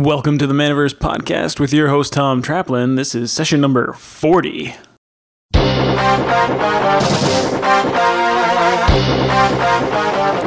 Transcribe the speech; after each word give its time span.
Welcome 0.00 0.38
to 0.38 0.46
the 0.46 0.54
Manaverse 0.54 0.94
podcast 0.94 1.60
with 1.60 1.74
your 1.74 1.88
host 1.88 2.14
Tom 2.14 2.42
Traplin. 2.42 2.96
This 2.96 3.14
is 3.14 3.30
session 3.30 3.60
number 3.60 3.92
40. 3.92 4.68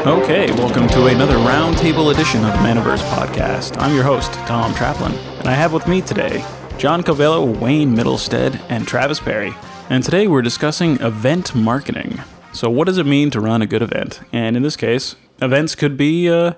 Okay, 0.07 0.51
welcome 0.53 0.87
to 0.87 1.05
another 1.05 1.35
roundtable 1.35 2.11
edition 2.11 2.43
of 2.43 2.51
the 2.53 2.57
Manaverse 2.57 3.03
podcast. 3.11 3.77
I'm 3.77 3.93
your 3.93 4.03
host, 4.03 4.33
Tom 4.33 4.73
Traplin, 4.73 5.15
and 5.37 5.47
I 5.47 5.53
have 5.53 5.71
with 5.71 5.87
me 5.87 6.01
today 6.01 6.43
John 6.79 7.03
Covello, 7.03 7.45
Wayne 7.59 7.95
Middlestead, 7.95 8.59
and 8.69 8.87
Travis 8.87 9.19
Perry. 9.19 9.53
And 9.87 10.03
today 10.03 10.25
we're 10.25 10.41
discussing 10.41 10.99
event 10.99 11.53
marketing. 11.53 12.19
So, 12.53 12.71
what 12.71 12.87
does 12.87 12.97
it 12.97 13.05
mean 13.05 13.29
to 13.29 13.39
run 13.39 13.61
a 13.61 13.67
good 13.67 13.83
event? 13.83 14.19
And 14.31 14.57
in 14.57 14.63
this 14.63 14.75
case, 14.75 15.15
events 15.41 15.75
could 15.75 15.95
be 15.95 16.27
uh, 16.27 16.53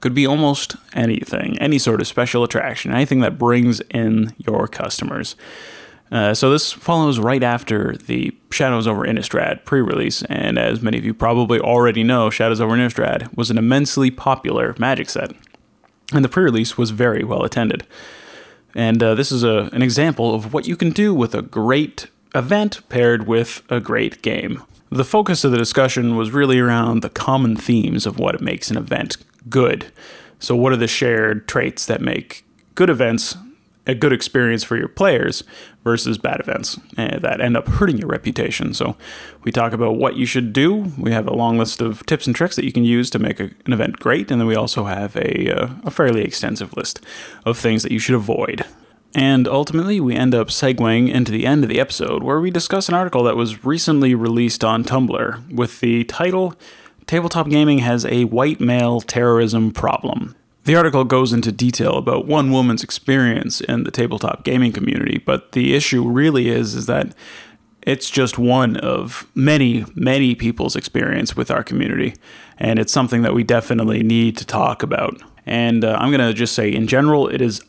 could 0.00 0.14
be 0.14 0.26
almost 0.26 0.76
anything, 0.94 1.58
any 1.58 1.78
sort 1.78 2.00
of 2.00 2.06
special 2.06 2.42
attraction, 2.42 2.92
anything 2.92 3.20
that 3.20 3.38
brings 3.38 3.80
in 3.90 4.34
your 4.38 4.66
customers. 4.66 5.36
Uh, 6.10 6.34
so 6.34 6.50
this 6.50 6.72
follows 6.72 7.20
right 7.20 7.42
after 7.42 7.96
the 7.96 8.36
Shadows 8.50 8.88
over 8.88 9.04
Innistrad 9.04 9.64
pre-release, 9.64 10.24
and 10.24 10.58
as 10.58 10.82
many 10.82 10.98
of 10.98 11.04
you 11.04 11.14
probably 11.14 11.60
already 11.60 12.02
know, 12.02 12.30
Shadows 12.30 12.60
over 12.60 12.74
Innistrad 12.76 13.34
was 13.36 13.50
an 13.50 13.58
immensely 13.58 14.10
popular 14.10 14.74
Magic 14.78 15.08
set, 15.08 15.32
and 16.12 16.24
the 16.24 16.28
pre-release 16.28 16.76
was 16.76 16.90
very 16.90 17.22
well 17.22 17.44
attended. 17.44 17.86
And 18.74 19.02
uh, 19.02 19.14
this 19.14 19.30
is 19.30 19.44
a, 19.44 19.68
an 19.72 19.82
example 19.82 20.34
of 20.34 20.52
what 20.52 20.66
you 20.66 20.76
can 20.76 20.90
do 20.90 21.14
with 21.14 21.34
a 21.34 21.42
great 21.42 22.08
event 22.34 22.80
paired 22.88 23.26
with 23.26 23.62
a 23.68 23.80
great 23.80 24.22
game. 24.22 24.62
The 24.90 25.04
focus 25.04 25.44
of 25.44 25.52
the 25.52 25.58
discussion 25.58 26.16
was 26.16 26.32
really 26.32 26.58
around 26.58 27.02
the 27.02 27.10
common 27.10 27.54
themes 27.56 28.06
of 28.06 28.18
what 28.18 28.40
makes 28.40 28.70
an 28.70 28.76
event 28.76 29.16
good. 29.48 29.92
So, 30.38 30.56
what 30.56 30.72
are 30.72 30.76
the 30.76 30.88
shared 30.88 31.48
traits 31.48 31.86
that 31.86 32.00
make 32.00 32.44
good 32.74 32.90
events 32.90 33.36
a 33.86 33.94
good 33.94 34.12
experience 34.12 34.62
for 34.62 34.76
your 34.76 34.88
players 34.88 35.42
versus 35.82 36.18
bad 36.18 36.38
events 36.38 36.78
uh, 36.98 37.18
that 37.18 37.40
end 37.40 37.56
up 37.56 37.66
hurting 37.66 37.98
your 37.98 38.08
reputation. 38.08 38.74
So, 38.74 38.96
we 39.42 39.50
talk 39.50 39.72
about 39.72 39.96
what 39.96 40.16
you 40.16 40.26
should 40.26 40.52
do. 40.52 40.92
We 40.98 41.12
have 41.12 41.26
a 41.26 41.34
long 41.34 41.58
list 41.58 41.80
of 41.80 42.04
tips 42.06 42.26
and 42.26 42.36
tricks 42.36 42.56
that 42.56 42.64
you 42.64 42.72
can 42.72 42.84
use 42.84 43.10
to 43.10 43.18
make 43.18 43.40
a, 43.40 43.50
an 43.66 43.72
event 43.72 43.98
great, 43.98 44.30
and 44.30 44.40
then 44.40 44.46
we 44.46 44.54
also 44.54 44.84
have 44.84 45.16
a, 45.16 45.50
uh, 45.50 45.68
a 45.84 45.90
fairly 45.90 46.22
extensive 46.22 46.76
list 46.76 47.00
of 47.44 47.58
things 47.58 47.82
that 47.82 47.92
you 47.92 47.98
should 47.98 48.14
avoid. 48.14 48.64
And 49.14 49.48
ultimately, 49.48 50.00
we 50.00 50.14
end 50.14 50.34
up 50.34 50.48
segueing 50.48 51.12
into 51.12 51.32
the 51.32 51.46
end 51.46 51.64
of 51.64 51.68
the 51.68 51.80
episode 51.80 52.22
where 52.22 52.38
we 52.38 52.50
discuss 52.50 52.88
an 52.88 52.94
article 52.94 53.24
that 53.24 53.36
was 53.36 53.64
recently 53.64 54.14
released 54.14 54.62
on 54.62 54.84
Tumblr 54.84 55.52
with 55.52 55.80
the 55.80 56.04
title 56.04 56.54
Tabletop 57.10 57.48
Gaming 57.48 57.78
Has 57.78 58.06
a 58.06 58.22
White 58.22 58.60
Male 58.60 59.00
Terrorism 59.00 59.72
Problem. 59.72 60.36
The 60.62 60.76
article 60.76 61.02
goes 61.02 61.32
into 61.32 61.50
detail 61.50 61.96
about 61.96 62.28
one 62.28 62.52
woman's 62.52 62.84
experience 62.84 63.60
in 63.60 63.82
the 63.82 63.90
tabletop 63.90 64.44
gaming 64.44 64.70
community, 64.70 65.18
but 65.18 65.50
the 65.50 65.74
issue 65.74 66.08
really 66.08 66.48
is 66.48 66.76
is 66.76 66.86
that 66.86 67.12
it's 67.82 68.10
just 68.10 68.38
one 68.38 68.76
of 68.76 69.26
many, 69.34 69.84
many 69.96 70.36
people's 70.36 70.76
experience 70.76 71.34
with 71.34 71.50
our 71.50 71.64
community, 71.64 72.14
and 72.58 72.78
it's 72.78 72.92
something 72.92 73.22
that 73.22 73.34
we 73.34 73.42
definitely 73.42 74.04
need 74.04 74.36
to 74.36 74.46
talk 74.46 74.84
about. 74.84 75.20
And 75.44 75.84
uh, 75.84 75.96
I'm 75.98 76.12
gonna 76.12 76.32
just 76.32 76.54
say, 76.54 76.72
in 76.72 76.86
general, 76.86 77.26
it 77.26 77.42
is 77.42 77.60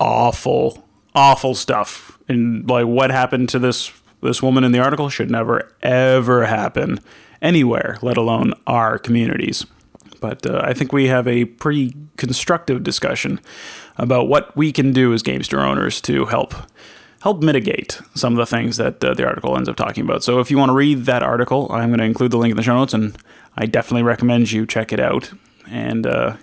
awful, 0.00 0.86
awful 1.14 1.54
stuff. 1.54 2.18
And 2.28 2.68
like 2.68 2.84
what 2.86 3.10
happened 3.10 3.48
to 3.48 3.58
this 3.58 3.90
this 4.20 4.42
woman 4.42 4.64
in 4.64 4.72
the 4.72 4.80
article 4.80 5.08
should 5.08 5.30
never 5.30 5.74
ever 5.82 6.44
happen 6.44 7.00
anywhere, 7.42 7.98
let 8.00 8.16
alone 8.16 8.54
our 8.66 8.98
communities. 8.98 9.66
But 10.20 10.46
uh, 10.46 10.62
I 10.64 10.72
think 10.72 10.92
we 10.92 11.08
have 11.08 11.26
a 11.26 11.44
pretty 11.44 11.94
constructive 12.16 12.82
discussion 12.82 13.40
about 13.96 14.28
what 14.28 14.56
we 14.56 14.72
can 14.72 14.92
do 14.92 15.12
as 15.12 15.22
Gamester 15.22 15.60
owners 15.60 16.00
to 16.02 16.26
help 16.26 16.54
help 17.22 17.40
mitigate 17.40 18.00
some 18.14 18.32
of 18.32 18.36
the 18.36 18.46
things 18.46 18.78
that 18.78 19.02
uh, 19.04 19.14
the 19.14 19.24
article 19.24 19.56
ends 19.56 19.68
up 19.68 19.76
talking 19.76 20.02
about. 20.02 20.24
So 20.24 20.40
if 20.40 20.50
you 20.50 20.58
want 20.58 20.70
to 20.70 20.74
read 20.74 21.04
that 21.04 21.22
article, 21.22 21.70
I'm 21.70 21.90
going 21.90 22.00
to 22.00 22.04
include 22.04 22.32
the 22.32 22.36
link 22.36 22.50
in 22.50 22.56
the 22.56 22.64
show 22.64 22.74
notes, 22.74 22.94
and 22.94 23.16
I 23.56 23.66
definitely 23.66 24.02
recommend 24.02 24.50
you 24.50 24.66
check 24.66 24.92
it 24.92 24.98
out. 24.98 25.30
And 25.68 26.04
uh, 26.04 26.36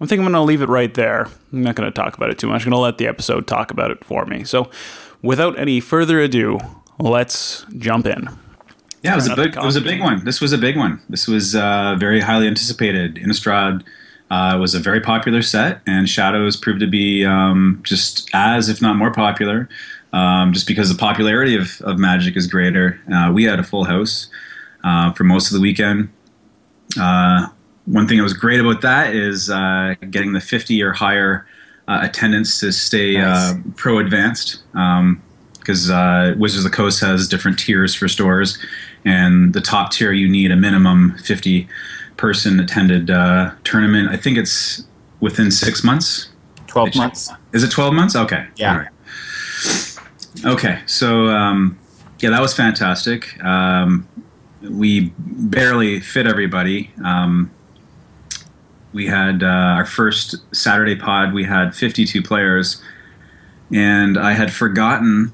I 0.00 0.06
think 0.06 0.18
I'm 0.18 0.24
going 0.24 0.32
to 0.32 0.40
leave 0.40 0.62
it 0.62 0.68
right 0.68 0.92
there. 0.94 1.28
I'm 1.52 1.62
not 1.62 1.76
going 1.76 1.88
to 1.88 1.94
talk 1.94 2.16
about 2.16 2.30
it 2.30 2.38
too 2.38 2.48
much. 2.48 2.62
I'm 2.62 2.70
going 2.70 2.78
to 2.78 2.82
let 2.82 2.98
the 2.98 3.06
episode 3.06 3.46
talk 3.46 3.70
about 3.70 3.92
it 3.92 4.04
for 4.04 4.26
me. 4.26 4.42
So 4.42 4.68
without 5.22 5.56
any 5.58 5.78
further 5.78 6.18
ado, 6.18 6.58
let's 6.98 7.64
jump 7.78 8.06
in. 8.06 8.28
Yeah, 9.06 9.12
it 9.12 9.16
was 9.16 9.28
a 9.28 9.36
big. 9.36 9.56
It 9.56 9.62
was 9.62 9.76
a 9.76 9.80
big 9.80 10.00
one. 10.00 10.24
This 10.24 10.40
was 10.40 10.52
a 10.52 10.58
big 10.58 10.76
one. 10.76 11.00
This 11.08 11.26
was 11.26 11.54
uh, 11.54 11.96
very 11.98 12.20
highly 12.20 12.46
anticipated. 12.46 13.14
Innistrad 13.16 13.84
uh, 14.30 14.58
was 14.60 14.74
a 14.74 14.80
very 14.80 15.00
popular 15.00 15.42
set, 15.42 15.80
and 15.86 16.08
Shadows 16.08 16.56
proved 16.56 16.80
to 16.80 16.86
be 16.86 17.24
um, 17.24 17.80
just 17.84 18.28
as, 18.34 18.68
if 18.68 18.82
not 18.82 18.96
more 18.96 19.12
popular, 19.12 19.68
um, 20.12 20.52
just 20.52 20.66
because 20.66 20.88
the 20.88 20.98
popularity 20.98 21.56
of, 21.56 21.80
of 21.82 21.98
Magic 21.98 22.36
is 22.36 22.46
greater. 22.46 23.00
Uh, 23.12 23.30
we 23.32 23.44
had 23.44 23.60
a 23.60 23.62
full 23.62 23.84
house 23.84 24.28
uh, 24.82 25.12
for 25.12 25.24
most 25.24 25.48
of 25.48 25.54
the 25.54 25.60
weekend. 25.60 26.08
Uh, 26.98 27.46
one 27.84 28.08
thing 28.08 28.16
that 28.16 28.24
was 28.24 28.32
great 28.32 28.58
about 28.58 28.80
that 28.80 29.14
is 29.14 29.48
uh, 29.48 29.94
getting 30.10 30.32
the 30.32 30.40
50 30.40 30.82
or 30.82 30.92
higher 30.92 31.46
attendance 31.86 32.58
to 32.58 32.72
stay 32.72 33.16
nice. 33.16 33.54
pro 33.76 33.98
advanced. 33.98 34.62
Because 35.66 35.90
um, 35.90 36.38
Wizards 36.38 36.64
of 36.64 36.70
the 36.70 36.76
Coast 36.76 37.00
has 37.00 37.26
different 37.26 37.58
tiers 37.58 37.92
for 37.92 38.06
stores, 38.06 38.56
and 39.04 39.52
the 39.52 39.60
top 39.60 39.90
tier 39.90 40.12
you 40.12 40.28
need 40.28 40.52
a 40.52 40.56
minimum 40.56 41.18
50 41.18 41.66
person 42.16 42.60
attended 42.60 43.10
uh, 43.10 43.50
tournament. 43.64 44.08
I 44.08 44.16
think 44.16 44.38
it's 44.38 44.84
within 45.18 45.50
six 45.50 45.82
months. 45.82 46.28
12 46.68 46.94
months. 46.94 47.32
Is 47.52 47.64
it 47.64 47.72
12 47.72 47.94
months? 47.94 48.14
Okay. 48.14 48.46
Yeah. 48.54 48.88
Okay. 50.44 50.80
So, 50.86 51.26
um, 51.28 51.76
yeah, 52.20 52.30
that 52.30 52.40
was 52.40 52.54
fantastic. 52.54 53.42
Um, 53.42 54.06
we 54.62 55.12
barely 55.18 55.98
fit 55.98 56.28
everybody. 56.28 56.92
Um, 57.04 57.50
we 58.92 59.06
had 59.06 59.42
uh, 59.42 59.46
our 59.46 59.84
first 59.84 60.36
Saturday 60.54 60.94
pod, 60.94 61.34
we 61.34 61.44
had 61.44 61.74
52 61.74 62.22
players, 62.22 62.80
and 63.72 64.16
I 64.16 64.32
had 64.32 64.52
forgotten 64.52 65.32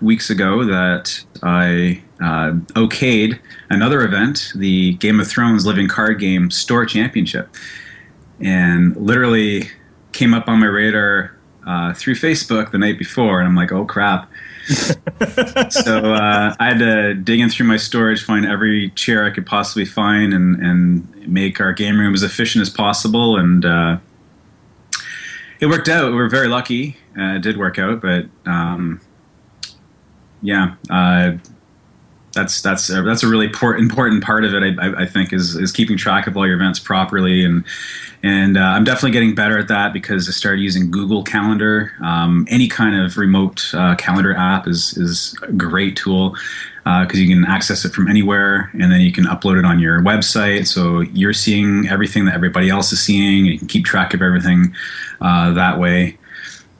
weeks 0.00 0.30
ago 0.30 0.64
that 0.64 1.24
I 1.42 2.02
uh, 2.20 2.52
okayed 2.74 3.38
another 3.70 4.02
event, 4.02 4.52
the 4.54 4.94
Game 4.94 5.20
of 5.20 5.28
Thrones 5.28 5.66
Living 5.66 5.88
Card 5.88 6.18
Game 6.18 6.50
Store 6.50 6.86
Championship, 6.86 7.48
and 8.40 8.96
literally 8.96 9.70
came 10.12 10.34
up 10.34 10.48
on 10.48 10.60
my 10.60 10.66
radar 10.66 11.36
uh, 11.66 11.92
through 11.94 12.14
Facebook 12.14 12.70
the 12.70 12.78
night 12.78 12.98
before, 12.98 13.40
and 13.40 13.48
I'm 13.48 13.56
like, 13.56 13.72
oh 13.72 13.84
crap. 13.84 14.30
so 15.70 16.12
uh, 16.12 16.54
I 16.58 16.64
had 16.64 16.78
to 16.78 17.14
dig 17.14 17.40
in 17.40 17.48
through 17.48 17.66
my 17.66 17.76
storage, 17.76 18.22
find 18.22 18.44
every 18.44 18.90
chair 18.90 19.24
I 19.24 19.30
could 19.30 19.46
possibly 19.46 19.84
find, 19.84 20.34
and, 20.34 20.56
and 20.56 21.28
make 21.28 21.60
our 21.60 21.72
game 21.72 21.98
room 21.98 22.14
as 22.14 22.22
efficient 22.22 22.62
as 22.62 22.70
possible. 22.70 23.36
And 23.36 23.64
uh, 23.64 23.98
it 25.60 25.66
worked 25.66 25.88
out. 25.88 26.10
We 26.10 26.16
were 26.16 26.28
very 26.28 26.48
lucky. 26.48 26.96
Uh, 27.18 27.36
it 27.36 27.42
did 27.42 27.56
work 27.56 27.78
out, 27.78 28.00
but 28.00 28.26
um, 28.46 29.00
yeah, 30.42 30.74
uh, 30.90 31.32
that's 32.34 32.60
that's 32.62 32.90
a, 32.90 33.02
that's 33.02 33.22
a 33.22 33.28
really 33.28 33.46
important 33.46 33.90
important 33.90 34.22
part 34.22 34.44
of 34.44 34.54
it. 34.54 34.78
I, 34.78 35.02
I, 35.02 35.06
think 35.06 35.32
is 35.32 35.56
is 35.56 35.72
keeping 35.72 35.96
track 35.96 36.26
of 36.26 36.36
all 36.36 36.46
your 36.46 36.56
events 36.56 36.78
properly, 36.78 37.44
and 37.44 37.64
and 38.22 38.56
uh, 38.56 38.60
I'm 38.60 38.84
definitely 38.84 39.12
getting 39.12 39.34
better 39.34 39.58
at 39.58 39.68
that 39.68 39.92
because 39.92 40.28
I 40.28 40.32
started 40.32 40.60
using 40.60 40.90
Google 40.90 41.22
Calendar. 41.22 41.92
Um, 42.02 42.46
any 42.50 42.68
kind 42.68 43.00
of 43.00 43.16
remote 43.16 43.70
uh, 43.74 43.96
calendar 43.96 44.34
app 44.34 44.68
is 44.68 44.96
is 44.96 45.34
a 45.42 45.52
great 45.52 45.96
tool 45.96 46.36
because 46.84 47.14
uh, 47.14 47.22
you 47.22 47.28
can 47.28 47.44
access 47.44 47.84
it 47.84 47.92
from 47.92 48.08
anywhere, 48.08 48.70
and 48.74 48.92
then 48.92 49.00
you 49.00 49.12
can 49.12 49.24
upload 49.24 49.58
it 49.58 49.64
on 49.64 49.78
your 49.78 50.00
website, 50.00 50.66
so 50.66 51.00
you're 51.00 51.34
seeing 51.34 51.88
everything 51.88 52.24
that 52.26 52.34
everybody 52.34 52.70
else 52.70 52.92
is 52.92 53.00
seeing. 53.00 53.38
And 53.40 53.46
you 53.46 53.58
can 53.58 53.68
keep 53.68 53.84
track 53.84 54.14
of 54.14 54.22
everything 54.22 54.74
uh, 55.20 55.52
that 55.52 55.78
way. 55.78 56.18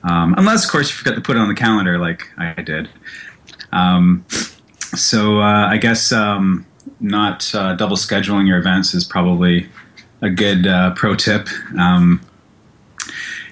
Um, 0.04 0.34
unless, 0.38 0.64
of 0.64 0.70
course, 0.70 0.88
you 0.88 0.96
forget 0.96 1.14
to 1.16 1.20
put 1.20 1.36
it 1.36 1.40
on 1.40 1.48
the 1.48 1.54
calendar, 1.54 1.98
like 1.98 2.28
I 2.38 2.62
did. 2.62 2.88
Um, 3.72 4.24
so 4.94 5.40
uh, 5.40 5.68
I 5.68 5.76
guess 5.76 6.12
um, 6.12 6.66
not 7.00 7.54
uh, 7.54 7.74
double 7.74 7.96
scheduling 7.96 8.46
your 8.46 8.58
events 8.58 8.94
is 8.94 9.04
probably 9.04 9.68
a 10.22 10.30
good 10.30 10.66
uh, 10.66 10.94
pro 10.94 11.14
tip. 11.14 11.48
Um, 11.78 12.20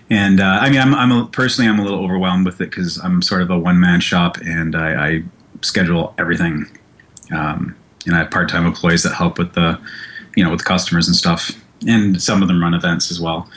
and 0.08 0.40
uh, 0.40 0.58
I 0.60 0.70
mean, 0.70 0.80
I'm, 0.80 0.94
I'm 0.94 1.12
a, 1.12 1.26
personally 1.26 1.68
I'm 1.68 1.78
a 1.78 1.82
little 1.82 2.02
overwhelmed 2.02 2.46
with 2.46 2.60
it 2.60 2.70
because 2.70 2.98
I'm 2.98 3.22
sort 3.22 3.42
of 3.42 3.50
a 3.50 3.58
one 3.58 3.80
man 3.80 4.00
shop 4.00 4.38
and 4.38 4.74
I, 4.74 5.08
I, 5.08 5.22
schedule 5.62 6.14
everything. 6.18 6.66
Um, 7.34 7.74
and 8.04 8.14
I 8.14 8.18
have 8.18 8.30
part 8.30 8.48
time 8.50 8.66
employees 8.66 9.02
that 9.02 9.14
help 9.14 9.38
with 9.38 9.54
the, 9.54 9.80
you 10.36 10.44
know, 10.44 10.50
with 10.50 10.64
customers 10.64 11.08
and 11.08 11.16
stuff. 11.16 11.50
And 11.88 12.22
some 12.22 12.42
of 12.42 12.48
them 12.48 12.62
run 12.62 12.74
events 12.74 13.10
as 13.10 13.20
well. 13.20 13.48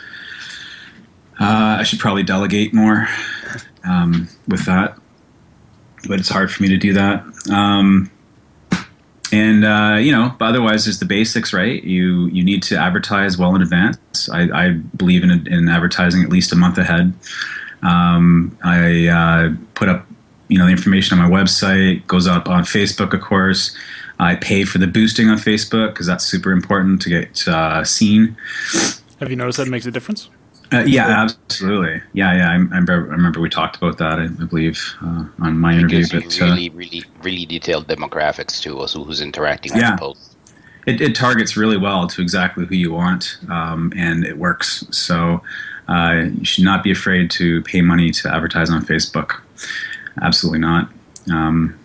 Uh, 1.39 1.77
I 1.79 1.83
should 1.83 1.99
probably 1.99 2.23
delegate 2.23 2.73
more 2.73 3.07
um, 3.83 4.29
with 4.47 4.65
that 4.65 4.97
but 6.07 6.19
it's 6.19 6.29
hard 6.29 6.51
for 6.51 6.63
me 6.63 6.69
to 6.69 6.77
do 6.77 6.93
that. 6.93 7.23
Um, 7.51 8.09
and 9.31 9.63
uh, 9.63 9.97
you 9.99 10.11
know, 10.11 10.33
but 10.39 10.45
otherwise, 10.45 10.85
there's 10.85 10.99
the 10.99 11.05
basics, 11.05 11.53
right? 11.53 11.83
You 11.83 12.27
you 12.27 12.43
need 12.43 12.63
to 12.63 12.77
advertise 12.77 13.37
well 13.37 13.55
in 13.55 13.61
advance. 13.61 14.29
I, 14.31 14.49
I 14.67 14.69
believe 14.97 15.23
in 15.23 15.47
in 15.47 15.69
advertising 15.69 16.23
at 16.23 16.29
least 16.29 16.51
a 16.51 16.55
month 16.55 16.77
ahead. 16.77 17.13
Um, 17.83 18.57
I 18.63 19.07
uh, 19.07 19.53
put 19.75 19.87
up 19.87 20.07
you 20.47 20.57
know 20.57 20.65
the 20.65 20.71
information 20.71 21.19
on 21.19 21.31
my 21.31 21.37
website 21.37 22.05
goes 22.07 22.27
up 22.27 22.49
on 22.49 22.63
Facebook, 22.63 23.13
of 23.13 23.21
course. 23.21 23.75
I 24.19 24.35
pay 24.35 24.65
for 24.65 24.79
the 24.79 24.87
boosting 24.87 25.29
on 25.29 25.37
Facebook 25.37 25.93
because 25.93 26.07
that's 26.07 26.25
super 26.25 26.51
important 26.51 27.01
to 27.03 27.09
get 27.09 27.47
uh, 27.47 27.83
seen. 27.85 28.35
Have 29.19 29.29
you 29.29 29.35
noticed 29.35 29.59
that 29.59 29.67
makes 29.67 29.85
a 29.85 29.91
difference? 29.91 30.29
Uh, 30.71 30.83
yeah, 30.85 31.23
absolutely. 31.23 32.01
Yeah, 32.13 32.35
yeah. 32.35 32.49
I, 32.51 32.53
I, 32.53 32.79
remember, 32.79 33.39
we 33.39 33.49
talked 33.49 33.75
about 33.77 33.97
that. 33.97 34.19
I, 34.19 34.25
I 34.25 34.27
believe 34.27 34.79
uh, 35.01 35.25
on 35.39 35.57
my 35.57 35.73
interview. 35.73 36.05
But 36.11 36.41
uh, 36.41 36.45
really, 36.45 36.69
really, 36.69 37.03
really 37.23 37.45
detailed 37.45 37.87
demographics 37.87 38.61
too, 38.61 38.77
also 38.79 39.03
who's 39.03 39.21
interacting. 39.21 39.75
Yeah. 39.75 39.97
It, 40.85 41.01
it, 41.01 41.15
targets 41.15 41.57
really 41.57 41.77
well 41.77 42.07
to 42.07 42.21
exactly 42.21 42.65
who 42.65 42.75
you 42.75 42.91
want, 42.91 43.37
um, 43.49 43.91
and 43.95 44.23
it 44.23 44.37
works. 44.37 44.85
So 44.91 45.41
uh, 45.87 46.25
you 46.37 46.45
should 46.45 46.63
not 46.63 46.83
be 46.83 46.91
afraid 46.91 47.31
to 47.31 47.63
pay 47.63 47.81
money 47.81 48.11
to 48.11 48.33
advertise 48.33 48.69
on 48.69 48.85
Facebook. 48.85 49.41
Absolutely 50.21 50.59
not. 50.59 50.89
Um, 51.31 51.77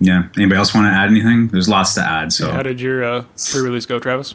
yeah. 0.00 0.24
Anybody 0.36 0.58
else 0.58 0.74
want 0.74 0.86
to 0.86 0.90
add 0.90 1.08
anything? 1.08 1.48
There's 1.48 1.68
lots 1.68 1.94
to 1.94 2.00
add. 2.00 2.32
So, 2.32 2.50
how 2.50 2.62
did 2.62 2.80
your 2.80 3.04
uh, 3.04 3.24
pre-release 3.52 3.86
go, 3.86 4.00
Travis? 4.00 4.34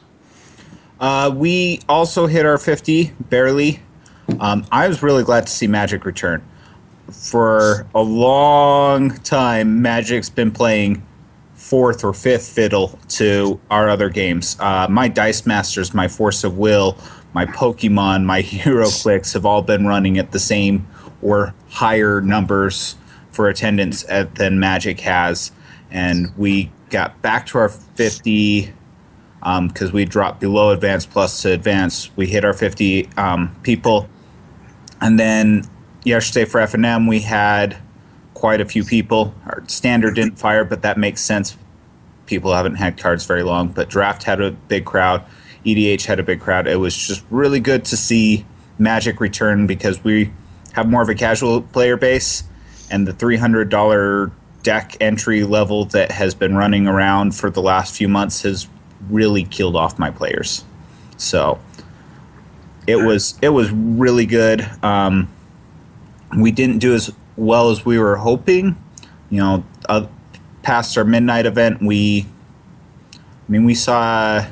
Uh, 0.99 1.31
we 1.33 1.79
also 1.87 2.27
hit 2.27 2.45
our 2.45 2.57
50 2.57 3.13
barely. 3.29 3.81
Um, 4.39 4.65
I 4.71 4.87
was 4.87 5.03
really 5.03 5.23
glad 5.23 5.45
to 5.47 5.51
see 5.51 5.67
Magic 5.67 6.05
return. 6.05 6.43
For 7.11 7.87
a 7.95 8.01
long 8.01 9.11
time, 9.19 9.81
Magic's 9.81 10.29
been 10.29 10.51
playing 10.51 11.03
fourth 11.55 12.03
or 12.03 12.13
fifth 12.13 12.49
fiddle 12.49 12.99
to 13.09 13.59
our 13.69 13.89
other 13.89 14.09
games. 14.09 14.57
Uh, 14.59 14.87
my 14.89 15.07
Dice 15.07 15.45
Masters, 15.45 15.93
my 15.93 16.07
Force 16.07 16.43
of 16.43 16.57
Will, 16.57 16.97
my 17.33 17.45
Pokemon, 17.45 18.25
my 18.25 18.41
HeroClix 18.43 19.33
have 19.33 19.45
all 19.45 19.61
been 19.61 19.85
running 19.85 20.17
at 20.17 20.31
the 20.31 20.39
same 20.39 20.87
or 21.21 21.53
higher 21.69 22.21
numbers 22.21 22.95
for 23.31 23.47
attendance 23.47 24.05
at, 24.09 24.35
than 24.35 24.59
Magic 24.59 25.01
has. 25.01 25.51
And 25.91 26.35
we 26.37 26.71
got 26.89 27.21
back 27.21 27.45
to 27.47 27.59
our 27.59 27.69
50 27.69 28.73
because 29.67 29.89
um, 29.89 29.93
we 29.93 30.03
dropped 30.03 30.41
below 30.41 30.71
advanced 30.71 31.09
plus 31.11 31.41
to 31.41 31.53
advanced. 31.53 32.11
We 32.17 32.27
hit 32.27 32.43
our 32.43 32.53
50 32.53 33.09
um, 33.15 33.55
people. 33.63 34.09
And 34.99 35.17
then 35.17 35.63
yesterday 36.03 36.43
for 36.43 36.59
FNM, 36.59 37.07
we 37.07 37.21
had 37.21 37.77
quite 38.33 38.59
a 38.59 38.65
few 38.65 38.83
people. 38.83 39.33
Our 39.45 39.63
standard 39.67 40.15
didn't 40.15 40.37
fire, 40.37 40.65
but 40.65 40.81
that 40.81 40.97
makes 40.97 41.21
sense. 41.21 41.55
People 42.25 42.53
haven't 42.53 42.75
had 42.75 42.97
cards 42.97 43.25
very 43.25 43.43
long, 43.43 43.69
but 43.69 43.89
draft 43.89 44.23
had 44.23 44.41
a 44.41 44.51
big 44.51 44.83
crowd. 44.83 45.23
EDH 45.65 46.05
had 46.05 46.19
a 46.19 46.23
big 46.23 46.41
crowd. 46.41 46.67
It 46.67 46.77
was 46.77 46.95
just 46.95 47.23
really 47.29 47.61
good 47.61 47.85
to 47.85 47.95
see 47.95 48.45
Magic 48.77 49.19
return 49.21 49.65
because 49.65 50.03
we 50.03 50.31
have 50.73 50.89
more 50.89 51.01
of 51.01 51.09
a 51.09 51.15
casual 51.15 51.61
player 51.61 51.97
base, 51.97 52.43
and 52.91 53.07
the 53.07 53.13
$300 53.13 54.31
deck 54.61 54.97
entry 54.99 55.43
level 55.43 55.85
that 55.85 56.11
has 56.11 56.35
been 56.35 56.55
running 56.55 56.85
around 56.85 57.33
for 57.33 57.49
the 57.49 57.61
last 57.61 57.95
few 57.95 58.07
months 58.07 58.43
has 58.43 58.67
really 59.09 59.43
killed 59.43 59.75
off 59.75 59.99
my 59.99 60.11
players. 60.11 60.65
So 61.17 61.59
it 62.85 62.97
was 62.97 63.37
it 63.41 63.49
was 63.49 63.71
really 63.71 64.25
good. 64.25 64.67
Um, 64.83 65.29
we 66.37 66.51
didn't 66.51 66.79
do 66.79 66.93
as 66.93 67.11
well 67.35 67.69
as 67.69 67.85
we 67.85 67.99
were 67.99 68.17
hoping. 68.17 68.75
You 69.29 69.41
know, 69.41 69.65
uh, 69.89 70.07
past 70.63 70.97
our 70.97 71.03
midnight 71.03 71.45
event, 71.45 71.81
we, 71.81 72.25
I 73.13 73.51
mean, 73.51 73.65
we 73.65 73.75
saw 73.75 74.45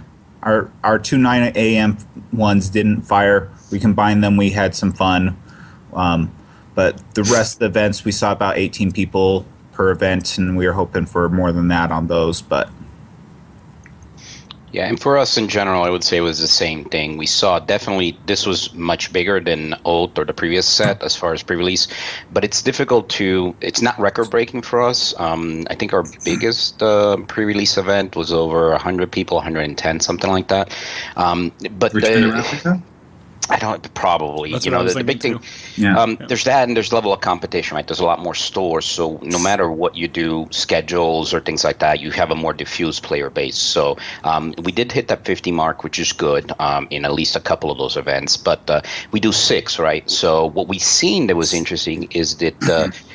our 0.44 0.71
our 0.83 1.00
two 1.00 1.18
nine 1.18 1.51
a.m. 1.56 1.97
ones 2.33 2.69
didn't 2.69 3.03
fire. 3.03 3.50
We 3.71 3.80
combined 3.80 4.24
them. 4.24 4.38
We 4.38 4.51
had 4.51 4.75
some 4.75 4.92
fun, 4.92 5.38
um, 5.94 6.31
but 6.75 7.01
the 7.15 7.24
rest 7.24 7.56
of 7.56 7.59
the 7.59 7.65
events 7.65 8.06
we 8.06 8.12
saw 8.12 8.31
about 8.31 8.57
eighteen 8.57 8.92
people 8.92 9.45
per 9.71 9.92
event, 9.92 10.38
and 10.38 10.56
we 10.56 10.65
were 10.68 10.74
hoping 10.74 11.06
for 11.06 11.27
more 11.30 11.51
than 11.51 11.68
that 11.69 11.92
on 11.92 12.07
those, 12.07 12.42
but 12.42 12.69
yeah, 14.75 14.88
and 14.88 15.00
for 15.00 15.18
us 15.18 15.38
in 15.38 15.48
general, 15.48 15.83
I 15.83 15.89
would 15.89 16.04
say 16.04 16.18
it 16.18 16.22
was 16.22 16.39
the 16.39 16.50
same 16.50 16.83
thing. 16.83 17.16
We 17.16 17.27
saw 17.27 17.60
definitely 17.60 18.18
this 18.25 18.45
was 18.45 18.74
much 18.74 19.13
bigger 19.13 19.39
than 19.39 19.74
Oath 19.86 20.18
or 20.18 20.25
the 20.25 20.33
previous 20.33 20.68
set 20.68 21.01
as 21.01 21.16
far 21.16 21.31
as 21.31 21.42
pre-release, 21.42 21.88
but 22.33 22.44
it's 22.44 22.62
difficult 22.62 23.07
to. 23.12 23.56
It's 23.62 23.81
not 23.81 23.98
record-breaking 23.98 24.63
for 24.63 24.81
us. 24.81 25.18
Um, 25.18 25.66
I 25.69 25.75
think 25.75 25.94
our 25.94 26.04
biggest 26.25 26.83
uh, 26.83 27.16
pre-release 27.27 27.77
event 27.77 28.18
was 28.18 28.33
over 28.33 28.72
100 28.72 29.10
people, 29.10 29.38
110, 29.38 30.01
something 30.01 30.30
like 30.30 30.50
that. 30.50 30.75
Um, 31.16 31.54
but 31.80 31.94
the, 31.94 32.81
I 33.50 33.59
don't 33.59 33.94
probably. 33.94 34.51
That's 34.51 34.65
you 34.65 34.71
know, 34.71 34.83
the, 34.83 34.94
the, 34.94 35.03
big 35.03 35.21
thing. 35.21 35.39
Yeah. 35.75 36.00
Um, 36.00 36.18
yeah. 36.19 36.27
There's 36.27 36.44
that, 36.45 36.68
and 36.68 36.75
there's 36.75 36.92
level 36.92 37.13
of 37.13 37.21
competition, 37.21 37.75
right? 37.75 37.86
There's 37.86 38.00
a 38.00 38.06
lot 38.06 38.19
more 38.19 38.33
stores, 38.33 38.86
so 38.86 39.19
no 39.21 39.38
matter 39.38 39.69
what 39.69 39.95
you 39.95 40.07
do, 40.07 40.47
schedules 40.51 41.33
or 41.33 41.39
things 41.39 41.63
like 41.63 41.80
that, 41.80 42.00
you 42.00 42.12
have 42.12 42.31
a 42.31 42.36
more 42.36 42.53
diffused 42.53 43.03
player 43.03 43.30
base. 43.30 43.57
So 43.57 43.97
um, 44.24 44.53
we 44.63 44.71
did 44.71 44.92
hit 44.92 45.07
that 45.09 45.25
50 45.25 45.51
mark, 45.51 45.83
which 45.83 46.00
is 46.00 46.12
good 46.12 46.51
um, 46.59 46.88
in 46.89 47.06
at 47.06 47.13
least 47.13 47.36
a 47.36 47.39
couple 47.39 47.69
of 47.69 47.77
those 47.77 47.97
events. 47.97 48.36
But 48.36 48.68
uh, 48.69 48.81
we 49.12 49.19
do 49.19 49.31
six, 49.31 49.77
right? 49.77 50.09
So 50.09 50.47
what 50.47 50.68
we've 50.68 50.81
seen 50.81 51.27
that 51.27 51.36
was 51.36 51.53
interesting 51.53 52.07
is 52.12 52.38
that. 52.38 52.69
Uh, 52.69 52.89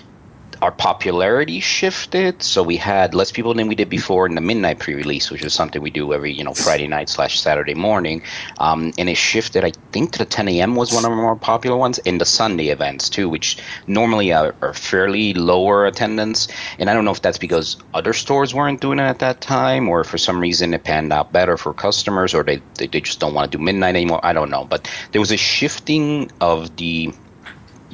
our 0.62 0.72
popularity 0.72 1.60
shifted. 1.60 2.42
So 2.42 2.62
we 2.62 2.76
had 2.76 3.14
less 3.14 3.32
people 3.32 3.54
than 3.54 3.68
we 3.68 3.74
did 3.74 3.88
before 3.88 4.26
in 4.26 4.34
the 4.34 4.40
midnight 4.40 4.78
pre-release, 4.78 5.30
which 5.30 5.42
is 5.42 5.54
something 5.54 5.80
we 5.80 5.90
do 5.90 6.12
every 6.12 6.32
you 6.32 6.44
know 6.44 6.54
Friday 6.54 6.86
night 6.86 7.08
slash 7.08 7.40
Saturday 7.40 7.74
morning, 7.74 8.22
um, 8.58 8.92
and 8.98 9.08
it 9.08 9.16
shifted. 9.16 9.64
I 9.64 9.72
think 9.92 10.12
to 10.12 10.18
the 10.18 10.24
10 10.24 10.48
a.m. 10.48 10.76
was 10.76 10.92
one 10.92 11.04
of 11.04 11.10
our 11.10 11.16
more 11.16 11.36
popular 11.36 11.76
ones 11.76 11.98
in 11.98 12.18
the 12.18 12.24
Sunday 12.24 12.68
events 12.68 13.08
too, 13.08 13.28
which 13.28 13.58
normally 13.86 14.32
are, 14.32 14.54
are 14.62 14.74
fairly 14.74 15.34
lower 15.34 15.86
attendance. 15.86 16.48
And 16.78 16.90
I 16.90 16.94
don't 16.94 17.04
know 17.04 17.12
if 17.12 17.22
that's 17.22 17.38
because 17.38 17.76
other 17.94 18.12
stores 18.12 18.54
weren't 18.54 18.80
doing 18.80 18.98
it 18.98 19.02
at 19.02 19.18
that 19.20 19.40
time, 19.40 19.88
or 19.88 20.04
for 20.04 20.18
some 20.18 20.40
reason 20.40 20.74
it 20.74 20.84
panned 20.84 21.12
out 21.12 21.32
better 21.32 21.56
for 21.56 21.72
customers, 21.72 22.34
or 22.34 22.42
they 22.42 22.60
they, 22.76 22.86
they 22.86 23.00
just 23.00 23.20
don't 23.20 23.34
want 23.34 23.50
to 23.50 23.58
do 23.58 23.62
midnight 23.62 23.96
anymore. 23.96 24.20
I 24.22 24.32
don't 24.32 24.50
know, 24.50 24.64
but 24.64 24.90
there 25.12 25.20
was 25.20 25.32
a 25.32 25.36
shifting 25.36 26.30
of 26.40 26.76
the 26.76 27.12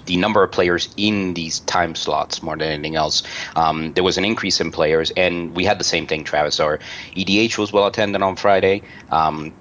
the 0.06 0.16
number 0.16 0.42
of 0.42 0.50
players 0.50 0.88
in 0.96 1.34
these 1.34 1.60
time 1.60 1.94
slots 1.94 2.42
more 2.42 2.56
than 2.56 2.68
anything 2.68 2.96
else. 2.96 3.22
Um, 3.56 3.92
there 3.92 4.04
was 4.04 4.18
an 4.18 4.24
increase 4.24 4.60
in 4.60 4.70
players, 4.72 5.10
and 5.16 5.54
we 5.54 5.64
had 5.64 5.78
the 5.78 5.84
same 5.84 6.06
thing, 6.06 6.24
Travis. 6.24 6.60
Our 6.60 6.78
EDH 7.14 7.58
was 7.58 7.72
well 7.72 7.86
attended 7.86 8.22
on 8.22 8.36
Friday. 8.36 8.82
Um, 9.10 9.52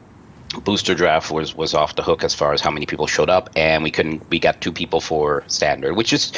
booster 0.63 0.95
draft 0.95 1.31
was 1.31 1.55
was 1.55 1.73
off 1.73 1.95
the 1.95 2.03
hook 2.03 2.23
as 2.23 2.33
far 2.33 2.53
as 2.53 2.61
how 2.61 2.71
many 2.71 2.85
people 2.85 3.07
showed 3.07 3.29
up 3.29 3.49
and 3.55 3.83
we 3.83 3.91
couldn't 3.91 4.27
we 4.29 4.39
got 4.39 4.61
two 4.61 4.71
people 4.71 5.01
for 5.01 5.43
standard 5.47 5.95
which 5.95 6.13
is 6.13 6.31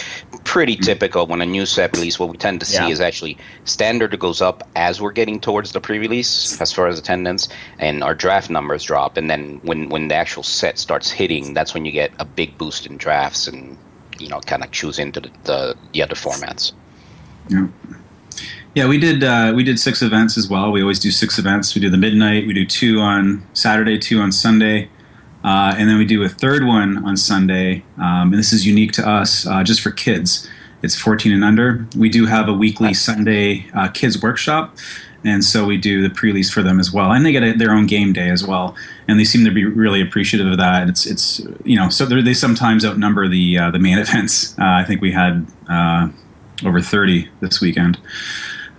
pretty 0.44 0.74
mm-hmm. 0.74 0.83
typical 0.83 1.27
when 1.27 1.41
a 1.41 1.46
new 1.46 1.65
set 1.65 1.96
release 1.96 2.20
what 2.20 2.29
we 2.29 2.38
tend 2.38 2.60
to 2.60 2.65
see 2.65 2.75
yeah. 2.75 2.88
is 2.88 3.01
actually 3.01 3.38
standard 3.65 4.17
goes 4.20 4.41
up 4.41 4.67
as 4.75 5.00
we're 5.01 5.12
getting 5.12 5.39
towards 5.39 5.72
the 5.72 5.82
pre-release 5.82 6.60
as 6.62 6.72
far 6.72 6.88
as 6.88 6.98
attendance 6.98 7.48
and 7.79 8.03
our 8.03 8.15
draft 8.15 8.50
numbers 8.50 8.84
drop 8.84 9.17
and 9.17 9.29
then 9.29 9.60
when 9.63 9.89
when 9.89 10.08
the 10.08 10.15
actual 10.15 10.43
set 10.43 10.79
starts 10.79 11.12
hitting 11.12 11.53
that's 11.53 11.74
when 11.74 11.86
you 11.86 11.91
get 11.91 12.12
a 12.20 12.25
big 12.25 12.58
boost 12.58 12.86
in 12.86 12.98
drafts 12.98 13.48
and 13.48 13.77
you 14.19 14.29
know 14.29 14.39
kind 14.41 14.63
of 14.63 14.71
choose 14.71 15.00
into 15.00 15.19
the, 15.19 15.31
the, 15.43 15.75
the 15.93 16.03
other 16.03 16.15
formats. 16.15 16.74
Yeah. 17.50 17.67
Yeah, 18.75 18.88
we 18.88 19.00
did. 19.00 19.24
Uh, 19.24 19.53
we 19.55 19.63
did 19.63 19.79
six 19.79 20.03
events 20.03 20.38
as 20.38 20.47
well. 20.47 20.71
We 20.71 20.81
always 20.81 21.00
do 21.00 21.09
six 21.09 21.39
events. 21.39 21.74
We 21.74 21.81
do 21.81 21.89
the 21.89 21.97
midnight. 21.97 22.45
We 22.45 22.53
do 22.53 22.63
two 22.63 23.00
on 23.00 23.43
Saturday, 23.53 23.97
two 23.97 24.19
on 24.19 24.31
Sunday, 24.31 24.89
uh, 25.43 25.74
and 25.75 25.89
then 25.89 25.97
we 25.97 26.05
do 26.05 26.21
a 26.21 26.29
third 26.29 26.63
one 26.63 27.03
on 27.03 27.17
Sunday. 27.17 27.83
Um, 27.97 28.31
and 28.31 28.36
this 28.36 28.53
is 28.53 28.67
unique 28.67 28.91
to 28.93 29.09
us, 29.09 29.47
uh, 29.47 29.63
just 29.63 29.81
for 29.81 29.89
kids. 29.89 30.47
It's 30.83 30.95
14 30.95 31.33
and 31.33 31.43
under. 31.43 31.88
We 31.95 32.09
do 32.09 32.27
have 32.27 32.47
a 32.47 32.53
weekly 32.53 32.93
Sunday 32.93 33.65
uh, 33.74 33.88
kids 33.88 34.21
workshop, 34.21 34.75
and 35.24 35.43
so 35.43 35.65
we 35.65 35.77
do 35.77 36.01
the 36.01 36.09
pre-release 36.09 36.50
for 36.50 36.62
them 36.62 36.79
as 36.79 36.91
well, 36.91 37.12
and 37.12 37.25
they 37.25 37.31
get 37.31 37.43
a, 37.43 37.53
their 37.53 37.71
own 37.71 37.86
game 37.86 38.13
day 38.13 38.29
as 38.29 38.45
well, 38.45 38.75
and 39.07 39.19
they 39.19 39.24
seem 39.24 39.43
to 39.45 39.51
be 39.51 39.65
really 39.65 40.01
appreciative 40.01 40.47
of 40.47 40.57
that. 40.57 40.88
It's 40.88 41.05
it's 41.05 41.41
you 41.63 41.75
know 41.75 41.89
so 41.89 42.05
they 42.05 42.33
sometimes 42.33 42.86
outnumber 42.86 43.27
the 43.27 43.57
uh, 43.57 43.71
the 43.71 43.79
main 43.79 43.97
events. 44.00 44.57
Uh, 44.59 44.65
I 44.65 44.83
think 44.83 45.01
we 45.01 45.12
had 45.12 45.45
uh, 45.69 46.09
over 46.65 46.81
thirty 46.81 47.29
this 47.39 47.62
weekend, 47.62 47.97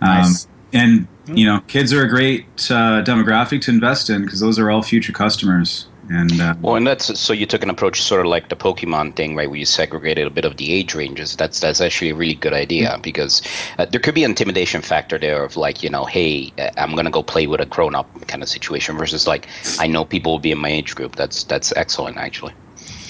um, 0.01 0.23
nice. 0.23 0.49
and 0.73 1.07
you 1.27 1.45
know 1.45 1.61
kids 1.67 1.93
are 1.93 2.03
a 2.03 2.09
great 2.09 2.45
uh, 2.71 3.03
demographic 3.03 3.63
to 3.63 3.71
invest 3.71 4.11
in 4.11 4.23
because 4.23 4.41
those 4.41 4.59
are 4.59 4.71
all 4.71 4.83
future 4.83 5.13
customers. 5.13 5.87
And 6.11 6.41
uh, 6.41 6.55
well, 6.63 6.77
and 6.77 6.87
that's 6.87 7.19
so 7.19 7.33
you 7.33 7.45
took 7.45 7.63
an 7.63 7.71
approach 7.71 8.01
sort 8.01 8.23
of 8.23 8.27
like 8.27 8.49
the 8.49 8.57
Pokemon 8.57 9.15
thing, 9.15 9.37
right? 9.37 9.49
Where 9.49 9.59
you 9.59 9.67
segregated 9.67 10.27
a 10.27 10.31
bit 10.31 10.45
of 10.45 10.57
the 10.57 10.73
age 10.73 10.95
ranges. 10.95 11.37
That's 11.37 11.61
that's 11.61 11.81
actually 11.81 12.11
a 12.11 12.15
really 12.15 12.35
good 12.35 12.55
idea 12.55 12.91
mm-hmm. 12.91 13.03
because 13.03 13.43
uh, 13.79 13.85
there 13.85 14.01
could 14.01 14.15
be 14.15 14.25
an 14.25 14.31
intimidation 14.31 14.81
factor 14.81 15.19
there 15.19 15.45
of 15.45 15.57
like 15.57 15.83
you 15.83 15.91
know, 15.91 16.07
hey, 16.07 16.53
uh, 16.59 16.71
I'm 16.79 16.95
gonna 16.95 17.11
go 17.11 17.23
play 17.23 17.47
with 17.47 17.61
a 17.61 17.67
grown 17.67 17.95
up 17.95 18.09
kind 18.27 18.43
of 18.43 18.49
situation 18.49 18.97
versus 18.97 19.27
like 19.27 19.49
I 19.79 19.87
know 19.87 20.05
people 20.05 20.33
will 20.33 20.39
be 20.39 20.53
in 20.53 20.59
my 20.59 20.71
age 20.71 20.95
group. 20.95 21.17
That's 21.17 21.45
that's 21.45 21.73
excellent 21.77 22.17
actually. 22.17 22.55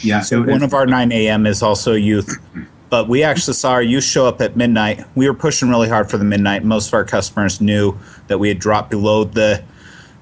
Yeah. 0.03 0.21
So 0.21 0.43
one 0.43 0.63
of 0.63 0.75
our 0.75 0.87
9 0.87 1.13
a.m. 1.13 1.47
is 1.47 1.63
also 1.63 1.93
youth. 1.95 2.37
but 2.91 3.09
we 3.09 3.23
actually 3.23 3.55
saw 3.55 3.73
our 3.73 3.83
youth 3.83 4.05
show 4.05 4.27
up 4.27 4.41
at 4.41 4.57
midnight. 4.57 5.05
We 5.15 5.29
were 5.29 5.35
pushing 5.35 5.69
really 5.69 5.89
hard 5.89 6.11
for 6.11 6.19
the 6.19 6.25
midnight. 6.25 6.65
Most 6.65 6.89
of 6.89 6.95
our 6.95 7.05
customers 7.05 7.61
knew 7.61 7.99
that 8.29 8.39
we 8.39 8.49
had 8.49 8.59
dropped 8.59 8.91
below 8.91 9.25
the 9.25 9.63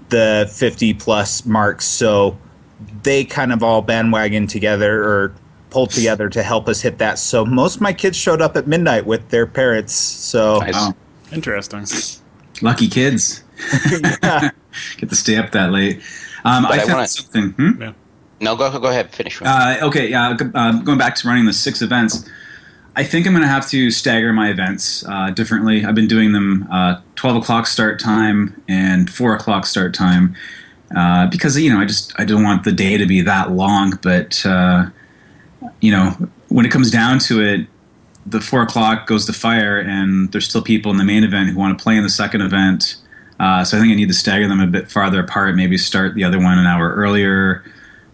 the 0.09 0.49
50 0.54 0.95
plus 0.95 1.45
marks, 1.45 1.85
so 1.85 2.38
they 3.06 3.25
kind 3.25 3.52
of 3.52 3.62
all 3.62 3.80
bandwagon 3.80 4.46
together 4.46 5.02
or 5.02 5.32
pulled 5.70 5.90
together 5.90 6.28
to 6.28 6.42
help 6.42 6.68
us 6.68 6.82
hit 6.82 6.98
that. 6.98 7.18
So 7.18 7.46
most 7.46 7.76
of 7.76 7.80
my 7.80 7.92
kids 7.92 8.16
showed 8.16 8.42
up 8.42 8.56
at 8.56 8.66
midnight 8.66 9.06
with 9.06 9.30
their 9.30 9.46
parents. 9.46 9.94
So 9.94 10.58
Nice. 10.58 10.75
Wow. 10.75 10.94
Interesting. 11.32 11.86
Lucky 12.62 12.88
kids. 12.88 13.42
yeah. 14.22 14.50
Get 14.98 15.08
to 15.08 15.16
stay 15.16 15.36
up 15.36 15.52
that 15.52 15.70
late. 15.72 15.98
Um, 16.44 16.66
I 16.66 16.70
I 16.72 16.78
found 16.80 16.92
wanna- 16.92 17.08
something. 17.08 17.50
Hmm? 17.52 17.90
No, 18.40 18.54
go 18.54 18.78
go 18.78 18.88
ahead. 18.88 19.10
Finish. 19.14 19.40
Uh, 19.42 19.78
okay, 19.82 20.08
yeah. 20.10 20.36
g- 20.38 20.44
Um, 20.54 20.84
going 20.84 20.98
back 20.98 21.14
to 21.16 21.28
running 21.28 21.46
the 21.46 21.54
six 21.54 21.80
events, 21.80 22.28
I 22.94 23.02
think 23.02 23.26
I'm 23.26 23.32
going 23.32 23.42
to 23.42 23.48
have 23.48 23.66
to 23.70 23.90
stagger 23.90 24.32
my 24.32 24.50
events 24.50 25.04
uh, 25.08 25.30
differently. 25.30 25.84
I've 25.86 25.94
been 25.94 26.06
doing 26.08 26.32
them 26.32 26.66
uh, 26.70 27.00
12 27.16 27.36
o'clock 27.42 27.66
start 27.66 27.98
time 27.98 28.60
and 28.68 29.08
4 29.10 29.34
o'clock 29.36 29.64
start 29.66 29.94
time 29.94 30.36
uh, 30.95 31.26
because 31.28 31.59
you 31.59 31.73
know 31.73 31.81
I 31.81 31.85
just 31.85 32.19
I 32.19 32.25
don't 32.25 32.43
want 32.43 32.64
the 32.64 32.73
day 32.73 32.97
to 32.97 33.07
be 33.07 33.21
that 33.23 33.52
long. 33.52 33.99
But 34.02 34.45
uh, 34.45 34.87
you 35.81 35.90
know 35.90 36.11
when 36.49 36.66
it 36.66 36.71
comes 36.71 36.90
down 36.90 37.19
to 37.21 37.43
it, 37.43 37.66
the 38.25 38.40
4 38.40 38.62
o'clock 38.62 39.07
goes 39.07 39.26
to 39.26 39.33
fire, 39.33 39.78
and 39.78 40.31
there's 40.33 40.49
still 40.49 40.62
people 40.62 40.90
in 40.90 40.99
the 40.99 41.05
main 41.05 41.25
event 41.25 41.50
who 41.50 41.59
want 41.59 41.76
to 41.76 41.83
play 41.83 41.97
in 41.97 42.02
the 42.02 42.11
second 42.11 42.40
event. 42.40 42.97
Uh, 43.38 43.64
so 43.64 43.76
I 43.76 43.81
think 43.81 43.93
I 43.93 43.95
need 43.95 44.09
to 44.09 44.14
stagger 44.14 44.49
them 44.49 44.61
a 44.61 44.66
bit 44.66 44.90
farther 44.90 45.21
apart. 45.21 45.55
Maybe 45.55 45.76
start 45.76 46.14
the 46.14 46.25
other 46.25 46.38
one 46.38 46.59
an 46.59 46.66
hour 46.66 46.93
earlier 46.95 47.64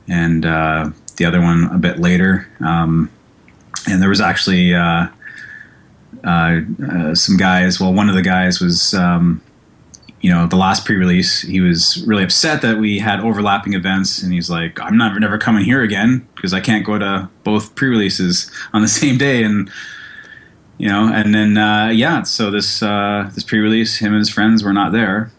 and 0.08 0.44
uh, 0.44 0.90
the 1.16 1.24
other 1.24 1.40
one 1.40 1.64
a 1.72 1.78
bit 1.78 1.98
later. 1.98 2.48
Um, 2.60 3.10
and 3.88 4.02
there 4.02 4.08
was 4.08 4.20
actually 4.20 4.74
uh, 4.74 5.06
uh, 6.24 7.14
some 7.14 7.36
guys. 7.36 7.80
Well, 7.80 7.92
one 7.92 8.08
of 8.08 8.14
the 8.14 8.22
guys 8.22 8.60
was, 8.60 8.94
um, 8.94 9.40
you 10.22 10.30
know, 10.30 10.46
the 10.46 10.56
last 10.56 10.84
pre-release. 10.86 11.42
He 11.42 11.60
was 11.60 12.02
really 12.06 12.22
upset 12.22 12.62
that 12.62 12.78
we 12.78 13.00
had 13.00 13.20
overlapping 13.20 13.74
events, 13.74 14.22
and 14.22 14.32
he's 14.32 14.48
like, 14.48 14.80
"I'm 14.80 14.96
never 14.96 15.20
never 15.20 15.36
coming 15.36 15.64
here 15.64 15.82
again 15.82 16.26
because 16.36 16.54
I 16.54 16.60
can't 16.60 16.86
go 16.86 16.98
to 16.98 17.28
both 17.44 17.74
pre-releases 17.74 18.50
on 18.72 18.82
the 18.82 18.88
same 19.02 19.18
day." 19.18 19.42
And 19.42 19.70
you 20.78 20.88
know, 20.88 21.12
and 21.12 21.34
then 21.34 21.58
uh, 21.58 21.88
yeah, 21.88 22.22
so 22.22 22.50
this 22.50 22.82
uh, 22.82 23.30
this 23.34 23.44
pre-release, 23.44 23.98
him 23.98 24.12
and 24.12 24.20
his 24.20 24.30
friends 24.30 24.62
were 24.62 24.72
not 24.72 24.92
there. 24.92 25.32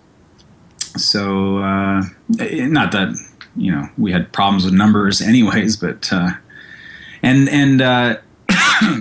So 0.98 1.58
uh, 1.60 2.04
eh, 2.40 2.68
not 2.68 2.92
that 2.92 3.16
you 3.56 3.72
know 3.72 3.88
we 3.98 4.12
had 4.12 4.32
problems 4.34 4.66
with 4.66 4.74
numbers 4.74 5.22
anyways 5.34 5.78
but 5.78 6.12
uh, 6.12 6.32
and 7.22 7.48
and 7.50 7.82
uh, 7.82 8.18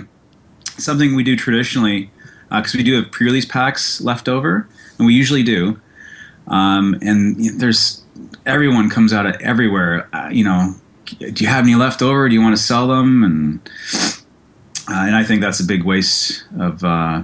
something 0.77 1.15
we 1.15 1.23
do 1.23 1.35
traditionally 1.35 2.09
because 2.49 2.75
we 2.75 2.83
do 2.83 2.95
have 2.95 3.11
pre-release 3.11 3.45
packs 3.45 3.99
left 3.99 4.29
over 4.29 4.67
and 4.97 5.05
we 5.07 5.13
usually 5.13 5.43
do 5.43 5.79
um, 6.47 6.95
and 7.01 7.59
there's 7.59 8.01
everyone 8.45 8.89
comes 8.89 9.13
out 9.13 9.25
of 9.25 9.35
everywhere 9.41 10.07
uh, 10.13 10.29
you 10.31 10.43
know 10.43 10.73
do 11.19 11.43
you 11.43 11.47
have 11.49 11.63
any 11.65 11.75
left 11.75 12.01
over 12.01 12.27
do 12.29 12.35
you 12.35 12.41
want 12.41 12.55
to 12.55 12.61
sell 12.61 12.87
them 12.87 13.23
and 13.23 13.59
uh, 14.89 15.05
and 15.07 15.15
I 15.15 15.23
think 15.23 15.39
that's 15.41 15.61
a 15.61 15.65
big 15.65 15.83
waste 15.83 16.43
of 16.59 16.83
uh, 16.83 17.23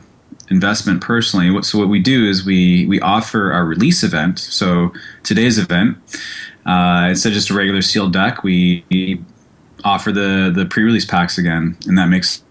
investment 0.49 1.01
personally. 1.01 1.51
What- 1.51 1.65
So 1.65 1.77
what 1.77 1.89
we 1.89 1.99
do 1.99 2.25
is 2.25 2.45
we 2.45 2.85
we 2.87 3.01
offer 3.01 3.51
our 3.51 3.65
release 3.65 4.01
event. 4.01 4.39
So 4.39 4.93
today's 5.23 5.57
event, 5.57 5.97
uh, 6.65 7.07
instead 7.09 7.29
of 7.29 7.33
just 7.35 7.49
a 7.49 7.53
regular 7.53 7.81
sealed 7.81 8.13
deck, 8.13 8.43
we, 8.43 8.85
offer 9.83 10.11
the 10.13 10.51
the 10.55 10.65
pre-release 10.65 11.05
packs 11.05 11.37
again, 11.37 11.75
and 11.85 11.97
that 11.97 12.07
makes 12.07 12.41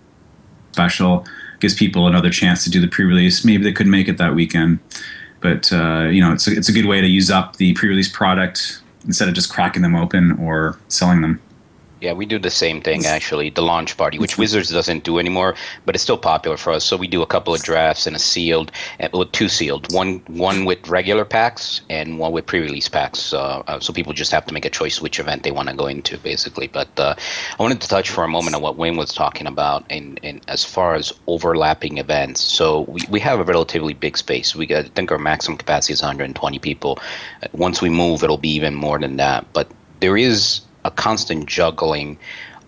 special. 0.72 1.24
Gives 1.60 1.74
people 1.74 2.06
another 2.06 2.30
chance 2.30 2.64
to 2.64 2.70
do 2.70 2.80
the 2.80 2.88
pre-release. 2.88 3.44
Maybe 3.44 3.64
they 3.64 3.72
couldn't 3.72 3.92
make 3.92 4.08
it 4.08 4.18
that 4.18 4.34
weekend, 4.34 4.78
but 5.40 5.72
uh, 5.72 6.08
you 6.10 6.20
know 6.20 6.32
it's 6.32 6.46
a, 6.46 6.52
it's 6.52 6.68
a 6.68 6.72
good 6.72 6.86
way 6.86 7.00
to 7.00 7.06
use 7.06 7.30
up 7.30 7.56
the 7.56 7.74
pre-release 7.74 8.08
product 8.08 8.80
instead 9.06 9.28
of 9.28 9.34
just 9.34 9.50
cracking 9.50 9.82
them 9.82 9.96
open 9.96 10.32
or 10.38 10.78
selling 10.88 11.20
them. 11.22 11.40
Yeah, 12.00 12.12
we 12.12 12.26
do 12.26 12.38
the 12.38 12.50
same 12.50 12.80
thing 12.80 13.06
actually. 13.06 13.50
The 13.50 13.62
launch 13.62 13.96
party, 13.96 14.18
which 14.18 14.38
Wizards 14.38 14.70
doesn't 14.70 15.02
do 15.02 15.18
anymore, 15.18 15.56
but 15.84 15.96
it's 15.96 16.04
still 16.04 16.18
popular 16.18 16.56
for 16.56 16.72
us. 16.72 16.84
So 16.84 16.96
we 16.96 17.08
do 17.08 17.22
a 17.22 17.26
couple 17.26 17.52
of 17.52 17.62
drafts 17.62 18.06
and 18.06 18.14
a 18.14 18.20
sealed, 18.20 18.70
well, 19.12 19.24
two 19.26 19.48
sealed, 19.48 19.92
one 19.92 20.22
one 20.28 20.64
with 20.64 20.88
regular 20.88 21.24
packs 21.24 21.80
and 21.90 22.20
one 22.20 22.30
with 22.30 22.46
pre-release 22.46 22.88
packs. 22.88 23.32
Uh, 23.34 23.80
so 23.80 23.92
people 23.92 24.12
just 24.12 24.30
have 24.30 24.46
to 24.46 24.54
make 24.54 24.64
a 24.64 24.70
choice 24.70 25.00
which 25.00 25.18
event 25.18 25.42
they 25.42 25.50
want 25.50 25.68
to 25.68 25.74
go 25.74 25.86
into, 25.86 26.16
basically. 26.18 26.68
But 26.68 26.88
uh, 27.00 27.16
I 27.58 27.62
wanted 27.62 27.80
to 27.80 27.88
touch 27.88 28.10
for 28.10 28.22
a 28.22 28.28
moment 28.28 28.54
on 28.54 28.62
what 28.62 28.76
Wayne 28.76 28.96
was 28.96 29.12
talking 29.12 29.48
about, 29.48 29.84
in, 29.90 30.18
in 30.18 30.40
as 30.46 30.64
far 30.64 30.94
as 30.94 31.12
overlapping 31.26 31.98
events. 31.98 32.40
So 32.40 32.82
we, 32.82 33.00
we 33.10 33.18
have 33.20 33.40
a 33.40 33.44
relatively 33.44 33.94
big 33.94 34.16
space. 34.16 34.54
We 34.54 34.66
got, 34.66 34.84
I 34.84 34.88
think 34.88 35.10
our 35.10 35.18
maximum 35.18 35.58
capacity 35.58 35.94
is 35.94 36.02
120 36.02 36.58
people. 36.60 36.98
Uh, 37.42 37.48
Once 37.52 37.82
we 37.82 37.88
move, 37.90 38.22
it'll 38.22 38.38
be 38.38 38.54
even 38.54 38.74
more 38.76 39.00
than 39.00 39.16
that. 39.16 39.44
But 39.52 39.68
there 40.00 40.16
is 40.16 40.60
a 40.84 40.90
constant 40.90 41.46
juggling 41.46 42.18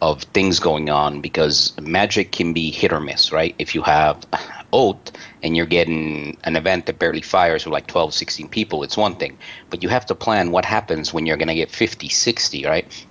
of 0.03 0.23
things 0.23 0.59
going 0.61 0.89
on 0.89 1.21
because 1.21 1.79
magic 1.81 2.33
can 2.33 2.53
be 2.53 2.71
hit 2.71 2.93
or 2.93 3.01
miss, 3.01 3.33
right? 3.33 3.55
If 3.59 3.75
you 3.75 3.83
have 3.83 4.27
oath 4.73 5.13
and 5.43 5.57
you're 5.57 5.67
getting 5.67 6.39
an 6.45 6.57
event 6.57 6.87
that 6.87 6.99
barely 6.99 7.21
fires 7.21 7.67
with 7.67 7.73
like 7.73 7.87
12, 7.87 8.15
16 8.15 8.49
people, 8.49 8.83
it's 8.83 8.97
one 8.97 9.17
thing. 9.17 9.37
But 9.69 9.83
you 9.83 9.89
have 9.91 10.07
to 10.07 10.15
plan 10.15 10.53
what 10.53 10.65
happens 10.65 11.13
when 11.13 11.27
you're 11.27 11.37
going 11.37 11.49
to 11.49 11.55
get 11.55 11.71
50, 11.71 12.09
60, 12.09 12.65
right? 12.65 13.07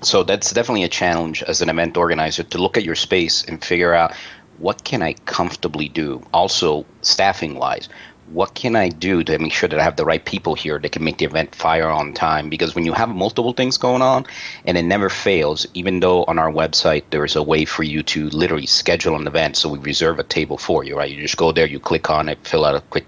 So 0.00 0.22
that's 0.22 0.52
definitely 0.52 0.84
a 0.84 0.88
challenge 0.88 1.42
as 1.42 1.60
an 1.60 1.68
event 1.68 1.96
organizer 1.96 2.42
to 2.42 2.58
look 2.58 2.76
at 2.76 2.84
your 2.84 2.96
space 2.96 3.44
and 3.44 3.62
figure 3.62 3.94
out 3.94 4.14
what 4.58 4.84
can 4.84 5.02
I 5.02 5.14
comfortably 5.26 5.88
do. 5.88 6.22
Also, 6.32 6.86
staffing 7.02 7.56
wise, 7.56 7.88
what 8.32 8.54
can 8.54 8.76
I 8.76 8.88
do 8.88 9.22
to 9.24 9.38
make 9.38 9.52
sure 9.52 9.68
that 9.68 9.78
I 9.78 9.82
have 9.82 9.96
the 9.96 10.04
right 10.04 10.24
people 10.24 10.54
here 10.54 10.78
that 10.78 10.92
can 10.92 11.04
make 11.04 11.18
the 11.18 11.24
event 11.24 11.54
fire 11.54 11.88
on 11.88 12.14
time? 12.14 12.48
Because 12.48 12.74
when 12.74 12.86
you 12.86 12.92
have 12.92 13.08
multiple 13.08 13.52
things 13.52 13.76
going 13.76 14.02
on 14.02 14.24
and 14.64 14.78
it 14.78 14.84
never 14.84 15.08
fails, 15.08 15.66
even 15.74 16.00
though 16.00 16.24
on 16.24 16.38
our 16.38 16.50
website 16.50 17.04
there 17.10 17.24
is 17.24 17.36
a 17.36 17.42
way 17.42 17.64
for 17.64 17.82
you 17.82 18.02
to 18.04 18.28
literally 18.30 18.66
schedule 18.66 19.16
an 19.16 19.26
event, 19.26 19.56
so 19.56 19.68
we 19.68 19.78
reserve 19.78 20.18
a 20.18 20.24
table 20.24 20.56
for 20.56 20.84
you, 20.84 20.96
right? 20.96 21.10
You 21.10 21.20
just 21.20 21.36
go 21.36 21.52
there, 21.52 21.66
you 21.66 21.78
click 21.78 22.08
on 22.10 22.28
it, 22.28 22.38
fill 22.46 22.64
out 22.64 22.74
a 22.74 22.80
quick 22.80 23.06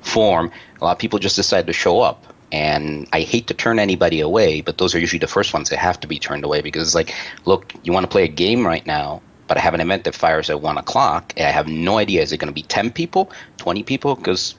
form. 0.00 0.50
A 0.80 0.84
lot 0.84 0.92
of 0.92 0.98
people 0.98 1.18
just 1.18 1.36
decide 1.36 1.66
to 1.66 1.72
show 1.72 2.00
up. 2.00 2.24
And 2.52 3.08
I 3.12 3.20
hate 3.22 3.48
to 3.48 3.54
turn 3.54 3.78
anybody 3.78 4.20
away, 4.20 4.60
but 4.60 4.78
those 4.78 4.94
are 4.94 4.98
usually 4.98 5.18
the 5.18 5.26
first 5.26 5.52
ones 5.52 5.70
that 5.70 5.78
have 5.78 5.98
to 6.00 6.06
be 6.06 6.18
turned 6.18 6.44
away 6.44 6.60
because 6.60 6.86
it's 6.86 6.94
like, 6.94 7.12
look, 7.46 7.72
you 7.82 7.92
want 7.92 8.04
to 8.04 8.10
play 8.10 8.24
a 8.24 8.28
game 8.28 8.64
right 8.64 8.86
now, 8.86 9.22
but 9.48 9.56
I 9.56 9.60
have 9.60 9.74
an 9.74 9.80
event 9.80 10.04
that 10.04 10.14
fires 10.14 10.50
at 10.50 10.60
one 10.60 10.78
o'clock, 10.78 11.32
and 11.36 11.46
I 11.46 11.50
have 11.50 11.68
no 11.68 11.98
idea 11.98 12.22
is 12.22 12.32
it 12.32 12.38
going 12.38 12.48
to 12.48 12.54
be 12.54 12.62
ten 12.62 12.90
people, 12.90 13.32
twenty 13.56 13.82
people? 13.82 14.14
Because 14.14 14.54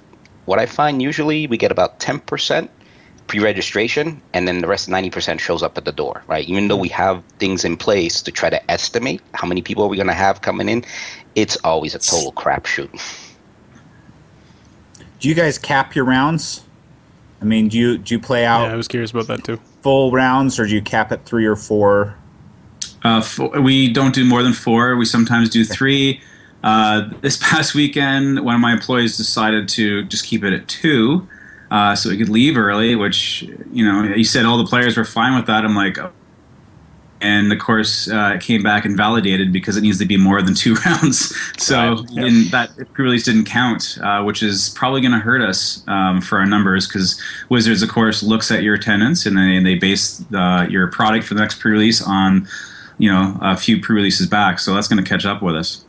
what 0.45 0.59
I 0.59 0.65
find 0.65 1.01
usually 1.01 1.47
we 1.47 1.57
get 1.57 1.71
about 1.71 1.99
ten 1.99 2.19
percent 2.19 2.71
pre-registration, 3.27 4.21
and 4.33 4.47
then 4.47 4.61
the 4.61 4.67
rest 4.67 4.87
ninety 4.87 5.09
percent 5.09 5.41
shows 5.41 5.63
up 5.63 5.77
at 5.77 5.85
the 5.85 5.91
door, 5.91 6.23
right? 6.27 6.47
Even 6.47 6.67
though 6.67 6.77
we 6.77 6.89
have 6.89 7.23
things 7.39 7.65
in 7.65 7.75
place 7.77 8.21
to 8.21 8.31
try 8.31 8.49
to 8.49 8.71
estimate 8.71 9.21
how 9.33 9.47
many 9.47 9.61
people 9.61 9.83
are 9.83 9.87
we 9.87 9.97
going 9.97 10.07
to 10.07 10.13
have 10.13 10.41
coming 10.41 10.69
in, 10.69 10.85
it's 11.35 11.57
always 11.63 11.95
a 11.95 11.99
total 11.99 12.31
crapshoot. 12.31 12.89
Do 15.19 15.29
you 15.29 15.35
guys 15.35 15.57
cap 15.57 15.95
your 15.95 16.05
rounds? 16.05 16.63
I 17.41 17.45
mean, 17.45 17.67
do 17.67 17.77
you 17.77 17.97
do 17.97 18.13
you 18.13 18.19
play 18.19 18.45
out 18.45 18.67
Yeah, 18.67 18.73
I 18.73 18.75
was 18.75 18.87
curious 18.87 19.11
about 19.11 19.27
that 19.27 19.43
too. 19.43 19.59
full 19.81 20.11
rounds 20.11 20.59
or 20.59 20.65
do 20.65 20.73
you 20.73 20.81
cap 20.81 21.11
at 21.11 21.25
three 21.25 21.45
or 21.45 21.55
four? 21.55 22.15
Uh, 23.03 23.21
four, 23.21 23.49
we 23.61 23.91
don't 23.91 24.13
do 24.15 24.25
more 24.25 24.41
than 24.43 24.53
four. 24.53 24.95
We 24.95 25.05
sometimes 25.05 25.49
do 25.49 25.63
three. 25.65 26.21
Uh, 26.65 27.09
this 27.21 27.37
past 27.41 27.75
weekend, 27.75 28.43
one 28.43 28.55
of 28.55 28.61
my 28.61 28.73
employees 28.73 29.15
decided 29.15 29.69
to 29.69 30.03
just 30.05 30.25
keep 30.25 30.43
it 30.43 30.51
at 30.51 30.67
two, 30.67 31.29
uh, 31.71 31.95
so 31.95 32.09
we 32.09 32.17
could 32.17 32.29
leave 32.29 32.57
early. 32.57 32.95
Which 32.95 33.43
you 33.71 33.85
know, 33.85 34.11
he 34.11 34.23
said 34.23 34.45
all 34.45 34.57
the 34.57 34.65
players 34.65 34.97
were 34.97 35.05
fine 35.05 35.35
with 35.35 35.45
that. 35.45 35.63
I'm 35.63 35.75
like, 35.75 35.99
oh. 35.99 36.11
and 37.21 37.53
of 37.53 37.59
course, 37.59 38.09
uh, 38.09 38.33
it 38.35 38.41
came 38.41 38.63
back 38.63 38.83
and 38.83 38.97
validated 38.97 39.53
because 39.53 39.77
it 39.77 39.81
needs 39.81 39.99
to 39.99 40.05
be 40.05 40.17
more 40.17 40.41
than 40.41 40.55
two 40.63 40.73
rounds. 40.85 41.35
So 41.57 41.97
Right, 42.15 42.51
that 42.51 42.93
pre-release 42.93 43.25
didn't 43.25 43.45
count, 43.45 43.99
uh, 44.01 44.23
which 44.23 44.41
is 44.41 44.69
probably 44.69 45.01
going 45.01 45.11
to 45.11 45.19
hurt 45.19 45.41
us 45.41 45.83
um, 45.87 46.19
for 46.19 46.39
our 46.39 46.47
numbers 46.47 46.87
because 46.87 47.21
Wizards, 47.49 47.83
of 47.83 47.89
course, 47.89 48.23
looks 48.23 48.49
at 48.49 48.63
your 48.63 48.73
attendance 48.73 49.27
and 49.27 49.37
they 49.37 49.59
they 49.61 49.75
base 49.77 50.23
uh, 50.33 50.65
your 50.67 50.87
product 50.87 51.25
for 51.27 51.35
the 51.35 51.41
next 51.41 51.59
pre-release 51.59 52.01
on 52.01 52.47
you 52.97 53.11
know 53.11 53.37
a 53.41 53.55
few 53.55 53.79
pre-releases 53.79 54.25
back. 54.25 54.57
So 54.57 54.73
that's 54.73 54.87
going 54.87 55.03
to 55.03 55.07
catch 55.07 55.25
up 55.25 55.43
with 55.43 55.55
us. 55.55 55.85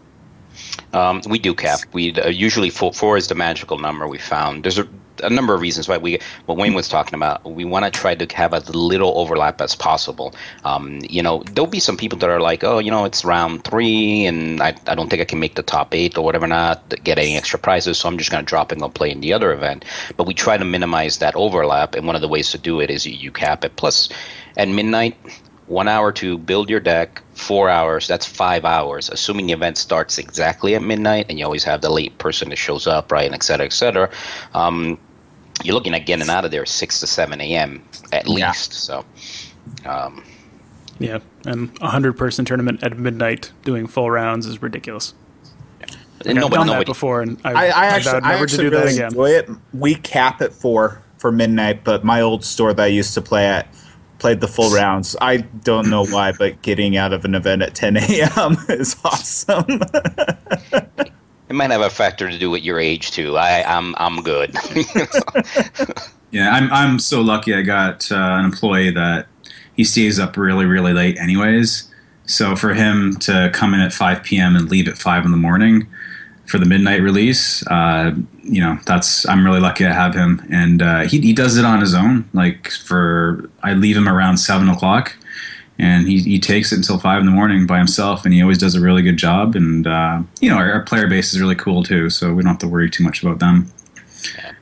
Um, 0.97 1.21
we 1.29 1.39
do 1.39 1.55
cap. 1.55 1.81
We 1.93 2.15
uh, 2.15 2.29
usually 2.29 2.71
four, 2.71 2.93
four 2.93 3.19
is 3.19 3.29
the 3.29 3.35
magical 3.35 3.79
number 3.79 4.09
we 4.09 4.17
found. 4.17 4.65
There's 4.65 4.79
a, 4.79 4.89
a 5.23 5.29
number 5.29 5.55
of 5.55 5.61
reasons 5.61 5.89
why 5.89 5.99
we 5.99 6.19
what 6.47 6.57
Wayne 6.57 6.73
was 6.73 6.89
talking 6.89 7.15
about. 7.15 7.45
We 7.45 7.67
want 7.67 7.85
to 7.85 7.91
try 7.91 8.15
to 8.15 8.35
have 8.35 8.55
as 8.55 8.75
little 8.75 9.13
overlap 9.19 9.61
as 9.61 9.77
possible. 9.77 10.35
Um, 10.65 11.01
you 11.03 11.23
know, 11.23 11.43
there'll 11.53 11.71
be 11.71 11.81
some 11.81 11.99
people 11.99 12.19
that 12.21 12.31
are 12.31 12.41
like, 12.41 12.65
oh, 12.65 12.79
you 12.79 12.91
know, 12.91 13.05
it's 13.05 13.27
round 13.27 13.65
three, 13.65 14.25
and 14.25 14.63
I, 14.63 14.75
I 14.87 14.95
don't 14.95 15.11
think 15.11 15.21
I 15.21 15.27
can 15.27 15.39
make 15.39 15.55
the 15.55 15.63
top 15.63 15.95
eight 15.95 16.17
or 16.17 16.25
whatever, 16.25 16.47
not 16.47 16.89
get 17.05 17.19
any 17.19 17.37
extra 17.37 17.59
prizes, 17.59 17.99
so 17.99 18.09
I'm 18.09 18.17
just 18.17 18.31
going 18.31 18.43
to 18.43 18.49
drop 18.49 18.73
and 18.73 18.81
go 18.81 18.89
play 18.89 19.11
in 19.11 19.21
the 19.21 19.35
other 19.35 19.53
event. 19.53 19.85
But 20.17 20.27
we 20.27 20.33
try 20.33 20.57
to 20.57 20.65
minimize 20.65 21.19
that 21.19 21.37
overlap, 21.37 21.95
and 21.95 22.07
one 22.07 22.17
of 22.17 22.23
the 22.23 22.29
ways 22.29 22.51
to 22.53 22.59
do 22.59 22.81
it 22.81 22.89
is 22.89 23.05
you, 23.05 23.13
you 23.13 23.31
cap 23.31 23.65
it. 23.65 23.77
Plus, 23.77 24.09
at 24.57 24.69
midnight, 24.69 25.15
one 25.67 25.89
hour 25.89 26.13
to 26.13 26.39
build 26.39 26.71
your 26.71 26.81
deck, 26.81 27.23
four 27.35 27.69
hours. 27.69 28.07
That's 28.07 28.25
five 28.27 28.65
hours, 28.65 29.09
assuming 29.11 29.47
the 29.47 29.53
event 29.53 29.79
starts 29.79 30.17
exactly 30.19 30.75
at 30.75 30.83
midnight, 30.83 31.27
and 31.29 31.39
you 31.39 31.45
always 31.45 31.65
have 31.65 31.81
the 31.81 31.91
late 31.91 32.17
person 32.19 32.51
that 32.51 32.57
shows 32.57 32.87
up, 32.87 33.11
right, 33.11 33.27
and 33.27 33.35
et 33.35 33.43
cetera, 33.43 33.67
et 33.67 33.73
cetera. 33.73 34.11
Um, 34.55 34.99
you're 35.65 35.75
looking 35.75 35.95
at 35.95 36.07
getting 36.07 36.29
out 36.29 36.45
of 36.45 36.51
there 36.51 36.67
six 36.67 37.01
to 37.01 37.07
seven 37.07 37.41
a.m. 37.41 37.83
at 38.13 38.29
Yeah. 38.29 38.49
least. 38.49 38.73
So. 38.75 39.05
Um, 39.85 40.23
Yeah, 40.99 41.19
and 41.45 41.77
a 41.81 41.89
hundred 41.89 42.17
person 42.17 42.45
tournament 42.45 42.83
at 42.83 42.97
midnight 42.99 43.53
doing 43.65 43.87
full 43.87 44.11
rounds 44.11 44.47
is 44.47 44.63
ridiculous. 44.63 45.15
and 46.25 46.39
I've 46.39 46.45
nobody, 46.45 46.65
done 46.65 46.79
that 46.79 46.87
before, 46.87 47.21
and 47.23 47.39
I, 47.45 47.51
I, 47.53 47.55
I 47.55 47.69
I 47.69 47.87
actually, 47.87 48.13
vowed 48.13 48.23
I 48.25 48.29
never 48.31 48.39
to 48.39 48.43
actually 48.45 48.71
do 48.71 48.71
really 48.71 48.85
that 48.87 48.93
again. 48.95 49.07
enjoy 49.09 49.31
it. 49.31 49.51
We 49.75 49.95
cap 49.97 50.41
at 50.41 50.53
four 50.53 51.03
for 51.19 51.31
midnight, 51.33 51.85
but 51.85 52.05
my 52.05 52.21
old 52.21 52.45
store 52.45 52.73
that 52.73 52.83
I 52.83 52.87
used 52.87 53.15
to 53.15 53.21
play 53.23 53.47
at 53.47 53.67
played 54.19 54.41
the 54.41 54.49
full 54.49 54.71
rounds. 54.75 55.17
I 55.21 55.39
don't 55.39 55.89
know 55.89 56.05
why, 56.07 56.33
but 56.33 56.63
getting 56.63 56.97
out 56.97 57.13
of 57.13 57.25
an 57.25 57.35
event 57.35 57.63
at 57.63 57.75
10 57.75 57.97
a.m. 57.97 58.57
is 58.69 58.97
awesome. 59.05 59.65
it 61.49 61.53
might 61.53 61.71
have 61.71 61.81
a 61.81 61.91
factor 61.91 62.31
to 62.31 62.39
do 62.39 62.51
with 62.51 62.63
your 62.63 62.81
age 62.81 63.11
too. 63.11 63.37
I, 63.37 63.63
I'm, 63.65 63.95
I'm 63.99 64.23
good. 64.23 64.55
Yeah, 66.31 66.51
I'm 66.51 66.71
I'm 66.73 66.99
so 66.99 67.21
lucky. 67.23 67.55
I 67.55 67.63
got 67.63 68.11
uh, 68.11 68.17
an 68.17 68.45
employee 68.45 68.91
that 68.91 69.27
he 69.75 69.85
stays 69.85 70.19
up 70.19 70.37
really 70.37 70.67
really 70.67 70.93
late, 70.93 71.17
anyways. 71.19 71.91
So 72.27 72.57
for 72.57 72.75
him 72.75 73.17
to 73.21 73.51
come 73.55 73.73
in 73.73 73.81
at 73.81 73.93
5 73.93 74.23
p.m. 74.25 74.57
and 74.57 74.69
leave 74.69 74.89
at 74.89 74.99
five 74.99 75.25
in 75.25 75.31
the 75.31 75.37
morning 75.37 75.87
for 76.47 76.59
the 76.59 76.67
midnight 76.67 77.03
release, 77.03 77.67
uh, 77.67 78.15
you 78.43 78.61
know, 78.61 78.79
that's 78.87 79.29
I'm 79.29 79.45
really 79.45 79.61
lucky 79.61 79.85
to 79.85 79.93
have 79.93 80.15
him, 80.15 80.45
and 80.51 80.81
uh, 80.81 81.01
he 81.03 81.21
he 81.21 81.33
does 81.33 81.57
it 81.57 81.65
on 81.65 81.81
his 81.81 81.95
own. 81.95 82.29
Like 82.33 82.71
for 82.71 83.51
I 83.63 83.75
leave 83.75 83.97
him 83.97 84.09
around 84.09 84.39
seven 84.39 84.69
o'clock, 84.69 85.17
and 85.79 86.07
he, 86.07 86.21
he 86.21 86.39
takes 86.39 86.73
it 86.73 86.77
until 86.77 86.99
five 86.99 87.21
in 87.21 87.27
the 87.27 87.33
morning 87.33 87.67
by 87.67 87.79
himself, 87.79 88.25
and 88.25 88.33
he 88.33 88.41
always 88.43 88.59
does 88.59 88.75
a 88.75 88.81
really 88.81 89.03
good 89.03 89.17
job. 89.17 89.57
And 89.57 89.87
uh, 89.87 90.23
you 90.41 90.49
know, 90.49 90.57
our, 90.57 90.73
our 90.73 90.83
player 90.83 91.09
base 91.09 91.35
is 91.35 91.41
really 91.41 91.57
cool 91.57 91.83
too, 91.83 92.11
so 92.11 92.33
we 92.33 92.43
don't 92.43 92.53
have 92.53 92.59
to 92.61 92.69
worry 92.69 92.91
too 92.91 93.03
much 93.03 93.23
about 93.23 93.41
them. 93.41 93.71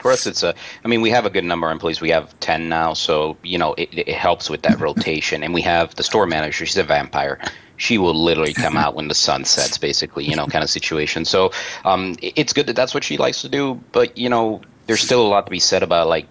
For 0.01 0.11
us, 0.11 0.27
it's 0.27 0.43
a. 0.43 0.55
I 0.85 0.89
mean, 0.89 1.01
we 1.01 1.11
have 1.11 1.25
a 1.25 1.31
good 1.31 1.45
number 1.45 1.67
of 1.69 1.73
employees. 1.73 2.01
We 2.01 2.11
have 2.11 2.39
ten 2.41 2.69
now, 2.69 2.95
so 2.95 3.37
you 3.43 3.59
know 3.59 3.75
it, 3.75 3.89
it 3.93 4.09
helps 4.09 4.51
with 4.51 4.63
that 4.63 4.81
rotation. 4.81 5.43
And 5.43 5.55
we 5.55 5.63
have 5.63 5.95
the 5.95 6.03
store 6.03 6.27
manager. 6.27 6.67
She's 6.67 6.77
a 6.77 6.83
vampire. 6.83 7.39
She 7.77 7.99
will 7.99 8.15
literally 8.15 8.55
come 8.55 8.77
out 8.77 8.95
when 8.95 9.09
the 9.09 9.15
sun 9.15 9.45
sets, 9.45 9.79
basically, 9.79 10.25
you 10.25 10.37
know, 10.37 10.47
kind 10.47 10.63
of 10.63 10.71
situation. 10.71 11.25
So 11.25 11.53
um, 11.85 12.17
it's 12.23 12.53
good 12.53 12.67
that 12.67 12.77
that's 12.77 12.95
what 12.95 13.05
she 13.05 13.17
likes 13.17 13.43
to 13.43 13.49
do. 13.49 13.81
But 13.93 14.17
you 14.17 14.29
know, 14.29 14.63
there's 14.87 15.01
still 15.01 15.27
a 15.27 15.29
lot 15.29 15.47
to 15.47 15.51
be 15.51 15.59
said 15.59 15.83
about 15.83 16.09
like 16.09 16.27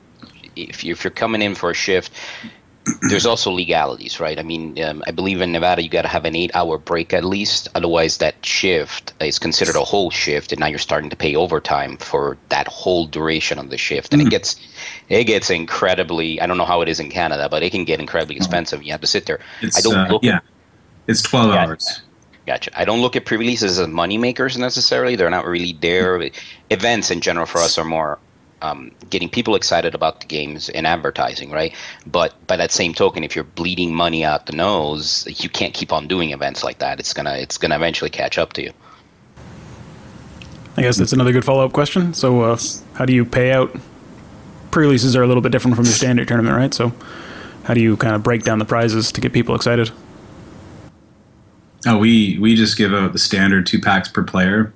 if 0.55 0.83
you 0.83 0.91
if 0.93 1.03
you're 1.03 1.11
coming 1.11 1.41
in 1.41 1.55
for 1.55 1.69
a 1.71 1.73
shift. 1.73 2.11
There's 3.09 3.25
also 3.25 3.49
legalities, 3.49 4.19
right? 4.19 4.37
I 4.37 4.43
mean, 4.43 4.81
um, 4.83 5.03
I 5.07 5.11
believe 5.11 5.39
in 5.39 5.53
Nevada 5.53 5.81
you 5.81 5.87
got 5.87 6.01
to 6.01 6.09
have 6.09 6.25
an 6.25 6.35
eight-hour 6.35 6.79
break 6.79 7.13
at 7.13 7.23
least. 7.23 7.69
Otherwise, 7.75 8.17
that 8.17 8.45
shift 8.45 9.13
is 9.21 9.39
considered 9.39 9.77
a 9.77 9.85
whole 9.85 10.11
shift, 10.11 10.51
and 10.51 10.59
now 10.59 10.67
you're 10.67 10.79
starting 10.79 11.09
to 11.09 11.15
pay 11.15 11.33
overtime 11.33 11.95
for 11.95 12.37
that 12.49 12.67
whole 12.67 13.07
duration 13.07 13.57
of 13.57 13.69
the 13.69 13.77
shift, 13.77 14.13
and 14.13 14.21
it 14.21 14.29
gets 14.29 14.57
it 15.07 15.23
gets 15.23 15.49
incredibly. 15.49 16.41
I 16.41 16.45
don't 16.45 16.57
know 16.57 16.65
how 16.65 16.81
it 16.81 16.89
is 16.89 16.99
in 16.99 17.09
Canada, 17.09 17.47
but 17.49 17.63
it 17.63 17.71
can 17.71 17.85
get 17.85 18.01
incredibly 18.01 18.35
expensive. 18.35 18.83
You 18.83 18.91
have 18.91 19.01
to 19.01 19.07
sit 19.07 19.27
there. 19.27 19.39
It's 19.61 19.77
I 19.77 19.81
don't 19.81 19.95
uh, 19.95 20.11
look 20.11 20.23
yeah, 20.23 20.39
it's 21.07 21.21
12 21.21 21.53
Yeah. 21.53 21.65
hours. 21.65 22.01
Gotcha. 22.45 22.71
I 22.77 22.83
don't 22.83 22.99
look 23.01 23.15
at 23.15 23.25
pre-releases 23.25 23.79
as 23.79 23.87
money 23.87 24.17
makers 24.17 24.57
necessarily. 24.57 25.15
They're 25.15 25.29
not 25.29 25.45
really 25.45 25.77
there. 25.79 26.29
Events 26.69 27.09
in 27.09 27.21
general 27.21 27.45
for 27.45 27.59
us 27.59 27.77
are 27.77 27.85
more 27.85 28.19
um, 28.61 28.91
getting 29.09 29.29
people 29.29 29.55
excited 29.55 29.93
about 29.95 30.21
the 30.21 30.25
games 30.27 30.69
and 30.69 30.85
advertising, 30.87 31.51
right? 31.51 31.73
But 32.05 32.33
by 32.47 32.55
that 32.57 32.71
same 32.71 32.93
token, 32.93 33.23
if 33.23 33.35
you're 33.35 33.43
bleeding 33.43 33.93
money 33.93 34.23
out 34.25 34.45
the 34.45 34.53
nose, 34.53 35.25
you 35.41 35.49
can't 35.49 35.73
keep 35.73 35.91
on 35.93 36.07
doing 36.07 36.31
events 36.31 36.63
like 36.63 36.79
that. 36.79 36.99
It's 36.99 37.13
gonna 37.13 37.35
it's 37.35 37.57
gonna 37.57 37.75
eventually 37.75 38.09
catch 38.09 38.37
up 38.37 38.53
to 38.53 38.63
you. 38.63 38.71
I 40.77 40.81
guess 40.81 40.97
that's 40.97 41.13
another 41.13 41.31
good 41.31 41.45
follow 41.45 41.65
up 41.65 41.73
question. 41.73 42.13
So, 42.13 42.41
uh, 42.41 42.57
how 42.95 43.05
do 43.05 43.13
you 43.13 43.25
pay 43.25 43.51
out? 43.51 43.75
Pre 44.71 44.85
releases 44.85 45.15
are 45.15 45.21
a 45.23 45.27
little 45.27 45.41
bit 45.41 45.51
different 45.51 45.75
from 45.75 45.85
your 45.85 45.93
standard 45.93 46.27
tournament, 46.27 46.55
right? 46.57 46.73
So, 46.73 46.93
how 47.65 47.73
do 47.73 47.81
you 47.81 47.95
kind 47.97 48.15
of 48.15 48.23
break 48.23 48.43
down 48.43 48.59
the 48.59 48.65
prizes 48.65 49.11
to 49.11 49.21
get 49.21 49.33
people 49.33 49.55
excited? 49.55 49.91
Oh, 51.85 51.97
we 51.97 52.37
we 52.39 52.55
just 52.55 52.77
give 52.77 52.93
out 52.93 53.13
the 53.13 53.19
standard 53.19 53.65
two 53.65 53.79
packs 53.79 54.07
per 54.07 54.23
player. 54.23 54.73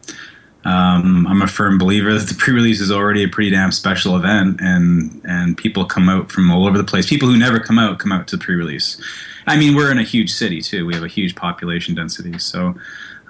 Um, 0.66 1.26
I'm 1.28 1.42
a 1.42 1.48
firm 1.48 1.78
believer 1.78 2.14
that 2.14 2.28
the 2.28 2.36
pre-release 2.36 2.82
is 2.82 2.91
already 2.91 3.24
a 3.24 3.30
pretty 3.30 3.52
damn 3.52 3.72
special 3.72 4.17
event, 4.17 4.60
and 4.60 5.22
and 5.24 5.58
people 5.58 5.86
come 5.86 6.10
out 6.10 6.30
from 6.32 6.52
all 6.52 6.67
over 6.67 6.78
the 6.78 6.84
place. 6.84 7.08
People 7.08 7.30
who 7.30 7.38
never 7.38 7.60
come 7.60 7.80
out 7.80 8.00
come 8.00 8.12
out 8.12 8.28
to 8.28 8.38
the 8.38 8.43
pre-release. 8.43 9.02
I 9.46 9.56
mean, 9.56 9.76
we're 9.76 9.91
in 9.91 9.98
a 9.98 10.04
huge 10.04 10.32
city 10.34 10.62
too. 10.62 10.86
We 10.86 10.93
have 10.93 11.04
a 11.04 11.08
huge 11.08 11.36
population 11.36 11.96
density, 11.96 12.38
so 12.38 12.76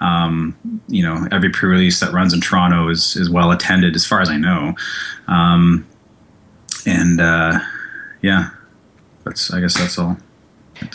um, 0.00 0.56
you 0.88 1.02
know 1.02 1.28
every 1.30 1.50
pre-release 1.50 2.00
that 2.00 2.12
runs 2.12 2.32
in 2.34 2.40
Toronto 2.40 2.88
is 2.88 3.14
is 3.14 3.30
well 3.30 3.52
attended, 3.52 3.94
as 3.94 4.04
far 4.04 4.20
as 4.20 4.28
I 4.28 4.36
know. 4.36 4.74
Um, 5.28 5.86
and 6.86 7.20
uh, 7.20 7.60
yeah, 8.22 8.50
that's 9.24 9.52
I 9.52 9.60
guess 9.60 9.78
that's 9.78 9.98
all. 9.98 10.16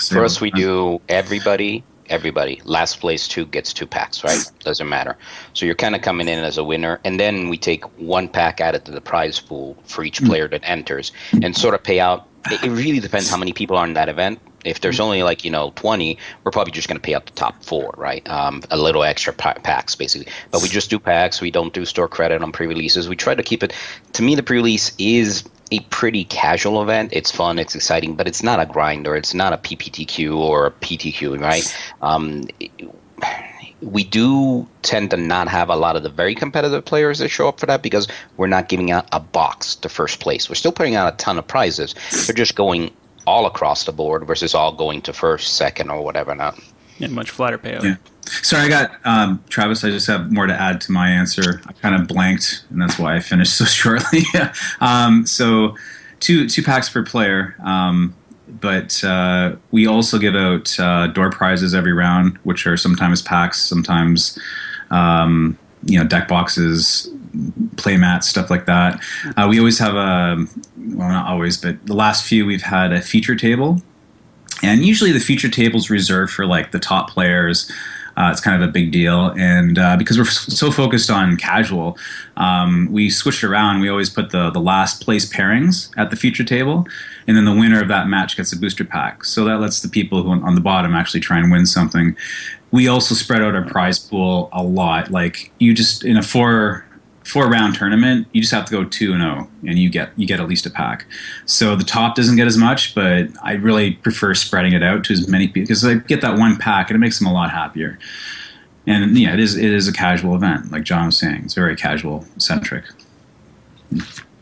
For 0.09 0.23
us, 0.23 0.41
we 0.41 0.51
do 0.51 1.01
everybody, 1.07 1.83
everybody. 2.09 2.61
Last 2.65 2.99
place 2.99 3.27
two 3.27 3.45
gets 3.45 3.73
two 3.73 3.85
packs, 3.85 4.23
right? 4.23 4.39
Doesn't 4.59 4.89
matter. 4.89 5.17
So 5.53 5.65
you're 5.65 5.75
kind 5.75 5.95
of 5.95 6.01
coming 6.01 6.27
in 6.27 6.39
as 6.39 6.57
a 6.57 6.63
winner, 6.63 6.99
and 7.03 7.19
then 7.19 7.49
we 7.49 7.57
take 7.57 7.83
one 7.99 8.27
pack 8.27 8.61
added 8.61 8.85
to 8.85 8.91
the 8.91 9.01
prize 9.01 9.39
pool 9.39 9.77
for 9.85 10.03
each 10.03 10.23
player 10.23 10.47
that 10.47 10.61
enters, 10.63 11.11
and 11.41 11.55
sort 11.55 11.75
of 11.75 11.83
pay 11.83 11.99
out. 11.99 12.27
It, 12.51 12.63
really 12.63 12.99
depends 12.99 13.29
how 13.29 13.37
many 13.37 13.53
people 13.53 13.77
are 13.77 13.85
in 13.85 13.93
that 13.93 14.09
event. 14.09 14.39
If 14.65 14.81
there's 14.81 14.99
only 14.99 15.23
like 15.23 15.45
you 15.45 15.51
know 15.51 15.71
20, 15.75 16.17
we're 16.43 16.51
probably 16.51 16.71
just 16.71 16.87
going 16.87 16.97
to 16.97 17.01
pay 17.01 17.13
out 17.13 17.25
the 17.25 17.31
top 17.33 17.63
four, 17.63 17.93
right? 17.97 18.27
Um, 18.29 18.61
a 18.69 18.77
little 18.77 19.03
extra 19.03 19.33
pa- 19.33 19.55
packs, 19.63 19.95
basically. 19.95 20.31
But 20.51 20.61
we 20.61 20.67
just 20.67 20.89
do 20.89 20.99
packs. 20.99 21.41
We 21.41 21.51
don't 21.51 21.73
do 21.73 21.85
store 21.85 22.07
credit 22.07 22.41
on 22.41 22.51
pre-releases. 22.51 23.07
We 23.07 23.15
try 23.15 23.35
to 23.35 23.43
keep 23.43 23.63
it. 23.63 23.73
To 24.13 24.23
me, 24.23 24.35
the 24.35 24.43
pre-release 24.43 24.93
is 24.97 25.43
a 25.73 25.79
pretty 25.89 26.23
casual 26.25 26.83
event. 26.83 27.09
It's 27.11 27.31
fun, 27.31 27.57
it's 27.57 27.73
exciting, 27.73 28.15
but 28.15 28.27
it's 28.27 28.43
not 28.43 28.59
a 28.59 28.65
grinder. 28.65 29.15
It's 29.15 29.33
not 29.33 29.53
a 29.53 29.57
PPTQ 29.57 30.37
or 30.37 30.67
a 30.67 30.71
PTQ, 30.71 31.39
right? 31.41 31.65
Um, 32.03 32.47
we 33.81 34.03
do 34.03 34.67
tend 34.83 35.09
to 35.11 35.17
not 35.17 35.47
have 35.47 35.69
a 35.69 35.75
lot 35.75 35.95
of 35.95 36.03
the 36.03 36.09
very 36.09 36.35
competitive 36.35 36.85
players 36.85 37.17
that 37.19 37.29
show 37.29 37.47
up 37.47 37.59
for 37.59 37.65
that 37.65 37.81
because 37.81 38.07
we're 38.37 38.47
not 38.47 38.69
giving 38.69 38.91
out 38.91 39.07
a 39.11 39.19
box 39.19 39.75
to 39.77 39.89
first 39.89 40.19
place. 40.19 40.47
We're 40.47 40.55
still 40.55 40.71
putting 40.71 40.95
out 40.95 41.11
a 41.11 41.17
ton 41.17 41.39
of 41.39 41.47
prizes. 41.47 41.95
They're 42.27 42.35
just 42.35 42.55
going 42.55 42.93
all 43.25 43.47
across 43.47 43.85
the 43.85 43.91
board 43.91 44.27
versus 44.27 44.53
all 44.53 44.71
going 44.71 45.01
to 45.01 45.13
first, 45.13 45.55
second, 45.55 45.89
or 45.89 46.03
whatever. 46.03 46.35
Not. 46.35 46.59
Yeah, 46.99 47.07
much 47.07 47.31
flatter 47.31 47.57
payout. 47.57 47.83
Yeah. 47.83 47.95
Sorry, 48.25 48.63
I 48.63 48.69
got 48.69 48.91
um, 49.05 49.43
Travis. 49.49 49.83
I 49.83 49.89
just 49.89 50.07
have 50.07 50.31
more 50.31 50.47
to 50.47 50.53
add 50.53 50.81
to 50.81 50.91
my 50.91 51.09
answer. 51.09 51.61
I 51.67 51.73
kind 51.73 51.95
of 51.95 52.07
blanked, 52.07 52.63
and 52.69 52.81
that's 52.81 52.97
why 52.97 53.15
I 53.15 53.19
finished 53.19 53.57
so 53.57 53.65
shortly. 53.65 54.23
um, 54.81 55.25
so, 55.25 55.75
two 56.19 56.47
two 56.47 56.63
packs 56.63 56.89
per 56.89 57.03
player. 57.03 57.55
Um, 57.63 58.15
but 58.47 59.03
uh, 59.03 59.55
we 59.71 59.87
also 59.87 60.17
give 60.19 60.35
out 60.35 60.79
uh, 60.79 61.07
door 61.07 61.29
prizes 61.31 61.73
every 61.73 61.93
round, 61.93 62.37
which 62.43 62.67
are 62.67 62.77
sometimes 62.77 63.21
packs, 63.21 63.61
sometimes 63.61 64.37
um, 64.91 65.57
you 65.85 65.99
know 65.99 66.05
deck 66.05 66.27
boxes, 66.27 67.09
play 67.77 67.97
mats, 67.97 68.27
stuff 68.27 68.49
like 68.49 68.65
that. 68.65 69.01
Uh, 69.35 69.47
we 69.49 69.59
always 69.59 69.79
have 69.79 69.95
a 69.95 70.45
well, 70.77 71.09
not 71.09 71.27
always, 71.27 71.57
but 71.57 71.85
the 71.85 71.95
last 71.95 72.25
few 72.25 72.45
we've 72.45 72.61
had 72.61 72.93
a 72.93 73.01
feature 73.01 73.35
table 73.35 73.81
and 74.63 74.85
usually 74.85 75.11
the 75.11 75.19
feature 75.19 75.49
table 75.49 75.77
is 75.77 75.89
reserved 75.89 76.31
for 76.31 76.45
like 76.45 76.71
the 76.71 76.79
top 76.79 77.09
players 77.09 77.69
uh, 78.17 78.29
it's 78.31 78.41
kind 78.41 78.61
of 78.61 78.67
a 78.67 78.71
big 78.71 78.91
deal. 78.91 79.33
And 79.37 79.77
uh, 79.77 79.97
because 79.97 80.17
we're 80.17 80.25
f- 80.25 80.31
so 80.31 80.71
focused 80.71 81.09
on 81.09 81.37
casual 81.37 81.97
um, 82.37 82.87
we 82.91 83.09
switched 83.09 83.43
around. 83.43 83.79
We 83.79 83.89
always 83.89 84.09
put 84.09 84.31
the, 84.31 84.49
the 84.49 84.59
last 84.59 85.03
place 85.03 85.31
pairings 85.31 85.91
at 85.97 86.09
the 86.09 86.15
feature 86.15 86.43
table 86.43 86.87
and 87.27 87.37
then 87.37 87.45
the 87.45 87.53
winner 87.53 87.81
of 87.81 87.87
that 87.87 88.07
match 88.07 88.35
gets 88.35 88.51
a 88.53 88.57
booster 88.57 88.85
pack. 88.85 89.23
So 89.23 89.45
that 89.45 89.59
lets 89.59 89.81
the 89.81 89.89
people 89.89 90.23
who 90.23 90.31
on 90.31 90.55
the 90.55 90.61
bottom 90.61 90.93
actually 90.93 91.19
try 91.19 91.37
and 91.37 91.51
win 91.51 91.65
something. 91.65 92.15
We 92.71 92.87
also 92.87 93.15
spread 93.15 93.41
out 93.41 93.55
our 93.55 93.65
prize 93.65 93.99
pool 93.99 94.49
a 94.51 94.63
lot. 94.63 95.11
Like 95.11 95.51
you 95.59 95.73
just 95.73 96.03
in 96.03 96.17
a 96.17 96.23
four 96.23 96.85
four 97.23 97.47
round 97.47 97.75
tournament, 97.75 98.27
you 98.31 98.41
just 98.41 98.53
have 98.53 98.65
to 98.65 98.71
go 98.71 98.83
two 98.83 99.13
and 99.13 99.21
zero, 99.21 99.49
and 99.67 99.79
you 99.79 99.89
get 99.89 100.11
you 100.17 100.27
get 100.27 100.39
at 100.39 100.47
least 100.47 100.65
a 100.65 100.69
pack. 100.69 101.05
So 101.45 101.75
the 101.75 101.83
top 101.83 102.15
doesn't 102.15 102.35
get 102.35 102.47
as 102.47 102.57
much, 102.57 102.93
but 102.95 103.27
I 103.41 103.53
really 103.53 103.93
prefer 103.93 104.33
spreading 104.33 104.73
it 104.73 104.83
out 104.83 105.03
to 105.05 105.13
as 105.13 105.27
many 105.27 105.47
people 105.47 105.63
because 105.63 105.85
I 105.85 105.95
get 105.95 106.21
that 106.21 106.37
one 106.37 106.57
pack 106.57 106.89
and 106.89 106.95
it 106.95 106.99
makes 106.99 107.19
them 107.19 107.27
a 107.27 107.33
lot 107.33 107.51
happier. 107.51 107.97
And 108.85 109.17
yeah, 109.17 109.33
it 109.33 109.39
is 109.39 109.55
it 109.55 109.71
is 109.71 109.87
a 109.87 109.93
casual 109.93 110.35
event, 110.35 110.71
like 110.71 110.83
John 110.83 111.07
was 111.07 111.17
saying. 111.17 111.43
It's 111.45 111.53
very 111.53 111.75
casual 111.75 112.25
centric. 112.37 112.85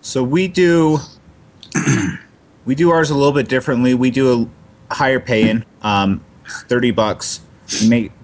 So 0.02 0.24
we 0.24 0.48
do 0.48 1.00
we 2.66 2.76
do 2.76 2.90
ours 2.90 3.10
a 3.10 3.16
little 3.16 3.34
bit 3.34 3.48
differently. 3.48 3.94
We 3.94 4.10
do 4.10 4.50
a 4.90 4.94
higher 4.94 5.20
pay 5.20 5.50
in, 5.50 5.66
um, 5.84 6.22
thirty 6.68 6.92
bucks. 6.92 7.42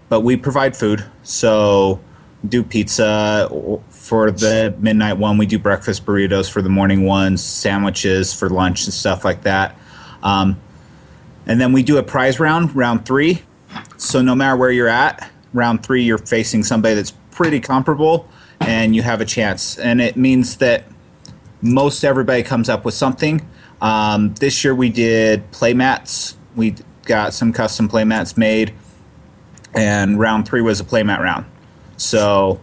But 0.09 0.21
we 0.21 0.37
provide 0.37 0.75
food. 0.75 1.05
So 1.23 1.99
do 2.47 2.63
pizza 2.63 3.49
for 3.89 4.31
the 4.31 4.75
midnight 4.79 5.17
one. 5.17 5.37
We 5.37 5.45
do 5.45 5.59
breakfast 5.59 6.05
burritos 6.05 6.49
for 6.49 6.61
the 6.61 6.69
morning 6.69 7.05
ones, 7.05 7.43
sandwiches 7.43 8.33
for 8.33 8.49
lunch 8.49 8.85
and 8.85 8.93
stuff 8.93 9.25
like 9.25 9.43
that. 9.43 9.75
Um, 10.23 10.59
and 11.45 11.59
then 11.59 11.73
we 11.73 11.83
do 11.83 11.97
a 11.97 12.03
prize 12.03 12.39
round, 12.39 12.75
round 12.75 13.05
three. 13.05 13.43
So 13.97 14.21
no 14.21 14.35
matter 14.35 14.55
where 14.55 14.71
you're 14.71 14.87
at, 14.87 15.31
round 15.53 15.83
three, 15.83 16.03
you're 16.03 16.17
facing 16.17 16.63
somebody 16.63 16.95
that's 16.95 17.13
pretty 17.31 17.59
comparable, 17.59 18.29
and 18.59 18.95
you 18.95 19.01
have 19.01 19.21
a 19.21 19.25
chance. 19.25 19.77
And 19.77 20.01
it 20.01 20.15
means 20.15 20.57
that 20.57 20.85
most 21.61 22.03
everybody 22.03 22.43
comes 22.43 22.69
up 22.69 22.85
with 22.85 22.93
something. 22.93 23.47
Um, 23.81 24.33
this 24.35 24.63
year 24.63 24.75
we 24.75 24.89
did 24.89 25.51
playmats. 25.51 26.35
We 26.55 26.75
got 27.05 27.33
some 27.33 27.53
custom 27.53 27.87
playmats 27.87 28.37
made, 28.37 28.73
and 29.73 30.19
round 30.19 30.47
three 30.47 30.61
was 30.61 30.79
a 30.79 30.83
playmat 30.83 31.19
round. 31.19 31.45
So, 31.97 32.59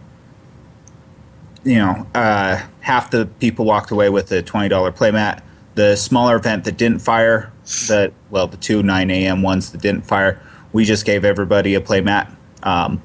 you 1.63 1.75
know, 1.75 2.07
uh, 2.15 2.61
half 2.81 3.11
the 3.11 3.25
people 3.39 3.65
walked 3.65 3.91
away 3.91 4.09
with 4.09 4.31
a 4.31 4.41
twenty 4.41 4.69
dollar 4.69 4.91
playmat. 4.91 5.41
The 5.75 5.95
smaller 5.95 6.37
event 6.37 6.63
that 6.63 6.77
didn't 6.77 6.99
fire, 6.99 7.51
that 7.87 8.13
well, 8.29 8.47
the 8.47 8.57
two 8.57 8.81
nine 8.81 9.11
a.m. 9.11 9.41
ones 9.41 9.71
that 9.71 9.81
didn't 9.81 10.03
fire, 10.03 10.41
we 10.71 10.85
just 10.85 11.05
gave 11.05 11.25
everybody 11.25 11.75
a 11.75 11.81
playmat. 11.81 12.31
Um, 12.63 13.01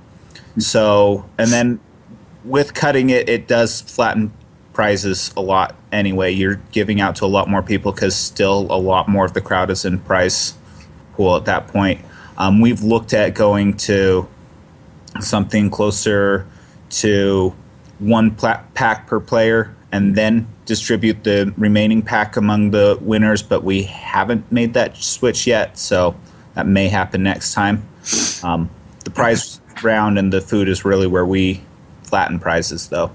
so, 0.59 1.25
and 1.37 1.51
then 1.51 1.81
with 2.45 2.75
cutting 2.75 3.11
it, 3.11 3.29
it 3.29 3.47
does 3.49 3.81
flatten 3.81 4.33
prizes 4.73 5.33
a 5.37 5.41
lot 5.41 5.75
anyway. 5.93 6.31
You're 6.31 6.61
giving 6.73 7.01
out 7.01 7.17
to 7.17 7.25
a 7.25 7.27
lot 7.27 7.49
more 7.49 7.63
people 7.63 7.93
because 7.93 8.15
still 8.17 8.67
a 8.71 8.79
lot 8.79 9.09
more 9.09 9.25
of 9.25 9.35
the 9.35 9.41
crowd 9.41 9.71
is 9.71 9.85
in 9.85 9.99
prize 9.99 10.55
pool 11.15 11.37
at 11.37 11.45
that 11.47 11.69
point. 11.69 12.01
Um, 12.39 12.61
we've 12.61 12.83
looked 12.83 13.13
at 13.13 13.35
going 13.35 13.77
to 13.79 14.29
something 15.19 15.71
closer 15.71 16.47
to 16.91 17.55
one 17.99 18.31
pack 18.31 19.07
per 19.07 19.21
player 19.21 19.75
and 19.93 20.15
then 20.15 20.47
distribute 20.67 21.25
the 21.25 21.53
remaining 21.57 22.01
pack 22.03 22.37
among 22.37 22.71
the 22.71 22.97
winners, 23.01 23.43
but 23.43 23.65
we 23.65 23.83
haven't 23.83 24.51
made 24.53 24.73
that 24.75 24.97
switch 24.97 25.47
yet, 25.47 25.77
so 25.79 26.15
that 26.55 26.67
may 26.67 26.89
happen 26.89 27.23
next 27.23 27.55
time. 27.55 27.83
Um, 28.43 28.71
the 29.05 29.11
prize 29.11 29.61
round 29.83 30.19
and 30.19 30.33
the 30.33 30.41
food 30.41 30.69
is 30.69 30.85
really 30.85 31.07
where 31.07 31.27
we 31.27 31.63
flatten 32.03 32.39
prizes, 32.39 32.89
though. 32.89 33.11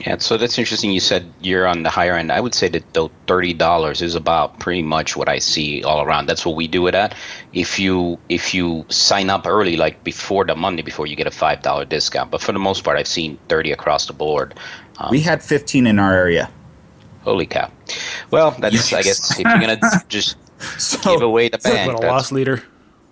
Yeah, 0.00 0.18
so 0.18 0.36
that's 0.36 0.58
interesting. 0.58 0.92
You 0.92 1.00
said 1.00 1.32
you're 1.40 1.66
on 1.66 1.82
the 1.82 1.90
higher 1.90 2.14
end. 2.14 2.30
I 2.30 2.40
would 2.40 2.54
say 2.54 2.68
that 2.68 2.92
the 2.92 3.08
thirty 3.26 3.54
dollars 3.54 4.02
is 4.02 4.14
about 4.14 4.58
pretty 4.58 4.82
much 4.82 5.16
what 5.16 5.28
I 5.28 5.38
see 5.38 5.82
all 5.82 6.02
around. 6.02 6.26
That's 6.26 6.44
what 6.44 6.54
we 6.54 6.68
do 6.68 6.86
it 6.86 6.94
at. 6.94 7.14
If 7.54 7.78
you 7.78 8.18
if 8.28 8.52
you 8.52 8.84
sign 8.90 9.30
up 9.30 9.46
early, 9.46 9.76
like 9.76 10.04
before 10.04 10.44
the 10.44 10.54
Monday 10.54 10.82
before, 10.82 11.06
you 11.06 11.16
get 11.16 11.26
a 11.26 11.30
five 11.30 11.62
dollar 11.62 11.86
discount. 11.86 12.30
But 12.30 12.42
for 12.42 12.52
the 12.52 12.58
most 12.58 12.84
part, 12.84 12.98
I've 12.98 13.08
seen 13.08 13.38
thirty 13.48 13.72
across 13.72 14.06
the 14.06 14.12
board. 14.12 14.54
Um, 14.98 15.10
we 15.10 15.20
had 15.20 15.42
fifteen 15.42 15.86
in 15.86 15.98
our 15.98 16.12
area. 16.12 16.50
Holy 17.22 17.46
cow! 17.46 17.70
Well, 18.30 18.50
that's 18.58 18.74
yes. 18.74 18.92
I 18.92 19.02
guess 19.02 19.40
if 19.40 19.46
you're 19.46 19.58
gonna 19.58 19.80
just 20.08 20.36
so, 20.78 21.14
give 21.14 21.22
away 21.22 21.48
the 21.48 21.58
bank, 21.58 21.94
a 21.94 22.06
loss 22.06 22.30
leader. 22.30 22.62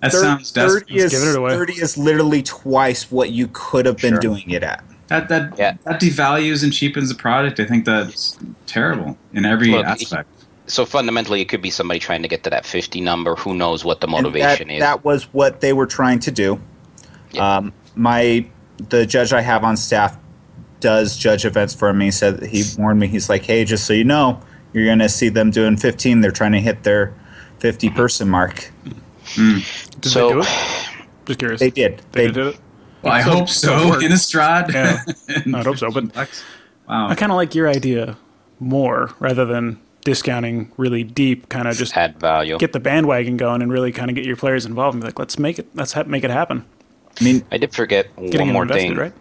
That 0.03 0.13
30, 0.13 0.23
sounds 0.23 0.51
30 0.53 0.97
is, 0.97 1.35
30 1.35 1.73
is 1.73 1.97
literally 1.97 2.43
twice 2.43 3.11
what 3.11 3.31
you 3.31 3.49
could 3.55 3.87
have 3.87 3.97
been 3.97 4.15
sure. 4.15 4.21
doing 4.21 4.51
it 4.51 4.63
at. 4.63 4.85
That 5.09 5.29
that 5.29 5.59
yeah. 5.59 5.77
that 5.85 6.01
devalues 6.01 6.65
and 6.65 6.73
cheapens 6.73 7.09
the 7.09 7.15
product. 7.15 7.61
I 7.61 7.67
think 7.67 7.85
that's 7.85 8.39
terrible 8.67 9.19
in 9.33 9.45
every 9.45 9.71
Look, 9.71 9.85
aspect. 9.85 10.29
So 10.67 10.87
fundamentally, 10.87 11.43
it 11.43 11.49
could 11.49 11.61
be 11.61 11.71
somebody 11.71 12.01
trying 12.01 12.23
to 12.23 12.29
get 12.29 12.43
to 12.45 12.51
that 12.51 12.65
fifty 12.65 13.01
number. 13.01 13.35
Who 13.37 13.55
knows 13.55 13.85
what 13.85 14.01
the 14.01 14.07
motivation 14.09 14.69
that, 14.69 14.75
is? 14.75 14.81
That 14.81 15.05
was 15.05 15.25
what 15.35 15.61
they 15.61 15.73
were 15.73 15.87
trying 15.87 16.21
to 16.21 16.31
do. 16.31 16.59
Yeah. 17.33 17.57
Um, 17.57 17.73
my 17.95 18.47
the 18.89 19.05
judge 19.07 19.33
I 19.33 19.43
have 19.43 19.63
on 19.63 19.77
staff 19.77 20.17
does 20.81 21.17
judge 21.17 21.45
events 21.45 21.75
for 21.75 21.93
me. 21.93 22.11
Said 22.11 22.43
he 22.45 22.63
warned 22.79 23.01
me. 23.01 23.07
He's 23.07 23.29
like, 23.29 23.45
hey, 23.45 23.65
just 23.65 23.87
so 23.87 23.93
you 23.93 24.05
know, 24.05 24.41
you're 24.73 24.87
going 24.87 24.99
to 25.01 25.09
see 25.09 25.29
them 25.29 25.51
doing 25.51 25.77
fifteen. 25.77 26.23
They're 26.23 26.31
trying 26.31 26.53
to 26.53 26.61
hit 26.61 26.83
their 26.83 27.15
fifty 27.59 27.91
person 27.91 28.29
mark. 28.29 28.71
Mm. 29.35 30.01
Did 30.01 30.11
so, 30.11 30.29
they 30.29 30.35
do 30.35 30.41
it? 30.41 30.47
Just 31.27 31.39
curious. 31.39 31.61
They 31.61 31.71
did. 31.71 32.03
They, 32.13 32.27
they 32.27 32.33
did 32.33 32.47
it. 32.49 32.57
Well, 33.05 33.13
I 33.13 33.23
so, 33.23 33.31
hope 33.31 33.49
so. 33.49 33.95
In 33.95 34.11
Innistrad. 34.11 34.73
Yeah, 34.73 35.05
I 35.59 35.63
hope 35.63 35.79
so. 35.79 35.91
But 35.91 36.15
wow. 36.89 37.09
I 37.09 37.15
kind 37.15 37.31
of 37.33 37.37
like 37.37 37.55
your 37.55 37.69
idea 37.69 38.17
more 38.61 39.11
rather 39.19 39.45
than 39.45 39.81
discounting 40.05 40.73
really 40.77 41.05
deep. 41.05 41.49
Kind 41.49 41.69
of 41.69 41.77
just 41.77 41.97
add 41.97 42.19
value, 42.19 42.59
get 42.59 42.73
the 42.73 42.81
bandwagon 42.81 43.37
going, 43.37 43.63
and 43.63 43.73
really 43.73 43.93
kind 43.93 44.11
of 44.11 44.17
get 44.17 44.25
your 44.25 44.37
players 44.37 44.65
involved. 44.67 44.95
And 44.95 45.03
be 45.03 45.09
like, 45.09 45.19
let's 45.19 45.39
make 45.39 45.59
it. 45.59 45.69
Let's 45.75 45.93
ha- 45.93 46.05
make 46.05 46.25
it 46.25 46.31
happen. 46.31 46.65
I 47.21 47.25
mean, 47.25 47.45
I 47.53 47.59
did 47.59 47.73
forget 47.73 48.09
one 48.17 48.49
more 48.49 48.63
invested, 48.63 48.89
thing. 48.89 48.97
Right? 48.97 49.13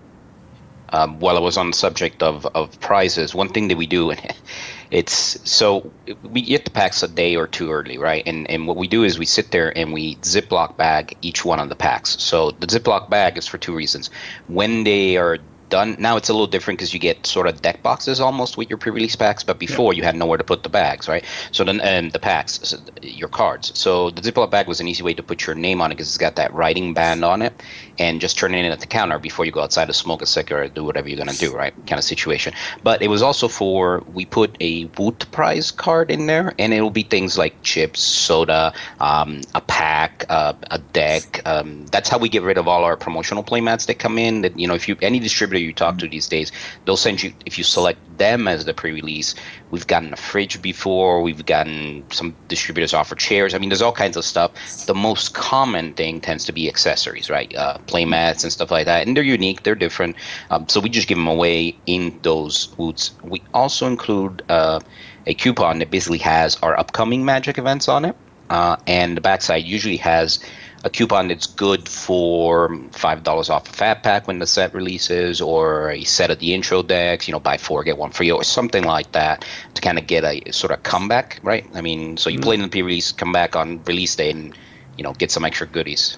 Um, 0.93 1.19
while 1.19 1.36
I 1.38 1.39
was 1.39 1.58
on 1.58 1.71
the 1.71 1.75
subject 1.75 2.23
of, 2.23 2.45
of 2.56 2.79
prizes, 2.79 3.34
one 3.36 3.49
thing 3.49 3.67
that 3.67 3.77
we 3.77 3.88
do, 3.88 4.13
it's 4.91 5.39
so 5.49 5.91
we 6.23 6.41
get 6.41 6.65
the 6.65 6.71
packs 6.71 7.03
a 7.03 7.08
day 7.08 7.36
or 7.36 7.47
two 7.47 7.71
early, 7.71 7.97
right? 7.97 8.23
And 8.25 8.49
and 8.49 8.67
what 8.67 8.77
we 8.77 8.88
do 8.88 9.03
is 9.03 9.19
we 9.19 9.25
sit 9.25 9.51
there 9.51 9.75
and 9.77 9.91
we 9.91 10.15
Ziploc 10.17 10.77
bag 10.77 11.17
each 11.21 11.43
one 11.43 11.60
of 11.60 11.69
the 11.69 11.75
packs. 11.75 12.21
So 12.21 12.51
the 12.51 12.67
Ziploc 12.67 13.10
bag 13.10 13.38
is 13.38 13.47
for 13.47 13.58
two 13.58 13.75
reasons. 13.75 14.10
When 14.47 14.84
they 14.84 15.17
are 15.17 15.39
done. 15.73 15.95
Now 15.97 16.17
it's 16.17 16.29
a 16.29 16.34
little 16.34 16.47
different 16.47 16.77
because 16.77 16.93
you 16.93 16.99
get 16.99 17.25
sort 17.25 17.47
of 17.47 17.63
deck 17.63 17.82
boxes 17.82 18.19
almost 18.19 18.58
with 18.58 18.69
your 18.69 18.77
pre-release 18.77 19.15
packs, 19.15 19.43
but 19.43 19.58
before 19.58 19.91
yeah. 19.91 19.97
you 19.97 20.03
had 20.03 20.15
nowhere 20.15 20.38
to 20.38 20.43
put 20.43 20.62
the 20.62 20.69
bags, 20.69 21.08
right? 21.08 21.25
So 21.51 21.63
then 21.63 21.82
um, 21.82 22.12
the 22.12 22.19
packs, 22.19 22.60
so 22.62 22.77
your 23.01 23.27
cards. 23.27 23.71
So 23.77 24.12
the 24.12 24.21
Ziploc 24.21 24.51
bag 24.51 24.67
was 24.67 24.79
an 24.79 24.88
easy 24.88 25.01
way 25.01 25.15
to 25.15 25.23
put 25.23 25.47
your 25.47 25.56
name 25.56 25.82
on 25.82 25.91
it 25.91 25.95
because 25.95 26.10
it's 26.10 26.19
got 26.19 26.36
that 26.36 26.53
writing 26.53 26.93
band 26.93 27.25
on 27.25 27.41
it, 27.41 27.53
and 27.99 28.19
just 28.19 28.38
turn 28.38 28.53
it 28.53 28.65
in 28.65 28.71
at 28.71 28.79
the 28.79 28.88
counter 28.88 29.19
before 29.19 29.45
you 29.45 29.51
go 29.51 29.62
outside 29.62 29.86
to 29.86 29.93
smoke 29.93 30.21
a 30.21 30.25
cigarette 30.25 30.71
or 30.71 30.73
do 30.73 30.84
whatever 30.84 31.08
you're 31.10 31.17
gonna 31.17 31.34
do, 31.34 31.53
right? 31.53 31.73
Kind 31.88 31.99
of 31.99 32.03
situation. 32.03 32.53
But 32.84 33.01
it 33.01 33.08
was 33.08 33.21
also 33.21 33.47
for 33.47 34.03
we 34.13 34.25
put 34.25 34.56
a 34.60 34.86
Woot 34.97 35.29
prize 35.32 35.71
card 35.71 36.10
in 36.12 36.27
there, 36.27 36.53
and 36.58 36.73
it'll 36.73 36.89
be 36.89 37.03
things 37.03 37.38
like 37.38 37.62
chips, 37.63 37.99
soda, 38.01 38.73
um, 38.99 39.41
a 39.56 39.62
pack, 39.62 40.25
uh, 40.29 40.53
a 40.71 40.79
deck. 40.79 41.41
Um, 41.45 41.86
that's 41.88 42.10
how 42.10 42.17
we 42.17 42.29
get 42.29 42.43
rid 42.43 42.58
of 42.58 42.67
all 42.67 42.84
our 42.84 42.97
promotional 42.97 43.43
playmats 43.43 43.86
that 43.88 43.99
come 43.99 44.17
in. 44.17 44.41
That 44.41 44.58
you 44.58 44.67
know, 44.67 44.75
if 44.75 44.88
you 44.88 44.97
any 45.01 45.19
distributor 45.19 45.60
you 45.60 45.73
talk 45.73 45.97
to 45.99 46.08
these 46.08 46.27
days, 46.27 46.51
they'll 46.86 46.97
send 46.97 47.21
you 47.23 47.34
if 47.45 47.58
you 47.58 47.63
select 47.63 47.99
them 48.17 48.47
as 48.47 48.65
the 48.65 48.73
pre-release. 48.73 49.36
We've 49.73 49.88
gotten 49.88 50.13
a 50.13 50.17
fridge 50.17 50.62
before. 50.62 51.23
We've 51.23 51.43
gotten 51.47 52.05
some 52.12 52.36
distributors 52.47 52.93
offer 52.93 53.15
chairs. 53.15 53.55
I 53.55 53.57
mean, 53.57 53.69
there's 53.69 53.81
all 53.81 53.91
kinds 53.91 54.15
of 54.15 54.23
stuff. 54.23 54.51
The 54.86 54.93
most 54.93 55.33
common 55.33 55.95
thing 55.95 56.21
tends 56.21 56.45
to 56.45 56.51
be 56.51 56.69
accessories, 56.69 57.27
right? 57.27 57.51
Uh, 57.55 57.79
playmats 57.88 58.43
and 58.43 58.53
stuff 58.53 58.69
like 58.69 58.86
that, 58.86 59.07
and 59.07 59.17
they're 59.17 59.23
unique. 59.23 59.63
They're 59.63 59.73
different. 59.73 60.15
Um, 60.51 60.69
so 60.69 60.79
we 60.79 60.89
just 60.89 61.07
give 61.07 61.17
them 61.17 61.25
away 61.25 61.75
in 61.88 62.19
those 62.21 62.67
booths. 62.67 63.13
We 63.23 63.41
also 63.55 63.88
include 63.88 64.43
uh, 64.47 64.79
a 65.25 65.33
coupon 65.33 65.79
that 65.79 65.89
basically 65.89 66.19
has 66.19 66.55
our 66.57 66.77
upcoming 66.79 67.25
Magic 67.25 67.57
events 67.57 67.88
on 67.88 68.05
it, 68.05 68.15
uh, 68.51 68.75
and 68.86 69.17
the 69.17 69.21
backside 69.21 69.63
usually 69.63 69.97
has 69.97 70.38
a 70.84 70.89
coupon 70.89 71.30
that's 71.30 71.48
good 71.48 71.88
for 71.88 72.78
five 72.91 73.24
dollars 73.24 73.50
off 73.50 73.69
a 73.69 73.74
fat 73.74 74.04
pack 74.04 74.28
when 74.28 74.39
the 74.39 74.48
set 74.48 74.74
releases, 74.74 75.39
or 75.39 75.91
a 75.91 76.04
set 76.04 76.30
of 76.30 76.39
the 76.39 76.54
intro 76.54 76.84
decks. 76.84 77.28
You 77.28 77.32
know, 77.32 77.39
buy 77.39 77.58
four 77.58 77.84
get 77.84 77.98
one 77.98 78.12
free, 78.12 78.32
or 78.32 78.43
something 78.43 78.84
like 78.84 79.12
that 79.13 79.46
to 79.74 79.82
kind 79.82 79.98
of 79.98 80.08
get 80.08 80.24
a 80.24 80.52
sort 80.52 80.72
of 80.72 80.84
comeback, 80.84 81.39
right? 81.41 81.65
I 81.74 81.82
mean, 81.82 82.17
so 82.17 82.30
you 82.30 82.38
mm-hmm. 82.38 82.43
play 82.43 82.56
in 82.56 82.62
the 82.62 82.67
pre-release, 82.67 83.12
come 83.12 83.32
back 83.32 83.56
on 83.56 83.82
release 83.86 84.15
day, 84.15 84.32
and 84.32 84.54
you 84.98 85.04
know, 85.04 85.13
get 85.13 85.32
some 85.32 85.46
extra 85.46 85.67
goodies. 85.67 86.17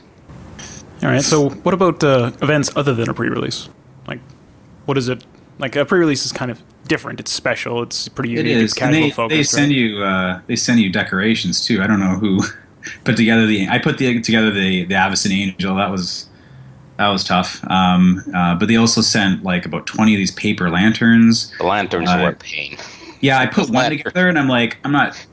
All 1.03 1.09
right. 1.09 1.21
So, 1.21 1.49
what 1.49 1.73
about 1.73 2.03
uh, 2.03 2.31
events 2.41 2.71
other 2.75 2.93
than 2.93 3.09
a 3.09 3.13
pre-release? 3.13 3.69
Like, 4.07 4.19
what 4.85 4.97
is 4.97 5.09
it? 5.09 5.23
Like 5.59 5.75
a 5.75 5.85
pre-release 5.85 6.25
is 6.25 6.31
kind 6.31 6.49
of 6.49 6.61
different. 6.87 7.19
It's 7.19 7.31
special. 7.31 7.83
It's 7.83 8.07
pretty 8.07 8.31
unique. 8.31 8.45
It 8.45 8.57
is. 8.57 8.63
It's 8.63 8.73
casual 8.73 8.95
and 8.95 9.03
they, 9.05 9.11
focused. 9.11 9.37
They 9.37 9.43
send 9.43 9.69
right? 9.69 9.77
you. 9.77 10.03
Uh, 10.03 10.41
they 10.47 10.55
send 10.55 10.79
you 10.79 10.91
decorations 10.91 11.63
too. 11.63 11.83
I 11.83 11.87
don't 11.87 11.99
know 11.99 12.15
who 12.15 12.39
put 13.03 13.17
together 13.17 13.45
the. 13.45 13.67
I 13.67 13.79
put 13.79 13.97
the, 13.97 14.21
together 14.21 14.51
the 14.51 14.85
the 14.85 14.95
Avacyn 14.95 15.31
Angel. 15.31 15.75
That 15.75 15.91
was 15.91 16.27
that 16.97 17.09
was 17.09 17.23
tough. 17.23 17.63
Um, 17.69 18.23
uh, 18.33 18.55
but 18.55 18.67
they 18.67 18.75
also 18.75 19.01
sent 19.01 19.43
like 19.43 19.65
about 19.65 19.85
twenty 19.85 20.13
of 20.13 20.17
these 20.17 20.31
paper 20.31 20.69
lanterns. 20.69 21.51
The 21.57 21.65
lanterns 21.65 22.09
uh, 22.09 22.19
were 22.21 22.29
a 22.29 22.35
pain. 22.35 22.77
Yeah, 23.21 23.39
I 23.39 23.45
put 23.47 23.69
one 23.69 23.89
together, 23.89 24.27
and 24.29 24.37
I'm 24.37 24.47
like, 24.47 24.77
I'm 24.83 24.91
not 24.91 25.25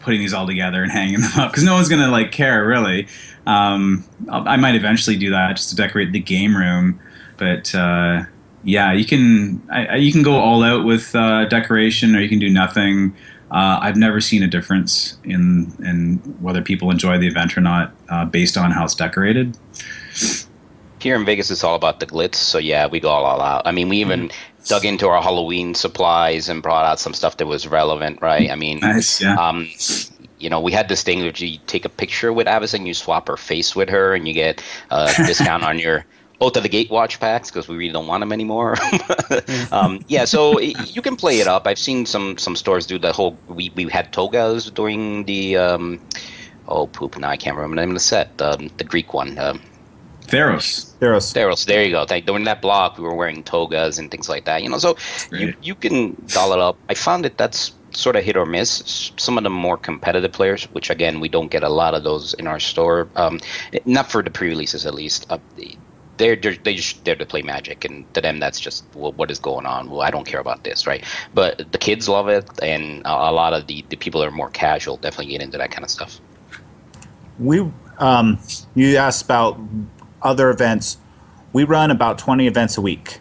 putting 0.00 0.20
these 0.20 0.32
all 0.32 0.46
together 0.46 0.82
and 0.82 0.92
hanging 0.98 1.20
them 1.20 1.30
up 1.38 1.50
because 1.50 1.64
no 1.64 1.74
one's 1.74 1.88
gonna 1.88 2.08
like 2.08 2.32
care 2.32 2.66
really. 2.66 3.08
Um, 3.46 4.04
I 4.30 4.56
might 4.56 4.74
eventually 4.74 5.16
do 5.16 5.30
that 5.30 5.56
just 5.56 5.70
to 5.70 5.76
decorate 5.76 6.12
the 6.12 6.20
game 6.20 6.54
room, 6.54 7.00
but 7.38 7.74
uh, 7.74 8.24
yeah, 8.62 8.92
you 8.92 9.06
can 9.06 9.62
I, 9.70 9.96
you 9.96 10.12
can 10.12 10.22
go 10.22 10.36
all 10.36 10.62
out 10.62 10.84
with 10.84 11.14
uh, 11.14 11.46
decoration, 11.46 12.14
or 12.14 12.20
you 12.20 12.28
can 12.28 12.38
do 12.38 12.50
nothing. 12.50 13.16
Uh, 13.50 13.78
I've 13.80 13.96
never 13.96 14.20
seen 14.20 14.42
a 14.42 14.46
difference 14.46 15.16
in 15.24 15.72
in 15.84 16.18
whether 16.40 16.62
people 16.62 16.90
enjoy 16.90 17.18
the 17.18 17.26
event 17.26 17.56
or 17.56 17.60
not 17.60 17.92
uh, 18.08 18.24
based 18.24 18.56
on 18.56 18.70
how 18.70 18.84
it's 18.84 18.94
decorated. 18.94 19.56
Here 21.00 21.14
in 21.14 21.24
Vegas, 21.24 21.50
it's 21.50 21.64
all 21.64 21.76
about 21.76 22.00
the 22.00 22.06
glitz. 22.06 22.34
So 22.34 22.58
yeah, 22.58 22.86
we 22.86 23.00
go 23.00 23.08
all, 23.08 23.24
all 23.24 23.40
out. 23.40 23.62
I 23.66 23.70
mean, 23.70 23.88
we 23.88 23.98
even 23.98 24.28
mm-hmm. 24.28 24.64
dug 24.64 24.84
into 24.84 25.08
our 25.08 25.22
Halloween 25.22 25.74
supplies 25.74 26.48
and 26.48 26.62
brought 26.62 26.84
out 26.84 26.98
some 26.98 27.14
stuff 27.14 27.36
that 27.38 27.46
was 27.46 27.66
relevant, 27.66 28.20
right? 28.20 28.50
I 28.50 28.56
mean, 28.56 28.80
nice, 28.80 29.20
yeah. 29.20 29.36
um, 29.36 29.68
you 30.38 30.50
know, 30.50 30.60
we 30.60 30.72
had 30.72 30.88
this 30.88 31.02
thing 31.02 31.20
where 31.20 31.32
you 31.34 31.58
take 31.66 31.84
a 31.84 31.88
picture 31.88 32.32
with 32.32 32.46
Avacyn, 32.46 32.86
you 32.86 32.94
swap 32.94 33.28
her 33.28 33.36
face 33.36 33.74
with 33.74 33.88
her, 33.88 34.14
and 34.14 34.26
you 34.26 34.34
get 34.34 34.62
a 34.90 35.12
discount 35.16 35.62
on 35.62 35.78
your 35.78 36.04
both 36.38 36.56
of 36.56 36.62
the 36.62 36.68
Gatewatch 36.68 37.18
packs 37.18 37.50
because 37.50 37.68
we 37.68 37.76
really 37.76 37.92
don't 37.92 38.06
want 38.06 38.20
them 38.20 38.32
anymore. 38.32 38.76
um, 39.72 40.04
yeah, 40.08 40.24
so 40.24 40.60
you 40.60 41.02
can 41.02 41.16
play 41.16 41.40
it 41.40 41.48
up. 41.48 41.66
I've 41.66 41.78
seen 41.78 42.06
some 42.06 42.38
some 42.38 42.56
stores 42.56 42.86
do 42.86 42.98
the 42.98 43.12
whole. 43.12 43.36
We 43.48 43.70
we 43.74 43.84
had 43.88 44.12
togas 44.12 44.70
during 44.70 45.24
the. 45.24 45.56
Um, 45.56 46.00
oh 46.68 46.86
poop, 46.86 47.16
now 47.18 47.30
I 47.30 47.36
can't 47.36 47.56
remember 47.56 47.76
the 47.76 47.82
name 47.82 47.90
of 47.90 47.96
the 47.96 48.00
set. 48.00 48.40
Um, 48.40 48.70
the 48.76 48.84
Greek 48.84 49.14
one. 49.14 49.38
Um, 49.38 49.60
Theros. 50.28 50.92
Theros. 50.98 51.32
Theros, 51.32 51.64
there 51.64 51.82
you 51.82 51.90
go. 51.90 52.04
Thank, 52.04 52.26
during 52.26 52.44
that 52.44 52.60
block, 52.60 52.98
we 52.98 53.04
were 53.04 53.14
wearing 53.14 53.42
togas 53.42 53.98
and 53.98 54.10
things 54.10 54.28
like 54.28 54.44
that. 54.44 54.62
You 54.62 54.68
know, 54.68 54.76
so 54.78 54.96
you, 55.32 55.54
you 55.62 55.74
can 55.74 56.16
doll 56.26 56.52
it 56.52 56.58
up. 56.58 56.76
I 56.90 56.94
found 56.94 57.24
that 57.24 57.38
that's 57.38 57.72
sort 57.92 58.14
of 58.14 58.24
hit 58.24 58.36
or 58.36 58.44
miss. 58.44 59.10
Some 59.16 59.38
of 59.38 59.44
the 59.44 59.50
more 59.50 59.78
competitive 59.78 60.32
players, 60.32 60.64
which 60.72 60.90
again 60.90 61.20
we 61.20 61.28
don't 61.30 61.50
get 61.50 61.62
a 61.62 61.68
lot 61.68 61.94
of 61.94 62.04
those 62.04 62.34
in 62.34 62.46
our 62.46 62.60
store, 62.60 63.08
um, 63.16 63.40
not 63.86 64.10
for 64.10 64.22
the 64.22 64.30
pre-releases 64.30 64.84
at 64.84 64.94
least. 64.94 65.26
Uh, 65.30 65.38
they're, 66.18 66.36
they're 66.36 66.56
they 66.56 66.74
just 66.74 67.04
there 67.04 67.16
to 67.16 67.24
play 67.24 67.42
Magic, 67.42 67.84
and 67.84 68.12
to 68.14 68.20
them 68.20 68.40
that's 68.40 68.60
just 68.60 68.84
well, 68.94 69.12
what 69.12 69.30
is 69.30 69.38
going 69.38 69.64
on. 69.64 69.88
Well, 69.88 70.02
I 70.02 70.10
don't 70.10 70.26
care 70.26 70.40
about 70.40 70.64
this, 70.64 70.86
right? 70.86 71.04
But 71.32 71.72
the 71.72 71.78
kids 71.78 72.08
love 72.08 72.28
it, 72.28 72.46
and 72.62 73.02
a, 73.04 73.32
lot 73.32 73.54
of 73.54 73.66
the, 73.66 73.84
the 73.88 73.96
people 73.96 74.20
that 74.20 74.26
are 74.28 74.32
more 74.32 74.50
casual 74.50 74.96
definitely 74.96 75.32
get 75.32 75.40
into 75.40 75.58
that 75.58 75.70
kind 75.70 75.84
of 75.84 75.90
stuff. 75.90 76.20
We 77.38 77.70
um, 77.98 78.38
you 78.74 78.96
asked 78.96 79.24
about 79.24 79.58
other 80.20 80.50
events. 80.50 80.98
We 81.52 81.64
run 81.64 81.90
about 81.90 82.18
twenty 82.18 82.46
events 82.46 82.76
a 82.76 82.82
week. 82.82 83.20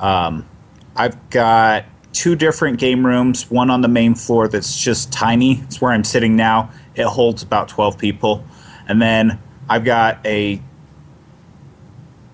Um, 0.00 0.48
I've 0.96 1.30
got 1.30 1.84
two 2.12 2.36
different 2.36 2.78
game 2.78 3.04
rooms. 3.04 3.50
One 3.50 3.70
on 3.70 3.80
the 3.80 3.88
main 3.88 4.14
floor 4.14 4.48
that's 4.48 4.78
just 4.78 5.12
tiny. 5.12 5.60
It's 5.62 5.80
where 5.80 5.92
I'm 5.92 6.04
sitting 6.04 6.36
now. 6.36 6.70
It 6.94 7.06
holds 7.06 7.42
about 7.42 7.68
twelve 7.68 7.98
people, 7.98 8.44
and 8.86 9.02
then 9.02 9.40
I've 9.68 9.84
got 9.84 10.24
a 10.24 10.62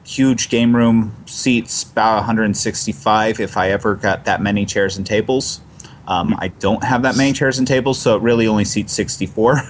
huge 0.09 0.49
game 0.49 0.75
room 0.75 1.15
seats 1.27 1.83
about 1.83 2.17
165 2.17 3.41
if 3.41 3.59
I 3.59 3.71
ever 3.71 3.95
got 3.95 4.25
that 4.25 4.41
many 4.41 4.65
chairs 4.65 4.97
and 4.97 5.07
tables. 5.07 5.61
Um, 6.07 6.35
I 6.39 6.49
don't 6.49 6.83
have 6.83 7.03
that 7.03 7.15
many 7.15 7.35
chairs 7.35 7.59
and 7.59 7.69
tables, 7.69 8.01
so 8.01 8.17
it 8.17 8.23
really 8.23 8.47
only 8.47 8.65
seats 8.65 8.95
64. 8.95 9.61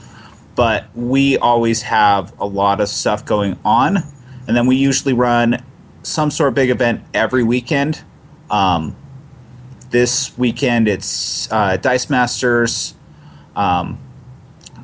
but 0.54 0.86
we 0.94 1.36
always 1.36 1.82
have 1.82 2.32
a 2.40 2.46
lot 2.46 2.80
of 2.80 2.88
stuff 2.88 3.26
going 3.26 3.58
on, 3.66 3.98
and 4.48 4.56
then 4.56 4.66
we 4.66 4.76
usually 4.76 5.12
run 5.12 5.62
some 6.02 6.30
sort 6.30 6.48
of 6.48 6.54
big 6.54 6.70
event 6.70 7.02
every 7.12 7.42
weekend. 7.42 8.02
Um, 8.50 8.96
this 9.90 10.36
weekend 10.38 10.88
it's 10.88 11.52
uh, 11.52 11.76
Dice 11.76 12.08
Masters. 12.08 12.94
Um, 13.54 13.98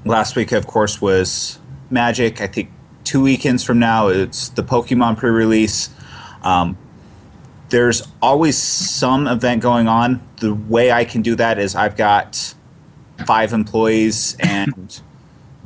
last 0.05 0.37
week, 0.37 0.53
of 0.53 0.67
course, 0.67 1.01
was 1.01 1.59
Magic. 1.91 2.43
I 2.43 2.47
think 2.47 2.71
two 3.09 3.23
weekends 3.23 3.65
from 3.65 3.79
now, 3.79 4.09
it's 4.09 4.51
the 4.51 4.63
Pokemon 4.63 5.17
pre 5.17 5.31
release. 5.31 5.89
Um, 6.43 6.77
there's 7.71 8.07
always 8.21 8.59
some 8.59 9.27
event 9.27 9.63
going 9.63 9.89
on. 9.89 10.21
The 10.41 10.53
way 10.53 10.93
I 10.93 11.07
can 11.07 11.23
do 11.23 11.35
that 11.37 11.59
is 11.59 11.75
I've 11.75 11.97
got 11.97 12.55
five 13.27 13.55
employees 13.55 14.37
and 14.39 15.01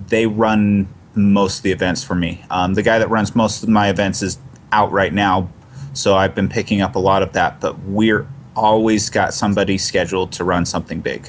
they 0.06 0.26
run 0.26 0.88
most 1.16 1.58
of 1.58 1.62
the 1.64 1.72
events 1.72 2.04
for 2.04 2.14
me. 2.14 2.44
Um, 2.48 2.74
the 2.74 2.82
guy 2.82 3.00
that 3.00 3.10
runs 3.10 3.34
most 3.34 3.64
of 3.64 3.68
my 3.68 3.90
events 3.90 4.22
is 4.22 4.38
out 4.70 4.92
right 4.92 5.12
now, 5.12 5.48
so 5.94 6.14
I've 6.14 6.36
been 6.36 6.48
picking 6.48 6.80
up 6.80 6.94
a 6.94 7.00
lot 7.00 7.22
of 7.22 7.32
that, 7.32 7.60
but 7.60 7.76
we're 7.80 8.26
always 8.54 9.10
got 9.10 9.34
somebody 9.34 9.78
scheduled 9.78 10.30
to 10.32 10.44
run 10.44 10.64
something 10.64 11.00
big. 11.00 11.28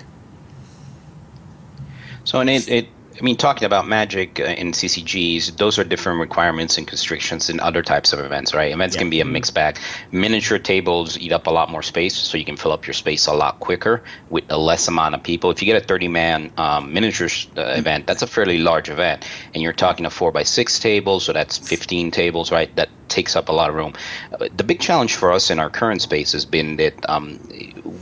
So, 2.24 2.40
and 2.40 2.50
it, 2.50 2.70
it 2.70 2.88
I 3.18 3.22
mean, 3.22 3.38
talking 3.38 3.66
about 3.66 3.88
magic 3.88 4.40
uh, 4.40 4.44
in 4.44 4.72
CCGs, 4.72 5.58
those 5.58 5.78
are 5.78 5.84
different 5.84 6.20
requirements 6.20 6.78
and 6.78 6.88
constrictions 6.88 7.50
in 7.50 7.60
other 7.60 7.84
types 7.84 8.12
of 8.12 8.20
events, 8.20 8.54
right? 8.54 8.72
Events 8.72 8.96
yeah. 8.96 9.02
can 9.02 9.10
be 9.10 9.22
a 9.22 9.26
mixed 9.26 9.54
bag. 9.54 9.78
Miniature 10.12 10.58
tables 10.58 11.18
eat 11.20 11.32
up 11.32 11.46
a 11.46 11.52
lot 11.52 11.70
more 11.70 11.84
space, 11.84 12.16
so 12.16 12.38
you 12.38 12.46
can 12.46 12.58
fill 12.58 12.72
up 12.72 12.88
your 12.88 12.94
space 12.94 13.28
a 13.28 13.34
lot 13.34 13.60
quicker 13.60 14.04
with 14.30 14.44
a 14.50 14.58
less 14.58 14.88
amount 14.88 15.14
of 15.14 15.22
people. 15.22 15.52
If 15.52 15.62
you 15.62 15.66
get 15.68 15.82
a 15.82 15.86
30 15.86 16.08
man 16.08 16.52
um, 16.58 16.92
miniature 16.92 17.30
uh, 17.58 17.74
event, 17.78 18.08
that's 18.08 18.24
a 18.24 18.28
fairly 18.28 18.58
large 18.58 18.90
event, 18.90 19.28
and 19.54 19.62
you're 19.62 19.74
talking 19.74 20.06
a 20.06 20.10
4 20.10 20.32
by 20.32 20.44
6 20.44 20.80
table, 20.80 21.20
so 21.20 21.34
that's 21.34 21.58
15 21.58 22.10
tables, 22.10 22.52
right? 22.52 22.76
That 22.76 22.90
takes 23.10 23.36
up 23.36 23.48
a 23.48 23.52
lot 23.52 23.70
of 23.70 23.76
room. 23.76 23.94
Uh, 24.34 24.50
the 24.56 24.64
big 24.64 24.80
challenge 24.80 25.16
for 25.16 25.32
us 25.32 25.52
in 25.52 25.60
our 25.60 25.70
current 25.70 26.02
space 26.02 26.32
has 26.32 26.46
been 26.46 26.78
that 26.78 26.94
um, 27.10 27.40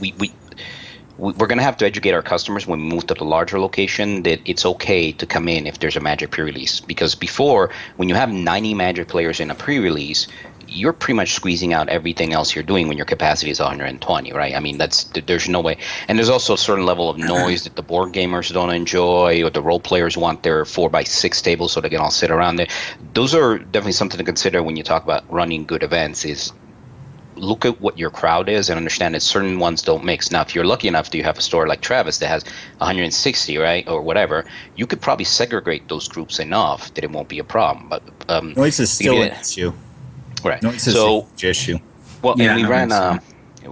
we, 0.00 0.14
we 0.18 0.32
we're 1.18 1.46
going 1.46 1.58
to 1.58 1.64
have 1.64 1.76
to 1.78 1.86
educate 1.86 2.12
our 2.12 2.22
customers 2.22 2.66
when 2.66 2.80
we 2.80 2.86
move 2.86 3.06
to 3.06 3.14
the 3.14 3.24
larger 3.24 3.58
location 3.60 4.22
that 4.22 4.40
it's 4.44 4.64
okay 4.64 5.12
to 5.12 5.26
come 5.26 5.48
in 5.48 5.66
if 5.66 5.78
there's 5.78 5.96
a 5.96 6.00
magic 6.00 6.30
pre-release. 6.30 6.80
Because 6.80 7.14
before 7.14 7.70
when 7.96 8.08
you 8.08 8.14
have 8.14 8.30
90 8.30 8.74
magic 8.74 9.08
players 9.08 9.40
in 9.40 9.50
a 9.50 9.54
pre-release 9.54 10.26
you're 10.74 10.92
pretty 10.92 11.14
much 11.14 11.34
squeezing 11.34 11.72
out 11.72 11.88
everything 11.88 12.32
else 12.32 12.54
you're 12.54 12.64
doing 12.64 12.88
when 12.88 12.96
your 12.96 13.06
capacity 13.06 13.50
is 13.50 13.60
120 13.60 14.32
right? 14.32 14.54
I 14.54 14.60
mean 14.60 14.78
that's 14.78 15.04
there's 15.04 15.48
no 15.48 15.60
way. 15.60 15.76
And 16.08 16.18
there's 16.18 16.28
also 16.28 16.54
a 16.54 16.58
certain 16.58 16.86
level 16.86 17.10
of 17.10 17.18
noise 17.18 17.64
that 17.64 17.76
the 17.76 17.82
board 17.82 18.12
gamers 18.12 18.52
don't 18.52 18.70
enjoy 18.70 19.42
or 19.42 19.50
the 19.50 19.62
role 19.62 19.80
players 19.80 20.16
want 20.16 20.42
their 20.42 20.64
four 20.64 20.88
by 20.88 21.04
six 21.04 21.42
tables 21.42 21.72
so 21.72 21.80
they 21.80 21.90
can 21.90 22.00
all 22.00 22.10
sit 22.10 22.30
around 22.30 22.56
there. 22.56 22.68
Those 23.14 23.34
are 23.34 23.58
definitely 23.58 23.92
something 23.92 24.18
to 24.18 24.24
consider 24.24 24.62
when 24.62 24.76
you 24.76 24.82
talk 24.82 25.04
about 25.04 25.30
running 25.30 25.64
good 25.64 25.82
events 25.82 26.24
is 26.24 26.52
look 27.42 27.64
at 27.66 27.80
what 27.80 27.98
your 27.98 28.08
crowd 28.08 28.48
is 28.48 28.70
and 28.70 28.76
understand 28.76 29.14
that 29.14 29.20
certain 29.20 29.58
ones 29.58 29.82
don't 29.82 30.04
mix. 30.04 30.30
Now, 30.30 30.42
if 30.42 30.54
you're 30.54 30.64
lucky 30.64 30.86
enough 30.86 31.10
to 31.10 31.22
have 31.22 31.36
a 31.36 31.40
store 31.40 31.66
like 31.66 31.80
Travis 31.80 32.18
that 32.18 32.28
has 32.28 32.44
160, 32.78 33.58
right, 33.58 33.86
or 33.88 34.00
whatever, 34.00 34.44
you 34.76 34.86
could 34.86 35.00
probably 35.00 35.24
segregate 35.24 35.88
those 35.88 36.06
groups 36.06 36.38
enough 36.38 36.94
that 36.94 37.02
it 37.02 37.10
won't 37.10 37.28
be 37.28 37.40
a 37.40 37.44
problem. 37.44 37.88
But 37.88 38.02
um, 38.28 38.54
noise 38.54 38.78
is 38.78 38.92
still 38.92 39.20
an 39.20 39.32
issue. 39.32 39.72
Right. 40.44 40.62
Noise 40.62 40.86
is 40.86 40.94
so, 40.94 41.22
an 41.22 41.26
issue. 41.42 41.78
Well, 42.22 42.34
yeah, 42.38 42.54
we 42.54 42.64
ran. 42.64 42.92
Uh, 42.92 43.18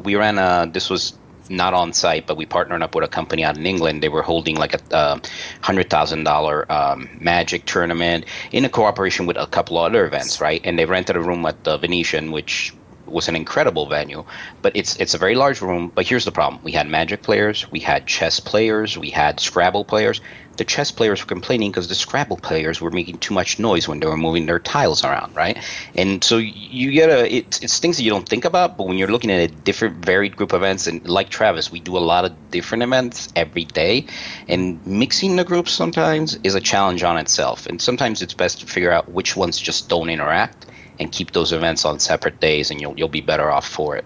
we 0.02 0.16
ran. 0.16 0.38
Uh, 0.38 0.66
this 0.66 0.90
was 0.90 1.16
not 1.48 1.72
on 1.74 1.92
site, 1.92 2.26
but 2.26 2.37
we 2.37 2.46
partnered 2.46 2.83
up 2.83 2.94
with 2.94 3.04
a 3.04 3.09
company 3.09 3.44
out 3.44 3.56
in 3.56 3.66
England. 3.66 4.02
They 4.02 4.09
were 4.09 4.22
holding 4.22 4.56
like 4.56 4.74
a 4.74 4.94
uh, 4.94 5.20
hundred 5.62 5.90
thousand 5.90 6.24
dollar 6.24 6.70
um, 6.70 7.09
Magic 7.20 7.66
tournament 7.66 8.24
in 8.50 8.64
a 8.64 8.68
cooperation 8.68 9.26
with 9.26 9.37
a 9.37 9.46
couple 9.46 9.78
other 9.78 10.04
events, 10.04 10.40
right? 10.40 10.61
And 10.64 10.76
they 10.76 10.87
rented 10.87 11.14
a 11.14 11.20
room 11.20 11.46
at 11.46 11.62
the 11.62 11.76
Venetian, 11.76 12.33
which 12.33 12.74
was 13.11 13.29
an 13.29 13.37
incredible 13.37 13.87
venue, 13.87 14.25
but 14.62 14.75
it's 14.75 14.96
it's 14.96 15.14
a 15.14 15.18
very 15.18 15.35
large 15.35 15.61
room. 15.61 15.92
But 15.94 16.07
here's 16.07 16.25
the 16.25 16.33
problem: 16.33 16.62
we 16.62 16.73
had 16.73 16.88
Magic 16.88 17.23
players, 17.23 17.70
we 17.70 17.81
had 17.81 18.07
chess 18.07 18.40
players, 18.40 18.96
we 18.99 19.11
had 19.11 19.40
Scrabble 19.40 19.85
players. 19.85 20.20
The 20.57 20.64
chess 20.64 20.90
players 20.90 21.23
were 21.23 21.27
complaining 21.27 21.70
because 21.70 21.88
the 21.88 21.94
Scrabble 21.94 22.37
players 22.37 22.83
were 22.83 22.90
making 22.90 23.18
too 23.18 23.33
much 23.33 23.59
noise 23.59 23.88
when 23.88 24.01
they 24.01 24.07
were 24.07 24.16
moving 24.16 24.44
their 24.44 24.59
tiles 24.59 25.03
around, 25.03 25.35
right? 25.35 25.57
And 25.94 26.23
so 26.23 26.37
you 26.37 26.90
get 26.90 27.09
a 27.09 27.35
it's, 27.35 27.61
it's 27.61 27.79
things 27.79 27.96
that 27.96 28.03
you 28.03 28.11
don't 28.11 28.29
think 28.29 28.44
about, 28.44 28.77
but 28.77 28.87
when 28.87 28.99
you're 28.99 29.09
looking 29.09 29.31
at 29.31 29.40
a 29.40 29.49
different, 29.49 30.05
varied 30.05 30.37
group 30.37 30.53
of 30.53 30.61
events, 30.62 30.87
and 30.87 31.07
like 31.09 31.31
Travis, 31.31 31.73
we 31.73 31.81
do 31.81 31.96
a 31.96 32.05
lot 32.12 32.27
of 32.27 32.33
different 32.51 32.83
events 32.83 33.33
every 33.37 33.64
day, 33.64 34.05
and 34.49 34.85
mixing 34.87 35.37
the 35.37 35.44
groups 35.44 35.73
sometimes 35.73 36.38
is 36.44 36.55
a 36.55 36.61
challenge 36.61 37.03
on 37.03 37.16
itself. 37.16 37.66
And 37.66 37.81
sometimes 37.81 38.20
it's 38.20 38.35
best 38.35 38.61
to 38.61 38.66
figure 38.66 38.92
out 38.92 39.11
which 39.11 39.37
ones 39.37 39.59
just 39.59 39.88
don't 39.88 40.11
interact 40.11 40.66
and 41.00 41.10
keep 41.10 41.32
those 41.32 41.50
events 41.50 41.84
on 41.84 41.98
separate 41.98 42.38
days, 42.40 42.70
and 42.70 42.80
you'll 42.80 42.96
you'll 42.96 43.08
be 43.08 43.22
better 43.22 43.50
off 43.50 43.66
for 43.66 43.96
it. 43.96 44.04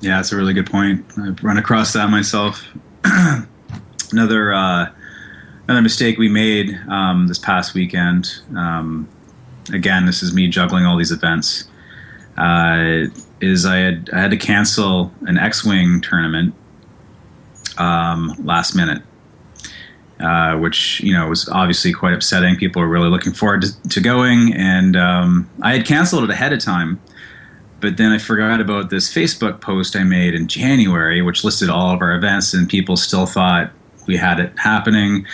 Yeah, 0.00 0.16
that's 0.16 0.32
a 0.32 0.36
really 0.36 0.54
good 0.54 0.70
point. 0.70 1.04
I've 1.18 1.42
run 1.42 1.58
across 1.58 1.92
that 1.92 2.08
myself. 2.08 2.64
another 4.12 4.54
uh, 4.54 4.90
another 5.64 5.82
mistake 5.82 6.16
we 6.16 6.28
made 6.28 6.78
um, 6.88 7.26
this 7.26 7.38
past 7.38 7.74
weekend. 7.74 8.40
Um, 8.56 9.08
again, 9.72 10.06
this 10.06 10.22
is 10.22 10.32
me 10.32 10.48
juggling 10.48 10.86
all 10.86 10.96
these 10.96 11.12
events. 11.12 11.64
Uh, 12.38 13.06
is 13.40 13.66
I 13.66 13.76
had 13.76 14.10
I 14.12 14.20
had 14.20 14.30
to 14.30 14.36
cancel 14.36 15.12
an 15.22 15.36
X-wing 15.36 16.00
tournament 16.00 16.54
um, 17.78 18.34
last 18.44 18.74
minute 18.74 19.02
uh, 20.20 20.56
which 20.56 21.00
you 21.00 21.12
know 21.12 21.28
was 21.28 21.48
obviously 21.48 21.92
quite 21.92 22.14
upsetting. 22.14 22.56
People 22.56 22.80
were 22.80 22.88
really 22.88 23.08
looking 23.08 23.32
forward 23.32 23.62
to, 23.62 23.88
to 23.88 24.00
going, 24.00 24.54
and 24.54 24.96
um, 24.96 25.48
I 25.62 25.76
had 25.76 25.86
canceled 25.86 26.24
it 26.24 26.30
ahead 26.30 26.52
of 26.52 26.60
time. 26.60 27.00
But 27.80 27.98
then 27.98 28.10
I 28.10 28.18
forgot 28.18 28.60
about 28.60 28.88
this 28.88 29.12
Facebook 29.12 29.60
post 29.60 29.94
I 29.94 30.02
made 30.02 30.34
in 30.34 30.48
January, 30.48 31.20
which 31.20 31.44
listed 31.44 31.68
all 31.68 31.90
of 31.90 32.00
our 32.00 32.14
events, 32.14 32.54
and 32.54 32.68
people 32.68 32.96
still 32.96 33.26
thought 33.26 33.70
we 34.06 34.16
had 34.16 34.40
it 34.40 34.58
happening. 34.58 35.26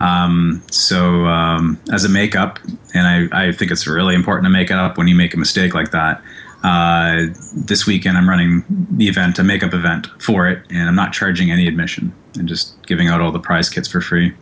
Um, 0.00 0.62
so 0.70 1.26
um, 1.26 1.78
as 1.92 2.04
a 2.04 2.08
makeup, 2.08 2.58
and 2.94 3.30
I, 3.32 3.48
I 3.48 3.52
think 3.52 3.70
it's 3.70 3.86
really 3.86 4.14
important 4.14 4.46
to 4.46 4.50
make 4.50 4.70
it 4.70 4.76
up 4.78 4.96
when 4.96 5.08
you 5.08 5.14
make 5.14 5.34
a 5.34 5.36
mistake 5.36 5.74
like 5.74 5.90
that. 5.90 6.22
Uh, 6.62 7.26
this 7.54 7.86
weekend, 7.86 8.16
I'm 8.16 8.28
running 8.28 8.64
the 8.90 9.08
event, 9.08 9.38
a 9.38 9.44
makeup 9.44 9.74
event 9.74 10.06
for 10.18 10.48
it, 10.48 10.64
and 10.70 10.88
I'm 10.88 10.94
not 10.94 11.12
charging 11.12 11.50
any 11.50 11.68
admission 11.68 12.14
and 12.34 12.48
just 12.48 12.80
giving 12.86 13.08
out 13.08 13.20
all 13.20 13.32
the 13.32 13.40
prize 13.40 13.68
kits 13.68 13.88
for 13.88 14.00
free. 14.00 14.34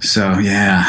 So 0.00 0.38
yeah, 0.38 0.84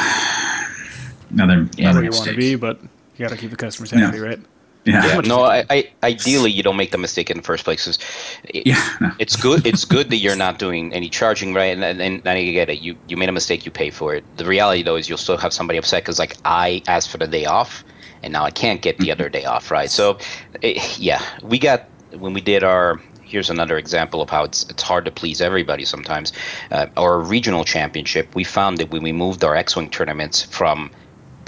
another 1.32 1.68
yeah, 1.76 1.90
another 1.90 2.00
where 2.00 2.04
you 2.04 2.12
want 2.12 2.30
to 2.30 2.36
be, 2.36 2.56
but 2.56 2.80
you 3.18 3.26
got 3.26 3.30
to 3.30 3.38
keep 3.38 3.50
the 3.52 3.58
customers 3.58 3.92
happy, 3.92 4.18
yeah. 4.18 4.24
right? 4.24 4.40
Yeah. 4.86 5.06
yeah 5.06 5.20
no, 5.22 5.44
I, 5.44 5.66
I, 5.70 5.92
ideally 6.04 6.52
you 6.52 6.64
don't 6.64 6.78
make 6.78 6.92
the 6.92 6.98
mistake 6.98 7.30
in 7.30 7.38
the 7.38 7.44
first 7.44 7.66
place. 7.66 8.00
It, 8.46 8.66
yeah, 8.66 8.90
no. 9.02 9.12
it's 9.20 9.36
good. 9.36 9.66
It's 9.66 9.84
good 9.84 10.10
that 10.10 10.18
you're 10.18 10.36
not 10.36 10.58
doing 10.58 10.94
any 10.94 11.10
charging, 11.10 11.54
right? 11.54 11.78
And, 11.78 11.84
and, 11.84 12.02
and 12.02 12.28
I 12.28 12.52
get 12.52 12.70
it. 12.70 12.80
You 12.80 12.96
you 13.08 13.18
made 13.18 13.30
a 13.30 13.34
mistake. 13.34 13.66
You 13.66 13.72
pay 13.72 13.90
for 13.90 14.16
it. 14.16 14.24
The 14.38 14.46
reality 14.46 14.84
though 14.84 14.96
is 14.96 15.10
you'll 15.10 15.18
still 15.18 15.38
have 15.38 15.54
somebody 15.54 15.78
upset 15.78 16.04
because 16.04 16.20
like 16.20 16.38
I 16.46 16.82
asked 16.88 17.10
for 17.10 17.18
the 17.18 17.28
day 17.28 17.46
off 17.46 17.84
and 18.24 18.34
now 18.34 18.44
I 18.44 18.52
can't 18.52 18.82
get 18.82 18.98
the 18.98 19.06
mm-hmm. 19.06 19.12
other 19.12 19.30
day 19.30 19.46
off, 19.46 19.72
right? 19.72 19.90
So, 19.90 20.18
it, 20.62 20.78
eh, 20.78 20.96
yeah, 20.98 21.22
we 21.42 21.60
got 21.60 21.86
when 22.18 22.34
we 22.34 22.42
did 22.42 22.64
our 22.64 23.00
here's 23.30 23.50
another 23.50 23.78
example 23.78 24.22
of 24.22 24.30
how 24.30 24.44
it's 24.44 24.64
it's 24.70 24.84
hard 24.84 25.06
to 25.06 25.12
please 25.12 25.40
everybody 25.42 25.86
sometimes. 25.86 26.34
Uh, 26.72 26.88
our 26.98 27.20
regional 27.20 27.64
championship, 27.64 28.34
we 28.36 28.44
found 28.44 28.80
that 28.80 28.90
when 28.92 29.04
we 29.04 29.12
moved 29.12 29.44
our 29.44 29.56
X-wing 29.56 29.90
tournaments 29.90 30.44
from 30.44 30.92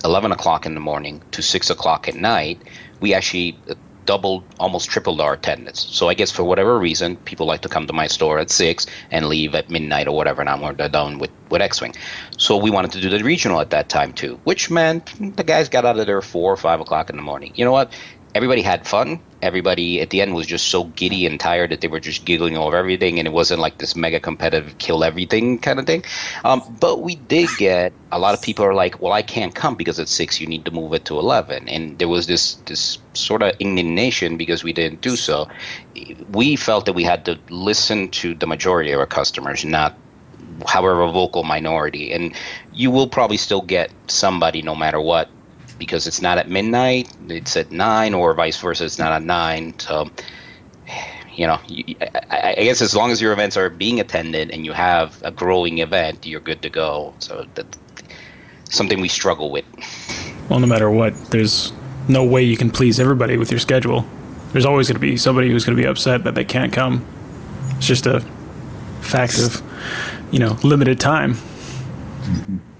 11 0.05 0.31
o'clock 0.31 0.65
in 0.65 0.73
the 0.73 0.79
morning 0.79 1.21
to 1.31 1.41
6 1.41 1.69
o'clock 1.69 2.07
at 2.07 2.15
night, 2.15 2.61
we 2.99 3.13
actually 3.13 3.57
uh, 3.69 3.73
doubled, 4.05 4.43
almost 4.59 4.89
tripled 4.89 5.21
our 5.21 5.33
attendance. 5.33 5.85
So 5.91 6.09
I 6.09 6.13
guess 6.13 6.31
for 6.31 6.43
whatever 6.43 6.77
reason, 6.77 7.15
people 7.17 7.45
like 7.45 7.61
to 7.61 7.69
come 7.69 7.85
to 7.87 7.93
my 7.93 8.07
store 8.07 8.39
at 8.39 8.49
6 8.49 8.85
and 9.11 9.27
leave 9.27 9.53
at 9.55 9.69
midnight 9.69 10.07
or 10.07 10.15
whatever, 10.15 10.41
and 10.41 10.49
I'm 10.49 10.75
done 10.75 11.19
with, 11.19 11.31
with 11.49 11.61
X-Wing. 11.61 11.95
So 12.37 12.57
we 12.57 12.71
wanted 12.71 12.91
to 12.93 13.01
do 13.01 13.09
the 13.09 13.23
regional 13.23 13.59
at 13.61 13.69
that 13.69 13.89
time 13.89 14.13
too, 14.13 14.39
which 14.43 14.69
meant 14.69 15.35
the 15.37 15.43
guys 15.43 15.69
got 15.69 15.85
out 15.85 15.99
of 15.99 16.07
there 16.07 16.21
4 16.21 16.53
or 16.53 16.57
5 16.57 16.79
o'clock 16.81 17.09
in 17.09 17.15
the 17.15 17.21
morning. 17.21 17.53
You 17.55 17.65
know 17.65 17.71
what? 17.71 17.91
Everybody 18.33 18.61
had 18.61 18.87
fun. 18.87 19.19
Everybody 19.41 20.01
at 20.01 20.11
the 20.11 20.21
end 20.21 20.35
was 20.35 20.45
just 20.45 20.67
so 20.67 20.85
giddy 20.85 21.25
and 21.25 21.39
tired 21.39 21.71
that 21.71 21.81
they 21.81 21.87
were 21.87 21.99
just 21.99 22.25
giggling 22.25 22.57
over 22.57 22.75
everything, 22.77 23.19
and 23.19 23.27
it 23.27 23.31
wasn't 23.31 23.59
like 23.59 23.79
this 23.79 23.95
mega 23.95 24.19
competitive 24.19 24.77
kill 24.77 25.03
everything 25.03 25.57
kind 25.57 25.79
of 25.79 25.85
thing. 25.85 26.03
Um, 26.45 26.61
but 26.79 27.01
we 27.01 27.15
did 27.15 27.49
get 27.57 27.91
a 28.11 28.19
lot 28.19 28.33
of 28.33 28.41
people 28.41 28.63
are 28.63 28.73
like, 28.73 29.01
"Well, 29.01 29.13
I 29.13 29.21
can't 29.21 29.55
come 29.55 29.75
because 29.75 29.99
at 29.99 30.07
six 30.07 30.39
you 30.39 30.47
need 30.47 30.65
to 30.65 30.71
move 30.71 30.93
it 30.93 31.05
to 31.05 31.17
11. 31.17 31.67
and 31.69 31.97
there 31.99 32.07
was 32.07 32.27
this 32.27 32.55
this 32.65 32.97
sort 33.13 33.41
of 33.41 33.53
indignation 33.59 34.37
because 34.37 34.63
we 34.63 34.73
didn't 34.73 35.01
do 35.01 35.15
so. 35.15 35.47
We 36.31 36.55
felt 36.55 36.85
that 36.85 36.93
we 36.93 37.03
had 37.03 37.25
to 37.25 37.37
listen 37.49 38.09
to 38.21 38.33
the 38.35 38.47
majority 38.47 38.91
of 38.91 38.99
our 38.99 39.05
customers, 39.07 39.65
not 39.65 39.95
however 40.67 41.05
vocal 41.07 41.43
minority, 41.43 42.11
and 42.11 42.33
you 42.73 42.91
will 42.91 43.07
probably 43.07 43.37
still 43.37 43.61
get 43.61 43.91
somebody 44.07 44.61
no 44.61 44.75
matter 44.75 45.01
what 45.01 45.29
because 45.81 46.05
it's 46.05 46.21
not 46.21 46.37
at 46.37 46.47
midnight, 46.47 47.11
it's 47.27 47.57
at 47.57 47.71
nine, 47.71 48.13
or 48.13 48.35
vice 48.35 48.55
versa, 48.61 48.85
it's 48.85 48.99
not 48.99 49.11
at 49.13 49.23
nine. 49.23 49.73
So, 49.79 50.11
you 51.33 51.47
know, 51.47 51.59
I, 52.29 52.53
I 52.55 52.63
guess 52.65 52.83
as 52.83 52.95
long 52.95 53.09
as 53.09 53.19
your 53.19 53.33
events 53.33 53.57
are 53.57 53.67
being 53.67 53.99
attended 53.99 54.51
and 54.51 54.63
you 54.63 54.73
have 54.73 55.19
a 55.23 55.31
growing 55.31 55.79
event, 55.79 56.23
you're 56.23 56.39
good 56.39 56.61
to 56.61 56.69
go. 56.69 57.15
So 57.17 57.47
that's 57.55 57.79
something 58.65 59.01
we 59.01 59.07
struggle 59.07 59.49
with. 59.49 59.65
Well, 60.49 60.59
no 60.59 60.67
matter 60.67 60.91
what, 60.91 61.15
there's 61.31 61.73
no 62.07 62.23
way 62.23 62.43
you 62.43 62.57
can 62.57 62.69
please 62.69 62.99
everybody 62.99 63.37
with 63.37 63.49
your 63.49 63.59
schedule. 63.59 64.05
There's 64.51 64.67
always 64.67 64.87
going 64.87 64.97
to 64.97 65.01
be 65.01 65.17
somebody 65.17 65.49
who's 65.49 65.65
going 65.65 65.75
to 65.75 65.81
be 65.81 65.87
upset 65.87 66.25
that 66.25 66.35
they 66.35 66.45
can't 66.45 66.71
come. 66.71 67.03
It's 67.77 67.87
just 67.87 68.05
a 68.05 68.19
fact 68.99 69.39
of, 69.39 69.63
you 70.29 70.37
know, 70.37 70.59
limited 70.61 70.99
time. 70.99 71.33
Mm-hmm 71.33 72.70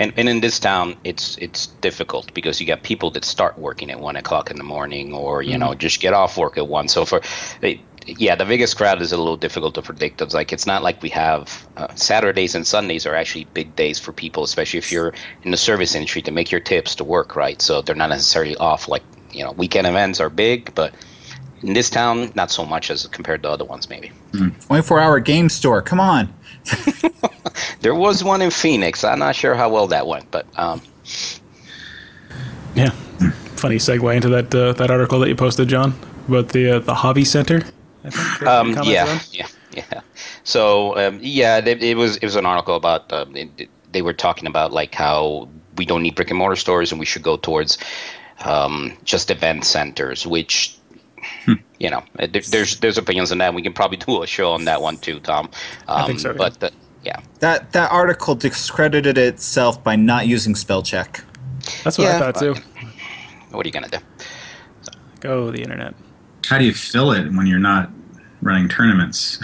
and 0.00 0.12
and 0.16 0.28
in 0.28 0.40
this 0.40 0.58
town 0.58 0.96
it's 1.04 1.38
it's 1.38 1.68
difficult 1.86 2.34
because 2.34 2.60
you 2.60 2.66
got 2.66 2.82
people 2.82 3.10
that 3.12 3.24
start 3.24 3.56
working 3.58 3.90
at 3.90 4.00
one 4.00 4.16
o'clock 4.16 4.50
in 4.50 4.56
the 4.56 4.64
morning 4.64 5.14
or 5.14 5.42
you 5.42 5.52
mm-hmm. 5.52 5.60
know 5.60 5.74
just 5.74 6.00
get 6.00 6.12
off 6.12 6.36
work 6.36 6.58
at 6.58 6.66
one 6.66 6.88
so 6.88 7.04
for 7.04 7.20
yeah 8.06 8.34
the 8.34 8.44
biggest 8.44 8.76
crowd 8.76 9.00
is 9.00 9.12
a 9.12 9.16
little 9.16 9.36
difficult 9.36 9.74
to 9.74 9.82
predict 9.82 10.20
it's 10.20 10.34
like 10.34 10.52
it's 10.52 10.66
not 10.66 10.82
like 10.82 11.00
we 11.02 11.10
have 11.10 11.68
uh, 11.76 11.94
saturdays 11.94 12.54
and 12.54 12.66
sundays 12.66 13.06
are 13.06 13.14
actually 13.14 13.44
big 13.54 13.76
days 13.76 14.00
for 14.00 14.12
people 14.12 14.42
especially 14.42 14.78
if 14.78 14.90
you're 14.90 15.12
in 15.44 15.52
the 15.52 15.56
service 15.56 15.94
industry 15.94 16.22
to 16.22 16.32
make 16.32 16.50
your 16.50 16.60
tips 16.60 16.94
to 16.94 17.04
work 17.04 17.36
right 17.36 17.62
so 17.62 17.82
they're 17.82 17.94
not 17.94 18.08
necessarily 18.08 18.56
off 18.56 18.88
like 18.88 19.02
you 19.32 19.44
know 19.44 19.52
weekend 19.52 19.86
events 19.86 20.18
are 20.18 20.30
big 20.30 20.74
but 20.74 20.94
in 21.62 21.74
this 21.74 21.90
town 21.90 22.32
not 22.34 22.50
so 22.50 22.64
much 22.64 22.90
as 22.90 23.06
compared 23.08 23.42
to 23.42 23.50
other 23.50 23.64
ones 23.64 23.88
maybe. 23.88 24.10
24 24.32 25.00
hour 25.00 25.20
game 25.20 25.48
store 25.48 25.82
come 25.82 26.00
on 26.00 26.32
there 27.80 27.94
was 27.94 28.22
one 28.22 28.42
in 28.42 28.50
Phoenix. 28.50 29.04
I'm 29.04 29.18
not 29.18 29.34
sure 29.34 29.54
how 29.54 29.70
well 29.70 29.86
that 29.88 30.06
went, 30.06 30.30
but 30.30 30.46
um, 30.58 30.80
yeah. 32.74 32.90
Funny 33.56 33.76
segue 33.76 34.14
into 34.14 34.28
that 34.30 34.54
uh, 34.54 34.72
that 34.74 34.90
article 34.90 35.18
that 35.20 35.28
you 35.28 35.36
posted, 35.36 35.68
John, 35.68 35.94
about 36.28 36.50
the 36.50 36.76
uh, 36.76 36.78
the 36.78 36.94
hobby 36.94 37.24
center. 37.24 37.62
I 38.04 38.10
think, 38.10 38.42
um, 38.48 38.78
yeah, 38.84 39.20
yeah, 39.30 39.48
yeah. 39.72 40.00
So 40.44 40.96
um, 40.96 41.18
yeah, 41.20 41.58
it, 41.58 41.82
it, 41.82 41.96
was 41.96 42.16
it 42.16 42.24
was 42.24 42.36
an 42.36 42.46
article 42.46 42.76
about 42.76 43.12
uh, 43.12 43.26
it, 43.34 43.68
they 43.92 44.00
were 44.00 44.14
talking 44.14 44.46
about 44.46 44.72
like 44.72 44.94
how 44.94 45.48
we 45.76 45.84
don't 45.84 46.02
need 46.02 46.14
brick 46.14 46.30
and 46.30 46.38
mortar 46.38 46.56
stores 46.56 46.90
and 46.90 46.98
we 46.98 47.04
should 47.04 47.22
go 47.22 47.36
towards 47.36 47.76
um, 48.44 48.96
just 49.04 49.30
event 49.30 49.64
centers, 49.66 50.26
which 50.26 50.74
Hmm. 51.44 51.54
You 51.80 51.88
know, 51.88 52.04
there's 52.28 52.78
there's 52.80 52.98
opinions 52.98 53.32
on 53.32 53.38
that. 53.38 53.54
We 53.54 53.62
can 53.62 53.72
probably 53.72 53.96
do 53.96 54.22
a 54.22 54.26
show 54.26 54.52
on 54.52 54.66
that 54.66 54.82
one 54.82 54.98
too, 54.98 55.18
Tom. 55.20 55.46
Um, 55.88 56.02
I 56.02 56.06
think 56.06 56.20
so. 56.20 56.32
Yeah. 56.32 56.36
But 56.36 56.60
the, 56.60 56.72
yeah, 57.02 57.20
that 57.38 57.72
that 57.72 57.90
article 57.90 58.34
discredited 58.34 59.16
itself 59.16 59.82
by 59.82 59.96
not 59.96 60.26
using 60.26 60.54
spell 60.54 60.82
check. 60.82 61.24
That's 61.82 61.96
what 61.96 62.04
yeah, 62.04 62.16
I 62.16 62.18
thought 62.18 62.38
too. 62.38 62.54
What 63.50 63.64
are 63.64 63.68
you 63.68 63.72
gonna 63.72 63.88
do? 63.88 63.96
Go 65.20 65.50
the 65.50 65.62
internet. 65.62 65.94
How 66.46 66.58
do 66.58 66.64
you 66.64 66.74
fill 66.74 67.12
it 67.12 67.32
when 67.32 67.46
you're 67.46 67.58
not 67.58 67.90
running 68.42 68.68
tournaments? 68.68 69.38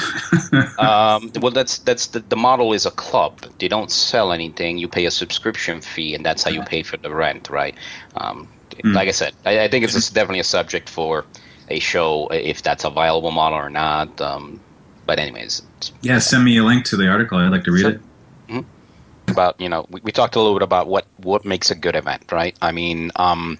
um, 0.78 1.30
well, 1.40 1.50
that's 1.50 1.78
that's 1.78 2.08
the, 2.08 2.20
the 2.20 2.36
model 2.36 2.72
is 2.72 2.86
a 2.86 2.90
club. 2.90 3.40
They 3.58 3.68
don't 3.68 3.90
sell 3.90 4.32
anything. 4.32 4.78
You 4.78 4.88
pay 4.88 5.06
a 5.06 5.10
subscription 5.10 5.80
fee, 5.80 6.14
and 6.14 6.24
that's 6.24 6.42
how 6.42 6.50
you 6.50 6.62
pay 6.62 6.82
for 6.82 6.96
the 6.96 7.14
rent, 7.14 7.48
right? 7.50 7.74
Um, 8.16 8.48
mm. 8.70 8.94
Like 8.94 9.08
I 9.08 9.12
said, 9.12 9.34
I, 9.44 9.64
I 9.64 9.68
think 9.68 9.84
it's 9.84 10.10
definitely 10.10 10.40
a 10.40 10.44
subject 10.44 10.88
for 10.88 11.24
a 11.68 11.78
show 11.78 12.28
if 12.28 12.62
that's 12.62 12.84
a 12.84 12.90
viable 12.90 13.30
model 13.30 13.58
or 13.58 13.70
not. 13.70 14.20
Um, 14.20 14.60
but 15.06 15.18
anyways, 15.18 15.62
yeah, 16.02 16.18
send 16.18 16.44
me 16.44 16.56
a 16.58 16.64
link 16.64 16.84
to 16.86 16.96
the 16.96 17.08
article. 17.08 17.38
I'd 17.38 17.50
like 17.50 17.64
to 17.64 17.72
read 17.72 17.80
sure. 17.82 17.90
it. 17.92 18.00
Mm-hmm. 18.48 19.30
About 19.30 19.60
you 19.60 19.68
know, 19.68 19.86
we, 19.90 20.00
we 20.02 20.12
talked 20.12 20.36
a 20.36 20.40
little 20.40 20.54
bit 20.54 20.62
about 20.62 20.86
what 20.88 21.06
what 21.18 21.44
makes 21.44 21.70
a 21.70 21.74
good 21.74 21.96
event, 21.96 22.30
right? 22.32 22.56
I 22.60 22.72
mean, 22.72 23.10
um, 23.16 23.58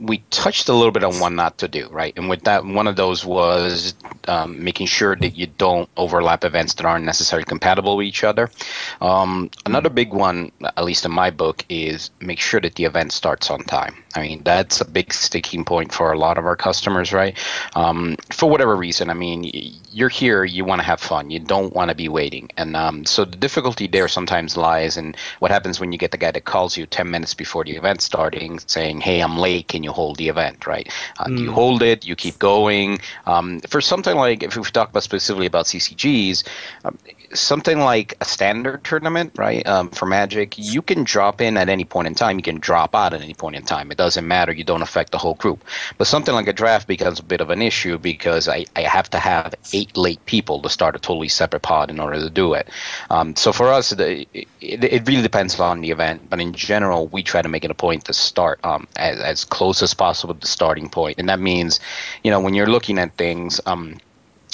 we 0.00 0.18
touched 0.30 0.68
a 0.68 0.72
little 0.72 0.92
bit 0.92 1.02
on 1.02 1.18
one 1.18 1.34
not 1.34 1.58
to 1.58 1.68
do, 1.68 1.88
right? 1.88 2.12
And 2.16 2.28
with 2.28 2.42
that, 2.44 2.64
one 2.64 2.86
of 2.86 2.96
those 2.96 3.24
was 3.24 3.94
um, 4.28 4.62
making 4.62 4.86
sure 4.86 5.16
that 5.16 5.36
you 5.36 5.46
don't 5.46 5.88
overlap 5.96 6.44
events 6.44 6.74
that 6.74 6.86
aren't 6.86 7.04
necessarily 7.04 7.44
compatible 7.44 7.96
with 7.96 8.06
each 8.06 8.22
other. 8.22 8.50
Um, 9.00 9.50
another 9.66 9.90
big 9.90 10.12
one, 10.12 10.52
at 10.76 10.84
least 10.84 11.04
in 11.04 11.10
my 11.10 11.30
book, 11.30 11.64
is 11.68 12.10
make 12.20 12.38
sure 12.38 12.60
that 12.60 12.76
the 12.76 12.84
event 12.84 13.12
starts 13.12 13.50
on 13.50 13.64
time. 13.64 13.96
I 14.14 14.22
mean, 14.22 14.42
that's 14.44 14.80
a 14.80 14.84
big 14.84 15.12
sticking 15.12 15.64
point 15.64 15.92
for 15.92 16.12
a 16.12 16.18
lot 16.18 16.38
of 16.38 16.46
our 16.46 16.56
customers, 16.56 17.12
right? 17.12 17.36
Um, 17.74 18.16
for 18.30 18.48
whatever 18.48 18.76
reason, 18.76 19.10
I 19.10 19.14
mean, 19.14 19.50
you're 19.92 20.08
here, 20.08 20.44
you 20.44 20.64
want 20.64 20.80
to 20.80 20.86
have 20.86 21.00
fun, 21.00 21.30
you 21.30 21.38
don't 21.38 21.74
want 21.74 21.90
to 21.90 21.94
be 21.94 22.08
waiting. 22.08 22.50
And 22.56 22.76
um, 22.76 23.04
so 23.04 23.24
the 23.24 23.36
difficulty 23.36 23.86
there 23.86 24.08
sometimes 24.08 24.56
lies 24.56 24.96
in 24.96 25.14
what 25.40 25.50
happens 25.50 25.80
when 25.80 25.92
you 25.92 25.98
get 25.98 26.10
the 26.12 26.18
guy 26.18 26.30
that 26.30 26.44
calls 26.44 26.76
you 26.76 26.86
10 26.86 27.10
minutes 27.10 27.34
before 27.34 27.64
the 27.64 27.76
event 27.76 28.00
starting 28.00 28.58
saying, 28.60 29.00
hey, 29.00 29.20
I'm 29.20 29.38
late, 29.38 29.68
can 29.68 29.82
you 29.82 29.87
hold 29.92 30.16
the 30.16 30.28
event, 30.28 30.66
right? 30.66 30.92
Uh, 31.18 31.26
mm. 31.26 31.38
You 31.38 31.52
hold 31.52 31.82
it, 31.82 32.06
you 32.06 32.16
keep 32.16 32.38
going. 32.38 32.98
Um, 33.26 33.60
for 33.60 33.80
something 33.80 34.16
like, 34.16 34.42
if 34.42 34.56
we 34.56 34.62
talk 34.64 34.90
about 34.90 35.02
specifically 35.02 35.46
about 35.46 35.66
CCGs, 35.66 36.44
um, 36.84 36.98
something 37.34 37.78
like 37.78 38.14
a 38.20 38.24
standard 38.24 38.84
tournament, 38.84 39.32
right? 39.36 39.66
Um, 39.66 39.90
for 39.90 40.06
Magic, 40.06 40.54
you 40.56 40.82
can 40.82 41.04
drop 41.04 41.40
in 41.40 41.56
at 41.56 41.68
any 41.68 41.84
point 41.84 42.06
in 42.06 42.14
time. 42.14 42.38
You 42.38 42.42
can 42.42 42.58
drop 42.58 42.94
out 42.94 43.12
at 43.12 43.20
any 43.20 43.34
point 43.34 43.56
in 43.56 43.64
time. 43.64 43.90
It 43.90 43.98
doesn't 43.98 44.26
matter. 44.26 44.52
You 44.52 44.64
don't 44.64 44.82
affect 44.82 45.12
the 45.12 45.18
whole 45.18 45.34
group. 45.34 45.64
But 45.98 46.06
something 46.06 46.34
like 46.34 46.48
a 46.48 46.52
draft 46.52 46.88
becomes 46.88 47.20
a 47.20 47.22
bit 47.22 47.40
of 47.40 47.50
an 47.50 47.62
issue 47.62 47.98
because 47.98 48.48
I, 48.48 48.66
I 48.76 48.82
have 48.82 49.10
to 49.10 49.18
have 49.18 49.54
eight 49.72 49.96
late 49.96 50.24
people 50.26 50.62
to 50.62 50.68
start 50.68 50.96
a 50.96 50.98
totally 50.98 51.28
separate 51.28 51.60
pod 51.60 51.90
in 51.90 52.00
order 52.00 52.18
to 52.18 52.30
do 52.30 52.54
it. 52.54 52.68
Um, 53.10 53.36
so 53.36 53.52
for 53.52 53.68
us, 53.68 53.90
the, 53.90 54.26
it, 54.32 54.48
it, 54.60 55.08
really 55.08 55.22
depends 55.22 55.58
on 55.60 55.80
the 55.80 55.90
event. 55.90 56.28
But 56.30 56.40
in 56.40 56.52
general, 56.52 57.08
we 57.08 57.22
try 57.22 57.42
to 57.42 57.48
make 57.48 57.64
it 57.64 57.70
a 57.70 57.74
point 57.74 58.04
to 58.06 58.12
start 58.12 58.60
um, 58.64 58.86
as, 58.96 59.20
as 59.20 59.44
close 59.44 59.82
as 59.82 59.94
possible 59.94 60.34
to 60.34 60.40
the 60.40 60.46
starting 60.46 60.88
point. 60.88 61.18
And 61.18 61.28
that 61.28 61.40
means, 61.40 61.80
you 62.24 62.30
know, 62.30 62.40
when 62.40 62.54
you're 62.54 62.66
looking 62.66 62.98
at 62.98 63.16
things, 63.16 63.60
um, 63.66 63.98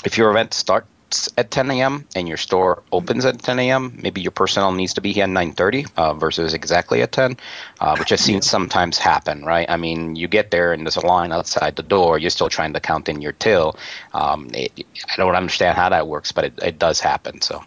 if 0.04 0.18
your 0.18 0.30
event 0.30 0.54
start 0.54 0.86
at 1.36 1.50
10 1.50 1.70
a.m. 1.70 2.06
and 2.14 2.28
your 2.28 2.36
store 2.36 2.82
opens 2.92 3.24
at 3.24 3.42
10 3.42 3.58
a.m., 3.58 3.98
maybe 4.02 4.20
your 4.20 4.30
personnel 4.30 4.72
needs 4.72 4.94
to 4.94 5.00
be 5.00 5.12
here 5.12 5.24
at 5.24 5.30
9:30 5.30 5.90
uh, 5.96 6.14
versus 6.14 6.54
exactly 6.54 7.02
at 7.02 7.12
10, 7.12 7.36
uh, 7.80 7.96
which 7.96 8.12
I've 8.12 8.20
seen 8.20 8.42
sometimes 8.42 8.98
happen. 8.98 9.44
Right? 9.44 9.68
I 9.68 9.76
mean, 9.76 10.16
you 10.16 10.28
get 10.28 10.50
there 10.50 10.72
and 10.72 10.84
there's 10.84 10.96
a 10.96 11.06
line 11.06 11.32
outside 11.32 11.76
the 11.76 11.82
door. 11.82 12.18
You're 12.18 12.30
still 12.30 12.48
trying 12.48 12.72
to 12.74 12.80
count 12.80 13.08
in 13.08 13.20
your 13.20 13.32
till. 13.32 13.76
Um, 14.12 14.50
it, 14.52 14.72
I 15.12 15.16
don't 15.16 15.34
understand 15.34 15.76
how 15.76 15.88
that 15.88 16.06
works, 16.08 16.32
but 16.32 16.44
it, 16.44 16.52
it 16.62 16.78
does 16.78 17.00
happen. 17.00 17.40
So. 17.40 17.62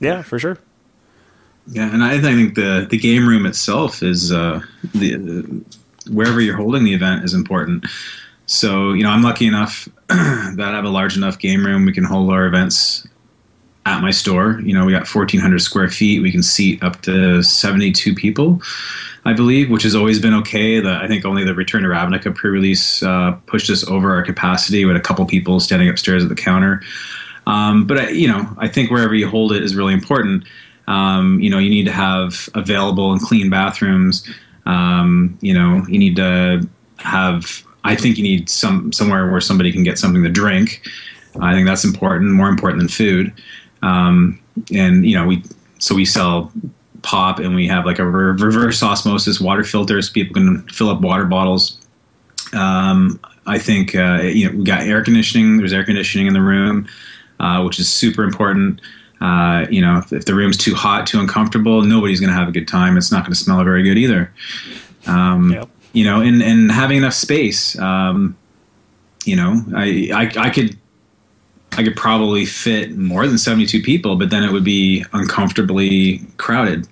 Yeah, 0.00 0.22
for 0.22 0.38
sure. 0.38 0.58
Yeah, 1.70 1.92
and 1.92 2.02
I, 2.02 2.14
I 2.14 2.20
think 2.20 2.54
the 2.54 2.86
the 2.88 2.98
game 2.98 3.28
room 3.28 3.44
itself 3.44 4.02
is 4.02 4.32
uh, 4.32 4.60
the, 4.94 5.16
the 5.16 5.64
wherever 6.10 6.40
you're 6.40 6.56
holding 6.56 6.84
the 6.84 6.94
event 6.94 7.24
is 7.24 7.34
important. 7.34 7.84
So, 8.48 8.94
you 8.94 9.02
know, 9.02 9.10
I'm 9.10 9.22
lucky 9.22 9.46
enough 9.46 9.88
that 10.08 10.58
I 10.58 10.70
have 10.70 10.84
a 10.84 10.88
large 10.88 11.16
enough 11.18 11.38
game 11.38 11.64
room. 11.64 11.84
We 11.84 11.92
can 11.92 12.04
hold 12.04 12.30
our 12.30 12.46
events 12.46 13.06
at 13.84 14.00
my 14.00 14.10
store. 14.10 14.58
You 14.60 14.72
know, 14.72 14.86
we 14.86 14.92
got 14.92 15.06
1,400 15.06 15.58
square 15.60 15.90
feet. 15.90 16.22
We 16.22 16.32
can 16.32 16.42
seat 16.42 16.82
up 16.82 17.02
to 17.02 17.42
72 17.42 18.14
people, 18.14 18.62
I 19.26 19.34
believe, 19.34 19.70
which 19.70 19.82
has 19.82 19.94
always 19.94 20.18
been 20.18 20.32
okay. 20.32 20.80
The, 20.80 20.94
I 20.94 21.06
think 21.06 21.26
only 21.26 21.44
the 21.44 21.54
Return 21.54 21.82
to 21.82 21.90
Ravnica 21.90 22.34
pre-release 22.34 23.02
uh, 23.02 23.32
pushed 23.44 23.68
us 23.68 23.86
over 23.86 24.14
our 24.14 24.22
capacity 24.22 24.86
with 24.86 24.96
a 24.96 25.00
couple 25.00 25.26
people 25.26 25.60
standing 25.60 25.90
upstairs 25.90 26.22
at 26.22 26.30
the 26.30 26.34
counter. 26.34 26.82
Um, 27.46 27.86
but 27.86 27.98
I, 27.98 28.08
you 28.08 28.28
know, 28.28 28.48
I 28.56 28.66
think 28.66 28.90
wherever 28.90 29.14
you 29.14 29.28
hold 29.28 29.52
it 29.52 29.62
is 29.62 29.76
really 29.76 29.92
important. 29.92 30.44
Um, 30.86 31.38
you 31.38 31.50
know, 31.50 31.58
you 31.58 31.68
need 31.68 31.84
to 31.84 31.92
have 31.92 32.48
available 32.54 33.12
and 33.12 33.20
clean 33.20 33.50
bathrooms. 33.50 34.26
Um, 34.64 35.36
you 35.42 35.52
know, 35.52 35.84
you 35.86 35.98
need 35.98 36.16
to 36.16 36.66
have 36.96 37.62
I 37.88 37.96
think 37.96 38.18
you 38.18 38.22
need 38.22 38.50
some 38.50 38.92
somewhere 38.92 39.30
where 39.30 39.40
somebody 39.40 39.72
can 39.72 39.82
get 39.82 39.98
something 39.98 40.22
to 40.22 40.28
drink. 40.28 40.82
I 41.40 41.54
think 41.54 41.66
that's 41.66 41.84
important, 41.84 42.32
more 42.32 42.48
important 42.48 42.80
than 42.80 42.88
food. 42.88 43.32
Um, 43.80 44.38
and 44.70 45.06
you 45.06 45.16
know, 45.16 45.26
we 45.26 45.42
so 45.78 45.94
we 45.94 46.04
sell 46.04 46.52
pop, 47.00 47.38
and 47.38 47.54
we 47.54 47.66
have 47.66 47.86
like 47.86 47.98
a 47.98 48.04
re- 48.04 48.32
reverse 48.32 48.82
osmosis 48.82 49.40
water 49.40 49.64
filters. 49.64 50.10
People 50.10 50.34
can 50.34 50.68
fill 50.68 50.90
up 50.90 51.00
water 51.00 51.24
bottles. 51.24 51.78
Um, 52.52 53.18
I 53.46 53.58
think 53.58 53.94
uh, 53.94 54.20
you 54.22 54.50
know 54.50 54.58
we 54.58 54.64
got 54.64 54.82
air 54.82 55.02
conditioning. 55.02 55.56
There's 55.56 55.72
air 55.72 55.84
conditioning 55.84 56.26
in 56.26 56.34
the 56.34 56.42
room, 56.42 56.86
uh, 57.40 57.62
which 57.62 57.78
is 57.78 57.88
super 57.88 58.22
important. 58.22 58.82
Uh, 59.22 59.66
you 59.70 59.80
know, 59.80 59.96
if, 59.96 60.12
if, 60.12 60.24
the 60.26 60.34
room's 60.34 60.58
too 60.58 60.74
hot, 60.74 61.06
too 61.06 61.18
uncomfortable, 61.18 61.82
nobody's 61.82 62.20
going 62.20 62.30
to 62.30 62.36
have 62.36 62.48
a 62.48 62.52
good 62.52 62.68
time. 62.68 62.98
It's 62.98 63.10
not 63.10 63.22
going 63.22 63.32
to 63.32 63.38
smell 63.38 63.64
very 63.64 63.82
good 63.82 63.96
either. 63.96 64.30
Um, 65.06 65.52
yep. 65.52 65.68
You 65.92 66.04
know, 66.04 66.20
and 66.20 66.42
and 66.42 66.70
having 66.70 66.98
enough 66.98 67.14
space. 67.14 67.78
Um, 67.78 68.36
you 69.24 69.36
know, 69.36 69.62
I, 69.74 70.10
I 70.14 70.46
I 70.46 70.50
could 70.50 70.76
I 71.72 71.84
could 71.84 71.96
probably 71.96 72.44
fit 72.44 72.96
more 72.96 73.26
than 73.26 73.38
72 73.38 73.82
people, 73.82 74.16
but 74.16 74.30
then 74.30 74.42
it 74.42 74.52
would 74.52 74.64
be 74.64 75.04
uncomfortably 75.12 76.18
crowded. 76.36 76.88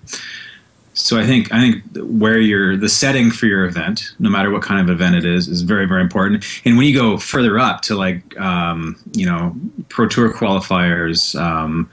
So 0.95 1.19
I 1.19 1.27
think 1.27 1.53
I 1.53 1.61
think 1.61 1.83
where 1.97 2.39
you're 2.39 2.77
the 2.77 2.89
setting 2.89 3.31
for 3.31 3.47
your 3.47 3.67
event, 3.67 4.15
no 4.19 4.31
matter 4.31 4.51
what 4.51 4.63
kind 4.63 4.81
of 4.81 4.89
event 4.89 5.15
it 5.15 5.27
is, 5.27 5.47
is 5.47 5.61
very 5.61 5.87
very 5.87 6.01
important. 6.01 6.45
And 6.65 6.79
when 6.79 6.87
you 6.87 6.95
go 6.95 7.19
further 7.19 7.59
up 7.59 7.83
to 7.83 7.97
like 7.97 8.39
um, 8.41 8.97
you 9.13 9.27
know 9.27 9.55
pro 9.91 10.09
tour 10.09 10.33
qualifiers, 10.33 11.39
um, 11.39 11.91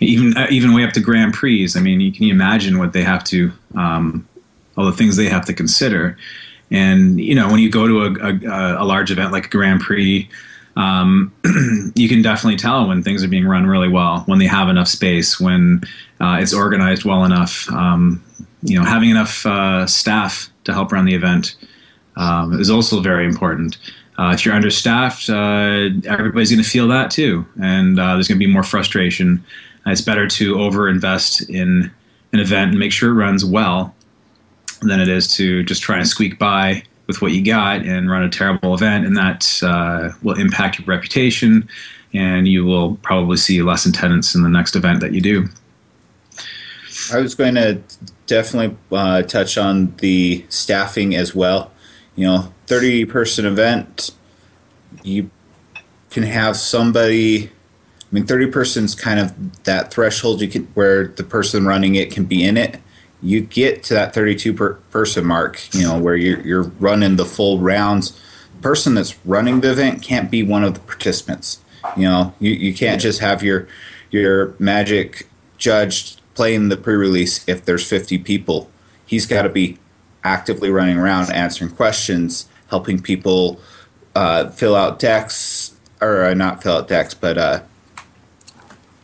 even 0.00 0.34
even 0.50 0.74
way 0.74 0.84
up 0.84 0.92
to 0.92 1.00
Grand 1.00 1.32
Prix, 1.32 1.68
I 1.74 1.80
mean, 1.80 2.00
you 2.00 2.12
can 2.12 2.28
imagine 2.28 2.78
what 2.78 2.92
they 2.92 3.02
have 3.02 3.24
to 3.24 3.52
um, 3.74 4.28
all 4.76 4.86
the 4.86 4.92
things 4.92 5.16
they 5.16 5.28
have 5.28 5.44
to 5.46 5.54
consider. 5.54 6.16
And 6.70 7.20
you 7.20 7.34
know 7.34 7.48
when 7.48 7.60
you 7.60 7.70
go 7.70 7.86
to 7.86 8.02
a, 8.02 8.48
a, 8.48 8.82
a 8.82 8.86
large 8.86 9.10
event 9.10 9.32
like 9.32 9.46
a 9.46 9.50
Grand 9.50 9.80
Prix 9.80 10.28
um, 10.76 11.32
you 11.94 12.08
can 12.08 12.22
definitely 12.22 12.56
tell 12.56 12.88
when 12.88 13.02
things 13.02 13.22
are 13.22 13.28
being 13.28 13.46
run 13.46 13.66
really 13.66 13.88
well, 13.88 14.20
when 14.26 14.38
they 14.38 14.46
have 14.46 14.68
enough 14.68 14.88
space, 14.88 15.38
when 15.38 15.82
uh, 16.20 16.38
it's 16.40 16.54
organized 16.54 17.04
well 17.04 17.24
enough. 17.24 17.70
Um, 17.70 18.22
you 18.62 18.78
know, 18.78 18.84
having 18.84 19.10
enough 19.10 19.44
uh, 19.44 19.86
staff 19.86 20.50
to 20.64 20.72
help 20.72 20.92
run 20.92 21.04
the 21.04 21.14
event 21.14 21.56
um, 22.16 22.58
is 22.58 22.70
also 22.70 23.00
very 23.00 23.26
important. 23.26 23.76
Uh, 24.18 24.32
if 24.34 24.44
you're 24.44 24.54
understaffed, 24.54 25.28
uh, 25.28 25.88
everybody's 26.06 26.50
going 26.50 26.62
to 26.62 26.68
feel 26.68 26.86
that 26.88 27.10
too, 27.10 27.44
and 27.60 27.98
uh, 27.98 28.14
there's 28.14 28.28
going 28.28 28.38
to 28.38 28.46
be 28.46 28.52
more 28.52 28.62
frustration. 28.62 29.42
It's 29.86 30.00
better 30.00 30.28
to 30.28 30.54
overinvest 30.54 31.48
in 31.48 31.90
an 32.32 32.40
event 32.40 32.70
and 32.70 32.78
make 32.78 32.92
sure 32.92 33.10
it 33.10 33.14
runs 33.14 33.44
well 33.44 33.94
than 34.82 35.00
it 35.00 35.08
is 35.08 35.26
to 35.36 35.62
just 35.64 35.82
try 35.82 35.98
and 35.98 36.06
squeak 36.06 36.38
by 36.38 36.82
with 37.06 37.20
what 37.20 37.32
you 37.32 37.44
got 37.44 37.84
and 37.84 38.10
run 38.10 38.22
a 38.22 38.28
terrible 38.28 38.74
event, 38.74 39.04
and 39.06 39.16
that 39.16 39.60
uh, 39.62 40.10
will 40.22 40.38
impact 40.38 40.78
your 40.78 40.86
reputation, 40.86 41.68
and 42.14 42.46
you 42.46 42.64
will 42.64 42.96
probably 42.96 43.36
see 43.36 43.60
less 43.62 43.86
attendance 43.86 44.34
in 44.34 44.42
the 44.42 44.48
next 44.48 44.76
event 44.76 45.00
that 45.00 45.12
you 45.12 45.20
do. 45.20 45.48
I 47.12 47.18
was 47.18 47.34
going 47.34 47.54
to 47.56 47.80
definitely 48.26 48.76
uh, 48.92 49.22
touch 49.22 49.58
on 49.58 49.94
the 49.96 50.44
staffing 50.48 51.14
as 51.14 51.34
well. 51.34 51.72
You 52.14 52.26
know, 52.26 52.52
30 52.66 53.06
person 53.06 53.46
event, 53.46 54.10
you 55.02 55.30
can 56.10 56.22
have 56.22 56.56
somebody. 56.56 57.46
I 57.48 58.14
mean, 58.14 58.26
30 58.26 58.48
persons 58.48 58.94
kind 58.94 59.18
of 59.18 59.64
that 59.64 59.90
threshold 59.90 60.42
you 60.42 60.48
can, 60.48 60.64
where 60.74 61.08
the 61.08 61.24
person 61.24 61.66
running 61.66 61.94
it 61.94 62.10
can 62.10 62.26
be 62.26 62.44
in 62.44 62.58
it 62.58 62.78
you 63.22 63.40
get 63.40 63.82
to 63.84 63.94
that 63.94 64.14
32 64.14 64.52
per 64.52 64.74
person 64.90 65.24
mark, 65.24 65.62
you 65.74 65.84
know, 65.84 65.98
where 65.98 66.16
you're, 66.16 66.40
you're 66.40 66.62
running 66.62 67.16
the 67.16 67.24
full 67.24 67.58
rounds. 67.60 68.18
Person 68.60 68.94
that's 68.94 69.16
running 69.24 69.60
the 69.60 69.70
event 69.72 70.02
can't 70.02 70.30
be 70.30 70.42
one 70.42 70.64
of 70.64 70.74
the 70.74 70.80
participants. 70.80 71.60
You 71.96 72.04
know, 72.04 72.34
you, 72.38 72.52
you 72.52 72.74
can't 72.74 73.00
just 73.00 73.20
have 73.20 73.42
your 73.42 73.66
your 74.10 74.54
magic 74.58 75.28
judge 75.56 76.16
playing 76.34 76.68
the 76.68 76.76
pre-release 76.76 77.46
if 77.48 77.64
there's 77.64 77.88
50 77.88 78.18
people. 78.18 78.70
He's 79.06 79.26
got 79.26 79.42
to 79.42 79.48
be 79.48 79.78
actively 80.22 80.70
running 80.70 80.98
around 80.98 81.32
answering 81.32 81.70
questions, 81.70 82.48
helping 82.68 83.00
people 83.00 83.60
uh, 84.14 84.50
fill 84.50 84.76
out 84.76 84.98
decks 84.98 85.74
or 86.00 86.24
uh, 86.24 86.34
not 86.34 86.62
fill 86.62 86.78
out 86.78 86.88
decks, 86.88 87.14
but 87.14 87.38
uh, 87.38 87.60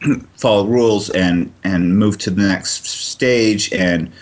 follow 0.36 0.66
rules 0.66 1.10
and 1.10 1.52
and 1.64 1.98
move 1.98 2.18
to 2.18 2.30
the 2.30 2.42
next 2.42 2.86
stage 3.18 3.72
and 3.72 4.12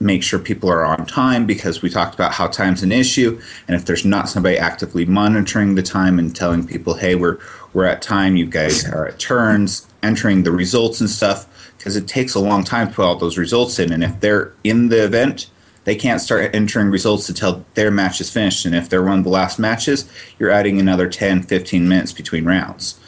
make 0.00 0.22
sure 0.22 0.38
people 0.38 0.70
are 0.70 0.86
on 0.86 1.04
time 1.04 1.44
because 1.44 1.82
we 1.82 1.90
talked 1.90 2.14
about 2.14 2.32
how 2.32 2.46
time's 2.46 2.82
an 2.82 2.92
issue. 2.92 3.38
And 3.66 3.76
if 3.76 3.84
there's 3.84 4.06
not 4.06 4.28
somebody 4.28 4.56
actively 4.56 5.04
monitoring 5.04 5.74
the 5.74 5.82
time 5.82 6.18
and 6.18 6.34
telling 6.34 6.66
people 6.66 6.94
hey 6.94 7.14
we're 7.14 7.38
we're 7.74 7.84
at 7.84 8.00
time 8.00 8.36
you 8.36 8.46
guys 8.46 8.88
are 8.88 9.06
at 9.06 9.18
turns 9.18 9.86
entering 10.02 10.44
the 10.44 10.52
results 10.52 11.00
and 11.00 11.10
stuff 11.10 11.46
because 11.76 11.94
it 11.94 12.08
takes 12.08 12.34
a 12.34 12.40
long 12.40 12.64
time 12.64 12.88
to 12.88 12.94
put 12.94 13.04
all 13.04 13.16
those 13.16 13.36
results 13.36 13.78
in. 13.78 13.92
And 13.92 14.02
if 14.02 14.18
they're 14.20 14.52
in 14.64 14.88
the 14.88 15.04
event 15.04 15.50
they 15.84 15.96
can't 15.96 16.20
start 16.20 16.54
entering 16.54 16.90
results 16.90 17.28
until 17.28 17.64
their 17.74 17.90
match 17.90 18.20
is 18.20 18.30
finished. 18.30 18.66
And 18.66 18.74
if 18.74 18.88
they're 18.88 19.02
one 19.02 19.18
of 19.18 19.24
the 19.24 19.30
last 19.30 19.58
matches 19.58 20.10
you're 20.38 20.50
adding 20.50 20.80
another 20.80 21.06
10 21.06 21.42
15 21.42 21.86
minutes 21.86 22.12
between 22.12 22.46
rounds. 22.46 22.98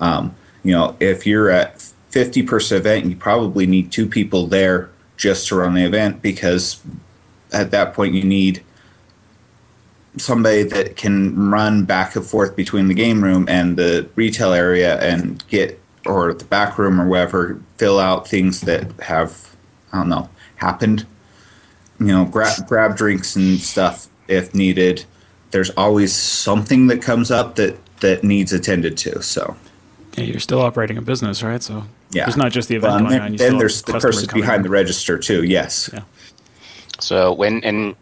Um, 0.00 0.34
you 0.62 0.72
know, 0.72 0.96
if 1.00 1.26
you're 1.26 1.50
at 1.50 1.92
50 2.16 2.44
person 2.44 2.78
event, 2.78 3.04
you 3.04 3.14
probably 3.14 3.66
need 3.66 3.92
two 3.92 4.06
people 4.06 4.46
there 4.46 4.88
just 5.18 5.48
to 5.48 5.56
run 5.56 5.74
the 5.74 5.84
event 5.84 6.22
because 6.22 6.80
at 7.52 7.72
that 7.72 7.92
point 7.92 8.14
you 8.14 8.24
need 8.24 8.62
somebody 10.16 10.62
that 10.62 10.96
can 10.96 11.50
run 11.50 11.84
back 11.84 12.16
and 12.16 12.24
forth 12.24 12.56
between 12.56 12.88
the 12.88 12.94
game 12.94 13.22
room 13.22 13.44
and 13.50 13.76
the 13.76 14.08
retail 14.14 14.54
area 14.54 14.98
and 15.00 15.46
get 15.48 15.78
or 16.06 16.32
the 16.32 16.46
back 16.46 16.78
room 16.78 16.98
or 16.98 17.06
wherever 17.06 17.60
fill 17.76 17.98
out 17.98 18.26
things 18.26 18.62
that 18.62 18.90
have 19.00 19.54
I 19.92 19.98
don't 19.98 20.08
know 20.08 20.30
happened. 20.54 21.04
You 22.00 22.06
know, 22.06 22.24
grab 22.24 22.66
grab 22.66 22.96
drinks 22.96 23.36
and 23.36 23.60
stuff 23.60 24.08
if 24.26 24.54
needed. 24.54 25.04
There's 25.50 25.68
always 25.68 26.14
something 26.14 26.86
that 26.86 27.02
comes 27.02 27.30
up 27.30 27.56
that 27.56 27.76
that 28.00 28.24
needs 28.24 28.54
attended 28.54 28.96
to. 28.96 29.22
So 29.22 29.54
yeah, 30.16 30.24
you're 30.24 30.40
still 30.40 30.62
operating 30.62 30.96
a 30.96 31.02
business, 31.02 31.42
right? 31.42 31.62
So 31.62 31.84
yeah, 32.10 32.24
there's 32.24 32.36
not 32.36 32.52
just 32.52 32.68
the 32.68 32.76
event 32.76 32.94
well, 32.94 33.10
going 33.10 33.20
on. 33.20 33.32
You 33.32 33.38
then 33.38 33.58
there's 33.58 33.82
the 33.82 33.98
person 33.98 34.28
behind 34.32 34.58
in. 34.58 34.62
the 34.62 34.70
register 34.70 35.18
too. 35.18 35.44
Yes. 35.44 35.90
Yeah. 35.92 36.02
So 37.00 37.32
when 37.32 37.62
and 37.64 37.94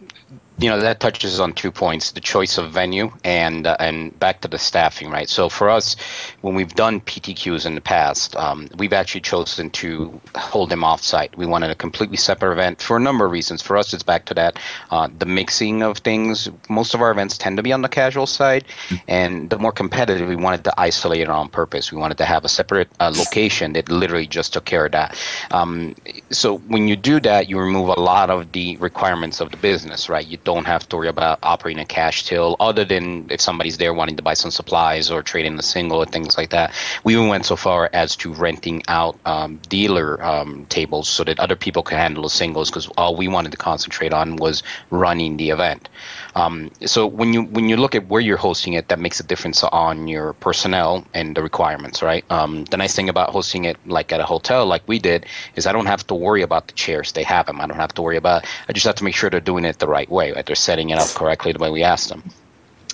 you 0.59 0.69
know 0.71 0.79
that 0.81 1.01
touches 1.01 1.41
on 1.41 1.53
two 1.53 1.71
points 1.71 2.13
the 2.13 2.21
choice 2.21 2.59
of 2.59 2.71
venue 2.71 3.11
and 3.25 3.67
uh, 3.67 3.77
and 3.81 4.17
back 4.21 4.41
to 4.41 4.49
the 4.49 4.59
staffing 4.59 5.11
right? 5.11 5.29
So 5.29 5.49
for 5.49 5.69
us 5.69 5.97
when 6.43 6.55
we've 6.55 6.75
done 6.75 7.01
ptqs 7.01 7.67
in 7.67 7.75
the 7.75 7.81
past 7.81 8.37
um, 8.37 8.69
we've 8.77 8.93
actually 8.93 9.23
chosen 9.23 9.71
to 9.71 10.21
hold 10.37 10.71
them 10.71 10.85
off 10.85 11.03
site 11.03 11.37
we 11.37 11.45
wanted 11.45 11.71
a 11.71 11.75
completely 11.75 12.17
separate 12.17 12.53
event 12.53 12.81
for 12.81 12.97
a 12.97 13.01
number 13.01 13.25
of 13.25 13.33
reasons. 13.33 13.63
For 13.63 13.77
us 13.77 13.93
it's 13.93 14.05
back 14.05 14.27
to 14.27 14.35
that 14.35 14.59
uh, 14.91 15.09
the 15.19 15.27
mixing 15.27 15.83
of 15.83 15.99
things. 15.99 16.49
Most 16.69 16.95
of 16.95 17.01
our 17.01 17.11
events 17.11 17.37
tend 17.37 17.57
to 17.57 17.63
be 17.63 17.73
on 17.73 17.83
the 17.83 17.89
casual 17.89 18.27
side 18.27 18.65
and 19.09 19.51
the 19.51 19.59
more 19.59 19.73
competitive 19.73 20.29
we 20.29 20.37
wanted 20.37 20.63
to 20.65 20.81
isolate 20.81 21.21
it 21.21 21.29
on 21.29 21.49
purpose. 21.49 21.91
We 21.91 21.99
wanted 21.99 22.19
to 22.19 22.25
have 22.25 22.45
a 22.45 22.49
separate 22.49 22.89
uh, 23.01 23.13
location 23.17 23.73
that 23.73 23.89
literally 23.89 24.27
just 24.27 24.53
took 24.53 24.67
care 24.67 24.87
of 24.87 24.93
that. 24.93 25.21
Um, 25.51 25.97
so 26.31 26.59
when 26.59 26.87
you 26.87 26.95
do 26.95 27.19
that 27.21 27.49
you 27.49 27.59
remove 27.59 27.89
a 27.89 28.01
lot 28.01 28.31
of 28.31 28.53
the 28.53 28.77
requirements 28.77 29.41
of 29.41 29.51
the 29.51 29.57
business 29.57 30.09
right? 30.09 30.27
You 30.27 30.39
don't 30.45 30.67
have 30.67 30.89
to 30.89 30.97
worry 30.97 31.09
about 31.09 31.39
operating 31.43 31.83
a 31.83 31.87
cash 31.87 32.25
till 32.25 32.57
other 32.61 32.85
than 32.85 33.27
if 33.31 33.41
somebody's 33.41 33.79
there 33.79 33.95
wanting 33.95 34.17
to 34.17 34.23
buy 34.23 34.35
some 34.35 34.51
supplies 34.51 35.11
or 35.11 35.23
trade 35.23 35.47
in 35.47 35.59
a 35.59 35.63
single 35.63 35.99
or 35.99 36.07
things 36.07 36.37
like 36.37 36.51
that. 36.51 36.73
We 37.03 37.15
even 37.15 37.29
went 37.29 37.47
so 37.47 37.57
far 37.57 37.91
as 37.93 38.17
to 38.17 38.33
renting 38.33 38.83
out 38.89 39.19
um, 39.25 39.61
dealer 39.69 40.23
um, 40.23 40.67
tables 40.67 41.09
so 41.09 41.25
that 41.25 41.41
other 41.41 41.57
people 41.57 41.83
could 41.83 41.99
handle 41.99 42.23
the 42.23 42.31
singles 42.31 42.71
because 42.71 42.87
all 42.97 43.17
we 43.17 43.29
wanted 43.29 43.53
to 43.53 43.59
concentrate 43.59 44.13
on 44.13 44.37
was 44.37 44.63
running 44.91 45.37
the 45.37 45.51
event. 45.51 45.89
Um, 46.35 46.71
so 46.85 47.07
when 47.07 47.33
you 47.33 47.45
when 47.45 47.69
you 47.69 47.77
look 47.77 47.95
at 47.95 48.09
where 48.09 48.21
you're 48.21 48.37
hosting 48.37 48.73
it, 48.73 48.89
that 48.89 48.99
makes 48.99 49.21
a 49.21 49.23
difference 49.23 49.63
on 49.63 50.09
your 50.09 50.33
personnel 50.35 51.07
and 51.15 51.37
the 51.37 51.43
requirements, 51.43 52.03
right? 52.03 52.25
Um, 52.31 52.65
the 52.67 52.77
nice 52.77 52.95
thing 52.95 53.09
about 53.09 53.31
hosting 53.31 53.65
it 53.65 53.77
like 53.87 54.13
at 54.13 54.21
a 54.21 54.25
hotel, 54.25 54.67
like 54.67 54.83
we 54.87 54.99
did, 54.99 55.27
is 55.55 55.67
I 55.67 55.73
don't 55.73 55.87
have 55.87 56.07
to 56.09 56.15
worry 56.15 56.43
about 56.43 56.67
the 56.67 56.75
chairs; 56.75 57.13
they 57.13 57.23
have 57.23 57.47
them. 57.47 57.61
I 57.61 57.67
don't 57.67 57.77
have 57.77 57.95
to 57.95 58.03
worry 58.03 58.17
about. 58.17 58.47
I 58.69 58.73
just 58.73 58.87
have 58.87 58.97
to 58.97 59.05
make 59.05 59.15
sure 59.15 59.31
they're 59.31 59.41
doing 59.41 59.65
it 59.65 59.79
the 59.79 59.89
right 59.89 60.11
way, 60.11 60.33
right? 60.33 60.45
They're 60.45 60.57
setting 60.57 60.91
it 60.91 60.99
up 60.99 61.09
correctly 61.09 61.53
the 61.53 61.61
way 61.61 61.71
we 61.71 61.85
asked 61.85 62.09
them. 62.09 62.23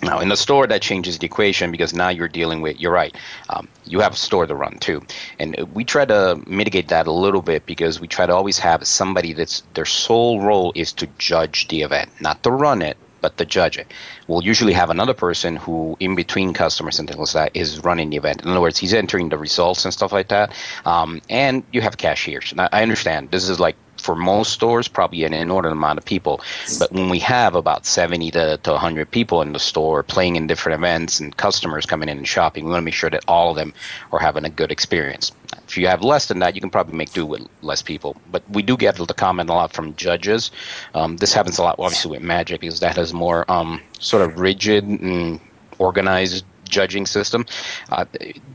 Now, 0.03 0.18
in 0.20 0.30
the 0.30 0.36
store, 0.36 0.66
that 0.66 0.80
changes 0.80 1.18
the 1.18 1.26
equation 1.26 1.70
because 1.70 1.93
now 1.93 2.09
you're 2.09 2.28
dealing 2.28 2.62
with, 2.62 2.80
you're 2.80 2.93
right, 2.93 3.14
um, 3.51 3.68
you 3.84 4.01
have 4.01 4.14
a 4.14 4.16
store 4.16 4.47
to 4.47 4.55
run 4.55 4.78
too. 4.78 5.03
And 5.38 5.55
we 5.74 5.84
try 5.84 6.07
to 6.07 6.43
mitigate 6.47 6.88
that 6.88 7.07
a 7.07 7.12
little 7.12 7.43
bit 7.43 7.66
because 7.66 8.01
we 8.01 8.09
try 8.09 8.24
to 8.24 8.34
always 8.34 8.59
have 8.59 8.86
somebody 8.86 9.34
that's 9.34 9.62
their 9.74 9.84
sole 9.84 10.41
role 10.41 10.72
is 10.74 10.93
to 10.95 11.07
judge 11.18 11.68
the 11.68 11.82
event, 11.82 12.09
not 12.18 12.43
to 12.45 12.51
run 12.51 12.80
it, 12.80 12.97
but 13.21 13.37
the 13.37 13.45
judge. 13.45 13.79
We'll 14.27 14.43
usually 14.43 14.73
have 14.73 14.91
another 14.91 15.14
person 15.14 15.57
who, 15.57 15.97
in 16.01 16.14
between 16.14 16.53
customers 16.53 16.99
and 16.99 17.09
things 17.09 17.35
like 17.35 17.53
that, 17.53 17.61
is 17.61 17.81
running 17.81 18.11
the 18.11 18.16
event. 18.16 18.43
In 18.43 18.49
other 18.49 18.61
words, 18.61 18.79
he's 18.79 18.95
entering 18.95 19.29
the 19.29 19.39
results 19.39 19.85
and 19.85 19.93
stuff 19.93 20.12
like 20.12 20.29
that. 20.29 20.53
Um, 20.85 21.21
and 21.29 21.62
you 21.73 21.81
have 21.81 21.97
cashiers. 21.97 22.55
Now, 22.55 22.68
I 22.73 22.83
understand 22.83 23.31
this 23.31 23.49
is 23.49 23.61
like 23.61 23.77
for 24.01 24.16
most 24.16 24.53
stores, 24.53 24.88
probably 24.88 25.24
an 25.24 25.34
inordinate 25.34 25.76
amount 25.76 25.98
of 25.98 26.05
people. 26.05 26.40
But 26.78 26.92
when 26.92 27.09
we 27.09 27.18
have 27.20 27.55
about 27.55 27.86
70 27.86 28.30
to, 28.32 28.57
to 28.62 28.70
100 28.72 29.11
people 29.11 29.42
in 29.42 29.53
the 29.53 29.59
store 29.59 30.03
playing 30.03 30.36
in 30.36 30.46
different 30.46 30.78
events 30.78 31.20
and 31.20 31.36
customers 31.36 31.86
coming 31.86 32.09
in 32.09 32.18
and 32.18 32.28
shopping, 32.28 32.64
we 32.64 32.70
want 32.70 32.82
to 32.82 32.84
make 32.84 32.94
sure 32.94 33.11
that 33.11 33.24
all 33.28 33.51
of 33.51 33.57
them 33.57 33.72
are 34.12 34.18
having 34.18 34.44
a 34.44 34.51
good 34.51 34.72
experience. 34.72 35.32
If 35.68 35.78
you 35.78 35.86
have 35.86 36.03
less 36.03 36.26
than 36.26 36.40
that, 36.40 36.55
you 36.55 36.61
can 36.61 36.70
probably 36.70 36.96
make 36.96 37.12
do 37.12 37.24
with 37.24 37.46
less 37.62 37.82
people. 37.82 38.16
But 38.30 38.42
we 38.51 38.62
do 38.62 38.76
get 38.76 38.96
the 38.96 39.14
comment 39.14 39.51
a 39.51 39.53
lot 39.53 39.72
from 39.72 39.94
judges. 39.96 40.51
Um, 40.94 41.16
this 41.18 41.32
happens 41.32 41.59
a 41.59 41.62
lot, 41.62 41.76
obviously, 41.78 42.11
with 42.12 42.22
Magic, 42.22 42.61
because 42.61 42.80
that 42.80 42.96
has 42.96 43.12
more 43.12 43.51
um, 43.51 43.80
sort 43.98 44.22
of 44.22 44.38
rigid 44.38 44.84
and 44.84 45.40
organized 45.78 46.44
judging 46.71 47.07
system. 47.07 47.47
Uh, 47.91 48.05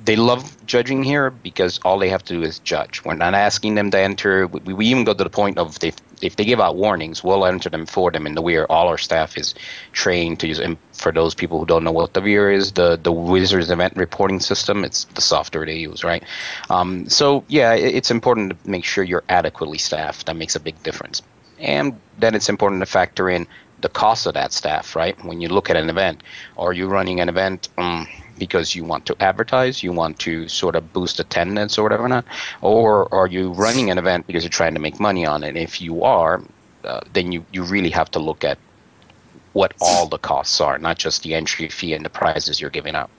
they 0.06 0.16
love 0.16 0.66
judging 0.66 1.04
here 1.04 1.30
because 1.30 1.80
all 1.86 2.00
they 2.00 2.10
have 2.10 2.24
to 2.26 2.34
do 2.34 2.42
is 2.42 2.60
judge. 2.60 3.04
We're 3.04 3.16
not 3.16 3.34
asking 3.34 3.76
them 3.76 3.92
to 3.92 4.00
enter. 4.00 4.48
We, 4.48 4.74
we 4.74 4.86
even 4.88 5.04
go 5.04 5.14
to 5.14 5.24
the 5.24 5.30
point 5.30 5.58
of 5.58 5.80
they, 5.80 5.94
if 6.22 6.36
they 6.36 6.46
give 6.46 6.60
out 6.60 6.76
warnings, 6.76 7.24
we'll 7.24 7.46
enter 7.46 7.70
them 7.70 7.86
for 7.86 8.12
them 8.12 8.26
in 8.26 8.36
the 8.36 8.42
WER. 8.42 8.66
All 8.70 8.88
our 8.88 8.98
staff 8.98 9.38
is 9.38 9.54
trained 9.92 10.40
to 10.40 10.48
use. 10.48 10.60
And 10.60 10.78
for 10.94 11.12
those 11.12 11.36
people 11.36 11.60
who 11.60 11.66
don't 11.66 11.84
know 11.84 11.92
what 11.92 12.14
the 12.14 12.22
WER 12.22 12.52
is, 12.52 12.72
the 12.72 12.98
the 12.98 13.12
Wizards 13.12 13.70
event 13.70 13.96
reporting 13.96 14.40
system. 14.40 14.84
It's 14.84 15.06
the 15.16 15.22
software 15.22 15.66
they 15.66 15.78
use, 15.78 16.04
right? 16.04 16.24
Um, 16.70 17.10
so 17.10 17.44
yeah, 17.48 17.74
it, 17.74 17.96
it's 17.96 18.12
important 18.12 18.52
to 18.52 18.70
make 18.70 18.86
sure 18.86 19.04
you're 19.04 19.24
adequately 19.30 19.78
staffed. 19.78 20.26
That 20.28 20.36
makes 20.36 20.56
a 20.56 20.60
big 20.60 20.82
difference. 20.84 21.22
And 21.60 22.00
then 22.20 22.36
it's 22.36 22.50
important 22.50 22.82
to 22.82 22.86
factor 22.86 23.30
in 23.30 23.48
the 23.86 23.90
cost 23.90 24.26
of 24.26 24.34
that 24.34 24.52
staff, 24.52 24.96
right? 24.96 25.16
When 25.24 25.42
you 25.42 25.48
look 25.48 25.70
at 25.70 25.76
an 25.76 25.92
event, 25.92 26.24
are 26.58 26.74
you 26.74 26.88
running 26.88 27.20
an 27.20 27.30
event 27.30 27.70
um, 27.78 28.08
because 28.40 28.74
you 28.74 28.84
want 28.84 29.06
to 29.06 29.16
advertise, 29.20 29.84
you 29.84 29.92
want 29.94 30.18
to 30.22 30.48
sort 30.48 30.76
of 30.76 30.92
boost 30.92 31.20
attendance 31.20 31.78
or 31.78 31.84
whatever 31.84 32.08
not, 32.08 32.26
or 32.64 33.14
are 33.14 33.28
you 33.28 33.52
running 33.52 33.92
an 33.92 34.00
event 34.00 34.26
because 34.26 34.44
you're 34.44 34.50
trying 34.50 34.74
to 34.74 34.80
make 34.80 35.00
money 35.00 35.24
on 35.24 35.44
it? 35.44 35.56
If 35.56 35.80
you 35.80 36.04
are, 36.04 36.42
uh, 36.84 37.02
then 37.14 37.32
you, 37.32 37.46
you 37.52 37.62
really 37.62 37.92
have 37.92 38.10
to 38.12 38.20
look 38.20 38.44
at 38.44 38.58
what 39.54 39.76
all 39.80 40.08
the 40.08 40.18
costs 40.18 40.60
are, 40.60 40.80
not 40.80 40.98
just 40.98 41.22
the 41.22 41.36
entry 41.36 41.70
fee 41.70 41.94
and 41.94 42.04
the 42.04 42.10
prizes 42.10 42.60
you're 42.60 42.72
giving 42.72 42.96
out. 42.96 43.12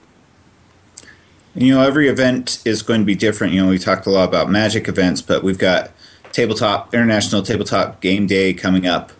You 1.55 1.75
know, 1.75 1.81
every 1.81 2.09
event 2.09 2.61
is 2.65 2.81
going 2.81 2.99
to 2.99 3.05
be 3.05 3.15
different. 3.15 3.53
You 3.53 3.63
know, 3.63 3.69
we 3.69 3.77
talked 3.79 4.05
a 4.05 4.09
lot 4.09 4.27
about 4.27 4.49
magic 4.49 4.89
events, 4.89 5.21
but 5.21 5.43
we've 5.43 5.57
got 5.57 5.91
tabletop 6.33 6.93
international 6.93 7.41
tabletop 7.41 8.01
game 8.01 8.27
day 8.27 8.53
coming 8.53 8.85
up 8.85 9.13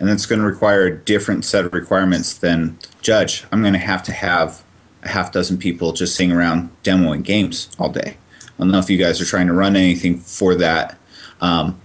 and 0.00 0.08
that's 0.08 0.24
going 0.24 0.40
to 0.40 0.46
require 0.46 0.86
a 0.86 0.96
different 0.96 1.44
set 1.44 1.66
of 1.66 1.74
requirements 1.74 2.32
than 2.32 2.78
judge. 3.02 3.44
I'm 3.52 3.60
going 3.60 3.74
to 3.74 3.78
have 3.78 4.02
to 4.04 4.12
have 4.12 4.64
a 5.02 5.08
half 5.08 5.30
dozen 5.30 5.58
people 5.58 5.92
just 5.92 6.16
sitting 6.16 6.32
around 6.32 6.70
demoing 6.82 7.22
games 7.22 7.70
all 7.78 7.90
day. 7.90 8.16
I 8.42 8.52
don't 8.58 8.70
know 8.70 8.78
if 8.78 8.88
you 8.88 8.96
guys 8.96 9.20
are 9.20 9.26
trying 9.26 9.46
to 9.46 9.52
run 9.52 9.76
anything 9.76 10.18
for 10.18 10.54
that. 10.56 10.98
Um, 11.42 11.78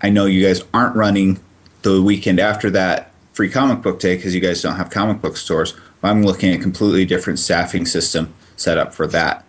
I 0.00 0.10
know 0.10 0.26
you 0.26 0.46
guys 0.46 0.62
aren't 0.72 0.94
running 0.94 1.40
the 1.82 2.00
weekend 2.00 2.38
after 2.38 2.70
that 2.70 3.12
free 3.32 3.50
comic 3.50 3.82
book 3.82 3.98
day 3.98 4.16
because 4.16 4.34
you 4.34 4.40
guys 4.40 4.62
don't 4.62 4.76
have 4.76 4.90
comic 4.90 5.20
book 5.20 5.36
stores. 5.36 5.74
I'm 6.02 6.22
looking 6.22 6.52
at 6.52 6.60
a 6.60 6.62
completely 6.62 7.04
different 7.04 7.38
staffing 7.40 7.84
system 7.84 8.32
set 8.56 8.78
up 8.78 8.94
for 8.94 9.06
that. 9.08 9.44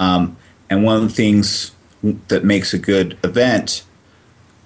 Um, 0.00 0.36
and 0.68 0.82
one 0.82 0.96
of 0.96 1.02
the 1.02 1.14
things 1.14 1.70
that 2.28 2.44
makes 2.44 2.74
a 2.74 2.78
good 2.78 3.16
event, 3.22 3.84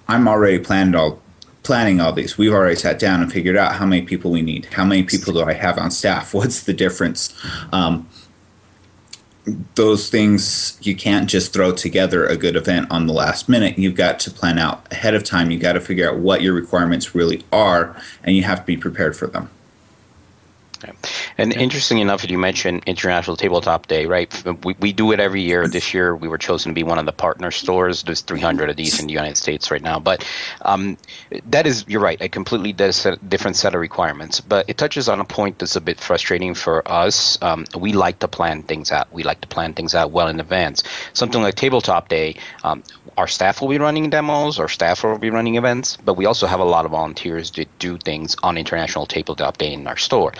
I'm 0.07 0.27
already 0.27 0.59
planning 0.59 0.95
all 0.95 1.21
planning 1.69 2.01
all 2.01 2.11
these. 2.11 2.35
We've 2.35 2.51
already 2.51 2.75
sat 2.75 2.97
down 2.97 3.21
and 3.21 3.31
figured 3.31 3.55
out 3.55 3.75
how 3.75 3.85
many 3.85 4.01
people 4.01 4.31
we 4.31 4.41
need. 4.41 4.65
How 4.73 4.83
many 4.83 5.03
people 5.03 5.33
do 5.33 5.43
I 5.43 5.53
have 5.53 5.77
on 5.77 5.91
staff? 5.91 6.33
What's 6.33 6.63
the 6.63 6.73
difference? 6.73 7.31
Um, 7.71 8.09
those 9.75 10.09
things 10.09 10.79
you 10.81 10.95
can't 10.95 11.29
just 11.29 11.53
throw 11.53 11.71
together 11.71 12.25
a 12.25 12.35
good 12.35 12.55
event 12.55 12.87
on 12.89 13.05
the 13.05 13.13
last 13.13 13.47
minute. 13.47 13.77
You've 13.77 13.93
got 13.93 14.19
to 14.21 14.31
plan 14.31 14.57
out 14.57 14.91
ahead 14.91 15.13
of 15.13 15.23
time. 15.23 15.51
You've 15.51 15.61
got 15.61 15.73
to 15.73 15.79
figure 15.79 16.09
out 16.09 16.17
what 16.17 16.41
your 16.41 16.55
requirements 16.55 17.13
really 17.13 17.45
are, 17.51 17.95
and 18.23 18.35
you 18.35 18.41
have 18.45 18.61
to 18.61 18.65
be 18.65 18.75
prepared 18.75 19.15
for 19.15 19.27
them. 19.27 19.51
And 21.37 21.53
interesting 21.53 21.99
enough, 21.99 22.29
you 22.29 22.37
mentioned 22.37 22.83
International 22.85 23.37
Tabletop 23.37 23.87
Day, 23.87 24.05
right? 24.05 24.29
We, 24.63 24.75
we 24.79 24.93
do 24.93 25.11
it 25.11 25.19
every 25.19 25.41
year. 25.41 25.67
This 25.67 25.93
year, 25.93 26.15
we 26.15 26.27
were 26.27 26.37
chosen 26.37 26.71
to 26.71 26.73
be 26.73 26.83
one 26.83 26.97
of 26.97 27.05
the 27.05 27.13
partner 27.13 27.51
stores. 27.51 28.03
There's 28.03 28.21
300 28.21 28.69
of 28.69 28.75
these 28.75 28.99
in 28.99 29.07
the 29.07 29.13
United 29.13 29.37
States 29.37 29.71
right 29.71 29.81
now. 29.81 29.99
But 29.99 30.27
um, 30.63 30.97
that 31.45 31.65
is, 31.65 31.85
you're 31.87 32.01
right, 32.01 32.21
a 32.21 32.29
completely 32.29 32.73
different 32.73 33.55
set 33.55 33.75
of 33.75 33.81
requirements. 33.81 34.41
But 34.41 34.69
it 34.69 34.77
touches 34.77 35.07
on 35.07 35.19
a 35.19 35.25
point 35.25 35.59
that's 35.59 35.75
a 35.75 35.81
bit 35.81 35.99
frustrating 35.99 36.53
for 36.53 36.85
us. 36.91 37.37
Um, 37.41 37.65
we 37.77 37.93
like 37.93 38.19
to 38.19 38.27
plan 38.27 38.63
things 38.63 38.91
out. 38.91 39.11
We 39.13 39.23
like 39.23 39.41
to 39.41 39.47
plan 39.47 39.73
things 39.73 39.95
out 39.95 40.11
well 40.11 40.27
in 40.27 40.39
advance. 40.39 40.83
Something 41.13 41.41
like 41.41 41.55
Tabletop 41.55 42.09
Day, 42.09 42.35
um, 42.63 42.83
our 43.17 43.27
staff 43.27 43.61
will 43.61 43.69
be 43.69 43.77
running 43.77 44.09
demos, 44.09 44.59
our 44.59 44.69
staff 44.69 45.03
will 45.03 45.17
be 45.17 45.29
running 45.29 45.55
events, 45.55 45.97
but 45.97 46.13
we 46.13 46.25
also 46.25 46.47
have 46.47 46.59
a 46.59 46.65
lot 46.65 46.85
of 46.85 46.91
volunteers 46.91 47.51
that 47.51 47.67
do 47.79 47.97
things 47.97 48.35
on 48.43 48.57
International 48.57 49.05
Tabletop 49.05 49.57
Day 49.57 49.73
in 49.73 49.87
our 49.87 49.97
store 49.97 50.31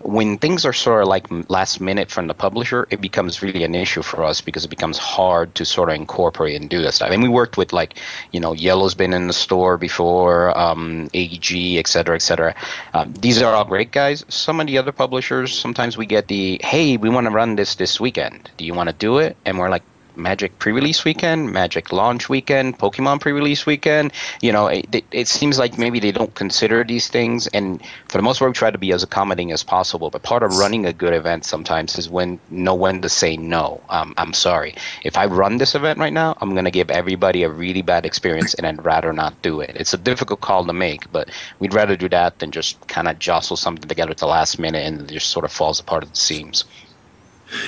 when 0.00 0.38
things 0.38 0.64
are 0.64 0.72
sort 0.72 1.02
of 1.02 1.08
like 1.08 1.26
last 1.50 1.80
minute 1.80 2.10
from 2.10 2.26
the 2.26 2.34
publisher, 2.34 2.86
it 2.90 3.00
becomes 3.00 3.42
really 3.42 3.64
an 3.64 3.74
issue 3.74 4.02
for 4.02 4.24
us 4.24 4.40
because 4.40 4.64
it 4.64 4.68
becomes 4.68 4.98
hard 4.98 5.54
to 5.56 5.64
sort 5.64 5.88
of 5.88 5.94
incorporate 5.96 6.60
and 6.60 6.70
do 6.70 6.82
that 6.82 6.92
stuff. 6.92 7.10
Mean, 7.10 7.22
we 7.22 7.28
worked 7.28 7.56
with 7.56 7.72
like, 7.72 7.94
you 8.32 8.40
know, 8.40 8.52
Yellow's 8.52 8.94
been 8.94 9.12
in 9.12 9.26
the 9.26 9.32
store 9.32 9.76
before, 9.78 10.56
um, 10.56 11.08
AEG, 11.14 11.76
et 11.78 11.86
cetera, 11.86 12.14
et 12.14 12.22
cetera. 12.22 12.54
Um, 12.94 13.12
these 13.14 13.42
are 13.42 13.54
all 13.54 13.64
great 13.64 13.92
guys. 13.92 14.24
Some 14.28 14.60
of 14.60 14.66
the 14.66 14.78
other 14.78 14.92
publishers, 14.92 15.56
sometimes 15.56 15.96
we 15.96 16.06
get 16.06 16.28
the, 16.28 16.60
hey, 16.62 16.96
we 16.96 17.08
want 17.08 17.26
to 17.26 17.30
run 17.30 17.56
this 17.56 17.74
this 17.76 18.00
weekend. 18.00 18.50
Do 18.56 18.64
you 18.64 18.74
want 18.74 18.88
to 18.88 18.94
do 18.94 19.18
it? 19.18 19.36
And 19.44 19.58
we're 19.58 19.70
like, 19.70 19.82
Magic 20.16 20.58
pre-release 20.58 21.04
weekend, 21.04 21.52
Magic 21.52 21.92
launch 21.92 22.28
weekend, 22.28 22.78
Pokemon 22.78 23.20
pre-release 23.20 23.66
weekend. 23.66 24.12
You 24.40 24.52
know, 24.52 24.66
it, 24.68 25.04
it, 25.10 25.28
seems 25.28 25.58
like 25.58 25.78
maybe 25.78 26.00
they 26.00 26.12
don't 26.12 26.34
consider 26.34 26.84
these 26.84 27.08
things, 27.08 27.46
and 27.48 27.80
for 28.08 28.18
the 28.18 28.22
most 28.22 28.38
part, 28.38 28.50
we 28.50 28.54
try 28.54 28.70
to 28.70 28.78
be 28.78 28.92
as 28.92 29.02
accommodating 29.02 29.52
as 29.52 29.62
possible. 29.62 30.10
But 30.10 30.22
part 30.22 30.42
of 30.42 30.56
running 30.56 30.86
a 30.86 30.92
good 30.92 31.12
event 31.12 31.44
sometimes 31.44 31.98
is 31.98 32.08
when 32.08 32.38
know 32.50 32.74
when 32.74 33.02
to 33.02 33.08
say 33.08 33.36
no. 33.36 33.80
Um, 33.90 34.14
I'm 34.16 34.32
sorry. 34.32 34.74
If 35.04 35.16
I 35.16 35.26
run 35.26 35.58
this 35.58 35.74
event 35.74 35.98
right 35.98 36.12
now, 36.12 36.36
I'm 36.40 36.52
going 36.52 36.64
to 36.64 36.70
give 36.70 36.90
everybody 36.90 37.42
a 37.42 37.50
really 37.50 37.82
bad 37.82 38.06
experience, 38.06 38.54
and 38.54 38.66
I'd 38.66 38.84
rather 38.84 39.12
not 39.12 39.40
do 39.42 39.60
it. 39.60 39.72
It's 39.74 39.92
a 39.92 39.98
difficult 39.98 40.40
call 40.40 40.64
to 40.64 40.72
make, 40.72 41.10
but 41.12 41.30
we'd 41.58 41.74
rather 41.74 41.96
do 41.96 42.08
that 42.08 42.38
than 42.38 42.50
just 42.50 42.86
kind 42.88 43.08
of 43.08 43.18
jostle 43.18 43.56
something 43.56 43.88
together 43.88 44.12
at 44.12 44.18
the 44.18 44.26
last 44.26 44.58
minute 44.58 44.86
and 44.86 45.00
it 45.02 45.14
just 45.14 45.28
sort 45.28 45.44
of 45.44 45.52
falls 45.52 45.80
apart 45.80 46.04
at 46.04 46.10
the 46.10 46.16
seams. 46.16 46.64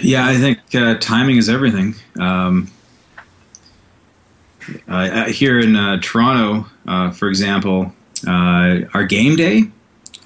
Yeah, 0.03 0.27
I 0.27 0.37
think 0.37 0.59
uh, 0.75 0.99
timing 0.99 1.37
is 1.37 1.49
everything. 1.49 1.95
Um, 2.19 2.69
uh, 4.87 5.27
here 5.27 5.59
in 5.59 5.77
uh, 5.77 5.99
Toronto, 6.03 6.69
uh, 6.87 7.11
for 7.11 7.29
example, 7.29 7.93
uh, 8.27 8.81
our 8.95 9.05
game 9.05 9.37
day 9.37 9.65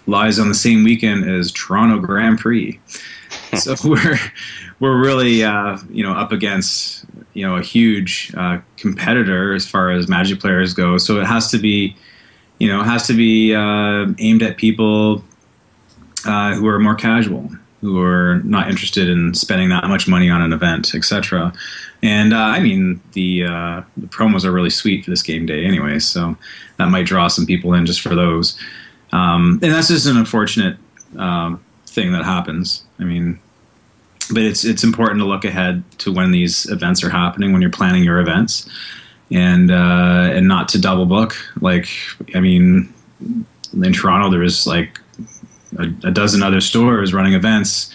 lies 0.06 0.38
on 0.38 0.48
the 0.48 0.54
same 0.54 0.84
weekend 0.84 1.28
as 1.28 1.52
Toronto 1.52 1.98
Grand 1.98 2.38
Prix, 2.38 2.80
so 3.58 3.74
we're 3.84 4.18
we're 4.80 5.00
really 5.00 5.44
uh, 5.44 5.78
you 5.90 6.02
know 6.02 6.12
up 6.12 6.32
against 6.32 7.04
you 7.34 7.46
know 7.46 7.56
a 7.56 7.62
huge 7.62 8.32
competitor 8.76 9.54
as 9.54 9.68
far 9.68 9.90
as 9.90 10.08
Magic 10.08 10.40
players 10.40 10.74
go. 10.74 10.98
So 10.98 11.20
it 11.20 11.26
has 11.26 11.50
to 11.50 11.58
be 11.58 11.96
you 12.58 12.68
know 12.68 12.80
it 12.80 12.84
has 12.84 13.06
to 13.06 13.14
be 13.14 13.52
aimed 13.52 14.42
at 14.42 14.56
people 14.56 15.22
who 16.24 16.66
are 16.66 16.78
more 16.78 16.94
casual 16.94 17.50
who 17.82 18.00
are 18.00 18.40
not 18.44 18.70
interested 18.70 19.08
in 19.08 19.34
spending 19.34 19.68
that 19.68 19.84
much 19.88 20.08
money 20.08 20.30
on 20.30 20.40
an 20.40 20.52
event, 20.52 20.94
etc. 20.94 21.52
And 22.02 22.32
uh, 22.32 22.36
I 22.36 22.60
mean, 22.60 23.00
the 23.12 23.44
uh, 23.44 23.82
the 23.96 24.06
promos 24.06 24.44
are 24.44 24.52
really 24.52 24.70
sweet 24.70 25.04
for 25.04 25.10
this 25.10 25.22
game 25.22 25.46
day, 25.46 25.66
anyway. 25.66 25.98
So 25.98 26.36
that 26.78 26.86
might 26.86 27.06
draw 27.06 27.26
some 27.26 27.44
people 27.44 27.74
in 27.74 27.84
just 27.84 28.00
for 28.00 28.14
those. 28.14 28.56
Um, 29.12 29.58
and 29.62 29.72
that's 29.72 29.88
just 29.88 30.06
an 30.06 30.16
unfortunate 30.16 30.78
um, 31.18 31.62
thing 31.86 32.12
that 32.12 32.24
happens. 32.24 32.84
I 33.00 33.04
mean, 33.04 33.38
but 34.32 34.42
it's 34.42 34.64
it's 34.64 34.84
important 34.84 35.20
to 35.20 35.26
look 35.26 35.44
ahead 35.44 35.82
to 35.98 36.12
when 36.12 36.30
these 36.30 36.70
events 36.70 37.02
are 37.02 37.10
happening 37.10 37.52
when 37.52 37.62
you're 37.62 37.70
planning 37.70 38.04
your 38.04 38.20
events, 38.20 38.68
and 39.32 39.72
uh, 39.72 40.30
and 40.32 40.46
not 40.46 40.68
to 40.70 40.80
double 40.80 41.06
book. 41.06 41.34
Like, 41.60 41.88
I 42.34 42.40
mean, 42.40 42.94
in 43.74 43.92
Toronto, 43.92 44.30
there 44.30 44.40
was 44.40 44.68
like 44.68 45.00
a, 45.78 46.08
a 46.08 46.10
dozen 46.10 46.42
other 46.42 46.60
stores 46.60 47.12
running 47.14 47.34
events, 47.34 47.92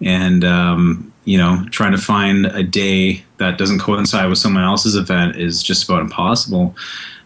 and 0.00 0.44
um, 0.44 1.12
you 1.24 1.36
know, 1.36 1.64
trying 1.70 1.92
to 1.92 1.98
find 1.98 2.46
a 2.46 2.62
day 2.62 3.24
that 3.38 3.58
doesn't 3.58 3.80
coincide 3.80 4.28
with 4.28 4.38
someone 4.38 4.64
else's 4.64 4.94
event 4.94 5.36
is 5.36 5.62
just 5.62 5.84
about 5.84 6.00
impossible. 6.00 6.74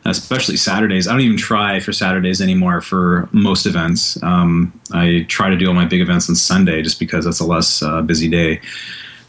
Especially 0.07 0.57
Saturdays. 0.57 1.07
I 1.07 1.13
don't 1.13 1.21
even 1.21 1.37
try 1.37 1.79
for 1.79 1.93
Saturdays 1.93 2.41
anymore 2.41 2.81
for 2.81 3.29
most 3.33 3.67
events. 3.67 4.21
Um, 4.23 4.73
I 4.93 5.27
try 5.29 5.51
to 5.51 5.59
do 5.59 5.69
all 5.69 5.75
my 5.75 5.85
big 5.85 6.01
events 6.01 6.27
on 6.31 6.37
Sunday 6.37 6.81
just 6.81 6.99
because 6.99 7.27
that's 7.27 7.41
a 7.41 7.45
less 7.45 7.83
uh, 7.83 8.01
busy 8.01 8.27
day. 8.27 8.63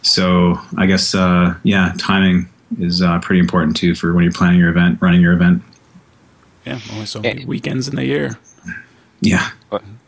So 0.02 0.58
I 0.78 0.86
guess 0.86 1.14
uh, 1.14 1.56
yeah, 1.64 1.94
timing 1.98 2.48
is 2.80 3.02
uh, 3.02 3.20
pretty 3.20 3.42
important 3.42 3.76
too 3.76 3.96
for 3.96 4.14
when 4.14 4.24
you're 4.24 4.32
planning 4.32 4.62
your 4.62 4.70
event, 4.70 5.02
running 5.02 5.20
your 5.20 5.34
event. 5.34 5.62
Yeah, 6.66 6.80
only 6.94 7.06
so 7.06 7.20
many 7.20 7.44
weekends 7.44 7.90
in 7.90 7.96
the 7.96 8.06
year. 8.06 8.40
Yeah. 9.20 9.50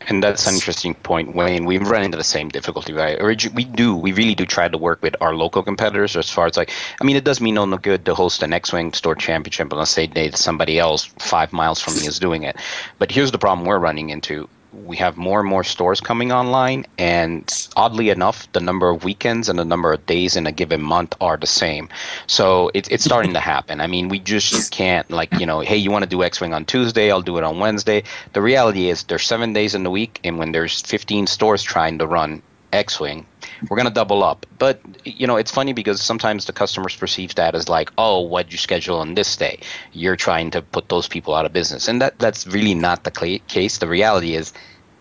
And 0.08 0.22
that's 0.22 0.46
an 0.46 0.54
interesting 0.54 0.94
point, 0.94 1.34
Wayne. 1.34 1.64
We've 1.64 1.86
run 1.86 2.02
into 2.04 2.16
the 2.16 2.24
same 2.24 2.48
difficulty, 2.48 2.92
right? 2.92 3.20
We 3.54 3.64
do, 3.64 3.96
we 3.96 4.12
really 4.12 4.34
do 4.34 4.44
try 4.44 4.68
to 4.68 4.78
work 4.78 5.02
with 5.02 5.16
our 5.20 5.34
local 5.34 5.62
competitors 5.62 6.16
as 6.16 6.28
far 6.28 6.46
as 6.46 6.56
like, 6.56 6.70
I 7.00 7.04
mean, 7.04 7.16
it 7.16 7.24
does 7.24 7.40
me 7.40 7.52
no 7.52 7.66
good 7.78 8.04
to 8.04 8.14
host 8.14 8.42
an 8.42 8.52
X-Wing 8.52 8.92
Store 8.92 9.14
Championship 9.14 9.72
unless 9.72 9.90
say 9.90 10.06
they, 10.06 10.30
somebody 10.32 10.78
else 10.78 11.04
five 11.18 11.52
miles 11.52 11.80
from 11.80 11.94
me 11.94 12.06
is 12.06 12.18
doing 12.18 12.42
it. 12.42 12.56
But 12.98 13.10
here's 13.10 13.32
the 13.32 13.38
problem 13.38 13.66
we're 13.66 13.78
running 13.78 14.10
into 14.10 14.48
we 14.84 14.96
have 14.96 15.16
more 15.16 15.40
and 15.40 15.48
more 15.48 15.64
stores 15.64 16.00
coming 16.00 16.32
online, 16.32 16.86
and 16.98 17.68
oddly 17.76 18.10
enough, 18.10 18.50
the 18.52 18.60
number 18.60 18.90
of 18.90 19.04
weekends 19.04 19.48
and 19.48 19.58
the 19.58 19.64
number 19.64 19.92
of 19.92 20.04
days 20.06 20.36
in 20.36 20.46
a 20.46 20.52
given 20.52 20.82
month 20.82 21.14
are 21.20 21.36
the 21.36 21.46
same. 21.46 21.88
So 22.26 22.70
it, 22.74 22.90
it's 22.90 23.04
starting 23.04 23.34
to 23.34 23.40
happen. 23.40 23.80
I 23.80 23.86
mean, 23.86 24.08
we 24.08 24.18
just 24.18 24.72
can't 24.72 25.08
like 25.10 25.32
you 25.38 25.46
know, 25.46 25.60
hey, 25.60 25.76
you 25.76 25.90
want 25.90 26.04
to 26.04 26.10
do 26.10 26.22
X 26.22 26.40
Wing 26.40 26.54
on 26.54 26.64
Tuesday? 26.64 27.10
I'll 27.10 27.22
do 27.22 27.38
it 27.38 27.44
on 27.44 27.58
Wednesday. 27.58 28.02
The 28.32 28.42
reality 28.42 28.88
is 28.88 29.04
there's 29.04 29.26
seven 29.26 29.52
days 29.52 29.74
in 29.74 29.82
the 29.82 29.90
week, 29.90 30.20
and 30.24 30.38
when 30.38 30.52
there's 30.52 30.82
15 30.82 31.26
stores 31.26 31.62
trying 31.62 31.98
to 31.98 32.06
run 32.06 32.42
X-wing, 32.72 33.26
we're 33.68 33.76
going 33.76 33.88
to 33.88 33.94
double 33.94 34.22
up. 34.22 34.46
But 34.58 34.80
you 35.04 35.26
know, 35.26 35.36
it's 35.36 35.50
funny 35.50 35.72
because 35.72 36.00
sometimes 36.00 36.46
the 36.46 36.52
customers 36.52 36.96
perceive 36.96 37.34
that 37.36 37.54
as 37.54 37.68
like, 37.68 37.90
oh, 37.98 38.20
what'd 38.20 38.52
you 38.52 38.58
schedule 38.58 38.98
on 38.98 39.14
this 39.14 39.36
day? 39.36 39.60
You're 39.92 40.16
trying 40.16 40.50
to 40.52 40.62
put 40.62 40.88
those 40.88 41.08
people 41.08 41.34
out 41.34 41.46
of 41.46 41.52
business, 41.52 41.88
and 41.88 42.00
that 42.00 42.18
that's 42.18 42.46
really 42.46 42.74
not 42.74 43.04
the 43.04 43.40
case. 43.48 43.78
The 43.78 43.88
reality 43.88 44.34
is. 44.34 44.52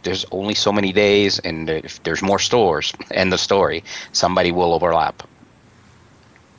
There's 0.04 0.26
only 0.32 0.54
so 0.54 0.74
many 0.74 0.92
days, 0.92 1.40
and 1.40 1.70
if 1.70 2.04
there's 2.04 2.22
more 2.22 2.38
stores, 2.38 2.92
end 3.12 3.32
the 3.32 3.38
story. 3.38 3.86
Somebody 4.12 4.52
will 4.52 4.74
overlap. 4.74 5.24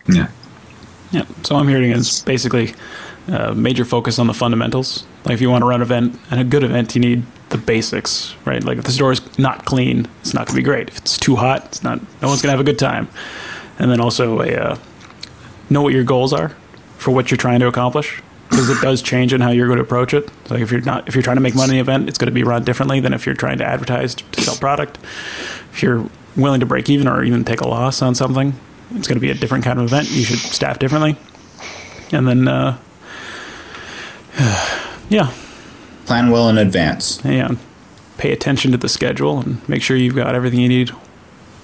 Yeah. 0.08 0.28
Yeah. 1.10 1.26
So 1.42 1.56
I'm 1.56 1.68
hearing 1.68 1.90
is 1.90 2.22
basically 2.22 2.74
uh, 3.28 3.52
major 3.54 3.84
focus 3.84 4.18
on 4.18 4.26
the 4.26 4.34
fundamentals. 4.34 5.04
Like 5.24 5.34
if 5.34 5.40
you 5.40 5.50
want 5.50 5.62
to 5.62 5.66
run 5.66 5.80
an 5.80 5.82
event 5.82 6.18
and 6.30 6.40
a 6.40 6.44
good 6.44 6.64
event, 6.64 6.94
you 6.94 7.00
need 7.00 7.22
the 7.50 7.58
basics, 7.58 8.34
right? 8.44 8.62
Like 8.62 8.78
if 8.78 8.84
the 8.84 8.92
store 8.92 9.12
is 9.12 9.38
not 9.38 9.64
clean, 9.64 10.08
it's 10.20 10.34
not 10.34 10.46
going 10.46 10.56
to 10.56 10.60
be 10.60 10.62
great. 10.62 10.88
If 10.88 10.98
it's 10.98 11.18
too 11.18 11.36
hot, 11.36 11.64
it's 11.66 11.82
not. 11.82 12.00
No 12.20 12.28
one's 12.28 12.42
going 12.42 12.48
to 12.48 12.56
have 12.56 12.60
a 12.60 12.64
good 12.64 12.78
time. 12.78 13.08
And 13.78 13.90
then 13.90 14.00
also 14.00 14.40
a 14.40 14.54
uh, 14.54 14.78
know 15.70 15.82
what 15.82 15.92
your 15.92 16.04
goals 16.04 16.32
are 16.32 16.50
for 16.98 17.10
what 17.10 17.30
you're 17.30 17.38
trying 17.38 17.60
to 17.60 17.66
accomplish 17.66 18.22
because 18.50 18.70
it 18.70 18.80
does 18.80 19.02
change 19.02 19.32
in 19.32 19.40
how 19.40 19.50
you're 19.50 19.66
going 19.66 19.78
to 19.78 19.84
approach 19.84 20.14
it. 20.14 20.30
Like 20.50 20.60
if 20.60 20.70
you're 20.70 20.80
not 20.80 21.08
if 21.08 21.14
you're 21.14 21.22
trying 21.22 21.36
to 21.36 21.42
make 21.42 21.54
money 21.54 21.78
in 21.78 21.84
the 21.84 21.92
event, 21.92 22.08
it's 22.08 22.18
going 22.18 22.26
to 22.26 22.34
be 22.34 22.44
run 22.44 22.64
differently 22.64 23.00
than 23.00 23.12
if 23.12 23.26
you're 23.26 23.34
trying 23.34 23.58
to 23.58 23.64
advertise 23.64 24.14
to 24.14 24.42
sell 24.42 24.56
product. 24.56 24.98
If 25.72 25.82
you're 25.82 26.08
willing 26.36 26.60
to 26.60 26.66
break 26.66 26.88
even 26.88 27.08
or 27.08 27.22
even 27.24 27.44
take 27.44 27.60
a 27.60 27.68
loss 27.68 28.02
on 28.02 28.14
something, 28.14 28.54
it's 28.94 29.08
going 29.08 29.16
to 29.16 29.20
be 29.20 29.30
a 29.30 29.34
different 29.34 29.64
kind 29.64 29.78
of 29.78 29.86
event. 29.86 30.10
You 30.10 30.24
should 30.24 30.38
staff 30.38 30.78
differently. 30.78 31.16
And 32.12 32.28
then, 32.28 32.48
uh, 32.48 32.78
yeah, 35.08 35.32
plan 36.06 36.30
well 36.30 36.48
in 36.48 36.58
advance. 36.58 37.20
Yeah, 37.24 37.56
pay 38.18 38.32
attention 38.32 38.72
to 38.72 38.78
the 38.78 38.88
schedule 38.88 39.40
and 39.40 39.66
make 39.68 39.82
sure 39.82 39.96
you've 39.96 40.14
got 40.14 40.34
everything 40.34 40.60
you 40.60 40.68
need 40.68 40.90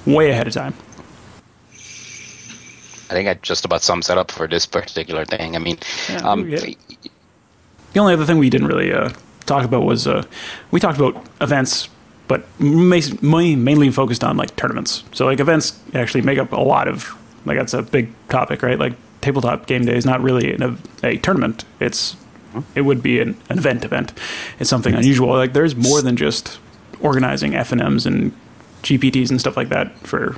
way 0.06 0.30
ahead 0.30 0.46
of 0.46 0.54
time. 0.54 0.74
I 3.10 3.12
think 3.12 3.28
I 3.28 3.34
just 3.34 3.64
about 3.64 3.82
sums 3.82 4.08
it 4.08 4.16
up 4.16 4.30
for 4.30 4.46
this 4.46 4.66
particular 4.66 5.24
thing. 5.24 5.56
I 5.56 5.58
mean, 5.58 5.78
yeah, 6.08 6.18
um, 6.18 6.48
yeah. 6.48 6.60
the 7.92 8.00
only 8.00 8.12
other 8.12 8.24
thing 8.24 8.38
we 8.38 8.50
didn't 8.50 8.68
really 8.68 8.92
uh, 8.92 9.10
talk 9.46 9.64
about 9.64 9.84
was 9.84 10.06
uh, 10.06 10.24
we 10.70 10.78
talked 10.78 10.98
about 10.98 11.26
events, 11.40 11.88
but 12.28 12.46
mainly 12.60 13.90
focused 13.90 14.22
on 14.22 14.36
like 14.36 14.54
tournaments. 14.54 15.02
So 15.12 15.26
like 15.26 15.40
events 15.40 15.78
actually 15.92 16.22
make 16.22 16.38
up 16.38 16.52
a 16.52 16.60
lot 16.60 16.86
of 16.86 17.16
like 17.46 17.58
that's 17.58 17.74
a 17.74 17.82
big 17.82 18.12
topic, 18.28 18.62
right? 18.62 18.78
Like 18.78 18.94
tabletop 19.20 19.66
game 19.66 19.84
day 19.84 19.96
is 19.96 20.06
not 20.06 20.20
really 20.20 20.54
a, 20.54 20.76
a 21.02 21.16
tournament. 21.18 21.64
It's 21.80 22.16
it 22.74 22.82
would 22.82 23.02
be 23.02 23.20
an, 23.20 23.36
an 23.48 23.58
event 23.58 23.84
event. 23.84 24.12
It's 24.58 24.70
something 24.70 24.94
unusual. 24.94 25.28
Like 25.28 25.52
there's 25.52 25.76
more 25.76 26.02
than 26.02 26.16
just 26.16 26.58
organizing 27.00 27.52
FNMs 27.52 28.06
and 28.06 28.32
GPTs 28.82 29.30
and 29.30 29.40
stuff 29.40 29.56
like 29.56 29.68
that 29.68 29.96
for 30.06 30.36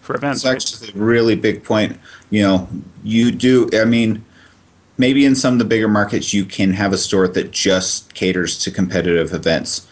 for 0.00 0.14
events. 0.14 0.42
That's 0.42 0.72
actually 0.82 1.00
a 1.00 1.04
really 1.04 1.34
big 1.34 1.64
point. 1.64 1.98
You 2.30 2.42
know, 2.42 2.68
you 3.02 3.30
do. 3.32 3.68
I 3.72 3.84
mean, 3.84 4.24
maybe 4.98 5.24
in 5.24 5.34
some 5.34 5.54
of 5.54 5.58
the 5.58 5.64
bigger 5.64 5.88
markets, 5.88 6.32
you 6.34 6.44
can 6.44 6.72
have 6.72 6.92
a 6.92 6.98
store 6.98 7.28
that 7.28 7.50
just 7.50 8.14
caters 8.14 8.58
to 8.60 8.70
competitive 8.70 9.32
events. 9.32 9.88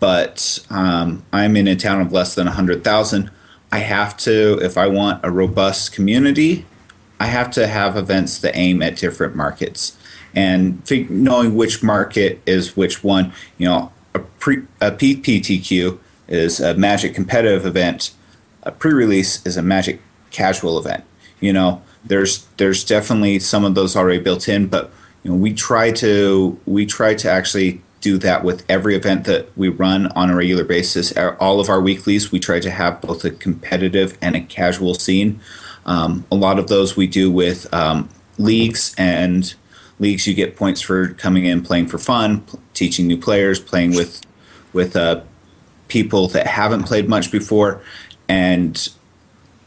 But 0.00 0.64
um, 0.70 1.24
I'm 1.32 1.56
in 1.56 1.66
a 1.66 1.76
town 1.76 2.00
of 2.00 2.12
less 2.12 2.34
than 2.34 2.46
hundred 2.46 2.84
thousand. 2.84 3.30
I 3.72 3.78
have 3.78 4.16
to, 4.18 4.60
if 4.62 4.78
I 4.78 4.86
want 4.86 5.24
a 5.24 5.32
robust 5.32 5.92
community, 5.92 6.64
I 7.18 7.26
have 7.26 7.50
to 7.52 7.66
have 7.66 7.96
events 7.96 8.38
that 8.38 8.54
aim 8.54 8.82
at 8.82 8.96
different 8.96 9.34
markets 9.34 9.96
and 10.34 10.82
knowing 11.10 11.54
which 11.54 11.82
market 11.82 12.40
is 12.46 12.76
which 12.76 13.04
one. 13.04 13.32
You 13.58 13.68
know, 13.68 13.92
a, 14.14 14.18
pre, 14.18 14.62
a 14.80 14.90
PPTQ 14.90 15.98
is 16.28 16.60
a 16.60 16.74
Magic 16.74 17.14
competitive 17.14 17.66
event. 17.66 18.12
A 18.62 18.72
pre-release 18.72 19.44
is 19.46 19.56
a 19.56 19.62
Magic 19.62 20.00
casual 20.30 20.78
event. 20.78 21.04
You 21.40 21.52
know, 21.52 21.82
there's 22.04 22.46
there's 22.56 22.84
definitely 22.84 23.38
some 23.38 23.64
of 23.64 23.74
those 23.74 23.96
already 23.96 24.20
built 24.20 24.48
in, 24.48 24.66
but 24.66 24.90
you 25.22 25.30
know, 25.30 25.36
we 25.36 25.52
try 25.52 25.90
to 25.92 26.58
we 26.66 26.86
try 26.86 27.14
to 27.14 27.30
actually 27.30 27.82
do 28.00 28.18
that 28.18 28.44
with 28.44 28.64
every 28.68 28.94
event 28.94 29.24
that 29.24 29.56
we 29.56 29.68
run 29.68 30.08
on 30.08 30.28
a 30.28 30.36
regular 30.36 30.64
basis. 30.64 31.16
All 31.16 31.58
of 31.58 31.70
our 31.70 31.80
weeklies, 31.80 32.30
we 32.30 32.38
try 32.38 32.60
to 32.60 32.70
have 32.70 33.00
both 33.00 33.24
a 33.24 33.30
competitive 33.30 34.18
and 34.20 34.36
a 34.36 34.40
casual 34.40 34.94
scene. 34.94 35.40
Um, 35.86 36.26
a 36.30 36.34
lot 36.34 36.58
of 36.58 36.68
those 36.68 36.96
we 36.96 37.06
do 37.06 37.30
with 37.30 37.72
um, 37.72 38.10
leagues 38.36 38.94
and 38.98 39.54
leagues 39.98 40.26
you 40.26 40.34
get 40.34 40.56
points 40.56 40.80
for 40.80 41.08
coming 41.14 41.44
in 41.44 41.62
playing 41.62 41.86
for 41.86 41.98
fun 41.98 42.44
teaching 42.72 43.06
new 43.06 43.16
players 43.16 43.60
playing 43.60 43.94
with 43.94 44.20
with 44.72 44.96
uh, 44.96 45.20
people 45.88 46.26
that 46.28 46.46
haven't 46.46 46.84
played 46.84 47.08
much 47.08 47.30
before 47.30 47.80
and 48.28 48.88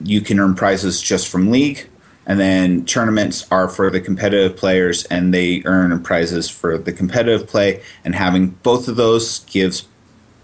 you 0.02 0.22
can 0.22 0.40
earn 0.40 0.56
prizes 0.56 1.02
just 1.02 1.28
from 1.28 1.52
league. 1.52 1.88
And 2.26 2.40
then 2.40 2.86
tournaments 2.86 3.50
are 3.52 3.70
for 3.70 3.90
the 3.90 4.02
competitive 4.02 4.58
players 4.58 5.06
and 5.06 5.34
they 5.34 5.62
earn 5.66 5.98
prizes 6.04 6.50
for 6.50 6.78
the 6.78 6.92
competitive 6.92 7.48
play. 7.48 7.82
And 8.04 8.16
having 8.16 8.50
both 8.50 8.88
of 8.88 8.98
those 8.98 9.40
gives 9.40 9.88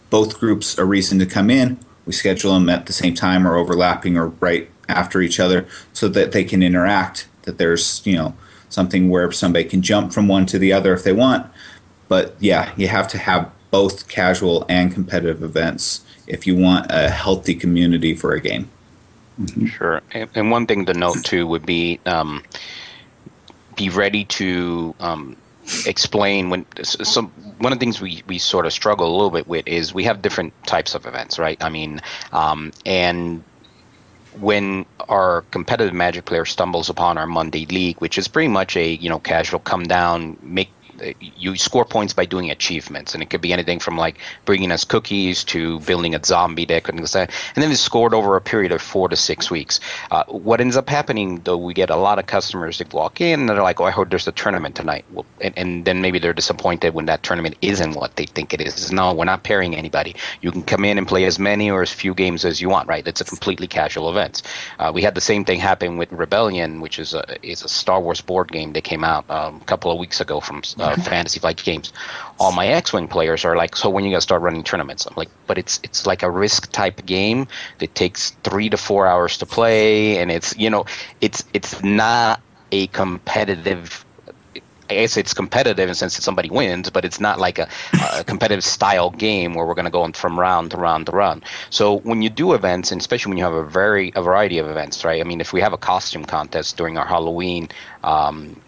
both 0.09 0.39
groups 0.39 0.77
a 0.77 0.85
reason 0.85 1.19
to 1.19 1.25
come 1.25 1.49
in. 1.49 1.77
We 2.05 2.13
schedule 2.13 2.53
them 2.53 2.69
at 2.69 2.85
the 2.85 2.93
same 2.93 3.15
time 3.15 3.45
or 3.45 3.57
overlapping 3.57 4.17
or 4.17 4.27
right 4.27 4.69
after 4.87 5.21
each 5.21 5.39
other 5.39 5.65
so 5.91 6.07
that 6.09 6.31
they 6.31 6.43
can 6.43 6.63
interact 6.63 7.27
that 7.43 7.57
there's 7.57 8.05
you 8.05 8.15
know 8.15 8.33
something 8.73 9.09
where 9.09 9.31
somebody 9.31 9.65
can 9.65 9.81
jump 9.81 10.11
from 10.11 10.27
one 10.27 10.45
to 10.47 10.57
the 10.57 10.73
other 10.73 10.93
if 10.93 11.03
they 11.03 11.13
want. 11.13 11.45
But 12.07 12.35
yeah, 12.39 12.73
you 12.75 12.87
have 12.87 13.07
to 13.09 13.17
have 13.17 13.51
both 13.71 14.07
casual 14.07 14.65
and 14.67 14.93
competitive 14.93 15.43
events 15.43 16.01
if 16.27 16.47
you 16.47 16.55
want 16.55 16.87
a 16.89 17.09
healthy 17.09 17.55
community 17.55 18.15
for 18.15 18.33
a 18.33 18.41
game. 18.41 18.69
Mm-hmm. 19.39 19.65
Sure. 19.65 20.01
And, 20.11 20.29
and, 20.35 20.51
one 20.51 20.67
thing 20.67 20.85
to 20.85 20.93
note 20.93 21.23
too 21.23 21.47
would 21.47 21.65
be 21.65 21.99
um, 22.05 22.43
be 23.75 23.89
ready 23.89 24.25
to 24.25 24.93
um, 24.99 25.35
explain 25.87 26.49
when 26.49 26.65
some 26.83 27.29
one 27.57 27.73
of 27.73 27.79
the 27.79 27.83
things 27.83 27.99
we, 27.99 28.23
we 28.27 28.37
sort 28.37 28.65
of 28.65 28.73
struggle 28.73 29.07
a 29.07 29.13
little 29.15 29.31
bit 29.31 29.47
with 29.47 29.67
is 29.67 29.93
we 29.93 30.03
have 30.03 30.21
different 30.21 30.53
types 30.67 30.93
of 30.93 31.05
events, 31.05 31.39
right? 31.39 31.61
I 31.63 31.69
mean, 31.69 32.01
um, 32.31 32.71
and 32.85 33.43
when 34.39 34.85
our 35.09 35.41
competitive 35.51 35.93
Magic 35.93 36.25
player 36.25 36.45
stumbles 36.45 36.89
upon 36.89 37.17
our 37.17 37.27
Monday 37.27 37.65
League, 37.65 37.97
which 37.97 38.17
is 38.17 38.27
pretty 38.27 38.47
much 38.47 38.75
a 38.75 38.93
you 38.93 39.09
know 39.09 39.19
casual 39.19 39.59
come 39.59 39.83
down, 39.83 40.37
make 40.41 40.69
you 41.19 41.55
score 41.55 41.85
points 41.85 42.13
by 42.13 42.25
doing 42.25 42.51
achievements, 42.51 43.13
and 43.13 43.23
it 43.23 43.29
could 43.29 43.41
be 43.41 43.53
anything 43.53 43.79
from 43.79 43.97
like 43.97 44.17
bringing 44.45 44.71
us 44.71 44.83
cookies 44.83 45.43
to 45.45 45.79
building 45.81 46.15
a 46.15 46.23
zombie 46.23 46.65
deck 46.65 46.89
and 46.89 46.99
that. 46.99 47.31
And 47.55 47.63
then 47.63 47.71
it's 47.71 47.81
scored 47.81 48.13
over 48.13 48.35
a 48.35 48.41
period 48.41 48.71
of 48.71 48.81
four 48.81 49.09
to 49.09 49.15
six 49.15 49.51
weeks. 49.51 49.79
Uh, 50.11 50.23
what 50.25 50.61
ends 50.61 50.77
up 50.77 50.89
happening, 50.89 51.41
though, 51.43 51.57
we 51.57 51.73
get 51.73 51.89
a 51.89 51.95
lot 51.95 52.19
of 52.19 52.25
customers 52.25 52.77
that 52.77 52.93
walk 52.93 53.21
in 53.21 53.41
and 53.41 53.49
they're 53.49 53.61
like, 53.61 53.79
"Oh, 53.79 53.85
I 53.85 53.91
heard 53.91 54.09
there's 54.09 54.27
a 54.27 54.31
tournament 54.31 54.75
tonight," 54.75 55.05
well, 55.11 55.25
and, 55.41 55.53
and 55.57 55.85
then 55.85 56.01
maybe 56.01 56.19
they're 56.19 56.33
disappointed 56.33 56.93
when 56.93 57.05
that 57.05 57.23
tournament 57.23 57.55
isn't 57.61 57.93
what 57.93 58.15
they 58.15 58.25
think 58.25 58.53
it 58.53 58.61
is. 58.61 58.91
No, 58.91 59.13
we're 59.13 59.25
not 59.25 59.43
pairing 59.43 59.75
anybody. 59.75 60.15
You 60.41 60.51
can 60.51 60.63
come 60.63 60.85
in 60.85 60.97
and 60.97 61.07
play 61.07 61.25
as 61.25 61.39
many 61.39 61.69
or 61.69 61.81
as 61.81 61.91
few 61.91 62.13
games 62.13 62.45
as 62.45 62.61
you 62.61 62.69
want. 62.69 62.87
Right? 62.87 63.07
It's 63.07 63.21
a 63.21 63.25
completely 63.25 63.67
casual 63.67 64.09
event. 64.09 64.41
Uh, 64.79 64.91
we 64.93 65.01
had 65.01 65.15
the 65.15 65.21
same 65.21 65.45
thing 65.45 65.59
happen 65.59 65.97
with 65.97 66.11
Rebellion, 66.11 66.81
which 66.81 66.99
is 66.99 67.13
a 67.13 67.23
is 67.43 67.63
a 67.63 67.69
Star 67.69 67.99
Wars 67.99 68.21
board 68.21 68.51
game 68.51 68.73
that 68.73 68.83
came 68.83 69.03
out 69.03 69.29
um, 69.29 69.57
a 69.61 69.65
couple 69.65 69.91
of 69.91 69.97
weeks 69.97 70.21
ago 70.21 70.39
from. 70.39 70.61
Uh, 70.83 70.95
Fantasy 71.01 71.39
Flight 71.39 71.61
games. 71.63 71.93
All 72.39 72.51
my 72.51 72.67
X-wing 72.67 73.07
players 73.07 73.45
are 73.45 73.55
like, 73.55 73.75
so 73.75 73.89
when 73.89 74.03
you 74.03 74.11
gonna 74.11 74.21
start 74.21 74.41
running 74.41 74.63
tournaments? 74.63 75.05
I'm 75.05 75.13
like, 75.15 75.29
but 75.47 75.57
it's 75.57 75.79
it's 75.83 76.05
like 76.05 76.23
a 76.23 76.29
risk 76.29 76.71
type 76.71 77.05
game 77.05 77.47
that 77.79 77.95
takes 77.95 78.31
three 78.43 78.69
to 78.69 78.77
four 78.77 79.07
hours 79.07 79.37
to 79.37 79.45
play, 79.45 80.17
and 80.17 80.31
it's 80.31 80.55
you 80.57 80.69
know, 80.69 80.85
it's 81.21 81.43
it's 81.53 81.81
not 81.83 82.41
a 82.71 82.87
competitive 82.87 84.03
I 84.89 84.95
guess 84.95 85.17
it's 85.17 85.33
competitive 85.33 85.83
in 85.83 85.89
the 85.89 85.95
sense 85.95 86.15
that 86.17 86.23
somebody 86.23 86.49
wins, 86.49 86.89
but 86.89 87.05
it's 87.05 87.19
not 87.19 87.39
like 87.39 87.57
a, 87.57 87.67
a 88.17 88.23
competitive 88.27 88.63
style 88.63 89.09
game 89.09 89.53
where 89.53 89.65
we're 89.65 89.73
going 89.75 89.85
to 89.85 89.91
go 89.91 90.09
from 90.11 90.39
round 90.39 90.71
to 90.71 90.77
round 90.77 91.07
to 91.07 91.11
round. 91.13 91.45
So 91.69 91.99
when 91.99 92.21
you 92.21 92.29
do 92.29 92.53
events, 92.53 92.91
and 92.91 92.99
especially 92.99 93.31
when 93.31 93.37
you 93.37 93.45
have 93.45 93.53
a 93.53 93.63
very 93.63 94.11
a 94.15 94.21
variety 94.21 94.59
of 94.59 94.69
events, 94.69 95.03
right? 95.05 95.21
I 95.21 95.23
mean, 95.23 95.41
if 95.41 95.53
we 95.53 95.61
have 95.61 95.73
a 95.73 95.77
costume 95.77 96.25
contest 96.25 96.77
during 96.77 96.97
our 96.97 97.07
Halloween 97.07 97.69
um, 98.03 98.61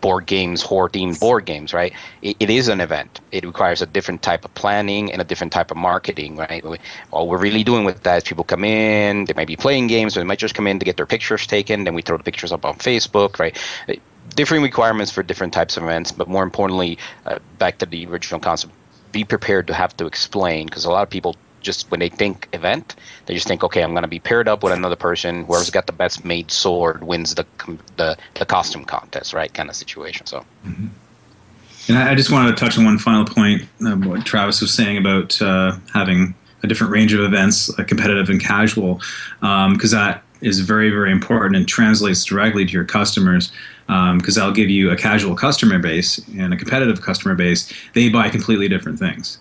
board 0.00 0.26
games, 0.26 0.62
themed 0.62 1.18
board 1.20 1.44
games, 1.44 1.72
right? 1.72 1.92
It, 2.22 2.36
it 2.40 2.50
is 2.50 2.68
an 2.68 2.80
event. 2.80 3.20
It 3.32 3.44
requires 3.44 3.82
a 3.82 3.86
different 3.86 4.22
type 4.22 4.44
of 4.44 4.54
planning 4.54 5.12
and 5.12 5.20
a 5.20 5.24
different 5.24 5.52
type 5.52 5.70
of 5.70 5.76
marketing, 5.76 6.36
right? 6.36 6.64
All 7.10 7.28
we're 7.28 7.38
really 7.38 7.64
doing 7.64 7.84
with 7.84 8.02
that 8.02 8.18
is 8.18 8.24
people 8.24 8.44
come 8.44 8.64
in, 8.64 9.24
they 9.24 9.32
might 9.34 9.48
be 9.48 9.56
playing 9.56 9.86
games, 9.86 10.16
or 10.16 10.20
they 10.20 10.26
might 10.26 10.38
just 10.38 10.54
come 10.54 10.66
in 10.66 10.78
to 10.78 10.84
get 10.84 10.96
their 10.96 11.06
pictures 11.06 11.46
taken, 11.46 11.84
then 11.84 11.94
we 11.94 12.02
throw 12.02 12.16
the 12.16 12.24
pictures 12.24 12.52
up 12.52 12.64
on 12.64 12.74
Facebook, 12.76 13.38
right? 13.38 13.56
Different 14.34 14.62
requirements 14.64 15.10
for 15.12 15.22
different 15.22 15.52
types 15.52 15.76
of 15.76 15.82
events, 15.82 16.12
but 16.12 16.28
more 16.28 16.42
importantly, 16.42 16.98
uh, 17.24 17.38
back 17.58 17.78
to 17.78 17.86
the 17.86 18.06
original 18.06 18.40
concept, 18.40 18.72
be 19.12 19.24
prepared 19.24 19.68
to 19.68 19.74
have 19.74 19.96
to 19.96 20.06
explain 20.06 20.66
because 20.66 20.84
a 20.84 20.90
lot 20.90 21.02
of 21.02 21.10
people 21.10 21.36
just 21.66 21.90
when 21.90 22.00
they 22.00 22.08
think 22.08 22.48
event, 22.52 22.96
they 23.26 23.34
just 23.34 23.48
think, 23.48 23.62
okay, 23.62 23.82
I'm 23.82 23.90
going 23.90 24.02
to 24.02 24.08
be 24.08 24.20
paired 24.20 24.48
up 24.48 24.62
with 24.62 24.72
another 24.72 24.96
person. 24.96 25.44
Whoever's 25.44 25.70
got 25.70 25.86
the 25.86 25.92
best 25.92 26.24
made 26.24 26.50
sword 26.50 27.04
wins 27.04 27.34
the 27.34 27.44
the, 27.96 28.16
the 28.34 28.46
costume 28.46 28.84
contest, 28.84 29.34
right? 29.34 29.52
Kind 29.52 29.68
of 29.68 29.76
situation. 29.76 30.24
So. 30.26 30.38
Mm-hmm. 30.64 30.86
And 31.88 31.98
I 31.98 32.14
just 32.14 32.32
wanted 32.32 32.56
to 32.56 32.64
touch 32.64 32.78
on 32.78 32.84
one 32.84 32.98
final 32.98 33.24
point 33.24 33.62
of 33.82 34.04
what 34.06 34.26
Travis 34.26 34.60
was 34.60 34.72
saying 34.72 34.96
about 34.96 35.40
uh, 35.40 35.76
having 35.92 36.34
a 36.62 36.66
different 36.66 36.92
range 36.92 37.12
of 37.12 37.20
events, 37.20 37.76
like 37.78 37.86
competitive 37.86 38.28
and 38.28 38.40
casual, 38.40 39.00
because 39.40 39.94
um, 39.94 40.00
that 40.00 40.24
is 40.40 40.60
very, 40.60 40.90
very 40.90 41.12
important 41.12 41.54
and 41.56 41.68
translates 41.68 42.24
directly 42.24 42.64
to 42.66 42.72
your 42.72 42.84
customers. 42.84 43.52
Because 43.86 44.36
um, 44.36 44.42
I'll 44.42 44.52
give 44.52 44.68
you 44.68 44.90
a 44.90 44.96
casual 44.96 45.36
customer 45.36 45.78
base 45.78 46.18
and 46.36 46.52
a 46.52 46.56
competitive 46.56 47.02
customer 47.02 47.36
base. 47.36 47.72
They 47.94 48.08
buy 48.08 48.30
completely 48.30 48.68
different 48.68 48.98
things. 48.98 49.38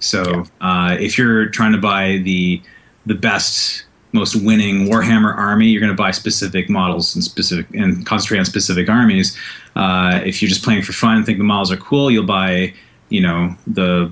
So 0.00 0.44
uh, 0.60 0.96
if 0.98 1.16
you're 1.16 1.46
trying 1.46 1.72
to 1.72 1.78
buy 1.78 2.20
the 2.24 2.60
the 3.06 3.14
best, 3.14 3.84
most 4.12 4.34
winning 4.34 4.86
Warhammer 4.86 5.34
army, 5.34 5.68
you're 5.68 5.80
going 5.80 5.92
to 5.92 5.96
buy 5.96 6.10
specific 6.10 6.68
models 6.68 7.14
and 7.14 7.22
specific 7.22 7.72
and 7.74 8.04
concentrate 8.04 8.38
on 8.38 8.44
specific 8.44 8.88
armies. 8.88 9.36
Uh, 9.76 10.20
if 10.24 10.42
you're 10.42 10.48
just 10.48 10.64
playing 10.64 10.82
for 10.82 10.92
fun, 10.92 11.16
and 11.16 11.26
think 11.26 11.38
the 11.38 11.44
models 11.44 11.70
are 11.70 11.76
cool, 11.76 12.10
you'll 12.10 12.26
buy 12.26 12.74
you 13.08 13.20
know 13.20 13.54
the 13.66 14.10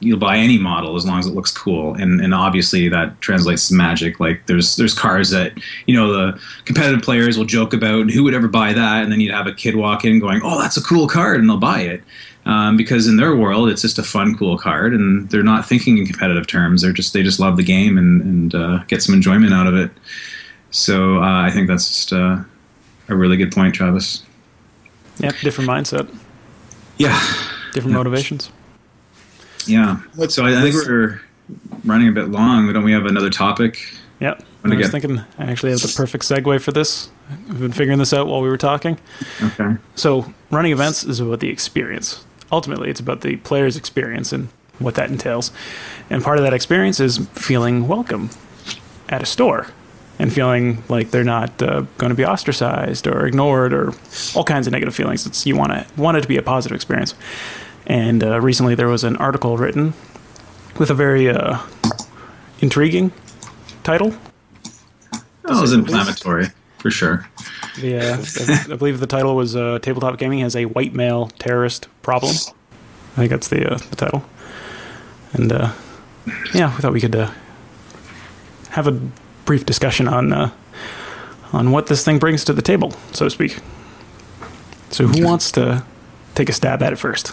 you'll 0.00 0.18
buy 0.18 0.36
any 0.36 0.58
model 0.58 0.96
as 0.96 1.06
long 1.06 1.18
as 1.18 1.26
it 1.26 1.34
looks 1.34 1.50
cool. 1.50 1.94
And 1.94 2.20
and 2.20 2.34
obviously 2.34 2.88
that 2.88 3.20
translates 3.20 3.68
to 3.68 3.74
magic. 3.74 4.20
Like 4.20 4.46
there's 4.46 4.76
there's 4.76 4.94
cars 4.94 5.30
that 5.30 5.52
you 5.86 5.94
know 5.94 6.12
the 6.12 6.40
competitive 6.64 7.02
players 7.02 7.36
will 7.36 7.44
joke 7.44 7.72
about 7.72 8.10
who 8.10 8.24
would 8.24 8.34
ever 8.34 8.48
buy 8.48 8.72
that 8.72 9.02
and 9.02 9.12
then 9.12 9.20
you'd 9.20 9.34
have 9.34 9.46
a 9.46 9.52
kid 9.52 9.76
walk 9.76 10.04
in 10.04 10.18
going 10.18 10.40
oh 10.42 10.60
that's 10.60 10.76
a 10.76 10.82
cool 10.82 11.06
card 11.06 11.40
and 11.40 11.48
they'll 11.48 11.58
buy 11.58 11.80
it 11.80 12.02
um, 12.48 12.78
because 12.78 13.06
in 13.06 13.18
their 13.18 13.36
world 13.36 13.68
it's 13.68 13.82
just 13.82 13.98
a 13.98 14.02
fun, 14.02 14.36
cool 14.36 14.56
card, 14.58 14.94
and 14.94 15.28
they're 15.28 15.42
not 15.42 15.66
thinking 15.66 15.98
in 15.98 16.06
competitive 16.06 16.46
terms. 16.46 16.82
They're 16.82 16.92
just 16.92 17.12
they 17.12 17.22
just 17.22 17.38
love 17.38 17.56
the 17.56 17.62
game 17.62 17.98
and 17.98 18.22
and 18.22 18.54
uh, 18.54 18.78
get 18.88 19.02
some 19.02 19.14
enjoyment 19.14 19.52
out 19.52 19.66
of 19.66 19.76
it. 19.76 19.90
So 20.70 21.18
uh, 21.18 21.42
I 21.42 21.50
think 21.50 21.68
that's 21.68 21.86
just 21.86 22.12
uh, 22.12 22.38
a 23.08 23.14
really 23.14 23.36
good 23.36 23.52
point, 23.52 23.74
Travis. 23.74 24.24
Yeah, 25.18 25.32
different 25.42 25.68
mindset. 25.68 26.12
Yeah, 26.96 27.20
different 27.74 27.92
yeah. 27.92 27.98
motivations. 27.98 28.50
Yeah. 29.66 30.00
So 30.28 30.46
I, 30.46 30.58
I 30.58 30.62
think 30.62 30.74
we're 30.74 31.20
running 31.84 32.08
a 32.08 32.12
bit 32.12 32.28
long. 32.28 32.72
Don't 32.72 32.84
we 32.84 32.92
have 32.92 33.04
another 33.04 33.30
topic? 33.30 33.78
Yep. 34.20 34.42
I 34.64 34.74
was 34.74 34.90
thinking 34.90 35.20
I 35.38 35.44
actually 35.44 35.70
have 35.70 35.80
the 35.80 35.92
perfect 35.94 36.24
segue 36.24 36.60
for 36.60 36.72
this. 36.72 37.10
I've 37.30 37.60
been 37.60 37.72
figuring 37.72 37.98
this 37.98 38.12
out 38.12 38.26
while 38.26 38.40
we 38.40 38.48
were 38.48 38.58
talking. 38.58 38.98
Okay. 39.42 39.76
So 39.94 40.32
running 40.50 40.72
events 40.72 41.04
is 41.04 41.20
about 41.20 41.40
the 41.40 41.48
experience 41.48 42.24
ultimately 42.50 42.90
it's 42.90 43.00
about 43.00 43.20
the 43.20 43.36
player's 43.36 43.76
experience 43.76 44.32
and 44.32 44.48
what 44.78 44.94
that 44.94 45.10
entails. 45.10 45.50
And 46.08 46.22
part 46.22 46.38
of 46.38 46.44
that 46.44 46.54
experience 46.54 47.00
is 47.00 47.18
feeling 47.32 47.88
welcome 47.88 48.30
at 49.08 49.22
a 49.22 49.26
store 49.26 49.68
and 50.18 50.32
feeling 50.32 50.82
like 50.88 51.10
they're 51.10 51.24
not 51.24 51.62
uh, 51.62 51.82
going 51.96 52.10
to 52.10 52.16
be 52.16 52.24
ostracized 52.24 53.06
or 53.06 53.26
ignored 53.26 53.72
or 53.72 53.92
all 54.34 54.44
kinds 54.44 54.66
of 54.66 54.72
negative 54.72 54.94
feelings. 54.94 55.26
It's, 55.26 55.46
you 55.46 55.56
want 55.56 55.72
to 55.72 55.86
want 55.96 56.16
it 56.16 56.22
to 56.22 56.28
be 56.28 56.36
a 56.36 56.42
positive 56.42 56.74
experience. 56.74 57.14
And 57.86 58.22
uh, 58.22 58.40
recently 58.40 58.74
there 58.74 58.88
was 58.88 59.04
an 59.04 59.16
article 59.16 59.56
written 59.56 59.94
with 60.78 60.90
a 60.90 60.94
very 60.94 61.28
uh, 61.30 61.58
intriguing 62.60 63.12
title. 63.82 64.14
That 65.44 65.60
was 65.60 65.72
inflammatory, 65.72 66.48
for 66.78 66.90
sure. 66.90 67.28
Yeah, 67.80 68.22
I, 68.40 68.72
I 68.72 68.76
believe 68.76 69.00
the 69.00 69.06
title 69.06 69.36
was 69.36 69.54
uh, 69.54 69.78
"Tabletop 69.80 70.18
Gaming 70.18 70.40
has 70.40 70.56
a 70.56 70.64
white 70.66 70.94
male 70.94 71.26
terrorist 71.38 71.88
problem." 72.02 72.34
I 73.12 73.16
think 73.22 73.30
that's 73.30 73.48
the 73.48 73.74
uh, 73.74 73.78
the 73.78 73.96
title. 73.96 74.24
And 75.32 75.52
uh, 75.52 75.72
yeah, 76.54 76.74
we 76.74 76.80
thought 76.80 76.92
we 76.92 77.00
could 77.00 77.16
uh, 77.16 77.30
have 78.70 78.86
a 78.86 79.00
brief 79.44 79.66
discussion 79.66 80.08
on 80.08 80.32
uh, 80.32 80.50
on 81.52 81.70
what 81.70 81.86
this 81.86 82.04
thing 82.04 82.18
brings 82.18 82.44
to 82.44 82.52
the 82.52 82.62
table, 82.62 82.92
so 83.12 83.24
to 83.24 83.30
speak. 83.30 83.58
So, 84.90 85.06
who 85.06 85.24
wants 85.24 85.52
to 85.52 85.84
take 86.34 86.48
a 86.48 86.52
stab 86.52 86.82
at 86.82 86.92
it 86.92 86.96
first? 86.96 87.32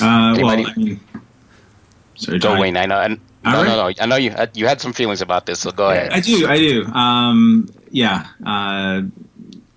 Uh, 0.00 0.36
well, 0.36 0.50
I 0.50 0.74
mean, 0.76 1.00
sorry, 2.16 2.38
Go, 2.38 2.60
Wayne. 2.60 2.76
I 2.76 2.86
know. 2.86 3.16
No, 3.46 3.62
right. 3.62 3.68
no, 3.68 3.88
no. 3.88 3.92
I 4.00 4.06
know 4.06 4.16
you 4.16 4.30
had, 4.30 4.56
you 4.56 4.66
had 4.66 4.80
some 4.80 4.92
feelings 4.92 5.20
about 5.20 5.46
this, 5.46 5.60
so 5.60 5.70
go 5.70 5.90
ahead. 5.90 6.12
I 6.12 6.20
do, 6.20 6.48
I 6.48 6.58
do. 6.58 6.84
Um, 6.86 7.68
yeah, 7.90 8.26
uh, 8.44 9.02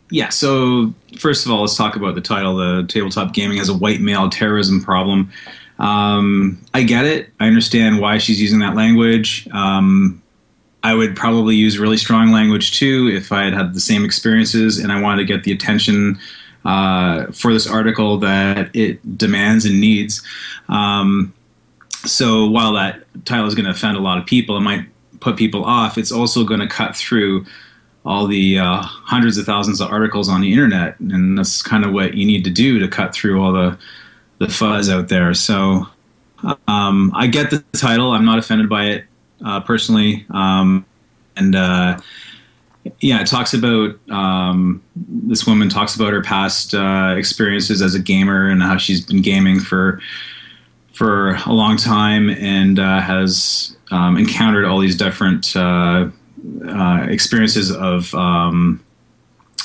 yeah. 0.09 0.29
So 0.29 0.93
first 1.19 1.45
of 1.45 1.51
all, 1.51 1.61
let's 1.61 1.77
talk 1.77 1.95
about 1.95 2.15
the 2.15 2.21
title. 2.21 2.55
The 2.55 2.85
tabletop 2.87 3.33
gaming 3.33 3.57
has 3.57 3.69
a 3.69 3.73
white 3.73 4.01
male 4.01 4.27
terrorism 4.29 4.83
problem. 4.83 5.31
Um, 5.77 6.59
I 6.73 6.83
get 6.83 7.05
it. 7.05 7.29
I 7.39 7.47
understand 7.47 7.99
why 7.99 8.17
she's 8.17 8.41
using 8.41 8.59
that 8.59 8.75
language. 8.75 9.47
Um, 9.51 10.21
I 10.83 10.93
would 10.93 11.15
probably 11.15 11.55
use 11.55 11.77
really 11.77 11.97
strong 11.97 12.31
language 12.31 12.77
too 12.77 13.09
if 13.13 13.31
I 13.31 13.43
had 13.43 13.53
had 13.53 13.73
the 13.73 13.79
same 13.79 14.03
experiences 14.03 14.79
and 14.79 14.91
I 14.91 15.01
wanted 15.01 15.27
to 15.27 15.33
get 15.33 15.43
the 15.43 15.51
attention 15.51 16.17
uh, 16.65 17.27
for 17.31 17.53
this 17.53 17.67
article 17.67 18.17
that 18.19 18.75
it 18.75 19.17
demands 19.17 19.65
and 19.65 19.79
needs. 19.79 20.21
Um, 20.69 21.33
so 22.05 22.49
while 22.49 22.73
that 22.73 23.03
title 23.25 23.47
is 23.47 23.55
going 23.55 23.65
to 23.65 23.71
offend 23.71 23.97
a 23.97 24.01
lot 24.01 24.17
of 24.17 24.25
people, 24.25 24.57
it 24.57 24.61
might 24.61 24.85
put 25.19 25.37
people 25.37 25.65
off. 25.65 25.97
It's 25.97 26.11
also 26.11 26.43
going 26.43 26.59
to 26.59 26.67
cut 26.67 26.95
through 26.95 27.45
all 28.05 28.27
the 28.27 28.59
uh, 28.59 28.81
hundreds 28.81 29.37
of 29.37 29.45
thousands 29.45 29.81
of 29.81 29.91
articles 29.91 30.29
on 30.29 30.41
the 30.41 30.51
internet, 30.51 30.99
and 30.99 31.37
that's 31.37 31.61
kind 31.61 31.83
of 31.83 31.91
what 31.91 32.13
you 32.13 32.25
need 32.25 32.43
to 32.45 32.49
do 32.49 32.79
to 32.79 32.87
cut 32.87 33.13
through 33.13 33.41
all 33.41 33.51
the 33.51 33.77
the 34.39 34.47
fuzz 34.47 34.89
out 34.89 35.09
there. 35.09 35.33
So 35.33 35.85
um, 36.67 37.11
I 37.13 37.27
get 37.27 37.49
the 37.49 37.63
title. 37.73 38.11
I'm 38.11 38.23
not 38.23 38.39
offended 38.39 38.69
by 38.69 38.85
it 38.85 39.05
uh, 39.45 39.59
personally, 39.59 40.25
um, 40.29 40.85
and 41.35 41.55
uh, 41.55 41.99
yeah, 43.01 43.21
it 43.21 43.27
talks 43.27 43.53
about 43.53 43.99
um, 44.09 44.81
this 44.95 45.45
woman 45.45 45.69
talks 45.69 45.95
about 45.95 46.13
her 46.13 46.21
past 46.21 46.73
uh, 46.73 47.15
experiences 47.17 47.81
as 47.81 47.95
a 47.95 47.99
gamer 47.99 48.49
and 48.49 48.63
how 48.63 48.77
she's 48.77 49.05
been 49.05 49.21
gaming 49.21 49.59
for 49.59 50.01
for 50.99 51.35
a 51.45 51.53
long 51.53 51.77
time 51.77 52.29
and 52.29 52.77
uh, 52.77 52.99
has 52.99 53.77
um, 53.89 54.17
encountered 54.17 54.65
all 54.65 54.79
these 54.79 54.97
different 54.97 55.55
uh, 55.55 56.09
uh, 56.67 57.07
experiences 57.07 57.71
of 57.71 58.13
um, 58.15 58.83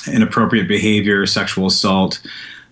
inappropriate 0.07 0.69
behavior, 0.69 1.25
sexual 1.25 1.67
assault, 1.67 2.21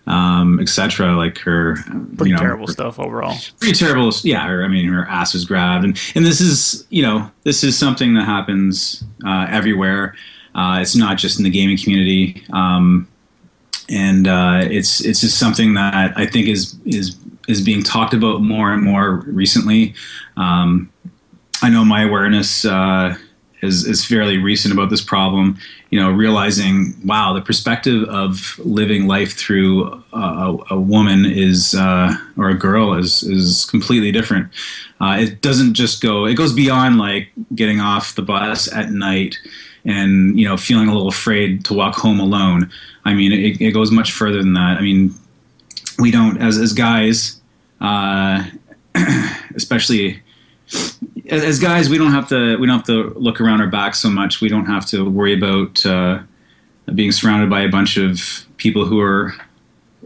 um, 0.08 0.62
etc. 0.62 1.14
Like 1.14 1.40
her, 1.40 1.76
pretty 2.16 2.30
you 2.30 2.36
know, 2.38 2.42
terrible 2.42 2.68
her, 2.68 2.72
stuff 2.72 3.02
overall. 3.02 3.36
Pretty 3.60 3.78
terrible. 3.78 4.14
Yeah, 4.24 4.48
her, 4.48 4.64
I 4.64 4.70
mean, 4.70 4.88
her 4.88 5.06
ass 5.10 5.34
was 5.34 5.44
grabbed, 5.44 5.84
and 5.84 6.00
and 6.16 6.26
this 6.26 6.40
is 6.40 6.88
you 6.90 7.02
know 7.02 7.30
this 7.44 7.66
is 7.66 7.78
something 7.78 8.14
that 8.14 8.24
happens 8.24 9.04
uh, 9.26 9.46
everywhere. 9.50 10.16
Uh, 10.56 10.80
it's 10.82 10.96
not 10.96 11.18
just 11.18 11.38
in 11.38 11.44
the 11.44 11.50
gaming 11.50 11.78
community. 11.78 12.46
Um, 12.54 13.10
and 13.90 14.28
uh, 14.28 14.62
it's 14.64 15.04
it's 15.04 15.20
just 15.20 15.38
something 15.38 15.74
that 15.74 16.14
I 16.16 16.26
think 16.26 16.48
is 16.48 16.78
is 16.86 17.18
is 17.48 17.62
being 17.62 17.84
talked 17.84 18.14
about 18.14 18.42
more 18.42 18.72
and 18.72 18.84
more 18.84 19.18
recently. 19.28 19.94
Um, 20.38 20.92
I 21.62 21.70
know 21.70 21.86
my 21.86 22.04
awareness 22.04 22.66
uh, 22.66 23.16
is 23.62 23.88
is 23.88 24.06
fairly 24.06 24.38
recent 24.38 24.74
about 24.74 24.90
this 24.90 25.02
problem. 25.02 25.58
You 25.90 26.00
know, 26.00 26.12
realizing 26.12 26.96
wow, 27.06 27.34
the 27.34 27.42
perspective 27.42 28.04
of 28.10 28.60
living 28.60 29.08
life 29.08 29.34
through 29.34 30.04
a, 30.12 30.58
a 30.72 30.80
woman 30.80 31.26
is 31.26 31.74
uh, 31.74 32.16
or 32.38 32.50
a 32.50 32.58
girl 32.58 32.94
is 32.94 33.24
is 33.24 33.66
completely 33.66 34.12
different. 34.12 34.50
Uh, 35.00 35.18
it 35.20 35.42
doesn't 35.42 35.74
just 35.74 36.02
go; 36.02 36.26
it 36.26 36.36
goes 36.36 36.54
beyond 36.54 36.98
like 36.98 37.30
getting 37.56 37.80
off 37.80 38.16
the 38.16 38.22
bus 38.22 38.72
at 38.72 38.92
night 38.92 39.38
and 39.86 40.40
you 40.40 40.48
know 40.48 40.58
feeling 40.58 40.88
a 40.88 40.94
little 40.94 41.10
afraid 41.10 41.64
to 41.66 41.74
walk 41.74 41.96
home 41.96 42.20
alone. 42.20 42.70
I 43.06 43.14
mean, 43.14 43.32
it, 43.32 43.62
it 43.62 43.72
goes 43.72 43.92
much 43.92 44.12
further 44.12 44.40
than 44.40 44.54
that. 44.54 44.78
I 44.78 44.82
mean, 44.82 45.14
we 46.00 46.12
don't 46.12 46.38
as 46.42 46.58
as 46.58 46.74
guys, 46.74 47.42
uh, 47.82 48.44
especially 49.56 50.22
as, 51.30 51.44
as, 51.44 51.60
guys, 51.60 51.90
we 51.90 51.98
don't 51.98 52.12
have 52.12 52.28
to 52.30 52.58
we 52.58 52.68
don't 52.68 52.78
have 52.78 52.88
to 52.88 53.14
look 53.18 53.42
around 53.42 53.62
our 53.62 53.68
back 53.68 53.96
so 53.96 54.10
much. 54.10 54.42
We 54.42 54.50
don't 54.50 54.66
have 54.66 54.86
to 54.88 55.10
worry 55.10 55.34
about 55.34 55.86
uh, 55.86 56.20
being 56.94 57.12
surrounded 57.12 57.50
by 57.50 57.62
a 57.62 57.70
bunch 57.70 57.98
of 57.98 58.46
people 58.58 58.86
who 58.86 59.00
are 59.00 59.34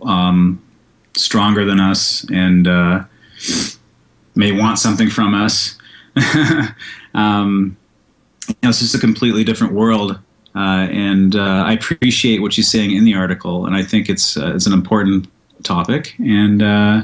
um, 0.04 0.62
stronger 1.16 1.66
than 1.66 1.80
us 1.80 2.26
and 2.32 2.68
uh, 2.68 3.04
may 4.36 4.52
want 4.52 4.80
something 4.80 5.10
from 5.10 5.34
us. 5.34 5.78
um, 7.14 7.78
you 8.48 8.56
know, 8.64 8.70
it's 8.70 8.80
just 8.80 8.96
a 8.96 9.00
completely 9.00 9.44
different 9.44 9.74
world 9.74 10.20
Uh, 10.58 10.88
and 10.90 11.36
uh, 11.36 11.64
I 11.68 11.74
appreciate 11.74 12.42
what 12.42 12.52
she's 12.52 12.68
saying 12.68 12.92
in 12.92 13.06
the 13.06 13.14
article, 13.14 13.68
and 13.68 13.76
I 13.76 13.84
think 13.84 14.10
it's 14.10 14.38
uh, 14.38 14.56
it's 14.56 14.66
an 14.66 14.74
important 14.74 15.28
topic, 15.64 16.16
and 16.20 16.62
uh, 16.62 17.02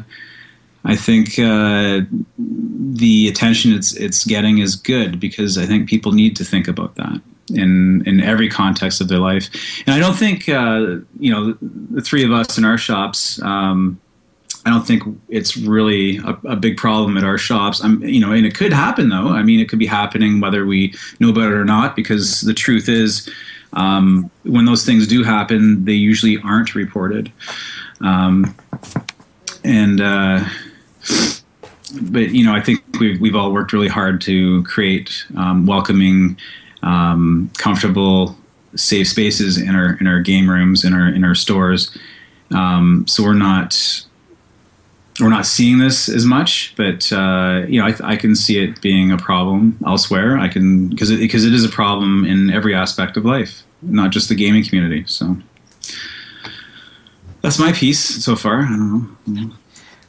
I 0.86 0.96
think 0.96 1.40
uh, 1.40 2.02
the 2.38 3.28
attention 3.28 3.74
it's 3.74 3.94
it's 3.96 4.26
getting 4.26 4.60
is 4.60 4.76
good 4.76 5.20
because 5.20 5.58
I 5.58 5.66
think 5.66 5.90
people 5.90 6.12
need 6.12 6.36
to 6.38 6.44
think 6.44 6.68
about 6.68 6.96
that 6.96 7.22
in 7.50 8.04
in 8.06 8.20
every 8.20 8.50
context 8.50 9.02
of 9.02 9.08
their 9.08 9.20
life, 9.20 9.50
and 9.86 9.96
I 9.96 10.00
don't 10.00 10.16
think 10.16 10.50
uh, 10.50 10.98
you 11.20 11.32
know 11.32 11.58
the 11.62 12.02
three 12.02 12.24
of 12.24 12.32
us 12.32 12.58
in 12.58 12.66
our 12.66 12.78
shops. 12.78 13.42
Um, 13.42 14.00
I 14.66 14.70
don't 14.70 14.88
think 14.88 15.04
it's 15.28 15.58
really 15.58 16.18
a, 16.18 16.38
a, 16.46 16.56
big 16.56 16.78
problem 16.78 17.18
at 17.18 17.26
our 17.26 17.38
shops. 17.38 17.84
I'm, 17.84 18.02
you 18.02 18.22
know, 18.22 18.32
and 18.32 18.46
it 18.46 18.56
could 18.56 18.72
happen 18.72 19.10
though. 19.10 19.28
I 19.28 19.44
mean, 19.44 19.60
it 19.60 19.68
could 19.68 19.80
be 19.80 19.86
happening 19.86 20.40
whether 20.40 20.66
we 20.66 20.94
know 21.20 21.30
about 21.30 21.52
it 21.52 21.54
or 21.54 21.66
not. 21.66 21.98
Because 21.98 22.42
the 22.42 22.54
truth 22.54 22.88
is, 22.88 23.30
um, 23.74 24.32
when 24.44 24.66
those 24.66 24.86
things 24.86 25.06
do 25.06 25.24
happen, 25.24 25.84
they 25.84 25.94
usually 25.94 26.40
aren't 26.44 26.76
reported. 26.76 27.32
Um, 28.02 28.56
and 29.64 30.02
uh, 30.02 30.46
but 32.02 32.30
you 32.30 32.46
know, 32.46 32.54
I 32.54 32.62
think 32.62 32.82
we've 33.00 33.20
we've 33.20 33.36
all 33.36 33.52
worked 33.52 33.74
really 33.74 33.88
hard 33.88 34.22
to 34.22 34.64
create 34.64 35.26
um, 35.38 35.66
welcoming, 35.66 36.38
um, 36.82 37.52
comfortable, 37.58 38.36
safe 38.76 39.08
spaces 39.08 39.58
in 39.58 39.76
our 39.76 39.98
in 40.00 40.08
our 40.08 40.20
game 40.20 40.50
rooms 40.50 40.84
in 40.84 40.94
our 40.94 41.08
in 41.08 41.24
our 41.24 41.36
stores. 41.36 41.96
Um, 42.52 43.06
so 43.08 43.24
we're 43.24 43.34
not 43.34 44.06
we're 45.20 45.30
not 45.30 45.46
seeing 45.46 45.78
this 45.78 46.10
as 46.10 46.26
much, 46.26 46.74
but 46.76 47.12
uh, 47.12 47.66
you 47.68 47.80
know, 47.80 47.88
I, 47.88 48.14
I, 48.14 48.16
can 48.16 48.36
see 48.36 48.64
it 48.64 48.82
being 48.82 49.12
a 49.12 49.18
problem 49.18 49.78
elsewhere. 49.86 50.38
I 50.38 50.48
can 50.48 50.88
because 50.88 51.12
it, 51.12 51.18
because 51.18 51.46
it 51.46 51.54
is 51.54 51.64
a 51.64 51.70
problem 51.70 52.26
in 52.26 52.50
every 52.50 52.74
aspect 52.74 53.16
of 53.16 53.26
life, 53.26 53.64
not 53.82 54.12
just 54.12 54.30
the 54.30 54.36
gaming 54.36 54.64
community. 54.64 55.04
So 55.06 55.38
that's 57.44 57.60
my 57.60 57.72
piece 57.72 58.00
so 58.24 58.36
far. 58.36 58.62
I 58.62 58.70
don't 58.70 59.28
know. 59.28 59.52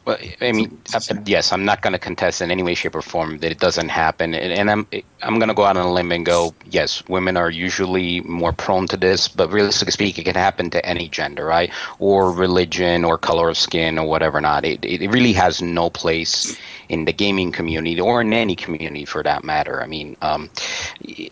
Well, 0.04 0.18
I 0.42 0.52
mean, 0.52 0.78
yes, 1.24 1.50
I'm 1.50 1.64
not 1.64 1.80
going 1.80 1.94
to 1.94 1.98
contest 1.98 2.42
in 2.42 2.50
any 2.50 2.62
way, 2.62 2.74
shape, 2.74 2.94
or 2.94 3.00
form 3.00 3.38
that 3.38 3.50
it 3.50 3.58
doesn't 3.58 3.88
happen, 3.88 4.34
and, 4.34 4.52
and 4.52 4.70
I'm 4.70 4.86
I'm 5.22 5.38
going 5.38 5.48
to 5.48 5.54
go 5.54 5.64
out 5.64 5.78
on 5.78 5.86
a 5.86 5.92
limb 5.92 6.12
and 6.12 6.26
go, 6.26 6.54
yes, 6.70 7.02
women 7.08 7.38
are 7.38 7.50
usually 7.50 8.20
more 8.20 8.52
prone 8.52 8.86
to 8.88 8.98
this, 8.98 9.28
but 9.28 9.50
realistically 9.50 9.92
speaking, 9.92 10.22
it 10.22 10.26
can 10.26 10.34
happen 10.34 10.68
to 10.70 10.84
any 10.84 11.08
gender, 11.08 11.46
right, 11.46 11.72
or 11.98 12.32
religion, 12.32 13.02
or 13.02 13.16
color 13.16 13.48
of 13.48 13.56
skin, 13.56 13.98
or 13.98 14.06
whatever. 14.06 14.42
Not 14.42 14.66
it, 14.66 14.84
it 14.84 15.10
really 15.10 15.32
has 15.32 15.62
no 15.62 15.88
place 15.88 16.54
in 16.90 17.06
the 17.06 17.12
gaming 17.12 17.50
community 17.50 17.98
or 17.98 18.20
in 18.20 18.34
any 18.34 18.54
community 18.54 19.06
for 19.06 19.22
that 19.22 19.42
matter. 19.42 19.82
I 19.82 19.86
mean, 19.86 20.18
um, 20.20 20.50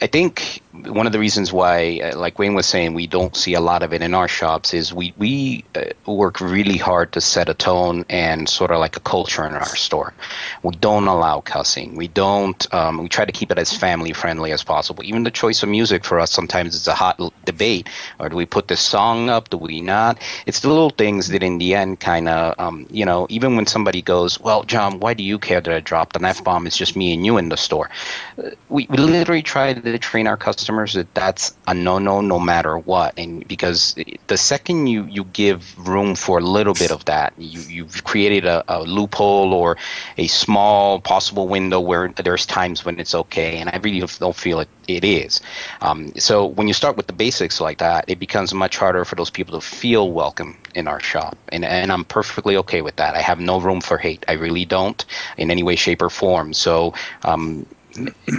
I 0.01 0.07
think 0.07 0.63
one 0.73 1.07
of 1.07 1.13
the 1.13 1.19
reasons 1.19 1.53
why, 1.53 2.01
uh, 2.03 2.19
like 2.19 2.39
Wayne 2.39 2.55
was 2.55 2.65
saying, 2.65 2.95
we 2.95 3.07
don't 3.07 3.37
see 3.37 3.53
a 3.53 3.61
lot 3.61 3.83
of 3.83 3.93
it 3.93 4.01
in 4.01 4.15
our 4.15 4.27
shops 4.29 4.73
is 4.73 4.93
we 4.93 5.13
we 5.19 5.65
uh, 5.75 5.85
work 6.11 6.41
really 6.41 6.79
hard 6.79 7.13
to 7.13 7.21
set 7.21 7.51
a 7.51 7.55
tone 7.55 8.07
and 8.09 8.49
sort 8.49 8.71
of 8.71 8.79
like 8.79 8.97
a 8.97 9.01
culture 9.01 9.45
in 9.45 9.53
our 9.53 9.77
store. 9.77 10.15
We 10.63 10.75
don't 10.77 11.09
allow 11.09 11.41
cussing. 11.43 11.95
We 11.95 12.09
don't. 12.09 12.73
Um, 12.73 13.03
we 13.03 13.09
try 13.11 13.27
to 13.27 13.33
keep 13.33 13.51
it 13.51 13.59
as 13.59 13.77
family 13.77 14.15
friendly 14.15 14.51
as 14.51 14.65
possible. 14.65 15.05
Even 15.05 15.25
the 15.25 15.31
choice 15.31 15.63
of 15.63 15.69
music 15.69 16.07
for 16.07 16.19
us 16.19 16.31
sometimes 16.31 16.75
it's 16.75 16.89
a 16.89 16.95
hot 16.95 17.21
debate. 17.45 17.87
Or 18.19 18.31
do 18.31 18.37
we 18.37 18.47
put 18.47 18.69
this 18.69 18.81
song 18.81 19.29
up? 19.29 19.51
Do 19.51 19.59
we 19.59 19.83
not? 19.83 20.23
It's 20.47 20.61
the 20.61 20.69
little 20.69 20.91
things 20.91 21.29
that 21.29 21.43
in 21.43 21.59
the 21.59 21.75
end 21.75 22.01
kind 22.01 22.29
of 22.29 22.59
um, 22.59 22.87
you 22.91 23.05
know 23.05 23.27
even 23.29 23.57
when 23.57 23.67
somebody 23.67 24.01
goes, 24.01 24.41
well, 24.41 24.63
John, 24.65 25.01
why 25.01 25.13
do 25.13 25.23
you 25.23 25.39
care 25.39 25.61
that 25.61 25.75
I 25.75 25.81
dropped 25.81 26.17
an 26.17 26.25
f 26.25 26.43
bomb? 26.43 26.67
It's 26.67 26.79
just 26.79 26.97
me 26.97 27.13
and 27.13 27.27
you 27.27 27.37
in 27.37 27.51
the 27.51 27.59
store. 27.59 27.91
Uh, 28.39 28.51
we, 28.71 28.87
we 28.89 28.97
literally 28.97 29.43
try 29.43 29.75
to 29.75 29.99
train 29.99 30.27
our 30.27 30.39
customers 30.39 30.62
customers 30.63 30.93
that 30.93 31.13
that's 31.15 31.57
a 31.67 31.75
no-no 31.75 32.21
no 32.21 32.39
matter 32.39 32.79
what. 32.79 33.19
And 33.19 33.47
because 33.49 33.97
the 34.29 34.37
second 34.37 34.87
you 34.87 35.05
you 35.07 35.25
give 35.25 35.61
room 35.89 36.15
for 36.15 36.39
a 36.39 36.41
little 36.41 36.75
bit 36.75 36.93
of 36.93 37.05
that 37.07 37.33
you 37.37 37.61
you've 37.63 38.05
created 38.05 38.45
a, 38.45 38.63
a 38.69 38.79
loophole 38.83 39.53
or 39.53 39.77
a 40.19 40.29
small 40.29 41.01
possible 41.01 41.49
window 41.49 41.81
where 41.81 42.09
there's 42.27 42.47
times 42.47 42.85
when 42.85 43.01
it's 43.01 43.15
okay 43.15 43.59
and 43.59 43.71
i 43.71 43.77
really 43.83 44.07
don't 44.21 44.37
feel 44.37 44.61
it 44.61 44.69
it 44.89 45.05
is. 45.05 45.41
Um, 45.81 46.13
so 46.17 46.47
when 46.47 46.67
you 46.69 46.75
start 46.75 46.97
with 46.97 47.07
the 47.07 47.13
basics 47.13 47.61
like 47.61 47.79
that 47.79 48.05
it 48.07 48.19
becomes 48.19 48.55
much 48.55 48.77
harder 48.77 49.05
for 49.05 49.17
those 49.17 49.31
people 49.31 49.59
to 49.59 49.65
feel 49.65 50.13
welcome 50.13 50.57
in 50.75 50.87
our 50.87 51.01
shop. 51.01 51.37
And, 51.49 51.65
and 51.65 51.91
i'm 51.91 52.05
perfectly 52.05 52.57
okay 52.63 52.83
with 52.83 52.97
that. 52.97 53.17
I 53.17 53.23
have 53.31 53.41
no 53.41 53.61
room 53.61 53.81
for 53.81 53.99
hate. 53.99 54.25
I 54.29 54.35
really 54.35 54.65
don't 54.65 55.05
in 55.37 55.51
any 55.51 55.63
way 55.63 55.77
shape 55.77 56.03
or 56.03 56.11
form. 56.11 56.53
So 56.53 56.95
um, 57.25 57.67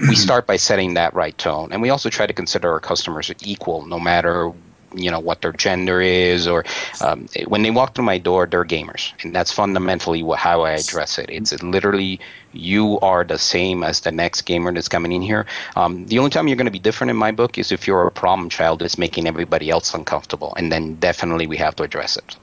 we 0.08 0.16
start 0.16 0.47
by 0.47 0.58
setting 0.58 0.93
that 0.95 1.14
right 1.14 1.38
tone, 1.38 1.72
and 1.72 1.82
we 1.82 1.89
also 1.89 2.10
try 2.10 2.28
to 2.28 2.34
consider 2.34 2.72
our 2.72 2.80
customers 2.80 3.32
equal, 3.41 3.86
no 3.86 3.99
matter 3.99 4.51
you 4.95 5.10
know 5.10 5.20
what 5.20 5.41
their 5.41 5.54
gender 5.54 6.01
is 6.01 6.47
or 6.47 6.64
um, 7.01 7.28
when 7.47 7.64
they 7.64 7.72
walk 7.72 7.95
through 7.95 8.06
my 8.06 8.18
door 8.18 8.45
they're 8.45 8.66
gamers. 8.66 9.12
And 9.24 9.36
that's 9.36 9.51
fundamentally 9.51 10.24
how 10.36 10.62
i 10.62 10.72
address 10.72 11.18
it. 11.18 11.30
It's 11.30 11.62
literally 11.64 12.20
you 12.54 12.99
are 12.99 13.24
the 13.24 13.38
same 13.38 13.84
as 13.84 14.01
the 14.01 14.12
next 14.12 14.43
gamer 14.43 14.72
that's 14.74 14.89
coming 14.89 15.12
in 15.12 15.22
here. 15.22 15.45
Um, 15.76 16.06
the 16.06 16.20
only 16.20 16.30
time 16.30 16.47
you're 16.47 16.58
going 16.58 16.66
to 16.66 16.72
be 16.72 16.80
different 16.80 17.12
in 17.12 17.18
my 17.18 17.32
book 17.32 17.58
is 17.58 17.72
if 17.72 17.88
you're 17.88 18.06
a 18.08 18.12
problem 18.12 18.49
child 18.49 18.80
that's 18.80 18.97
making 18.97 19.28
everybody 19.28 19.70
else 19.70 19.93
uncomfortable. 19.93 20.54
And 20.56 20.72
then 20.72 20.95
definitely 20.95 21.47
we 21.47 21.58
have 21.58 21.76
to 21.78 21.84
address 21.84 22.18
it. 22.18 22.36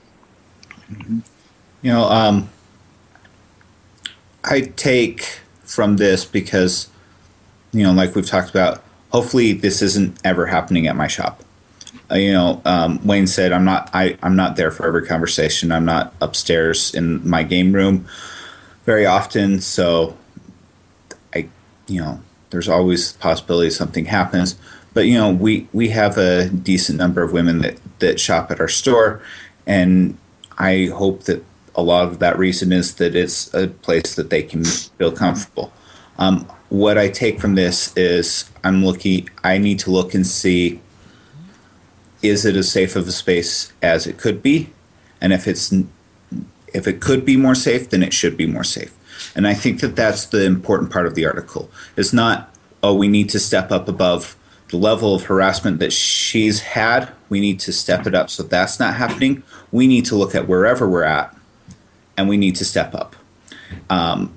You 1.82 1.92
know 1.92 2.04
um, 2.04 2.50
i 4.44 4.60
take 4.60 5.40
from 5.62 5.96
this 5.98 6.24
because 6.24 6.88
you 7.72 7.82
know, 7.82 7.92
like 7.92 8.14
we've 8.14 8.26
talked 8.26 8.50
about, 8.50 8.82
hopefully 9.10 9.52
this 9.52 9.82
isn't 9.82 10.18
ever 10.24 10.46
happening 10.46 10.86
at 10.86 10.96
my 10.96 11.06
shop. 11.06 11.42
Uh, 12.10 12.16
you 12.16 12.32
know, 12.32 12.60
um, 12.64 13.04
Wayne 13.06 13.26
said 13.26 13.52
I'm 13.52 13.64
not 13.64 13.90
I, 13.94 14.16
I'm 14.22 14.36
not 14.36 14.56
there 14.56 14.70
for 14.70 14.86
every 14.86 15.06
conversation. 15.06 15.70
I'm 15.70 15.84
not 15.84 16.14
upstairs 16.20 16.94
in 16.94 17.28
my 17.28 17.42
game 17.42 17.72
room 17.72 18.06
very 18.84 19.06
often, 19.06 19.60
so 19.60 20.16
I 21.34 21.48
you 21.86 22.00
know, 22.00 22.20
there's 22.50 22.68
always 22.68 23.12
the 23.12 23.18
possibility 23.18 23.70
something 23.70 24.06
happens. 24.06 24.56
But 24.92 25.06
you 25.06 25.14
know, 25.14 25.30
we 25.30 25.68
we 25.72 25.90
have 25.90 26.18
a 26.18 26.48
decent 26.48 26.98
number 26.98 27.22
of 27.22 27.32
women 27.32 27.58
that 27.60 27.78
that 28.00 28.18
shop 28.18 28.50
at 28.50 28.60
our 28.60 28.68
store, 28.68 29.22
and 29.66 30.18
I 30.58 30.86
hope 30.86 31.24
that 31.24 31.44
a 31.76 31.82
lot 31.82 32.08
of 32.08 32.18
that 32.18 32.38
reason 32.38 32.72
is 32.72 32.96
that 32.96 33.14
it's 33.14 33.54
a 33.54 33.68
place 33.68 34.16
that 34.16 34.30
they 34.30 34.42
can 34.42 34.64
feel 34.64 35.12
comfortable. 35.12 35.72
Um, 36.18 36.46
what 36.70 36.96
I 36.96 37.08
take 37.08 37.40
from 37.40 37.56
this 37.56 37.94
is 37.96 38.48
I'm 38.64 38.84
looking. 38.84 39.28
I 39.44 39.58
need 39.58 39.78
to 39.80 39.90
look 39.90 40.14
and 40.14 40.26
see 40.26 40.80
is 42.22 42.44
it 42.44 42.54
as 42.54 42.70
safe 42.70 42.96
of 42.96 43.08
a 43.08 43.12
space 43.12 43.72
as 43.82 44.06
it 44.06 44.18
could 44.18 44.42
be, 44.42 44.70
and 45.20 45.32
if 45.32 45.46
it's 45.46 45.74
if 46.72 46.86
it 46.86 47.00
could 47.00 47.24
be 47.24 47.36
more 47.36 47.54
safe, 47.54 47.90
then 47.90 48.02
it 48.02 48.14
should 48.14 48.36
be 48.36 48.46
more 48.46 48.64
safe. 48.64 48.94
And 49.34 49.46
I 49.46 49.54
think 49.54 49.80
that 49.80 49.96
that's 49.96 50.24
the 50.26 50.46
important 50.46 50.90
part 50.90 51.06
of 51.06 51.14
the 51.14 51.26
article. 51.26 51.70
It's 51.96 52.12
not 52.12 52.54
oh 52.82 52.94
we 52.94 53.08
need 53.08 53.28
to 53.30 53.40
step 53.40 53.70
up 53.70 53.88
above 53.88 54.36
the 54.68 54.76
level 54.76 55.14
of 55.16 55.24
harassment 55.24 55.80
that 55.80 55.92
she's 55.92 56.60
had. 56.60 57.10
We 57.28 57.40
need 57.40 57.58
to 57.60 57.72
step 57.72 58.06
it 58.06 58.14
up 58.14 58.30
so 58.30 58.44
that's 58.44 58.78
not 58.78 58.94
happening. 58.94 59.42
We 59.72 59.88
need 59.88 60.04
to 60.06 60.14
look 60.14 60.36
at 60.36 60.46
wherever 60.46 60.88
we're 60.88 61.02
at, 61.02 61.36
and 62.16 62.28
we 62.28 62.36
need 62.36 62.54
to 62.56 62.64
step 62.64 62.94
up. 62.94 63.16
Um, 63.88 64.32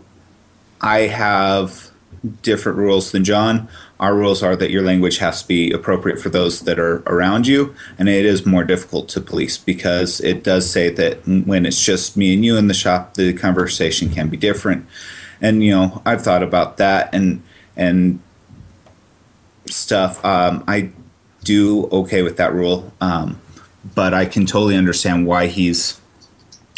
I 0.82 1.02
have 1.02 1.93
different 2.42 2.78
rules 2.78 3.12
than 3.12 3.24
John. 3.24 3.68
Our 4.00 4.16
rules 4.16 4.42
are 4.44 4.56
that 4.56 4.72
your 4.72 4.84
language 4.84 5.18
has 5.18 5.42
to 5.42 5.48
be 5.48 5.72
appropriate 5.72 6.20
for 6.20 6.30
those 6.30 6.62
that 6.62 6.80
are 6.80 7.04
around 7.06 7.48
you, 7.48 7.76
and 7.98 8.10
it 8.10 8.26
is 8.26 8.46
more 8.46 8.64
difficult 8.64 9.10
to 9.10 9.22
police 9.22 9.58
because 9.58 10.22
it 10.22 10.44
does 10.44 10.70
say 10.70 10.90
that 10.90 11.26
when 11.26 11.66
it's 11.66 11.84
just 11.84 12.18
me 12.18 12.34
and 12.34 12.44
you 12.46 12.58
in 12.58 12.68
the 12.68 12.74
shop, 12.74 13.16
the 13.16 13.34
conversation 13.34 14.10
can 14.10 14.30
be 14.30 14.38
different. 14.38 14.86
And 15.42 15.64
you 15.64 15.72
know, 15.72 16.02
I've 16.06 16.22
thought 16.22 16.44
about 16.44 16.78
that 16.78 17.14
and 17.14 17.44
and 17.76 18.20
stuff. 19.68 20.24
Um, 20.24 20.64
I 20.68 20.92
do 21.44 21.88
okay 21.88 22.22
with 22.24 22.38
that 22.38 22.54
rule, 22.54 22.94
um, 23.02 23.40
but 23.96 24.14
I 24.14 24.26
can 24.26 24.46
totally 24.46 24.78
understand 24.78 25.28
why 25.28 25.48
he's 25.48 26.00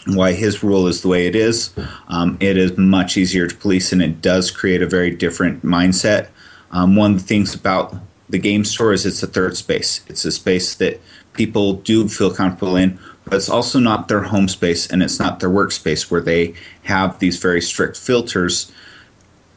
why 0.05 0.33
his 0.33 0.63
rule 0.63 0.87
is 0.87 1.01
the 1.01 1.07
way 1.07 1.27
it 1.27 1.35
is. 1.35 1.73
Um, 2.07 2.37
it 2.39 2.57
is 2.57 2.77
much 2.77 3.17
easier 3.17 3.47
to 3.47 3.55
police, 3.55 3.91
and 3.91 4.01
it 4.01 4.21
does 4.21 4.51
create 4.51 4.81
a 4.81 4.87
very 4.87 5.11
different 5.11 5.63
mindset. 5.63 6.29
Um, 6.71 6.95
one 6.95 7.13
of 7.13 7.19
the 7.19 7.27
things 7.27 7.55
about 7.55 7.95
the 8.29 8.39
game 8.39 8.65
store 8.65 8.93
is 8.93 9.05
it's 9.05 9.23
a 9.23 9.27
third 9.27 9.57
space. 9.57 10.01
It's 10.07 10.25
a 10.25 10.31
space 10.31 10.75
that 10.75 11.01
people 11.33 11.73
do 11.73 12.07
feel 12.07 12.33
comfortable 12.33 12.75
in, 12.75 12.99
but 13.23 13.33
it's 13.33 13.49
also 13.49 13.79
not 13.79 14.07
their 14.07 14.23
home 14.23 14.47
space 14.47 14.87
and 14.87 15.03
it's 15.03 15.19
not 15.19 15.39
their 15.39 15.49
workspace 15.49 16.09
where 16.09 16.21
they 16.21 16.53
have 16.83 17.19
these 17.19 17.37
very 17.37 17.61
strict 17.61 17.97
filters 17.97 18.71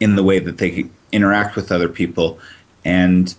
in 0.01 0.17
the 0.17 0.23
way 0.23 0.39
that 0.39 0.59
they 0.59 0.87
interact 1.13 1.57
with 1.57 1.73
other 1.73 1.89
people. 1.89 2.39
And 2.85 3.35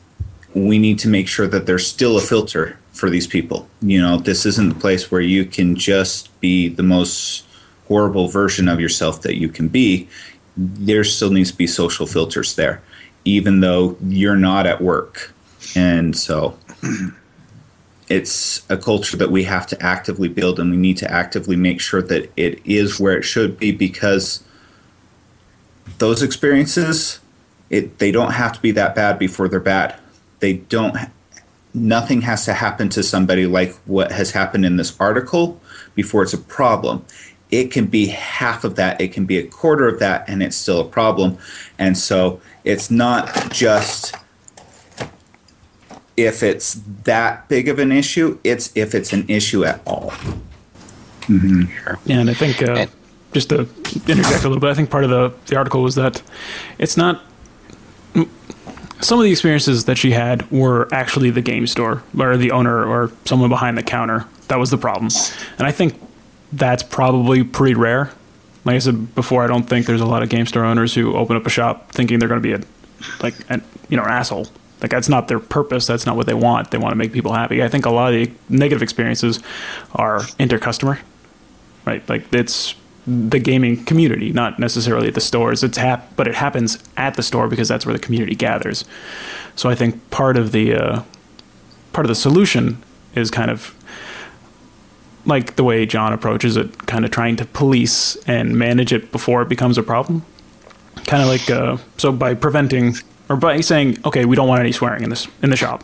we 0.53 0.80
need 0.80 0.99
to 0.99 1.07
make 1.07 1.28
sure 1.28 1.47
that 1.47 1.66
there's 1.66 1.86
still 1.86 2.18
a 2.18 2.22
filter 2.22 2.78
for 2.91 3.10
these 3.10 3.28
people. 3.28 3.68
You 3.82 4.01
know, 4.01 4.18
this 4.18 4.45
isn't 4.45 4.70
the 4.70 4.80
place 4.80 5.12
where 5.12 5.22
you 5.22 5.45
can 5.45 5.76
just 5.76 6.28
be 6.40 6.68
the 6.68 6.84
most 6.84 7.46
horrible 7.88 8.28
version 8.28 8.68
of 8.68 8.80
yourself 8.80 9.22
that 9.24 9.38
you 9.38 9.50
can 9.50 9.68
be. 9.68 10.08
There 10.56 11.04
still 11.04 11.32
needs 11.32 11.52
to 11.52 11.58
be 11.58 11.68
social 11.68 12.06
filters 12.06 12.56
there, 12.56 12.82
even 13.26 13.62
though 13.62 13.98
you're 14.04 14.36
not 14.36 14.66
at 14.66 14.82
work. 14.82 15.34
And 15.76 16.16
so 16.16 16.58
it's 18.10 18.64
a 18.70 18.78
culture 18.78 19.18
that 19.18 19.32
we 19.32 19.44
have 19.44 19.68
to 19.68 19.82
actively 19.82 20.28
build 20.28 20.60
and 20.60 20.72
we 20.72 20.78
need 20.78 20.98
to 20.98 21.12
actively 21.12 21.56
make 21.56 21.80
sure 21.80 22.02
that 22.02 22.32
it 22.36 22.60
is 22.66 23.00
where 23.00 23.18
it 23.18 23.24
should 23.24 23.58
be 23.58 23.72
because 23.72 24.44
those 25.98 26.22
experiences 26.22 27.20
it 27.70 28.00
they 28.00 28.12
don't 28.12 28.32
have 28.32 28.54
to 28.54 28.62
be 28.62 28.72
that 28.72 28.96
bad 28.96 29.20
before 29.20 29.48
they're 29.48 29.60
bad. 29.60 29.96
They 30.40 30.54
don't 30.54 30.96
nothing 31.74 32.22
has 32.22 32.46
to 32.46 32.54
happen 32.54 32.90
to 32.90 33.04
somebody 33.04 33.46
like 33.46 33.76
what 33.86 34.12
has 34.12 34.32
happened 34.32 34.66
in 34.66 34.78
this 34.78 35.00
article 35.00 35.62
before 36.00 36.24
it's 36.24 36.34
a 36.34 36.38
problem. 36.38 37.06
It 37.52 37.72
can 37.72 37.88
be 37.88 38.08
half 38.08 38.64
of 38.64 38.78
that, 38.78 39.02
it 39.02 39.12
can 39.12 39.26
be 39.26 39.38
a 39.38 39.45
quarter 39.45 39.86
of 39.86 40.00
that, 40.00 40.24
and 40.30 40.41
it's 40.41 40.56
still 40.56 40.80
a 40.80 40.86
problem. 40.86 41.38
And 41.78 41.97
so 41.97 42.39
it's 42.64 42.89
not 42.89 43.52
just 43.52 44.16
if 46.16 46.41
it's 46.41 46.80
that 47.04 47.50
big 47.50 47.68
of 47.68 47.80
an 47.80 47.91
issue, 47.91 48.39
it's 48.45 48.72
if 48.76 48.95
it's 48.95 49.12
an 49.12 49.26
issue 49.28 49.66
at 49.66 49.82
all. 49.86 50.12
Mm-hmm. 51.28 51.66
Sure. 51.66 52.00
Yeah, 52.06 52.20
and 52.20 52.30
I 52.30 52.34
think 52.34 52.62
uh, 52.62 52.86
just 53.34 53.50
to 53.50 53.68
interject 54.08 54.45
a 54.45 54.47
little 54.47 54.62
bit, 54.62 54.70
I 54.70 54.74
think 54.74 54.89
part 54.89 55.04
of 55.04 55.10
the, 55.10 55.34
the 55.47 55.58
article 55.58 55.84
was 55.84 55.95
that 55.95 56.22
it's 56.78 56.95
not 56.95 57.22
some 59.02 59.20
of 59.20 59.26
the 59.26 59.32
experiences 59.32 59.84
that 59.84 59.97
she 59.97 60.12
had 60.12 60.50
were 60.50 60.88
actually 60.93 61.30
the 61.30 61.41
game 61.41 61.68
store 61.68 62.04
or 62.18 62.38
the 62.38 62.52
owner 62.52 62.86
or 62.86 63.12
someone 63.26 63.50
behind 63.50 63.78
the 63.78 63.84
counter. 63.84 64.26
That 64.50 64.60
was 64.60 64.70
the 64.70 64.78
problem. 64.78 65.10
And 65.58 65.66
I 65.66 65.72
think 65.72 66.00
that's 66.52 66.84
probably 66.84 67.43
pretty 67.43 67.76
rare. 67.76 68.12
Like 68.66 68.76
I 68.76 68.80
said 68.80 69.16
before, 69.16 69.43
I 69.43 69.47
don't 69.47 69.64
think 69.64 69.86
there's 69.86 70.02
a 70.02 70.06
lot 70.06 70.22
of 70.22 70.30
game 70.30 70.45
store 70.45 70.66
owners 70.66 70.93
who 70.93 71.16
open 71.16 71.38
up 71.38 71.45
a 71.45 71.50
shop 71.50 71.91
thinking 71.91 72.20
they're 72.20 72.28
going 72.28 72.41
to 72.41 72.47
be 72.47 72.54
a 72.54 72.62
like 73.24 73.36
an, 73.50 73.64
you 73.88 73.95
know 73.95 74.04
an 74.04 74.12
asshole. 74.12 74.47
Like 74.82 74.91
that's 74.91 75.10
not 75.10 75.28
their 75.28 75.39
purpose. 75.39 75.88
That's 75.88 76.06
not 76.06 76.16
what 76.16 76.26
they 76.26 76.34
want. 76.34 76.72
They 76.72 76.78
want 76.78 76.91
to 76.91 76.95
make 76.95 77.14
people 77.14 77.34
happy. 77.34 77.64
I 77.64 77.68
think 77.68 77.86
a 77.86 77.89
lot 77.89 78.14
of 78.14 78.20
the 78.20 78.32
negative 78.50 78.82
experiences 78.82 79.41
are 79.93 80.22
inter-customer, 80.38 81.00
right? 81.86 82.08
Like 82.08 82.34
it's 82.34 82.76
the 83.06 83.39
gaming 83.39 83.84
community, 83.86 84.32
not 84.32 84.60
necessarily 84.60 85.08
at 85.08 85.16
the 85.16 85.22
stores. 85.22 85.64
It's 85.64 85.78
hap- 85.78 86.16
but 86.16 86.28
it 86.28 86.36
happens 86.36 86.82
at 86.95 87.16
the 87.16 87.24
store 87.24 87.47
because 87.47 87.68
that's 87.68 87.86
where 87.86 87.93
the 87.93 88.00
community 88.00 88.36
gathers. 88.36 88.86
So 89.56 89.70
I 89.70 89.76
think 89.76 90.10
part 90.12 90.38
of 90.38 90.52
the 90.52 90.76
uh, 90.76 91.04
part 91.91 92.06
of 92.06 92.10
the 92.10 92.16
solution 92.16 92.82
is 93.16 93.32
kind 93.32 93.52
of 93.52 93.76
like 95.30 95.55
the 95.55 95.63
way 95.63 95.86
John 95.86 96.11
approaches 96.11 96.57
it, 96.57 96.86
kind 96.88 97.05
of 97.05 97.11
trying 97.11 97.38
to 97.38 97.45
police 97.45 98.17
and 98.27 98.57
manage 98.57 98.91
it 98.91 99.11
before 99.11 99.41
it 99.41 99.49
becomes 99.49 99.77
a 99.77 99.84
problem. 99.84 100.25
Kind 101.05 101.23
of 101.23 101.30
like 101.30 101.49
uh, 101.49 101.77
so 101.97 102.11
by 102.11 102.34
preventing 102.34 102.95
or 103.30 103.38
by 103.38 103.61
saying, 103.61 103.99
okay, 104.05 104.25
we 104.25 104.36
don't 104.36 104.47
want 104.47 104.59
any 104.59 104.73
swearing 104.73 105.03
in 105.03 105.09
this 105.09 105.27
in 105.41 105.49
the 105.49 105.55
shop, 105.55 105.84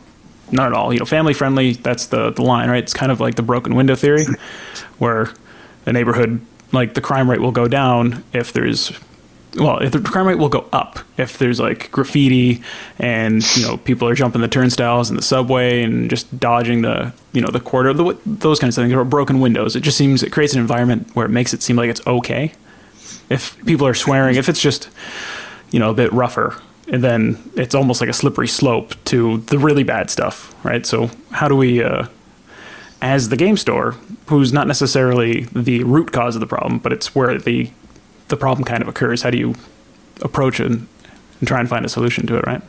not 0.52 0.68
at 0.68 0.74
all. 0.74 0.92
You 0.92 1.00
know, 1.00 1.06
family 1.06 1.34
friendly. 1.34 1.74
That's 1.74 2.08
the 2.08 2.32
the 2.32 2.42
line, 2.42 2.70
right? 2.70 2.84
It's 2.84 2.94
kind 2.94 3.12
of 3.12 3.22
like 3.22 3.36
the 3.36 3.42
broken 3.42 3.76
window 3.76 3.96
theory, 3.96 4.26
where 4.98 5.32
the 5.86 5.94
neighborhood 5.94 6.42
like 6.72 6.94
the 6.94 7.02
crime 7.02 7.30
rate 7.30 7.40
will 7.40 7.52
go 7.52 7.68
down 7.68 8.24
if 8.34 8.52
there's 8.52 8.92
well, 9.56 9.80
if 9.80 9.92
the 9.92 10.00
crime 10.00 10.28
rate 10.28 10.38
will 10.38 10.50
go 10.50 10.68
up 10.74 11.00
if 11.18 11.38
there's 11.38 11.60
like 11.60 11.90
graffiti 11.92 12.62
and 13.00 13.44
you 13.56 13.66
know 13.66 13.78
people 13.78 14.08
are 14.08 14.16
jumping 14.16 14.42
the 14.42 14.48
turnstiles 14.48 15.10
in 15.10 15.16
the 15.16 15.22
subway 15.22 15.84
and 15.84 16.10
just 16.10 16.40
dodging 16.40 16.82
the 16.82 17.14
you 17.32 17.42
know 17.42 17.48
the 17.48 17.60
quarter 17.60 17.94
the, 17.94 18.18
those 18.26 18.60
kinds 18.60 18.78
of 18.78 18.84
things 18.84 18.94
or 18.94 19.04
broken 19.06 19.40
windows. 19.40 19.76
It 19.76 19.82
just 19.82 19.98
seems 19.98 20.24
it 20.24 20.32
creates 20.32 20.54
an 20.54 20.60
environment 20.60 21.10
where 21.16 21.26
it 21.26 21.30
makes 21.30 21.54
it 21.54 21.64
seem 21.64 21.76
like 21.76 21.90
it's 21.90 22.06
okay 22.06 22.52
if 23.30 23.64
people 23.66 23.88
are 23.88 23.94
swearing. 23.94 24.36
If 24.36 24.50
it's 24.50 24.62
just 24.62 24.90
you 25.72 25.80
know 25.80 25.92
a 25.92 25.94
bit 25.94 26.12
rougher, 26.12 26.62
and 26.88 27.04
then 27.04 27.52
it's 27.56 27.76
almost 27.76 28.02
like 28.02 28.10
a 28.10 28.14
slippery 28.14 28.48
slope 28.48 28.96
to 29.06 29.38
the 29.38 29.58
really 29.58 29.84
bad 29.84 30.10
stuff, 30.10 30.54
right? 30.66 30.86
So 30.86 31.10
how 31.32 31.48
do 31.48 31.56
we 31.56 31.82
uh, 31.82 32.08
as 33.02 33.30
the 33.30 33.38
game 33.38 33.58
store, 33.58 33.96
who's 34.28 34.52
not 34.52 34.68
necessarily 34.68 35.44
the 35.54 35.84
root 35.84 36.12
cause 36.12 36.36
of 36.36 36.40
the 36.40 36.48
problem, 36.48 36.80
but 36.80 36.92
it's 36.92 37.14
where 37.14 37.38
the 37.38 37.70
the 38.28 38.38
problem 38.38 38.66
kind 38.66 38.82
of 38.82 38.88
occurs. 38.88 39.22
How 39.22 39.30
do 39.30 39.38
you 39.38 39.56
approach 40.22 40.60
it 40.60 40.68
and, 40.68 40.88
and 41.40 41.48
try 41.48 41.60
and 41.60 41.70
find 41.70 41.86
a 41.86 41.90
solution 41.90 42.26
to 42.28 42.38
it, 42.38 42.46
right? 42.46 42.62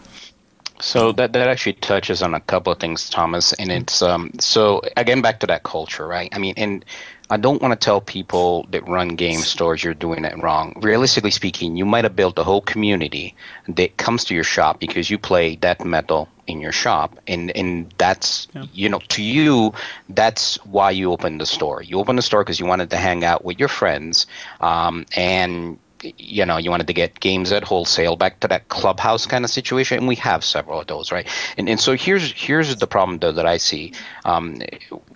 So 0.81 1.13
that 1.13 1.33
that 1.33 1.49
actually 1.49 1.75
touches 1.75 2.23
on 2.23 2.35
a 2.35 2.41
couple 2.41 2.73
of 2.73 2.79
things, 2.79 3.09
Thomas, 3.09 3.53
and 3.55 3.73
it's 3.73 4.03
um 4.03 4.33
so 4.39 4.83
again 4.97 5.23
back 5.23 5.41
to 5.41 5.47
that 5.47 5.63
culture, 5.63 6.07
right? 6.07 6.29
I 6.33 6.39
mean, 6.39 6.55
and 6.57 6.85
I 7.29 7.37
don't 7.39 7.61
want 7.61 7.73
to 7.73 7.85
tell 7.85 8.01
people 8.01 8.67
that 8.71 8.87
run 8.87 9.17
game 9.17 9.41
stores 9.41 9.83
you're 9.83 9.95
doing 9.95 10.25
it 10.25 10.41
wrong. 10.41 10.75
Realistically 10.81 11.33
speaking, 11.33 11.77
you 11.77 11.85
might 11.85 12.05
have 12.05 12.15
built 12.15 12.39
a 12.39 12.45
whole 12.45 12.61
community 12.61 13.35
that 13.69 13.97
comes 13.97 14.25
to 14.27 14.35
your 14.35 14.45
shop 14.45 14.79
because 14.79 15.11
you 15.11 15.19
play 15.19 15.57
death 15.57 15.85
metal 15.85 16.29
in 16.47 16.61
your 16.61 16.73
shop, 16.73 17.19
and 17.27 17.51
and 17.57 17.93
that's 17.99 18.47
yeah. 18.55 18.67
you 18.73 18.89
know 18.89 19.01
to 19.09 19.23
you 19.23 19.73
that's 20.11 20.57
why 20.67 20.91
you 20.91 21.11
opened 21.11 21.41
the 21.41 21.47
store. 21.47 21.83
You 21.83 21.99
opened 21.99 22.19
the 22.19 22.23
store 22.23 22.45
because 22.45 22.61
you 22.61 22.67
wanted 22.67 22.91
to 22.91 22.97
hang 22.97 23.25
out 23.25 23.45
with 23.45 23.59
your 23.59 23.69
friends, 23.69 24.27
um, 24.61 25.07
and 25.17 25.79
you 26.19 26.45
know 26.45 26.57
you 26.57 26.71
wanted 26.71 26.87
to 26.87 26.93
get 26.93 27.21
games 27.21 27.53
at 27.53 27.65
wholesale 27.65 28.17
back 28.17 28.41
to 28.41 28.49
that 28.49 28.69
clubhouse 28.69 29.27
kind 29.27 29.45
of 29.45 29.51
situation 29.51 29.99
and 29.99 30.09
we 30.09 30.15
have 30.17 30.45
several 30.45 30.81
of 30.81 30.87
those 30.87 31.13
right? 31.13 31.27
And, 31.57 31.69
and 31.69 31.81
so 31.81 31.97
here's 31.97 32.33
here's 32.33 32.75
the 32.77 32.87
problem 32.87 33.19
though 33.19 33.33
that 33.33 33.47
i 33.47 33.57
see. 33.57 33.93
Um, 34.25 34.61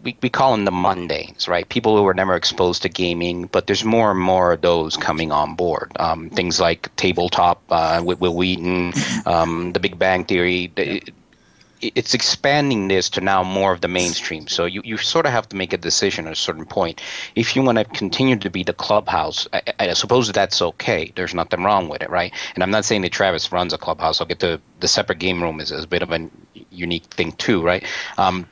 we, 0.03 0.17
we 0.23 0.29
call 0.31 0.53
them 0.53 0.65
the 0.65 0.71
mundanes 0.71 1.49
right? 1.49 1.69
People 1.69 1.97
who 1.97 2.03
were 2.03 2.15
never 2.15 2.35
exposed 2.35 2.83
to 2.83 2.89
gaming 2.89 3.47
but 3.47 3.67
there's 3.67 3.85
more 3.85 4.11
and 4.11 4.21
more 4.21 4.53
of 4.53 4.61
those 4.61 4.97
coming 4.97 5.33
on 5.33 5.55
board. 5.55 5.93
Um, 5.97 6.31
things 6.31 6.61
like 6.61 6.95
tabletop 6.97 7.63
uh, 7.71 8.03
with 8.05 8.21
Wil 8.21 8.37
Wheaton 8.37 8.93
um, 9.27 9.73
the 9.73 9.81
big 9.81 9.99
bang 9.99 10.25
theory 10.25 10.73
the, 10.75 11.03
it's 11.83 12.15
expanding 12.15 12.89
this 12.89 13.09
to 13.11 13.21
now 13.21 13.43
more 13.43 13.73
of 13.73 13.81
the 13.81 13.89
mainstream. 13.89 14.47
So 14.49 14.65
you, 14.65 14.83
you 14.85 14.97
sort 14.99 15.27
of 15.27 15.33
have 15.33 15.49
to 15.51 15.57
make 15.57 15.73
a 15.73 15.79
decision 15.79 16.27
at 16.27 16.33
a 16.33 16.37
certain 16.37 16.67
point. 16.67 17.01
If 17.35 17.57
you 17.57 17.63
want 17.63 17.79
to 17.79 17.85
continue 17.85 18.37
to 18.37 18.51
be 18.51 18.63
the 18.63 18.73
clubhouse, 18.73 19.49
I, 19.53 19.63
I, 19.79 19.93
suppose 19.95 20.31
that's 20.31 20.61
okay. 20.61 21.13
There's 21.15 21.35
nothing 21.35 21.63
wrong 21.63 21.89
with 21.89 22.03
it, 22.03 22.11
right? 22.11 22.33
And 22.55 22.63
I'm 22.63 22.71
not 22.71 22.85
saying 22.85 23.03
that 23.03 23.13
Travis 23.13 23.51
runs 23.51 23.73
a 23.73 23.79
clubhouse. 23.79 24.21
I'll 24.21 24.27
get 24.27 24.41
to 24.41 24.61
the 24.81 24.89
separate 24.89 25.19
game 25.19 25.43
room 25.43 25.61
is, 25.61 25.71
a 25.71 25.87
bit 25.87 26.03
of 26.03 26.13
a 26.13 26.29
unique 26.71 27.05
thing 27.07 27.33
too, 27.33 27.63
right? 27.63 27.85
Um, 28.19 28.47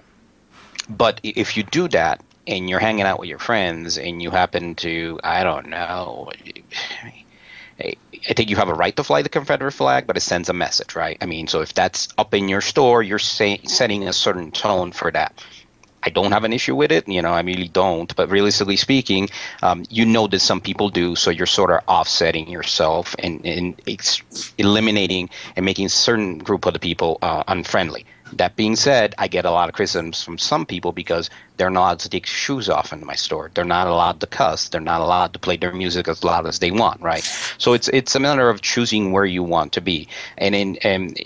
but 0.89 1.20
if 1.22 1.57
you 1.57 1.64
do 1.64 1.89
that 1.89 2.22
and 2.47 2.68
you're 2.68 2.81
hanging 2.81 3.05
out 3.05 3.18
with 3.18 3.29
your 3.29 3.39
friends 3.39 3.99
and 3.99 4.22
you 4.22 4.31
happen 4.31 4.74
to, 4.76 5.20
I 5.22 5.45
don't 5.45 5.68
know, 5.68 6.31
I 8.29 8.35
think 8.35 8.51
you 8.51 8.57
have 8.57 8.68
a 8.68 8.74
right 8.74 8.95
to 8.97 9.05
fly 9.05 9.22
the 9.22 9.29
Confederate 9.29 9.72
flag, 9.72 10.07
but 10.07 10.16
it 10.16 10.20
sends 10.20 10.49
a 10.49 10.53
message, 10.53 10.95
right? 10.95 11.16
I 11.20 11.26
mean, 11.26 11.47
so 11.47 11.62
if 11.62 11.72
that's 11.72 12.09
up 12.18 12.35
in 12.35 12.49
your 12.49 12.61
store, 12.61 13.03
you're 13.03 13.18
say, 13.18 13.61
setting 13.64 14.07
a 14.07 14.12
certain 14.12 14.51
tone 14.51 14.93
for 14.93 15.11
that. 15.11 15.43
I 16.03 16.11
don't 16.11 16.31
have 16.31 16.45
an 16.45 16.53
issue 16.53 16.76
with 16.76 16.93
it, 16.93 17.09
you 17.09 17.22
know, 17.22 17.33
I 17.33 17.41
really 17.41 17.68
don't. 17.68 18.14
But 18.14 18.31
realistically 18.31 18.76
speaking, 18.76 19.29
um, 19.62 19.85
you 19.91 20.05
know 20.05 20.26
that 20.29 20.41
some 20.41 20.61
people 20.61 20.91
do, 20.91 21.16
so 21.16 21.31
you're 21.31 21.47
sort 21.47 21.70
of 21.70 21.81
offsetting 21.89 22.49
yourself 22.49 23.16
and, 23.18 23.45
and 23.45 23.81
eliminating 24.59 25.31
and 25.57 25.64
making 25.64 25.89
certain 25.89 26.39
group 26.39 26.66
of 26.66 26.74
the 26.74 26.79
people 26.79 27.18
uh, 27.22 27.43
unfriendly. 27.49 28.07
That 28.33 28.57
being 28.57 28.76
said, 28.76 29.14
I 29.18 29.29
get 29.29 29.45
a 29.45 29.51
lot 29.51 29.68
of 29.68 29.74
criticisms 29.74 30.22
from 30.22 30.39
some 30.39 30.66
people 30.66 30.93
because 30.93 31.31
they're 31.57 31.70
not 31.70 31.81
allowed 31.81 31.99
to 32.01 32.09
take 32.09 32.26
shoes 32.26 32.68
off 32.68 32.93
in 32.93 33.05
my 33.05 33.14
store. 33.14 33.51
They're 33.55 33.64
not 33.64 33.87
allowed 33.87 34.20
to 34.20 34.26
cuss. 34.26 34.68
They're 34.68 34.81
not 34.81 35.01
allowed 35.01 35.33
to 35.33 35.39
play 35.39 35.57
their 35.57 35.72
music 35.72 36.09
as 36.09 36.24
loud 36.24 36.47
as 36.47 36.59
they 36.59 36.70
want, 36.70 37.01
right? 37.01 37.22
So 37.59 37.72
it's 37.72 37.89
it's 37.89 38.14
a 38.14 38.20
matter 38.20 38.49
of 38.49 38.61
choosing 38.61 39.12
where 39.12 39.24
you 39.24 39.43
want 39.43 39.72
to 39.72 39.81
be. 39.81 40.09
And 40.37 40.55
in 40.55 40.76
and 40.79 41.18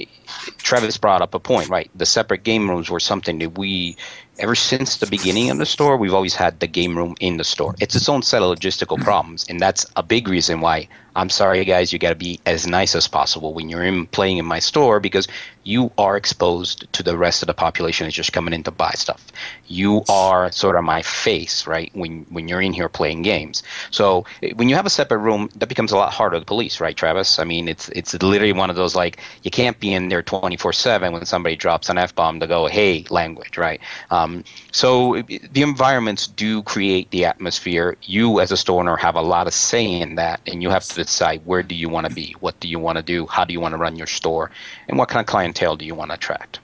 Travis 0.59 0.97
brought 0.97 1.23
up 1.23 1.35
a 1.35 1.39
point, 1.41 1.69
right? 1.69 1.91
The 1.95 2.07
separate 2.07 2.45
game 2.45 2.69
rooms 2.69 2.89
were 2.89 3.01
something 3.01 3.39
that 3.41 3.59
we 3.59 3.97
ever 4.39 4.55
since 4.55 4.97
the 4.97 5.07
beginning 5.07 5.51
of 5.51 5.59
the 5.59 5.67
store, 5.67 5.97
we've 5.97 6.15
always 6.15 6.35
had 6.35 6.61
the 6.61 6.67
game 6.67 6.97
room 6.97 7.15
in 7.21 7.37
the 7.37 7.45
store. 7.45 7.75
It's 7.81 7.95
its 7.95 8.09
own 8.09 8.23
set 8.23 8.43
of 8.43 8.57
logistical 8.57 9.01
problems, 9.03 9.47
and 9.49 9.61
that's 9.61 9.87
a 9.97 10.03
big 10.03 10.29
reason 10.29 10.61
why 10.61 10.89
I'm 11.15 11.31
sorry, 11.31 11.65
guys, 11.65 11.93
you 11.93 11.99
got 11.99 12.11
to 12.11 12.15
be 12.15 12.41
as 12.47 12.67
nice 12.67 12.95
as 12.95 13.07
possible 13.07 13.53
when 13.53 13.69
you're 13.69 13.85
in 13.85 14.07
playing 14.07 14.39
in 14.39 14.47
my 14.47 14.59
store 14.59 15.01
because 15.01 15.29
you 15.65 15.93
are 15.99 16.17
exposed 16.17 16.93
to 16.93 17.03
the 17.03 17.17
rest 17.17 17.43
of 17.43 17.47
the 17.47 17.55
population 17.55 18.07
that's 18.07 18.17
just 18.17 18.33
coming 18.33 18.55
in 18.55 18.63
to 18.65 18.71
buy 18.71 18.91
stuff. 18.95 19.25
You 19.69 20.03
are 20.09 20.51
sort 20.51 20.77
of 20.77 20.85
my 20.85 21.03
face, 21.03 21.67
right? 21.67 21.91
When 21.95 22.27
when 22.31 22.49
you're 22.49 22.61
in 22.61 22.73
here 22.73 22.89
playing 22.89 23.23
games. 23.23 23.63
So 23.91 24.25
eh, 24.43 24.53
when 24.57 24.69
you 24.69 24.75
have 24.75 24.87
a 24.87 24.91
separate 24.91 25.19
room, 25.19 25.51
that 25.57 25.69
becomes 25.69 25.93
a 25.93 25.97
lot 25.97 26.13
harder 26.13 26.39
to 26.39 26.45
police, 26.45 26.81
right, 26.81 26.97
Travis? 26.97 27.39
I 27.39 27.45
mean, 27.45 27.69
it's 27.69 27.89
it's 27.91 28.15
literally 28.15 28.53
one 28.53 28.71
of 28.71 28.77
those 28.77 28.97
like 28.97 29.19
you 29.43 29.51
can't 29.51 29.79
be 29.79 29.93
in 29.93 30.09
there 30.09 30.23
24/7 30.23 31.13
when 31.13 31.25
somebody 31.27 31.57
drops 31.57 31.89
an 31.89 31.99
f 31.99 32.15
bomb 32.15 32.41
to 32.41 32.47
go, 32.47 32.67
hey, 32.67 33.05
language, 33.11 33.57
right? 33.57 33.81
Um, 34.11 34.45
so 34.73 35.15
eh, 35.15 35.39
the 35.53 35.63
environments 35.63 36.27
do 36.27 36.63
create 36.63 37.11
the 37.11 37.25
atmosphere. 37.25 37.97
You 38.03 38.41
as 38.41 38.51
a 38.51 38.57
store 38.57 38.81
owner 38.81 38.97
have 38.97 39.15
a 39.15 39.23
lot 39.23 39.47
of 39.47 39.55
say 39.55 40.01
in 40.01 40.17
that, 40.17 40.41
and 40.47 40.63
you 40.63 40.71
have 40.71 40.85
to 40.85 41.02
decide 41.05 41.45
where 41.45 41.63
do 41.63 41.75
you 41.75 41.89
want 41.89 42.07
to 42.07 42.15
be, 42.15 42.35
what 42.41 42.59
do 42.61 42.69
you 42.69 42.79
want 42.79 42.97
to 42.97 43.03
do, 43.03 43.27
how 43.27 43.45
do 43.45 43.53
you 43.53 43.61
want 43.61 43.73
to 43.73 43.79
run 43.79 43.97
your 43.97 44.07
store, 44.07 44.51
and 44.89 44.99
what 44.99 45.09
kind 45.09 45.21
of 45.21 45.27
clientele 45.27 45.77
do 45.77 45.85
you 45.85 45.95
want 45.95 46.11
to 46.11 46.15
attract. 46.15 46.61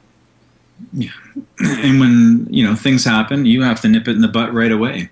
Yeah, 0.92 1.10
and 1.58 2.00
when 2.00 2.46
you 2.50 2.64
know 2.64 2.74
things 2.74 3.04
happen, 3.04 3.46
you 3.46 3.62
have 3.62 3.80
to 3.82 3.88
nip 3.88 4.08
it 4.08 4.12
in 4.12 4.20
the 4.20 4.28
butt 4.28 4.52
right 4.52 4.72
away. 4.72 5.10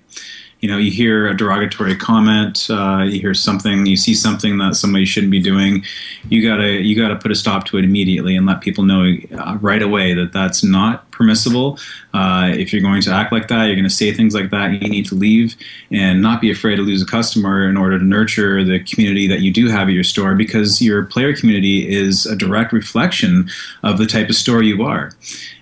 You 0.66 0.72
know 0.72 0.78
you 0.78 0.90
hear 0.90 1.28
a 1.28 1.36
derogatory 1.36 1.94
comment, 1.94 2.66
uh, 2.70 3.04
you 3.06 3.20
hear 3.20 3.34
something, 3.34 3.86
you 3.86 3.96
see 3.96 4.14
something 4.14 4.58
that 4.58 4.74
somebody 4.74 5.04
shouldn't 5.04 5.30
be 5.30 5.40
doing, 5.40 5.84
you 6.28 6.42
gotta 6.42 6.82
you 6.82 7.00
gotta 7.00 7.14
put 7.14 7.30
a 7.30 7.36
stop 7.36 7.66
to 7.66 7.78
it 7.78 7.84
immediately 7.84 8.34
and 8.34 8.46
let 8.46 8.60
people 8.62 8.82
know 8.82 9.16
uh, 9.38 9.56
right 9.60 9.80
away 9.80 10.12
that 10.12 10.32
that's 10.32 10.64
not 10.64 11.08
permissible. 11.12 11.78
Uh, 12.12 12.50
if 12.52 12.72
you're 12.72 12.82
going 12.82 13.00
to 13.00 13.12
act 13.12 13.30
like 13.30 13.46
that, 13.46 13.66
you're 13.66 13.76
going 13.76 13.84
to 13.84 13.94
say 13.94 14.12
things 14.12 14.34
like 14.34 14.50
that, 14.50 14.72
you 14.72 14.88
need 14.88 15.06
to 15.06 15.14
leave 15.14 15.54
and 15.92 16.20
not 16.20 16.40
be 16.40 16.50
afraid 16.50 16.74
to 16.74 16.82
lose 16.82 17.00
a 17.00 17.06
customer 17.06 17.68
in 17.68 17.76
order 17.76 17.96
to 17.96 18.04
nurture 18.04 18.64
the 18.64 18.80
community 18.80 19.28
that 19.28 19.42
you 19.42 19.52
do 19.52 19.68
have 19.68 19.86
at 19.86 19.94
your 19.94 20.02
store 20.02 20.34
because 20.34 20.82
your 20.82 21.04
player 21.04 21.32
community 21.36 21.88
is 21.88 22.26
a 22.26 22.34
direct 22.34 22.72
reflection 22.72 23.48
of 23.84 23.98
the 23.98 24.06
type 24.06 24.28
of 24.28 24.34
store 24.34 24.64
you 24.64 24.82
are 24.82 25.12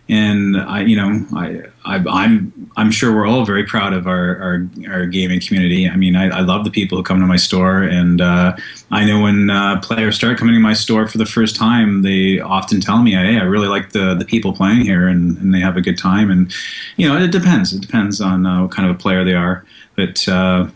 and 0.09 0.57
I, 0.57 0.83
you 0.83 0.97
know, 0.97 1.27
I, 1.35 1.63
I, 1.85 1.97
am 1.97 2.09
I'm, 2.09 2.71
I'm 2.77 2.91
sure 2.91 3.15
we're 3.15 3.27
all 3.27 3.45
very 3.45 3.65
proud 3.65 3.93
of 3.93 4.07
our, 4.07 4.39
our, 4.39 4.69
our 4.91 5.07
gaming 5.07 5.41
community. 5.41 5.89
I 5.89 5.97
mean, 5.97 6.17
I, 6.17 6.39
I, 6.39 6.41
love 6.41 6.65
the 6.65 6.71
people 6.71 6.97
who 6.97 7.05
come 7.05 7.21
to 7.21 7.27
my 7.27 7.37
store, 7.37 7.83
and 7.83 8.21
uh, 8.21 8.57
I 8.91 9.05
know 9.05 9.21
when 9.21 9.51
uh, 9.51 9.81
players 9.81 10.17
start 10.17 10.39
coming 10.39 10.55
to 10.55 10.61
my 10.61 10.73
store 10.73 11.07
for 11.07 11.19
the 11.19 11.27
first 11.27 11.57
time, 11.57 12.03
they 12.03 12.41
often 12.41 12.81
tell 12.81 13.03
me, 13.03 13.13
"Hey, 13.13 13.39
I 13.39 13.43
really 13.43 13.69
like 13.69 13.93
the 13.93 14.15
the 14.15 14.25
people 14.25 14.53
playing 14.53 14.81
here, 14.81 15.07
and, 15.09 15.37
and 15.39 15.53
they 15.55 15.61
have 15.61 15.77
a 15.77 15.83
good 15.83 15.99
time." 15.99 16.31
And 16.31 16.53
you 16.97 17.09
know, 17.09 17.23
it 17.23 17.31
depends. 17.33 17.73
It 17.73 17.83
depends 17.83 18.21
on 18.21 18.47
uh, 18.47 18.63
what 18.63 18.71
kind 18.71 18.89
of 18.89 18.97
a 18.97 18.99
player 18.99 19.25
they 19.25 19.35
are, 19.35 19.65
but. 19.97 20.27
Uh, 20.29 20.69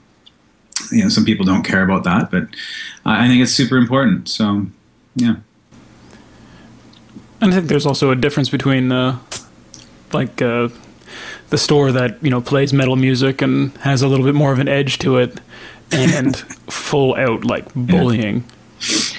you 0.93 1.03
know, 1.03 1.09
some 1.09 1.25
people 1.25 1.45
don't 1.45 1.65
care 1.65 1.83
about 1.83 2.05
that, 2.05 2.31
but 2.31 2.47
I 3.05 3.27
think 3.27 3.43
it's 3.43 3.53
super 3.53 3.77
important. 3.77 4.29
So, 4.29 4.67
yeah. 5.17 5.37
And 7.41 7.53
I 7.53 7.57
think 7.57 7.69
there's 7.69 7.85
also 7.85 8.11
a 8.11 8.17
difference 8.17 8.49
between, 8.49 8.91
uh, 8.91 9.19
like, 10.13 10.41
uh, 10.41 10.69
the 11.51 11.59
store 11.59 11.93
that 11.93 12.23
you 12.23 12.31
know 12.31 12.41
plays 12.41 12.73
metal 12.73 12.97
music 12.97 13.43
and 13.43 13.77
has 13.79 14.03
a 14.03 14.09
little 14.09 14.25
bit 14.25 14.35
more 14.35 14.53
of 14.53 14.59
an 14.59 14.69
edge 14.69 14.99
to 14.99 15.19
it, 15.19 15.41
and 15.91 16.37
full 16.71 17.15
out 17.17 17.45
like 17.45 17.73
bullying, 17.75 18.45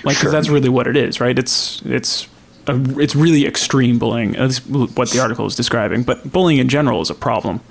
like 0.04 0.18
because 0.18 0.32
that's 0.32 0.50
really 0.50 0.70
what 0.70 0.88
it 0.88 0.96
is, 0.96 1.20
right? 1.20 1.38
It's 1.38 1.82
it's 1.84 2.28
a, 2.68 3.00
it's 3.00 3.16
really 3.16 3.46
extreme 3.46 4.00
bullying. 4.00 4.34
That's 4.34 4.66
what 4.66 5.10
the 5.12 5.20
article 5.20 5.46
is 5.46 5.56
describing. 5.56 6.04
But 6.04 6.32
bullying 6.32 6.60
in 6.60 6.70
general 6.70 7.02
is 7.02 7.10
a 7.10 7.16
problem, 7.16 7.62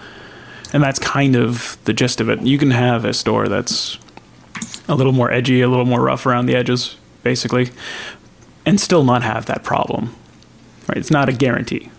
and 0.72 0.82
that's 0.82 0.98
kind 0.98 1.36
of 1.36 1.78
the 1.84 1.92
gist 1.92 2.20
of 2.20 2.28
it. 2.28 2.42
You 2.42 2.58
can 2.58 2.70
have 2.70 3.04
a 3.04 3.14
store 3.14 3.48
that's 3.48 3.98
a 4.88 4.94
little 4.94 5.12
more 5.12 5.30
edgy, 5.30 5.60
a 5.60 5.68
little 5.68 5.84
more 5.84 6.02
rough 6.02 6.26
around 6.26 6.46
the 6.46 6.56
edges, 6.56 6.96
basically, 7.22 7.70
and 8.64 8.80
still 8.80 9.04
not 9.04 9.22
have 9.22 9.46
that 9.46 9.62
problem 9.62 10.14
right? 10.88 10.98
It's 10.98 11.10
not 11.10 11.28
a 11.28 11.32
guarantee, 11.32 11.90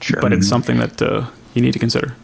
sure. 0.00 0.20
but 0.20 0.32
it's 0.32 0.46
mm-hmm. 0.46 0.48
something 0.48 0.78
that 0.78 1.00
uh, 1.00 1.26
you 1.58 1.62
need 1.62 1.72
to 1.72 1.78
consider. 1.78 2.14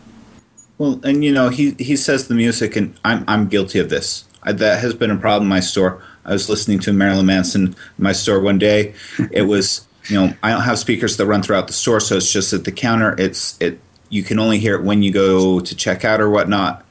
Well, 0.79 1.01
and 1.05 1.25
you 1.25 1.33
know, 1.33 1.49
he 1.49 1.73
he 1.79 1.97
says 1.97 2.29
the 2.29 2.35
music, 2.35 2.77
and 2.77 2.99
I'm 3.05 3.25
I'm 3.29 3.49
guilty 3.49 3.79
of 3.79 3.91
this. 3.91 4.25
I, 4.43 4.53
that 4.53 4.81
has 4.81 4.95
been 4.95 5.11
a 5.11 5.17
problem 5.17 5.45
in 5.45 5.49
my 5.49 5.61
store. 5.61 6.03
I 6.25 6.33
was 6.33 6.49
listening 6.49 6.79
to 6.81 6.93
Marilyn 6.93 7.27
Manson 7.27 7.67
in 7.67 7.77
my 7.99 8.13
store 8.13 8.41
one 8.41 8.59
day. 8.59 8.95
It 9.31 9.43
was 9.43 9.87
you 10.09 10.17
know 10.17 10.35
I 10.43 10.51
don't 10.51 10.63
have 10.63 10.79
speakers 10.79 11.17
that 11.17 11.27
run 11.27 11.43
throughout 11.43 11.67
the 11.67 11.73
store, 11.73 12.01
so 12.01 12.17
it's 12.17 12.33
just 12.33 12.53
at 12.53 12.65
the 12.65 12.73
counter. 12.73 13.15
It's 13.19 13.61
it 13.61 13.81
you 14.09 14.23
can 14.23 14.39
only 14.39 14.59
hear 14.59 14.77
it 14.77 14.85
when 14.85 15.03
you 15.03 15.13
go 15.13 15.61
to 15.61 15.75
check 15.75 16.05
out 16.05 16.21
or 16.21 16.31
whatnot. 16.31 16.85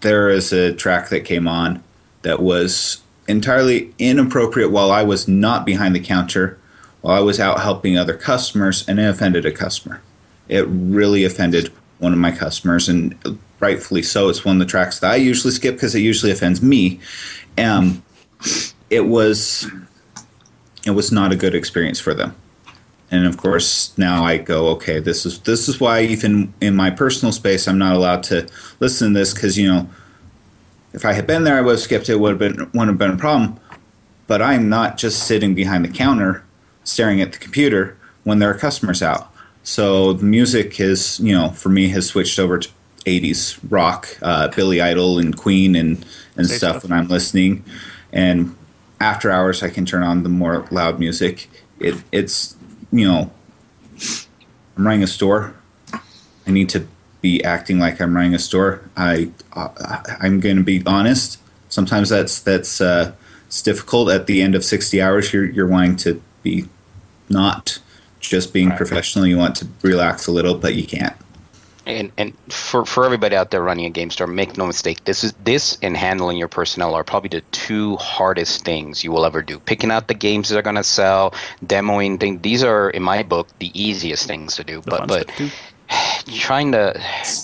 There 0.00 0.28
is 0.28 0.52
a 0.52 0.74
track 0.74 1.08
that 1.08 1.20
came 1.20 1.48
on 1.48 1.82
that 2.22 2.40
was 2.40 3.02
entirely 3.26 3.94
inappropriate 3.98 4.70
while 4.70 4.90
I 4.90 5.02
was 5.02 5.26
not 5.26 5.64
behind 5.64 5.94
the 5.94 6.00
counter 6.00 6.58
while 7.00 7.16
I 7.16 7.20
was 7.20 7.38
out 7.38 7.60
helping 7.60 7.96
other 7.96 8.16
customers, 8.16 8.86
and 8.88 8.98
it 8.98 9.08
offended 9.08 9.46
a 9.46 9.52
customer. 9.52 10.02
It 10.48 10.66
really 10.68 11.24
offended 11.24 11.72
one 11.98 12.12
of 12.12 12.18
my 12.18 12.30
customers, 12.30 12.88
and 12.88 13.38
rightfully 13.60 14.02
so. 14.02 14.28
It's 14.28 14.44
one 14.44 14.56
of 14.56 14.60
the 14.60 14.70
tracks 14.70 15.00
that 15.00 15.10
I 15.10 15.16
usually 15.16 15.52
skip 15.52 15.76
because 15.76 15.94
it 15.94 16.00
usually 16.00 16.32
offends 16.32 16.62
me. 16.62 17.00
Um, 17.58 18.02
it 18.90 19.06
was 19.06 19.70
it 20.84 20.90
was 20.90 21.10
not 21.10 21.32
a 21.32 21.36
good 21.36 21.54
experience 21.54 21.98
for 21.98 22.14
them. 22.14 22.34
And 23.10 23.26
of 23.26 23.36
course, 23.36 23.96
now 23.96 24.24
I 24.24 24.36
go, 24.38 24.68
okay, 24.70 24.98
this 24.98 25.24
is 25.24 25.40
this 25.40 25.68
is 25.68 25.80
why 25.80 26.02
even 26.02 26.52
in 26.60 26.74
my 26.74 26.90
personal 26.90 27.32
space, 27.32 27.68
I'm 27.68 27.78
not 27.78 27.94
allowed 27.94 28.22
to 28.24 28.48
listen 28.80 29.12
to 29.12 29.18
this 29.18 29.32
because 29.32 29.56
you 29.56 29.72
know, 29.72 29.88
if 30.92 31.04
I 31.04 31.12
had 31.12 31.26
been 31.26 31.44
there, 31.44 31.56
I 31.56 31.60
would 31.60 31.72
have 31.72 31.80
skipped 31.80 32.08
it. 32.08 32.18
Would 32.18 32.30
have 32.30 32.38
been 32.38 32.70
would 32.72 32.88
have 32.88 32.98
been 32.98 33.12
a 33.12 33.16
problem. 33.16 33.60
But 34.26 34.42
I'm 34.42 34.68
not 34.68 34.98
just 34.98 35.24
sitting 35.24 35.54
behind 35.54 35.84
the 35.84 35.88
counter 35.88 36.42
staring 36.82 37.20
at 37.20 37.32
the 37.32 37.38
computer 37.38 37.96
when 38.24 38.40
there 38.40 38.50
are 38.50 38.58
customers 38.58 39.02
out. 39.02 39.32
So 39.66 40.12
the 40.12 40.24
music 40.24 40.78
is, 40.78 41.18
you 41.18 41.36
know, 41.36 41.48
for 41.48 41.70
me 41.70 41.88
has 41.88 42.06
switched 42.06 42.38
over 42.38 42.56
to 42.56 42.68
80s 43.04 43.58
rock, 43.68 44.16
uh, 44.22 44.46
Billy 44.46 44.80
Idol 44.80 45.18
and 45.18 45.36
Queen 45.36 45.74
and, 45.74 46.06
and 46.36 46.46
stuff 46.46 46.84
when 46.84 46.92
I'm 46.92 47.08
listening. 47.08 47.64
And 48.12 48.56
after 49.00 49.28
hours, 49.28 49.64
I 49.64 49.70
can 49.70 49.84
turn 49.84 50.04
on 50.04 50.22
the 50.22 50.28
more 50.28 50.64
loud 50.70 51.00
music. 51.00 51.50
It, 51.80 51.96
it's, 52.12 52.54
you 52.92 53.08
know, 53.08 53.32
I'm 54.76 54.86
running 54.86 55.02
a 55.02 55.08
store. 55.08 55.56
I 55.92 56.52
need 56.52 56.68
to 56.68 56.86
be 57.20 57.42
acting 57.42 57.80
like 57.80 58.00
I'm 58.00 58.14
running 58.14 58.36
a 58.36 58.38
store. 58.38 58.88
I, 58.96 59.32
uh, 59.52 60.00
I'm 60.20 60.38
going 60.38 60.58
to 60.58 60.62
be 60.62 60.80
honest. 60.86 61.40
Sometimes 61.70 62.08
that's, 62.08 62.38
that's, 62.38 62.80
uh, 62.80 63.14
it's 63.48 63.62
difficult 63.62 64.10
at 64.10 64.28
the 64.28 64.42
end 64.42 64.54
of 64.54 64.64
60 64.64 65.02
hours. 65.02 65.32
You're, 65.32 65.44
you're 65.44 65.66
wanting 65.66 65.96
to 65.96 66.22
be 66.44 66.68
not 67.28 67.80
just 68.28 68.52
being 68.52 68.70
right. 68.70 68.76
professional. 68.76 69.26
You 69.26 69.38
want 69.38 69.56
to 69.56 69.68
relax 69.82 70.26
a 70.26 70.32
little, 70.32 70.54
but 70.54 70.74
you 70.74 70.86
can't. 70.86 71.14
And 71.86 72.10
and 72.18 72.36
for, 72.48 72.84
for 72.84 73.04
everybody 73.04 73.36
out 73.36 73.52
there 73.52 73.62
running 73.62 73.84
a 73.84 73.90
game 73.90 74.10
store, 74.10 74.26
make 74.26 74.56
no 74.56 74.66
mistake. 74.66 75.04
This 75.04 75.22
is 75.22 75.32
this 75.44 75.78
and 75.82 75.96
handling 75.96 76.36
your 76.36 76.48
personnel 76.48 76.94
are 76.94 77.04
probably 77.04 77.28
the 77.28 77.42
two 77.52 77.96
hardest 77.96 78.64
things 78.64 79.04
you 79.04 79.12
will 79.12 79.24
ever 79.24 79.40
do. 79.40 79.60
Picking 79.60 79.92
out 79.92 80.08
the 80.08 80.14
games 80.14 80.48
that 80.48 80.58
are 80.58 80.62
going 80.62 80.76
to 80.76 80.82
sell, 80.84 81.32
demoing 81.64 82.18
things. 82.18 82.42
These 82.42 82.64
are, 82.64 82.90
in 82.90 83.04
my 83.04 83.22
book, 83.22 83.48
the 83.60 83.70
easiest 83.80 84.26
things 84.26 84.56
to 84.56 84.64
do. 84.64 84.80
The 84.80 84.90
but 84.90 85.06
but 85.06 85.52
trying 86.34 86.72
to 86.72 87.00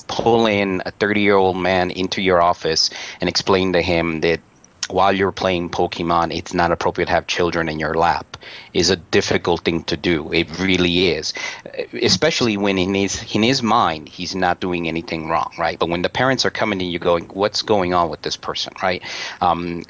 pull 0.09 0.47
in 0.47 0.83
a 0.85 0.91
30 0.91 1.21
year 1.21 1.37
old 1.37 1.57
man 1.57 1.93
into 1.93 2.21
your 2.21 2.43
office 2.43 2.91
and 3.21 3.29
explain 3.29 3.75
to 3.75 3.83
him 3.83 4.23
that 4.23 4.41
while 4.93 5.13
you're 5.13 5.33
playing 5.33 5.71
Pokemon, 5.71 6.35
it's 6.35 6.55
not 6.55 6.71
appropriate 6.71 7.07
to 7.07 7.13
have 7.13 7.27
children 7.27 7.69
in 7.69 7.79
your 7.79 7.95
lap 7.95 8.37
is 8.75 8.91
a 8.91 8.97
difficult 8.97 9.63
thing 9.63 9.85
to 9.85 9.97
do. 9.97 10.33
It 10.33 10.59
really 10.59 11.09
is, 11.09 11.33
especially 12.03 12.57
when 12.57 12.79
in 12.79 12.95
his 12.95 13.35
in 13.35 13.43
his 13.43 13.63
mind 13.63 14.09
he's 14.09 14.35
not 14.35 14.61
doing 14.61 14.89
anything 14.89 15.29
wrong, 15.29 15.53
right? 15.59 15.79
But 15.79 15.89
when 15.89 16.03
the 16.03 16.09
parents 16.09 16.45
are 16.45 16.51
coming 16.51 16.81
in, 16.81 16.91
you're 16.91 17.01
going, 17.01 17.25
"What's 17.27 17.63
going 17.63 17.95
on 17.95 18.11
with 18.11 18.23
this 18.23 18.37
person?" 18.37 18.73
Right? 18.83 19.03
Um, 19.41 19.85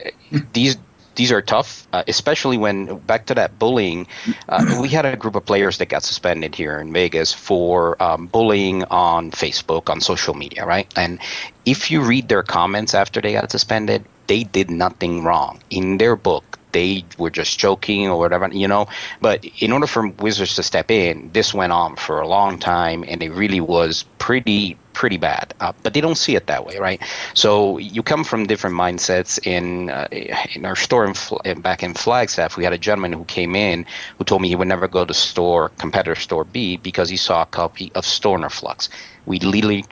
these 0.53 0.77
these 1.15 1.33
are 1.33 1.43
tough, 1.43 1.87
uh, 1.93 2.03
especially 2.09 2.57
when 2.57 2.99
back 3.01 3.27
to 3.27 3.35
that 3.35 3.59
bullying. 3.59 4.07
Uh, 4.49 4.79
we 4.81 4.89
had 4.89 5.05
a 5.05 5.17
group 5.17 5.35
of 5.35 5.45
players 5.45 5.79
that 5.79 5.89
got 5.89 6.03
suspended 6.03 6.55
here 6.55 6.79
in 6.79 6.93
Vegas 6.93 7.33
for 7.33 8.03
um, 8.03 8.27
bullying 8.27 8.85
on 8.85 9.31
Facebook, 9.31 9.91
on 9.91 10.01
social 10.01 10.35
media, 10.35 10.65
right? 10.65 10.91
And 10.97 11.19
if 11.67 11.91
you 11.91 12.03
read 12.03 12.29
their 12.29 12.43
comments 12.43 12.95
after 12.95 13.21
they 13.21 13.33
got 13.33 13.51
suspended, 13.51 14.05
they 14.27 14.45
did 14.45 14.71
nothing 14.71 15.25
wrong 15.25 15.61
in 15.71 15.99
their 15.99 16.17
book 16.17 16.59
they 16.73 17.05
were 17.19 17.31
just 17.31 17.59
joking 17.59 18.09
or 18.09 18.19
whatever, 18.19 18.49
you 18.49 18.67
know. 18.67 18.89
But 19.21 19.45
in 19.61 19.73
order 19.73 19.87
for 19.87 20.09
Wizards 20.09 20.57
to 20.57 20.63
step 20.63 20.91
in, 20.91 21.31
this 21.33 21.55
went 21.55 21.73
on 21.73 21.97
for 21.97 22.21
a 22.21 22.27
long 22.27 22.59
time, 22.59 23.05
and 23.07 23.23
it 23.23 23.31
really 23.31 23.61
was 23.61 24.05
pretty 24.19 24.77
pretty 24.93 25.17
bad. 25.17 25.55
Uh, 25.61 25.73
but 25.83 25.95
they 25.95 26.01
don't 26.01 26.17
see 26.17 26.37
it 26.37 26.47
that 26.47 26.67
way, 26.67 26.79
right? 26.79 27.01
So 27.35 27.79
you 27.79 28.03
come 28.03 28.25
from 28.25 28.47
different 28.47 28.77
mindsets. 28.77 29.39
In 29.47 29.91
uh, 29.91 30.09
in 30.55 30.65
our 30.65 30.77
store 30.77 31.13
in, 31.45 31.61
back 31.61 31.83
in 31.83 31.95
Flagstaff, 31.95 32.57
we 32.57 32.65
had 32.65 32.73
a 32.73 32.79
gentleman 32.79 33.13
who 33.13 33.25
came 33.25 33.57
in 33.57 33.87
who 34.19 34.25
told 34.25 34.43
me 34.43 34.49
he 34.49 34.57
would 34.57 34.69
never 34.69 34.89
go 34.89 35.05
to 35.05 35.15
store 35.15 35.71
competitor 35.79 36.15
store 36.15 36.45
B 36.45 36.77
because 36.77 37.09
he 37.09 37.17
saw 37.17 37.43
a 37.43 37.47
copy 37.47 37.91
of 37.95 38.05
Stoner 38.05 38.49
Fluxx. 38.49 38.89
We 39.25 39.39
literally, 39.39 39.85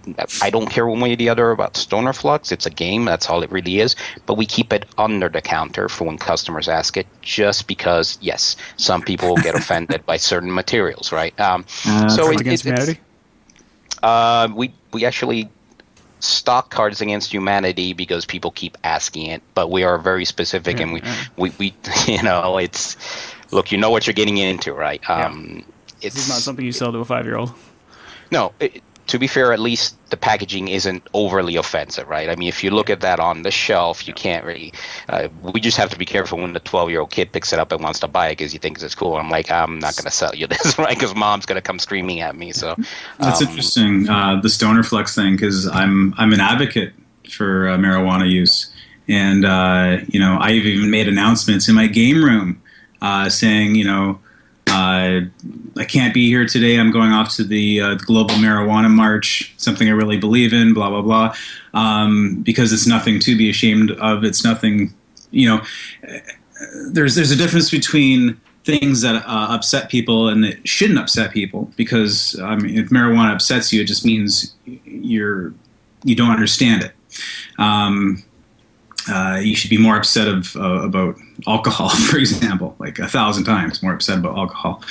I 0.42 0.50
don't 0.50 0.68
care 0.68 0.86
one 0.88 1.00
way 1.00 1.12
or 1.12 1.16
the 1.16 1.28
other 1.28 1.52
about 1.52 1.76
Stoner 1.76 2.12
Fluxx. 2.12 2.50
It's 2.50 2.66
a 2.66 2.70
game. 2.70 3.04
That's 3.04 3.30
all 3.30 3.42
it 3.44 3.50
really 3.52 3.78
is. 3.78 3.94
But 4.26 4.34
we 4.34 4.44
keep 4.44 4.72
it 4.72 4.86
under 4.98 5.28
the 5.28 5.40
counter 5.40 5.88
for 5.88 6.04
when 6.04 6.18
customers 6.18 6.68
ask 6.68 6.96
it, 6.96 7.06
just 7.22 7.68
because, 7.68 8.18
yes, 8.20 8.56
some 8.76 9.02
people 9.02 9.36
get 9.36 9.54
offended 9.54 10.04
by 10.04 10.16
certain 10.16 10.52
materials, 10.52 11.12
right? 11.12 11.38
Um, 11.38 11.64
uh, 11.86 12.08
so 12.08 12.30
it, 12.32 12.40
against 12.40 12.66
it, 12.66 12.70
humanity. 12.70 13.00
Uh, 14.02 14.48
we 14.54 14.72
we 14.92 15.04
actually 15.04 15.48
stock 16.20 16.70
cards 16.70 17.00
against 17.00 17.32
humanity 17.32 17.92
because 17.92 18.24
people 18.26 18.50
keep 18.50 18.76
asking 18.84 19.26
it, 19.26 19.42
but 19.54 19.70
we 19.70 19.84
are 19.84 19.98
very 19.98 20.24
specific 20.24 20.76
yeah, 20.76 20.82
and 20.82 20.92
we, 20.92 21.00
yeah. 21.00 21.24
we, 21.36 21.52
we, 21.58 21.74
you 22.06 22.22
know, 22.22 22.58
it's, 22.58 22.96
look, 23.50 23.72
you 23.72 23.78
know 23.78 23.90
what 23.90 24.06
you're 24.06 24.14
getting 24.14 24.36
into, 24.36 24.72
right? 24.72 25.08
Um, 25.08 25.56
yeah. 25.56 25.62
It's, 26.02 26.16
it's 26.16 26.28
not 26.28 26.38
something 26.38 26.64
you 26.64 26.72
sell 26.72 26.92
to 26.92 26.98
a 26.98 27.04
five 27.04 27.26
year 27.26 27.36
old. 27.36 27.52
No, 28.30 28.52
it, 28.60 28.82
to 29.10 29.18
be 29.18 29.26
fair, 29.26 29.52
at 29.52 29.58
least 29.58 29.96
the 30.10 30.16
packaging 30.16 30.68
isn't 30.68 31.02
overly 31.14 31.56
offensive, 31.56 32.08
right? 32.08 32.30
I 32.30 32.36
mean, 32.36 32.46
if 32.46 32.62
you 32.62 32.70
look 32.70 32.88
at 32.88 33.00
that 33.00 33.18
on 33.18 33.42
the 33.42 33.50
shelf, 33.50 34.06
you 34.06 34.14
can't 34.14 34.44
really. 34.44 34.72
Uh, 35.08 35.28
we 35.42 35.60
just 35.60 35.76
have 35.76 35.90
to 35.90 35.98
be 35.98 36.04
careful 36.04 36.38
when 36.38 36.52
the 36.52 36.60
12 36.60 36.90
year 36.90 37.00
old 37.00 37.10
kid 37.10 37.32
picks 37.32 37.52
it 37.52 37.58
up 37.58 37.72
and 37.72 37.82
wants 37.82 37.98
to 38.00 38.08
buy 38.08 38.28
it 38.28 38.38
because 38.38 38.52
he 38.52 38.58
thinks 38.58 38.84
it's 38.84 38.94
cool. 38.94 39.16
I'm 39.16 39.28
like, 39.28 39.50
I'm 39.50 39.80
not 39.80 39.96
going 39.96 40.04
to 40.04 40.12
sell 40.12 40.32
you 40.32 40.46
this, 40.54 40.78
right? 40.78 40.96
Because 40.96 41.14
mom's 41.16 41.44
going 41.44 41.56
to 41.56 41.62
come 41.62 41.80
screaming 41.80 42.20
at 42.20 42.36
me. 42.36 42.52
So 42.52 42.76
that's 43.18 43.42
um, 43.42 43.48
interesting, 43.48 44.08
uh, 44.08 44.40
the 44.40 44.48
Stoner 44.48 44.84
Fluxx 44.84 45.14
thing, 45.14 45.34
because 45.34 45.66
I'm 45.66 46.14
I'm 46.16 46.32
an 46.32 46.40
advocate 46.40 46.92
for 47.28 47.68
uh, 47.68 47.78
marijuana 47.78 48.30
use, 48.30 48.72
and 49.08 49.44
uh, 49.44 49.98
you 50.06 50.20
know, 50.20 50.38
I've 50.40 50.54
even 50.54 50.88
made 50.88 51.08
announcements 51.08 51.68
in 51.68 51.74
my 51.74 51.88
game 51.88 52.24
room 52.24 52.62
uh, 53.02 53.28
saying, 53.28 53.74
you 53.74 53.84
know. 53.84 54.20
Uh, 54.70 55.22
I 55.76 55.84
can't 55.84 56.14
be 56.14 56.28
here 56.28 56.46
today. 56.46 56.78
I'm 56.78 56.92
going 56.92 57.10
off 57.10 57.34
to 57.36 57.44
the 57.44 57.80
uh, 57.80 57.94
Global 57.94 58.36
Marijuana 58.36 58.88
March, 58.90 59.52
something 59.56 59.88
I 59.88 59.92
really 59.92 60.16
believe 60.16 60.52
in, 60.52 60.74
blah, 60.74 60.88
blah, 60.90 61.02
blah, 61.02 61.34
um, 61.74 62.40
because 62.42 62.72
it's 62.72 62.86
nothing 62.86 63.18
to 63.20 63.36
be 63.36 63.50
ashamed 63.50 63.90
of. 63.92 64.22
It's 64.22 64.44
nothing, 64.44 64.94
you 65.32 65.48
know, 65.48 65.62
there's, 66.92 67.16
there's 67.16 67.32
a 67.32 67.36
difference 67.36 67.70
between 67.70 68.40
things 68.64 69.00
that 69.00 69.16
uh, 69.26 69.46
upset 69.50 69.90
people 69.90 70.28
and 70.28 70.44
that 70.44 70.68
shouldn't 70.68 70.98
upset 70.98 71.32
people 71.32 71.72
because 71.76 72.38
I 72.40 72.54
mean, 72.56 72.78
if 72.78 72.90
marijuana 72.90 73.32
upsets 73.32 73.72
you, 73.72 73.80
it 73.80 73.86
just 73.86 74.04
means 74.04 74.54
you're, 74.84 75.52
you 76.04 76.14
don't 76.14 76.30
understand 76.30 76.84
it. 76.84 76.92
Um, 77.58 78.22
uh, 79.08 79.38
you 79.40 79.54
should 79.54 79.70
be 79.70 79.78
more 79.78 79.96
upset 79.96 80.28
of, 80.28 80.54
uh, 80.56 80.82
about 80.82 81.16
alcohol, 81.46 81.88
for 82.10 82.18
example, 82.18 82.76
like 82.78 82.98
a 82.98 83.08
thousand 83.08 83.44
times 83.44 83.82
more 83.82 83.94
upset 83.94 84.18
about 84.18 84.36
alcohol. 84.36 84.82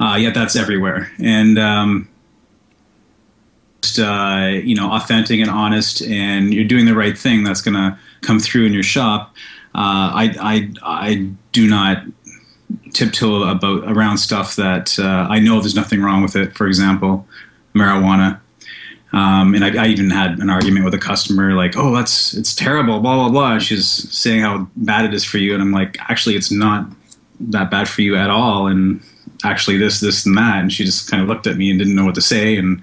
Uh, 0.00 0.16
yet 0.20 0.34
that's 0.34 0.56
everywhere, 0.56 1.10
and 1.18 1.58
um, 1.58 2.08
just, 3.82 3.98
uh, 3.98 4.48
you 4.62 4.74
know, 4.74 4.92
authentic 4.92 5.40
and 5.40 5.50
honest, 5.50 6.02
and 6.02 6.52
you're 6.52 6.64
doing 6.64 6.86
the 6.86 6.94
right 6.94 7.16
thing. 7.16 7.44
That's 7.44 7.60
going 7.60 7.74
to 7.74 7.98
come 8.22 8.40
through 8.40 8.66
in 8.66 8.72
your 8.72 8.82
shop. 8.82 9.34
Uh, 9.74 10.14
I, 10.14 10.34
I, 10.40 10.72
I 10.82 11.30
do 11.52 11.66
not 11.66 12.04
tiptoe 12.92 13.42
about 13.42 13.84
around 13.90 14.18
stuff 14.18 14.56
that 14.56 14.98
uh, 14.98 15.26
I 15.28 15.40
know 15.40 15.60
there's 15.60 15.74
nothing 15.74 16.00
wrong 16.02 16.22
with 16.22 16.36
it. 16.36 16.56
For 16.56 16.66
example, 16.66 17.26
marijuana. 17.74 18.40
Um, 19.14 19.54
and 19.54 19.64
I, 19.64 19.84
I, 19.84 19.86
even 19.86 20.10
had 20.10 20.40
an 20.40 20.50
argument 20.50 20.84
with 20.84 20.92
a 20.92 20.98
customer, 20.98 21.54
like, 21.54 21.76
"Oh, 21.76 21.94
that's 21.94 22.34
it's 22.34 22.52
terrible," 22.52 22.98
blah 22.98 23.14
blah 23.14 23.28
blah. 23.28 23.58
She's 23.60 23.86
saying 24.12 24.40
how 24.40 24.68
bad 24.74 25.04
it 25.04 25.14
is 25.14 25.24
for 25.24 25.38
you, 25.38 25.54
and 25.54 25.62
I'm 25.62 25.70
like, 25.70 25.96
"Actually, 26.10 26.34
it's 26.34 26.50
not 26.50 26.88
that 27.38 27.70
bad 27.70 27.88
for 27.88 28.02
you 28.02 28.16
at 28.16 28.28
all." 28.28 28.66
And 28.66 29.00
actually, 29.44 29.76
this, 29.76 30.00
this, 30.00 30.26
and 30.26 30.36
that. 30.36 30.58
And 30.58 30.72
she 30.72 30.84
just 30.84 31.08
kind 31.08 31.22
of 31.22 31.28
looked 31.28 31.46
at 31.46 31.56
me 31.56 31.70
and 31.70 31.78
didn't 31.78 31.94
know 31.94 32.04
what 32.04 32.16
to 32.16 32.20
say. 32.20 32.56
And 32.56 32.82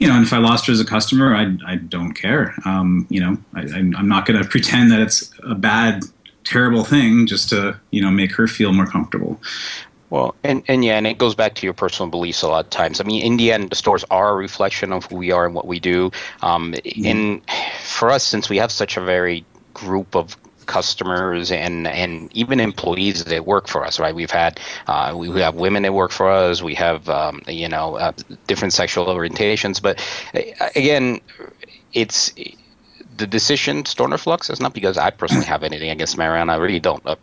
you 0.00 0.08
know, 0.08 0.14
and 0.14 0.26
if 0.26 0.32
I 0.32 0.38
lost 0.38 0.66
her 0.66 0.72
as 0.72 0.80
a 0.80 0.84
customer, 0.84 1.32
I, 1.32 1.56
I 1.64 1.76
don't 1.76 2.12
care. 2.12 2.54
Um, 2.64 3.06
you 3.08 3.20
know, 3.20 3.38
I, 3.54 3.60
I'm 3.60 4.08
not 4.08 4.26
going 4.26 4.42
to 4.42 4.48
pretend 4.48 4.90
that 4.90 4.98
it's 4.98 5.30
a 5.44 5.54
bad, 5.54 6.02
terrible 6.42 6.82
thing 6.82 7.28
just 7.28 7.50
to 7.50 7.78
you 7.92 8.02
know 8.02 8.10
make 8.10 8.32
her 8.32 8.48
feel 8.48 8.72
more 8.72 8.86
comfortable. 8.86 9.40
Well, 10.12 10.34
and, 10.44 10.62
and 10.68 10.84
yeah, 10.84 10.98
and 10.98 11.06
it 11.06 11.16
goes 11.16 11.34
back 11.34 11.54
to 11.54 11.66
your 11.66 11.72
personal 11.72 12.10
beliefs 12.10 12.42
a 12.42 12.48
lot 12.48 12.66
of 12.66 12.70
times. 12.70 13.00
I 13.00 13.04
mean, 13.04 13.24
in 13.24 13.38
the 13.38 13.50
end, 13.50 13.70
the 13.70 13.76
stores 13.76 14.04
are 14.10 14.32
a 14.32 14.34
reflection 14.34 14.92
of 14.92 15.06
who 15.06 15.16
we 15.16 15.32
are 15.32 15.46
and 15.46 15.54
what 15.54 15.66
we 15.66 15.80
do. 15.80 16.10
Um, 16.42 16.74
mm-hmm. 16.74 17.06
And 17.06 17.42
for 17.82 18.10
us, 18.10 18.22
since 18.22 18.50
we 18.50 18.58
have 18.58 18.70
such 18.70 18.98
a 18.98 19.00
very 19.00 19.42
group 19.72 20.14
of 20.14 20.36
customers 20.66 21.50
and 21.50 21.86
and 21.86 22.30
even 22.36 22.60
employees 22.60 23.24
that 23.24 23.46
work 23.46 23.66
for 23.66 23.84
us 23.84 23.98
right 23.98 24.14
we've 24.14 24.30
had 24.30 24.60
uh, 24.86 25.12
we 25.16 25.28
have 25.40 25.56
women 25.56 25.82
that 25.82 25.92
work 25.92 26.12
for 26.12 26.30
us 26.30 26.62
we 26.62 26.72
have 26.72 27.08
um, 27.08 27.42
you 27.48 27.68
know 27.68 27.96
uh, 27.96 28.12
different 28.46 28.72
sexual 28.72 29.06
orientations 29.06 29.82
but 29.82 29.98
uh, 30.34 30.68
again 30.76 31.20
it's 31.94 32.32
the 33.16 33.26
decision 33.26 33.84
Stoner 33.84 34.18
Fluxx 34.18 34.50
is 34.50 34.60
not 34.60 34.72
because 34.72 34.96
i 34.96 35.10
personally 35.10 35.46
have 35.46 35.64
anything 35.64 35.90
against 35.90 36.16
marijuana 36.16 36.50
i 36.50 36.56
really 36.56 36.80
don't 36.80 37.04
uh, 37.06 37.16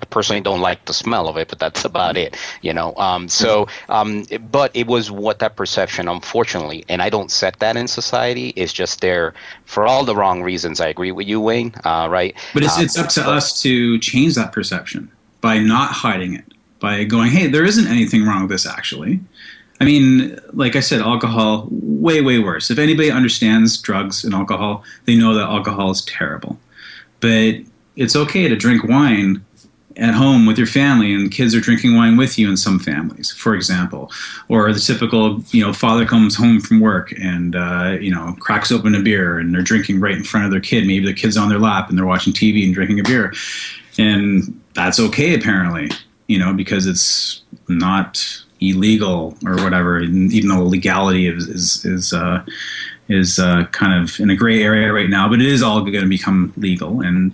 I 0.00 0.04
personally 0.06 0.40
don't 0.40 0.60
like 0.60 0.84
the 0.84 0.92
smell 0.92 1.28
of 1.28 1.36
it, 1.36 1.48
but 1.48 1.58
that's 1.58 1.84
about 1.84 2.16
it, 2.16 2.36
you 2.60 2.72
know. 2.72 2.94
Um, 2.96 3.28
so, 3.28 3.68
um, 3.88 4.24
but 4.50 4.70
it 4.74 4.86
was 4.86 5.10
what 5.10 5.38
that 5.38 5.56
perception, 5.56 6.08
unfortunately, 6.08 6.84
and 6.88 7.02
I 7.02 7.10
don't 7.10 7.30
set 7.30 7.58
that 7.60 7.76
in 7.76 7.88
society. 7.88 8.52
Is 8.56 8.72
just 8.72 9.00
there 9.00 9.34
for 9.64 9.86
all 9.86 10.04
the 10.04 10.16
wrong 10.16 10.42
reasons. 10.42 10.80
I 10.80 10.88
agree 10.88 11.12
with 11.12 11.26
you, 11.26 11.40
Wayne. 11.40 11.74
Uh, 11.84 12.08
right? 12.10 12.34
But 12.54 12.64
it's 12.64 12.76
um, 12.76 12.84
it's 12.84 12.98
up 12.98 13.08
to 13.10 13.22
us 13.26 13.60
to 13.62 13.98
change 13.98 14.34
that 14.34 14.52
perception 14.52 15.10
by 15.40 15.58
not 15.58 15.90
hiding 15.90 16.34
it, 16.34 16.44
by 16.80 17.04
going, 17.04 17.30
"Hey, 17.30 17.46
there 17.46 17.64
isn't 17.64 17.86
anything 17.86 18.24
wrong 18.24 18.42
with 18.42 18.50
this, 18.50 18.66
actually." 18.66 19.20
I 19.80 19.84
mean, 19.84 20.38
like 20.52 20.76
I 20.76 20.80
said, 20.80 21.00
alcohol 21.00 21.66
way 21.70 22.20
way 22.20 22.38
worse. 22.38 22.70
If 22.70 22.78
anybody 22.78 23.10
understands 23.10 23.76
drugs 23.80 24.24
and 24.24 24.32
alcohol, 24.32 24.84
they 25.06 25.16
know 25.16 25.34
that 25.34 25.48
alcohol 25.48 25.90
is 25.90 26.04
terrible. 26.04 26.56
But 27.18 27.56
it's 27.96 28.14
okay 28.16 28.48
to 28.48 28.56
drink 28.56 28.84
wine 28.84 29.44
at 30.02 30.14
home 30.14 30.46
with 30.46 30.58
your 30.58 30.66
family 30.66 31.14
and 31.14 31.30
kids 31.30 31.54
are 31.54 31.60
drinking 31.60 31.94
wine 31.96 32.16
with 32.16 32.36
you 32.38 32.50
in 32.50 32.56
some 32.56 32.78
families 32.78 33.30
for 33.30 33.54
example. 33.54 34.10
Or 34.48 34.72
the 34.72 34.80
typical 34.80 35.40
you 35.50 35.64
know 35.64 35.72
father 35.72 36.04
comes 36.04 36.36
home 36.36 36.60
from 36.60 36.80
work 36.80 37.12
and 37.12 37.56
uh, 37.56 37.96
you 38.00 38.12
know 38.14 38.36
cracks 38.40 38.72
open 38.72 38.94
a 38.94 39.00
beer 39.00 39.38
and 39.38 39.54
they're 39.54 39.62
drinking 39.62 40.00
right 40.00 40.16
in 40.16 40.24
front 40.24 40.44
of 40.44 40.50
their 40.50 40.60
kid. 40.60 40.86
Maybe 40.86 41.06
the 41.06 41.14
kid's 41.14 41.36
on 41.36 41.48
their 41.48 41.60
lap 41.60 41.88
and 41.88 41.96
they're 41.96 42.06
watching 42.06 42.32
tv 42.32 42.64
and 42.64 42.74
drinking 42.74 43.00
a 43.00 43.04
beer. 43.04 43.32
And 43.98 44.60
that's 44.74 44.98
okay 44.98 45.34
apparently 45.34 45.90
you 46.26 46.38
know 46.38 46.52
because 46.52 46.86
it's 46.86 47.42
not 47.68 48.42
illegal 48.60 49.36
or 49.44 49.56
whatever. 49.56 50.00
Even 50.00 50.48
though 50.48 50.64
legality 50.64 51.28
is 51.28 51.48
is, 51.48 51.84
is 51.84 52.12
uh, 52.12 52.44
is 53.08 53.38
uh, 53.38 53.66
kind 53.72 54.02
of 54.02 54.18
in 54.20 54.30
a 54.30 54.36
gray 54.36 54.62
area 54.62 54.92
right 54.92 55.10
now, 55.10 55.28
but 55.28 55.40
it 55.40 55.46
is 55.46 55.62
all 55.62 55.80
going 55.80 56.00
to 56.00 56.08
become 56.08 56.52
legal. 56.56 57.00
And 57.00 57.32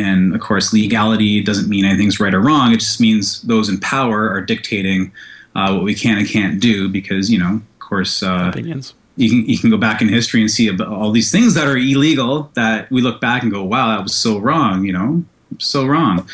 and 0.00 0.34
of 0.34 0.40
course, 0.40 0.72
legality 0.72 1.42
doesn't 1.42 1.68
mean 1.68 1.84
anything's 1.84 2.18
right 2.18 2.34
or 2.34 2.40
wrong. 2.40 2.72
It 2.72 2.80
just 2.80 3.00
means 3.00 3.42
those 3.42 3.68
in 3.68 3.78
power 3.78 4.30
are 4.30 4.40
dictating 4.40 5.12
uh, 5.54 5.72
what 5.72 5.84
we 5.84 5.94
can 5.94 6.18
and 6.18 6.28
can't 6.28 6.60
do 6.60 6.88
because, 6.88 7.30
you 7.30 7.38
know, 7.38 7.56
of 7.56 7.78
course, 7.78 8.22
uh, 8.22 8.48
opinions. 8.52 8.94
You 9.16 9.28
can, 9.28 9.46
you 9.46 9.58
can 9.58 9.70
go 9.70 9.76
back 9.76 10.00
in 10.00 10.08
history 10.08 10.40
and 10.40 10.50
see 10.50 10.70
all 10.80 11.10
these 11.10 11.30
things 11.30 11.54
that 11.54 11.66
are 11.66 11.76
illegal 11.76 12.50
that 12.54 12.90
we 12.90 13.02
look 13.02 13.20
back 13.20 13.42
and 13.42 13.52
go, 13.52 13.62
wow, 13.62 13.88
that 13.88 14.02
was 14.02 14.14
so 14.14 14.38
wrong, 14.38 14.84
you 14.84 14.92
know, 14.92 15.24
so 15.58 15.84
wrong. 15.84 16.28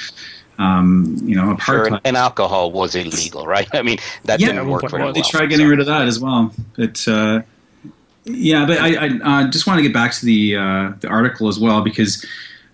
Um, 0.59 1.19
you 1.23 1.35
know, 1.35 1.57
sure, 1.59 2.01
and 2.05 2.17
alcohol 2.17 2.73
was 2.73 2.95
illegal, 2.95 3.47
right? 3.47 3.69
I 3.75 3.83
mean, 3.83 3.99
that 4.25 4.41
yeah, 4.41 4.49
didn't 4.49 4.69
work 4.69 4.89
very 4.89 5.03
well. 5.03 5.13
They 5.13 5.21
tried 5.21 5.47
getting 5.47 5.67
so. 5.67 5.71
rid 5.71 5.81
of 5.81 5.87
that 5.87 6.07
as 6.07 6.19
well, 6.19 6.51
but 6.77 7.07
uh, 7.07 7.43
yeah, 8.25 8.65
but 8.65 8.79
I, 8.79 9.07
I 9.07 9.09
uh, 9.45 9.51
just 9.51 9.67
want 9.67 9.79
to 9.79 9.83
get 9.83 9.93
back 9.93 10.13
to 10.13 10.25
the 10.25 10.57
uh, 10.57 10.93
the 11.01 11.09
article 11.09 11.49
as 11.49 11.59
well 11.59 11.83
because 11.83 12.25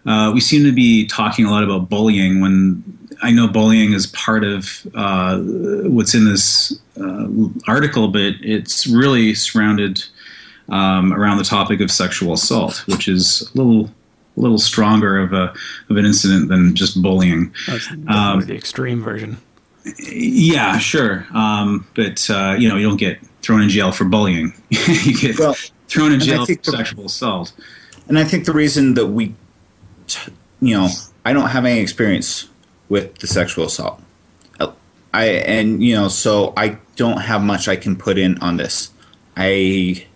uh, 0.07 0.31
we 0.35 0.41
seem 0.41 0.65
to 0.65 0.73
be 0.73 1.07
talking 1.07 1.45
a 1.45 1.51
lot 1.51 1.63
about 1.63 1.89
bullying 1.89 2.41
when 2.41 2.83
I 3.23 3.31
know 3.31 3.47
bullying 3.47 3.93
is 3.93 4.07
part 4.09 4.43
of 4.43 4.87
uh, 4.95 5.39
what's 5.39 6.15
in 6.15 6.25
this 6.25 6.79
uh, 7.01 7.29
article, 7.69 8.09
but 8.09 8.35
it's 8.41 8.87
really 8.87 9.35
surrounded 9.35 10.03
um, 10.69 11.13
around 11.13 11.39
the 11.39 11.45
topic 11.45 11.81
of 11.81 11.91
sexual 11.91 12.33
assault, 12.33 12.85
which 12.89 13.09
is 13.09 13.49
a 13.55 13.59
little 13.59 13.91
a 14.37 14.41
little 14.41 14.59
stronger 14.59 15.19
of 15.19 15.33
a 15.33 15.55
of 15.89 15.97
an 15.97 16.05
incident 16.05 16.49
than 16.49 16.75
just 16.75 17.01
bullying. 17.01 17.55
That's 17.69 17.89
um, 18.09 18.41
the 18.41 18.57
extreme 18.57 19.03
version. 19.03 19.37
Yeah, 19.99 20.79
sure, 20.79 21.27
um, 21.33 21.87
but 21.95 22.29
uh, 22.29 22.57
you 22.59 22.69
know 22.69 22.77
you 22.77 22.89
don't 22.89 22.99
get 22.99 23.21
thrown 23.43 23.61
in 23.61 23.69
jail 23.69 23.93
for 23.93 24.05
bullying. 24.05 24.53
you 24.71 25.17
get 25.17 25.39
well, 25.39 25.55
thrown 25.87 26.13
in 26.13 26.21
jail 26.21 26.45
for 26.45 26.57
sexual 26.63 27.07
assault. 27.07 27.53
And 28.09 28.19
I 28.19 28.25
think 28.25 28.47
the 28.47 28.53
reason 28.53 28.95
that 28.95 29.07
we 29.07 29.35
you 30.61 30.77
know, 30.77 30.89
I 31.25 31.33
don't 31.33 31.49
have 31.49 31.65
any 31.65 31.81
experience 31.81 32.49
with 32.89 33.19
the 33.19 33.27
sexual 33.27 33.67
assault. 33.67 34.03
I 35.13 35.25
and 35.25 35.83
you 35.83 35.95
know, 35.95 36.09
so 36.09 36.53
I 36.57 36.79
don't 36.97 37.21
have 37.21 37.43
much 37.43 37.69
I 37.69 37.77
can 37.77 37.97
put 37.97 38.19
in 38.19 38.39
on 38.39 38.57
this. 38.57 38.91
I 39.37 40.07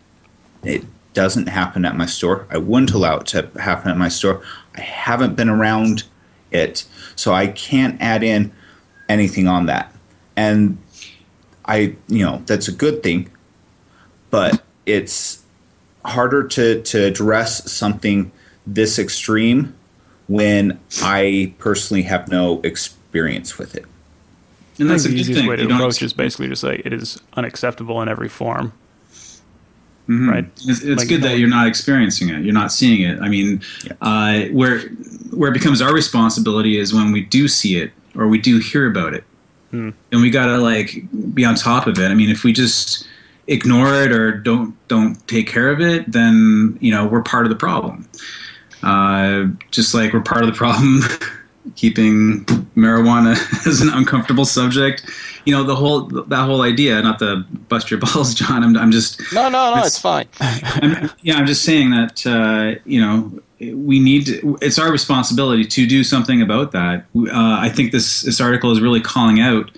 it 0.62 0.84
doesn't 1.12 1.48
happen 1.48 1.84
at 1.84 1.96
my 1.96 2.06
store. 2.06 2.46
I 2.50 2.58
wouldn't 2.58 2.92
allow 2.92 3.18
it 3.18 3.26
to 3.28 3.50
happen 3.60 3.90
at 3.90 3.96
my 3.96 4.08
store. 4.08 4.42
I 4.74 4.80
haven't 4.80 5.36
been 5.36 5.48
around 5.48 6.04
it, 6.50 6.84
so 7.14 7.32
I 7.32 7.48
can't 7.48 8.00
add 8.00 8.22
in 8.22 8.52
anything 9.08 9.48
on 9.48 9.66
that. 9.66 9.92
And 10.36 10.78
I, 11.64 11.96
you 12.08 12.24
know, 12.24 12.42
that's 12.46 12.68
a 12.68 12.72
good 12.72 13.02
thing, 13.02 13.30
but 14.30 14.62
it's 14.86 15.42
harder 16.04 16.46
to 16.48 16.82
to 16.82 17.04
address 17.04 17.70
something 17.70 18.32
this 18.66 18.98
extreme 18.98 19.74
when 20.28 20.78
I 21.02 21.54
personally 21.58 22.02
have 22.02 22.28
no 22.28 22.60
experience 22.62 23.58
with 23.58 23.74
it. 23.74 23.84
And 24.78 24.90
that's 24.90 25.04
the 25.04 25.10
easiest 25.10 25.46
way 25.48 25.56
to 25.56 25.64
approach 25.64 26.02
is 26.02 26.12
basically 26.12 26.48
to 26.48 26.56
say 26.56 26.82
it 26.84 26.92
is 26.92 27.20
unacceptable 27.34 28.02
in 28.02 28.08
every 28.08 28.28
form. 28.28 28.72
Mm-hmm. 30.08 30.30
Right. 30.30 30.44
It's, 30.68 30.82
it's 30.82 31.00
like, 31.00 31.08
good 31.08 31.22
that 31.22 31.38
you're 31.38 31.48
not 31.48 31.66
experiencing 31.66 32.28
it. 32.28 32.44
You're 32.44 32.54
not 32.54 32.70
seeing 32.70 33.02
it. 33.02 33.20
I 33.20 33.28
mean, 33.28 33.60
yeah. 33.84 33.92
uh, 34.00 34.46
where 34.52 34.80
where 35.32 35.50
it 35.50 35.54
becomes 35.54 35.82
our 35.82 35.92
responsibility 35.92 36.78
is 36.78 36.94
when 36.94 37.10
we 37.10 37.22
do 37.22 37.48
see 37.48 37.76
it 37.78 37.90
or 38.14 38.28
we 38.28 38.38
do 38.38 38.58
hear 38.58 38.88
about 38.88 39.14
it, 39.14 39.24
hmm. 39.72 39.90
and 40.12 40.22
we 40.22 40.30
gotta 40.30 40.58
like 40.58 41.02
be 41.34 41.44
on 41.44 41.56
top 41.56 41.88
of 41.88 41.98
it. 41.98 42.08
I 42.08 42.14
mean, 42.14 42.30
if 42.30 42.44
we 42.44 42.52
just 42.52 43.04
ignore 43.48 43.94
it 43.94 44.12
or 44.12 44.30
don't 44.30 44.76
don't 44.86 45.26
take 45.26 45.48
care 45.48 45.70
of 45.70 45.80
it, 45.80 46.10
then 46.10 46.78
you 46.80 46.92
know 46.92 47.04
we're 47.04 47.22
part 47.22 47.44
of 47.44 47.50
the 47.50 47.56
problem. 47.56 48.08
Uh, 48.82 49.46
just 49.70 49.94
like 49.94 50.12
we're 50.12 50.20
part 50.20 50.42
of 50.42 50.48
the 50.48 50.54
problem 50.56 51.00
keeping 51.74 52.44
marijuana 52.76 53.32
as 53.66 53.80
an 53.80 53.88
uncomfortable 53.90 54.44
subject. 54.44 55.08
You 55.44 55.52
know, 55.52 55.64
the 55.64 55.76
whole 55.76 56.02
that 56.02 56.44
whole 56.44 56.62
idea. 56.62 57.00
Not 57.02 57.18
to 57.20 57.44
bust 57.68 57.90
your 57.90 58.00
balls, 58.14 58.34
John. 58.34 58.62
I'm, 58.62 58.76
I'm 58.76 58.92
just 58.92 59.20
no, 59.32 59.48
no, 59.48 59.74
no. 59.74 59.78
It's, 59.78 59.88
it's 59.88 59.98
fine. 59.98 60.28
I'm, 60.40 61.10
yeah, 61.22 61.36
I'm 61.36 61.46
just 61.46 61.64
saying 61.64 61.90
that 61.90 62.26
uh, 62.26 62.80
you 62.84 63.00
know 63.00 63.40
we 63.60 63.98
need. 63.98 64.26
To, 64.26 64.58
it's 64.60 64.78
our 64.78 64.90
responsibility 64.90 65.64
to 65.64 65.86
do 65.86 66.04
something 66.04 66.42
about 66.42 66.72
that. 66.72 67.06
Uh, 67.16 67.58
I 67.60 67.68
think 67.68 67.92
this 67.92 68.22
this 68.22 68.40
article 68.40 68.70
is 68.72 68.80
really 68.80 69.00
calling 69.00 69.40
out 69.40 69.70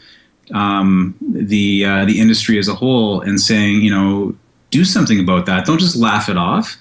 um, 0.53 1.15
the 1.21 1.85
uh, 1.85 2.05
the 2.05 2.21
industry 2.21 2.59
as 2.59 2.69
a 2.69 2.75
whole 2.75 3.21
and 3.21 3.41
saying, 3.41 3.83
you 3.83 3.91
know, 3.91 4.35
do 4.71 4.85
something 4.85 5.21
about 5.21 5.47
that. 5.47 5.67
Don't 5.67 5.79
just 5.79 5.97
laugh 5.97 6.29
it 6.29 6.37
off. 6.37 6.77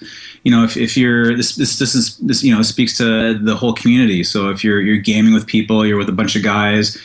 You 0.48 0.56
know, 0.56 0.64
if, 0.64 0.78
if 0.78 0.96
you're 0.96 1.36
this 1.36 1.56
this 1.56 1.78
this 1.78 1.94
is 1.94 2.16
this 2.16 2.42
you 2.42 2.56
know 2.56 2.62
speaks 2.62 2.96
to 2.96 3.38
the 3.38 3.54
whole 3.54 3.74
community. 3.74 4.24
So 4.24 4.48
if 4.48 4.64
you're 4.64 4.80
you're 4.80 4.96
gaming 4.96 5.34
with 5.34 5.46
people, 5.46 5.84
you're 5.84 5.98
with 5.98 6.08
a 6.08 6.12
bunch 6.12 6.36
of 6.36 6.42
guys. 6.42 6.96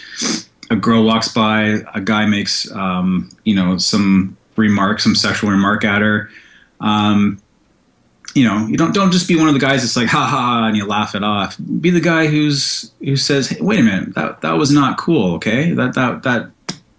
A 0.71 0.77
girl 0.77 1.03
walks 1.03 1.27
by, 1.27 1.83
a 1.93 1.99
guy 1.99 2.25
makes 2.25 2.71
um, 2.71 3.29
you 3.43 3.53
know 3.53 3.77
some 3.77 4.37
remark, 4.55 5.01
some 5.01 5.13
sexual 5.13 5.49
remark 5.49 5.83
at 5.83 6.01
her. 6.01 6.29
Um, 6.79 7.37
you 8.33 8.47
know, 8.47 8.65
you 8.65 8.77
don't 8.77 8.93
don't 8.93 9.11
just 9.11 9.27
be 9.27 9.35
one 9.35 9.49
of 9.49 9.53
the 9.55 9.59
guys 9.59 9.81
that's 9.81 9.97
like 9.97 10.07
ha 10.07 10.25
ha, 10.25 10.65
and 10.65 10.77
you 10.77 10.85
laugh 10.85 11.13
it 11.13 11.21
off. 11.25 11.57
Be 11.81 11.89
the 11.89 11.99
guy 11.99 12.27
who's 12.27 12.93
who 12.99 13.17
says, 13.17 13.49
hey, 13.49 13.59
"Wait 13.59 13.81
a 13.81 13.83
minute, 13.83 14.15
that 14.15 14.39
that 14.39 14.53
was 14.53 14.71
not 14.71 14.97
cool." 14.97 15.35
Okay, 15.35 15.73
that 15.73 15.95
that 15.95 16.23
that 16.23 16.49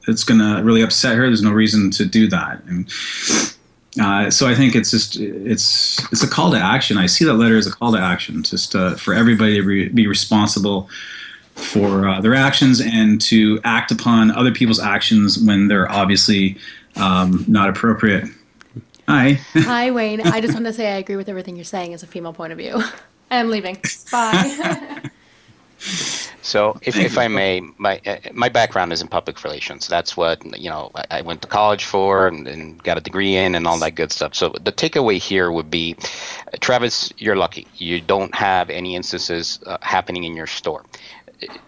it's 0.09 0.25
gonna 0.25 0.63
really 0.63 0.83
upset 0.83 1.17
her. 1.17 1.23
There's 1.23 1.41
no 1.41 1.53
reason 1.53 1.91
to 1.93 2.05
do 2.05 2.29
that. 2.29 2.63
And 2.65 2.87
uh, 4.01 4.31
so 4.31 4.49
I 4.49 4.55
think 4.55 4.75
it's 4.75 4.91
just 4.91 5.17
it's 5.17 6.03
it's 6.13 6.23
a 6.23 6.29
call 6.29 6.51
to 6.51 6.59
action. 6.59 6.99
I 6.99 7.07
see 7.07 7.25
that 7.25 7.35
letter 7.35 7.57
as 7.57 7.67
a 7.67 7.71
call 7.71 7.93
to 7.93 7.99
action, 7.99 8.43
just 8.43 8.75
uh, 8.75 8.97
for 8.97 9.15
everybody 9.15 9.55
to 9.55 9.63
re- 9.63 9.89
be 9.89 10.07
responsible 10.07 10.89
for 11.55 12.09
uh, 12.09 12.21
their 12.21 12.35
actions 12.35 12.81
and 12.81 13.21
to 13.21 13.61
act 13.63 13.93
upon 13.93 14.33
other 14.33 14.51
people's 14.51 14.81
actions 14.81 15.39
when 15.39 15.69
they're 15.69 15.91
obviously 15.91 16.57
um, 16.97 17.45
not 17.47 17.69
appropriate. 17.69 18.29
Hi. 19.07 19.33
Hi, 19.55 19.91
Wayne. 19.91 20.21
I 20.23 20.41
just 20.41 20.55
want 20.55 20.67
to 20.67 20.73
say 20.73 20.93
I 20.93 20.97
agree 20.97 21.17
with 21.17 21.29
everything 21.29 21.57
you're 21.57 21.65
saying 21.65 21.95
as 21.95 22.03
a 22.03 22.07
female 22.07 22.33
point 22.33 22.53
of 22.53 22.59
view. 22.59 22.83
I'm 23.31 23.51
leaving. 23.51 23.79
Bye. 24.11 25.11
So, 26.45 26.79
if, 26.83 26.95
if 26.99 27.17
I 27.17 27.27
may, 27.27 27.63
my 27.79 28.03
uh, 28.05 28.19
my 28.35 28.51
background 28.51 28.93
is 28.93 29.01
in 29.01 29.09
public 29.09 29.43
relations. 29.45 29.89
That's 29.89 30.15
what 30.15 30.45
you 30.61 30.69
know 30.69 30.91
I, 31.11 31.23
went 31.23 31.41
to 31.41 31.49
college 31.49 31.85
for 31.87 32.29
and, 32.29 32.47
and, 32.47 32.83
got 32.83 32.99
a 32.99 33.01
degree 33.01 33.35
in 33.35 33.55
and 33.55 33.67
all 33.67 33.79
that 33.79 33.95
good 33.95 34.13
stuff. 34.13 34.35
So 34.35 34.51
the 34.61 34.71
takeaway 34.71 35.17
here 35.17 35.51
would 35.51 35.71
be, 35.71 35.97
Travis, 36.61 37.15
you're 37.17 37.35
lucky. 37.35 37.67
You 37.77 38.03
don't 38.03 38.35
have 38.35 38.69
any 38.69 38.95
instances 38.95 39.59
uh, 39.65 39.79
happening 39.81 40.25
in 40.25 40.37
your 40.37 40.47
store 40.47 40.85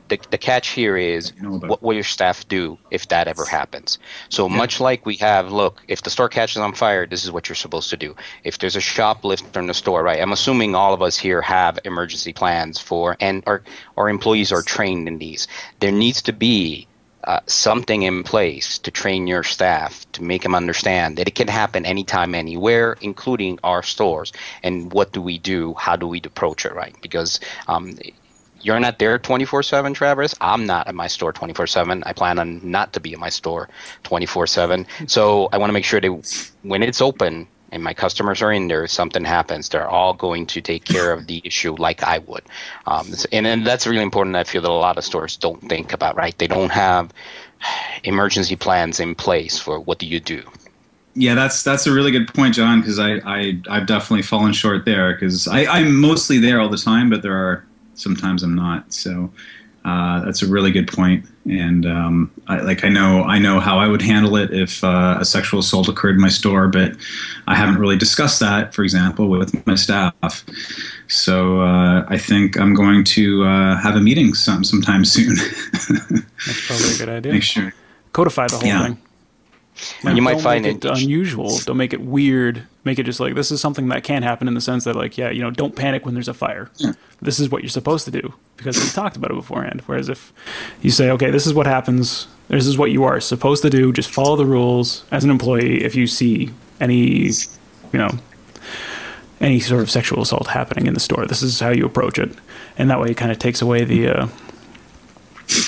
the, 0.08 0.20
the 0.30 0.38
catch 0.38 0.68
here 0.68 0.96
is 0.96 1.32
what 1.40 1.82
will 1.82 1.94
your 1.94 2.04
staff 2.04 2.46
do 2.48 2.78
if 2.90 3.08
that 3.08 3.28
ever 3.28 3.44
happens? 3.44 3.98
So 4.28 4.48
yeah. 4.48 4.56
much 4.56 4.80
like 4.80 5.04
we 5.04 5.16
have, 5.16 5.52
look, 5.52 5.82
if 5.88 6.02
the 6.02 6.10
store 6.10 6.28
catches 6.28 6.58
on 6.58 6.72
fire, 6.74 7.06
this 7.06 7.24
is 7.24 7.30
what 7.30 7.48
you're 7.48 7.56
supposed 7.56 7.90
to 7.90 7.96
do. 7.96 8.14
If 8.44 8.58
there's 8.58 8.76
a 8.76 8.80
shoplifter 8.80 9.60
in 9.60 9.66
the 9.66 9.74
store, 9.74 10.02
right? 10.02 10.20
I'm 10.20 10.32
assuming 10.32 10.74
all 10.74 10.94
of 10.94 11.02
us 11.02 11.16
here 11.16 11.42
have 11.42 11.78
emergency 11.84 12.32
plans 12.32 12.78
for, 12.78 13.16
and 13.20 13.42
our, 13.46 13.62
our 13.96 14.08
employees 14.08 14.52
are 14.52 14.62
trained 14.62 15.08
in 15.08 15.18
these. 15.18 15.48
There 15.80 15.92
needs 15.92 16.22
to 16.22 16.32
be 16.32 16.86
uh, 17.24 17.40
something 17.46 18.02
in 18.02 18.22
place 18.22 18.78
to 18.78 18.90
train 18.90 19.26
your 19.26 19.42
staff 19.42 20.06
to 20.12 20.22
make 20.22 20.42
them 20.42 20.54
understand 20.54 21.18
that 21.18 21.26
it 21.26 21.34
can 21.34 21.48
happen 21.48 21.84
anytime, 21.84 22.36
anywhere, 22.36 22.96
including 23.00 23.58
our 23.64 23.82
stores. 23.82 24.32
And 24.62 24.92
what 24.92 25.12
do 25.12 25.20
we 25.20 25.38
do? 25.38 25.74
How 25.74 25.96
do 25.96 26.06
we 26.06 26.20
approach 26.24 26.64
it, 26.64 26.72
right? 26.72 26.94
Because 27.02 27.40
um, 27.66 27.98
you're 28.62 28.80
not 28.80 28.98
there 28.98 29.18
24 29.18 29.62
7 29.62 29.94
travis 29.94 30.34
i'm 30.40 30.66
not 30.66 30.86
at 30.86 30.94
my 30.94 31.06
store 31.06 31.32
24 31.32 31.66
7 31.66 32.02
i 32.04 32.12
plan 32.12 32.38
on 32.38 32.60
not 32.68 32.92
to 32.92 33.00
be 33.00 33.12
at 33.12 33.18
my 33.18 33.28
store 33.28 33.68
24 34.04 34.46
7 34.46 34.86
so 35.06 35.48
i 35.52 35.58
want 35.58 35.68
to 35.68 35.72
make 35.72 35.84
sure 35.84 36.00
that 36.00 36.50
when 36.62 36.82
it's 36.82 37.00
open 37.00 37.46
and 37.72 37.82
my 37.82 37.92
customers 37.92 38.42
are 38.42 38.52
in 38.52 38.68
there 38.68 38.86
something 38.86 39.24
happens 39.24 39.68
they're 39.68 39.88
all 39.88 40.14
going 40.14 40.46
to 40.46 40.60
take 40.60 40.84
care 40.84 41.12
of 41.12 41.26
the 41.26 41.40
issue 41.44 41.74
like 41.76 42.02
i 42.02 42.18
would 42.18 42.44
um, 42.86 43.06
and, 43.32 43.46
and 43.46 43.66
that's 43.66 43.86
really 43.86 44.02
important 44.02 44.36
i 44.36 44.44
feel 44.44 44.62
that 44.62 44.70
a 44.70 44.72
lot 44.72 44.98
of 44.98 45.04
stores 45.04 45.36
don't 45.36 45.68
think 45.68 45.92
about 45.92 46.16
right 46.16 46.38
they 46.38 46.46
don't 46.46 46.70
have 46.70 47.12
emergency 48.04 48.56
plans 48.56 49.00
in 49.00 49.14
place 49.14 49.58
for 49.58 49.80
what 49.80 49.98
do 49.98 50.06
you 50.06 50.20
do 50.20 50.42
yeah, 51.18 51.34
that's 51.34 51.62
that's 51.62 51.86
a 51.86 51.92
really 51.92 52.10
good 52.10 52.32
point, 52.32 52.54
John. 52.54 52.80
Because 52.80 52.98
I, 52.98 53.14
I 53.24 53.58
I've 53.70 53.86
definitely 53.86 54.22
fallen 54.22 54.52
short 54.52 54.84
there. 54.84 55.14
Because 55.14 55.48
I'm 55.48 55.98
mostly 55.98 56.38
there 56.38 56.60
all 56.60 56.68
the 56.68 56.76
time, 56.76 57.08
but 57.08 57.22
there 57.22 57.34
are 57.34 57.64
sometimes 57.96 58.42
I'm 58.42 58.54
not. 58.54 58.92
So 58.92 59.32
uh, 59.86 60.24
that's 60.24 60.42
a 60.42 60.46
really 60.48 60.72
good 60.72 60.88
point. 60.88 61.24
And 61.48 61.86
um, 61.86 62.32
I, 62.48 62.58
like 62.58 62.84
I 62.84 62.88
know 62.88 63.22
I 63.22 63.38
know 63.38 63.60
how 63.60 63.78
I 63.78 63.86
would 63.86 64.02
handle 64.02 64.36
it 64.36 64.52
if 64.52 64.82
uh, 64.82 65.18
a 65.20 65.24
sexual 65.24 65.60
assault 65.60 65.88
occurred 65.88 66.16
in 66.16 66.20
my 66.20 66.28
store, 66.28 66.66
but 66.66 66.96
I 67.46 67.54
haven't 67.54 67.78
really 67.78 67.96
discussed 67.96 68.40
that, 68.40 68.74
for 68.74 68.82
example, 68.82 69.28
with 69.28 69.64
my 69.64 69.76
staff. 69.76 70.44
So 71.06 71.60
uh, 71.60 72.04
I 72.08 72.18
think 72.18 72.58
I'm 72.58 72.74
going 72.74 73.04
to 73.04 73.44
uh, 73.44 73.76
have 73.76 73.94
a 73.94 74.00
meeting 74.00 74.34
some 74.34 74.64
sometime 74.64 75.04
soon. 75.04 75.36
that's 75.72 76.66
probably 76.66 76.94
a 76.94 76.98
good 76.98 77.08
idea. 77.08 77.32
Make 77.32 77.44
sure 77.44 77.72
codify 78.12 78.48
the 78.48 78.56
whole 78.56 78.66
yeah. 78.66 78.86
thing. 78.86 78.98
Like, 80.02 80.16
you 80.16 80.22
might 80.22 80.40
find 80.40 80.64
it, 80.64 80.84
unusual. 80.84 81.58
Don't 81.64 81.76
make 81.76 81.92
it 81.92 82.00
weird. 82.00 82.66
Make 82.84 82.98
it 82.98 83.02
just 83.02 83.20
like 83.20 83.34
this 83.34 83.50
is 83.50 83.60
something 83.60 83.88
that 83.88 84.04
can 84.04 84.22
happen 84.22 84.48
in 84.48 84.54
the 84.54 84.60
sense 84.60 84.84
that 84.84 84.96
like 84.96 85.18
yeah, 85.18 85.30
you 85.30 85.42
know, 85.42 85.50
don't 85.50 85.76
panic 85.76 86.04
when 86.04 86.14
there's 86.14 86.28
a 86.28 86.34
fire. 86.34 86.70
Yeah. 86.76 86.92
This 87.20 87.40
is 87.40 87.50
what 87.50 87.62
you're 87.62 87.70
supposed 87.70 88.04
to 88.06 88.10
do 88.10 88.32
because 88.56 88.76
we 88.76 88.88
talked 88.90 89.16
about 89.16 89.30
it 89.30 89.34
beforehand. 89.34 89.82
Whereas 89.86 90.08
if 90.08 90.32
you 90.80 90.90
say 90.90 91.10
okay, 91.10 91.30
this 91.30 91.46
is 91.46 91.54
what 91.54 91.66
happens. 91.66 92.28
This 92.48 92.66
is 92.66 92.78
what 92.78 92.90
you 92.90 93.04
are 93.04 93.20
supposed 93.20 93.62
to 93.62 93.70
do. 93.70 93.92
Just 93.92 94.08
follow 94.08 94.36
the 94.36 94.46
rules 94.46 95.04
as 95.10 95.24
an 95.24 95.30
employee. 95.30 95.84
If 95.84 95.94
you 95.94 96.06
see 96.06 96.50
any, 96.80 97.30
you 97.92 97.98
know, 97.98 98.10
any 99.40 99.60
sort 99.60 99.82
of 99.82 99.90
sexual 99.90 100.22
assault 100.22 100.48
happening 100.48 100.86
in 100.86 100.94
the 100.94 101.00
store, 101.00 101.26
this 101.26 101.42
is 101.42 101.58
how 101.60 101.70
you 101.70 101.84
approach 101.84 102.18
it, 102.18 102.30
and 102.78 102.88
that 102.88 103.00
way 103.00 103.10
it 103.10 103.16
kind 103.16 103.32
of 103.32 103.38
takes 103.38 103.60
away 103.60 103.84
the, 103.84 104.08
uh, 104.08 104.28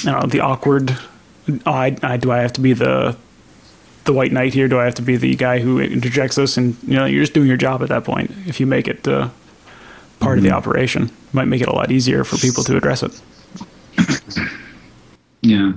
I 0.04 0.12
don't 0.12 0.20
know, 0.22 0.26
the 0.28 0.40
awkward. 0.40 0.96
Oh, 1.66 1.72
I, 1.72 1.96
I 2.02 2.16
do 2.16 2.30
I 2.30 2.38
have 2.38 2.52
to 2.54 2.60
be 2.60 2.74
the 2.74 3.16
the 4.08 4.12
white 4.14 4.32
knight 4.32 4.54
here? 4.54 4.66
Do 4.66 4.80
I 4.80 4.86
have 4.86 4.94
to 4.94 5.02
be 5.02 5.16
the 5.16 5.36
guy 5.36 5.60
who 5.60 5.78
interjects 5.78 6.36
this? 6.36 6.56
And 6.56 6.76
you 6.82 6.94
know, 6.94 7.04
you're 7.04 7.22
just 7.22 7.34
doing 7.34 7.46
your 7.46 7.58
job 7.58 7.82
at 7.82 7.90
that 7.90 8.04
point. 8.04 8.32
If 8.46 8.58
you 8.58 8.66
make 8.66 8.88
it 8.88 9.06
uh, 9.06 9.28
part 9.28 9.30
mm-hmm. 9.30 10.28
of 10.38 10.42
the 10.42 10.48
mm-hmm. 10.48 10.56
operation, 10.56 11.02
it 11.04 11.34
might 11.34 11.44
make 11.44 11.60
it 11.60 11.68
a 11.68 11.74
lot 11.74 11.92
easier 11.92 12.24
for 12.24 12.38
people 12.38 12.64
to 12.64 12.76
address 12.76 13.02
it. 13.04 13.20
Yeah, 15.42 15.72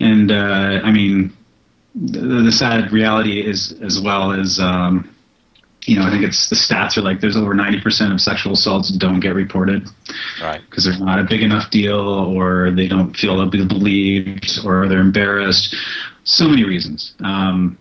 and 0.00 0.30
uh, 0.30 0.80
I 0.84 0.90
mean, 0.90 1.32
the, 1.94 2.42
the, 2.42 2.52
sad 2.52 2.92
reality 2.92 3.40
is 3.40 3.72
as 3.80 3.98
well 4.00 4.32
as. 4.32 4.60
Um, 4.60 5.08
you 5.86 5.98
know, 5.98 6.06
I 6.06 6.10
think 6.10 6.24
it's 6.24 6.48
the 6.48 6.56
stats 6.56 6.96
are 6.96 7.02
like 7.02 7.20
there's 7.20 7.36
over 7.36 7.54
90% 7.54 8.10
of 8.10 8.18
sexual 8.18 8.54
assaults 8.54 8.88
don't 8.88 9.20
get 9.20 9.34
reported. 9.34 9.86
Right. 10.40 10.62
Because 10.64 10.86
they're 10.86 10.98
not 10.98 11.18
a 11.18 11.24
big 11.24 11.42
enough 11.42 11.70
deal 11.70 12.00
or 12.00 12.70
they 12.70 12.88
don't 12.88 13.14
feel 13.14 13.36
they'll 13.36 13.50
be 13.50 13.66
believed 13.66 14.60
or 14.64 14.88
they're 14.88 15.00
embarrassed 15.00 15.76
so 16.24 16.48
many 16.48 16.64
reasons. 16.64 17.14
Um, 17.20 17.78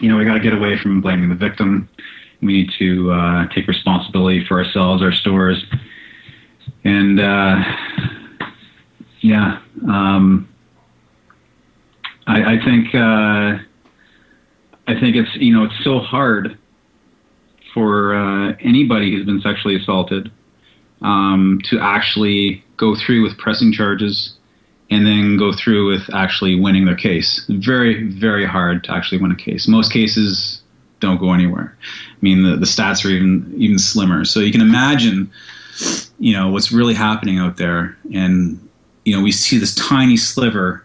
you 0.00 0.08
know, 0.08 0.16
we 0.16 0.24
got 0.24 0.34
to 0.34 0.40
get 0.40 0.54
away 0.54 0.78
from 0.78 1.00
blaming 1.00 1.28
the 1.28 1.34
victim. 1.34 1.88
We 2.40 2.52
need 2.52 2.70
to 2.78 3.12
uh, 3.12 3.48
take 3.48 3.66
responsibility 3.66 4.44
for 4.46 4.62
ourselves, 4.62 5.02
our 5.02 5.12
stores, 5.12 5.64
and 6.84 7.20
uh, 7.20 7.56
yeah, 9.20 9.60
um, 9.88 10.48
I, 12.26 12.54
I, 12.54 12.64
think 12.64 12.94
uh, 12.94 13.58
I 14.86 15.00
think 15.00 15.16
it's 15.16 15.34
you 15.34 15.52
know 15.52 15.64
it's 15.64 15.82
so 15.82 15.98
hard 15.98 16.56
for 17.74 18.14
uh, 18.14 18.52
anybody 18.60 19.10
who's 19.10 19.26
been 19.26 19.40
sexually 19.40 19.74
assaulted 19.74 20.30
um, 21.02 21.60
to 21.64 21.80
actually 21.80 22.64
go 22.76 22.94
through 22.94 23.24
with 23.24 23.36
pressing 23.36 23.72
charges 23.72 24.37
and 24.90 25.06
then 25.06 25.36
go 25.36 25.52
through 25.52 25.90
with 25.90 26.12
actually 26.14 26.58
winning 26.58 26.84
their 26.84 26.96
case. 26.96 27.44
Very, 27.48 28.04
very 28.04 28.46
hard 28.46 28.84
to 28.84 28.92
actually 28.92 29.18
win 29.18 29.30
a 29.30 29.36
case. 29.36 29.68
Most 29.68 29.92
cases 29.92 30.62
don't 31.00 31.18
go 31.18 31.32
anywhere. 31.32 31.76
I 31.82 32.18
mean, 32.20 32.42
the, 32.42 32.56
the 32.56 32.66
stats 32.66 33.04
are 33.04 33.08
even 33.08 33.54
even 33.56 33.78
slimmer. 33.78 34.24
So 34.24 34.40
you 34.40 34.52
can 34.52 34.60
imagine, 34.60 35.30
you 36.18 36.32
know, 36.32 36.50
what's 36.50 36.72
really 36.72 36.94
happening 36.94 37.38
out 37.38 37.56
there, 37.56 37.96
and 38.12 38.58
you 39.04 39.16
know, 39.16 39.22
we 39.22 39.32
see 39.32 39.58
this 39.58 39.74
tiny 39.74 40.16
sliver 40.16 40.84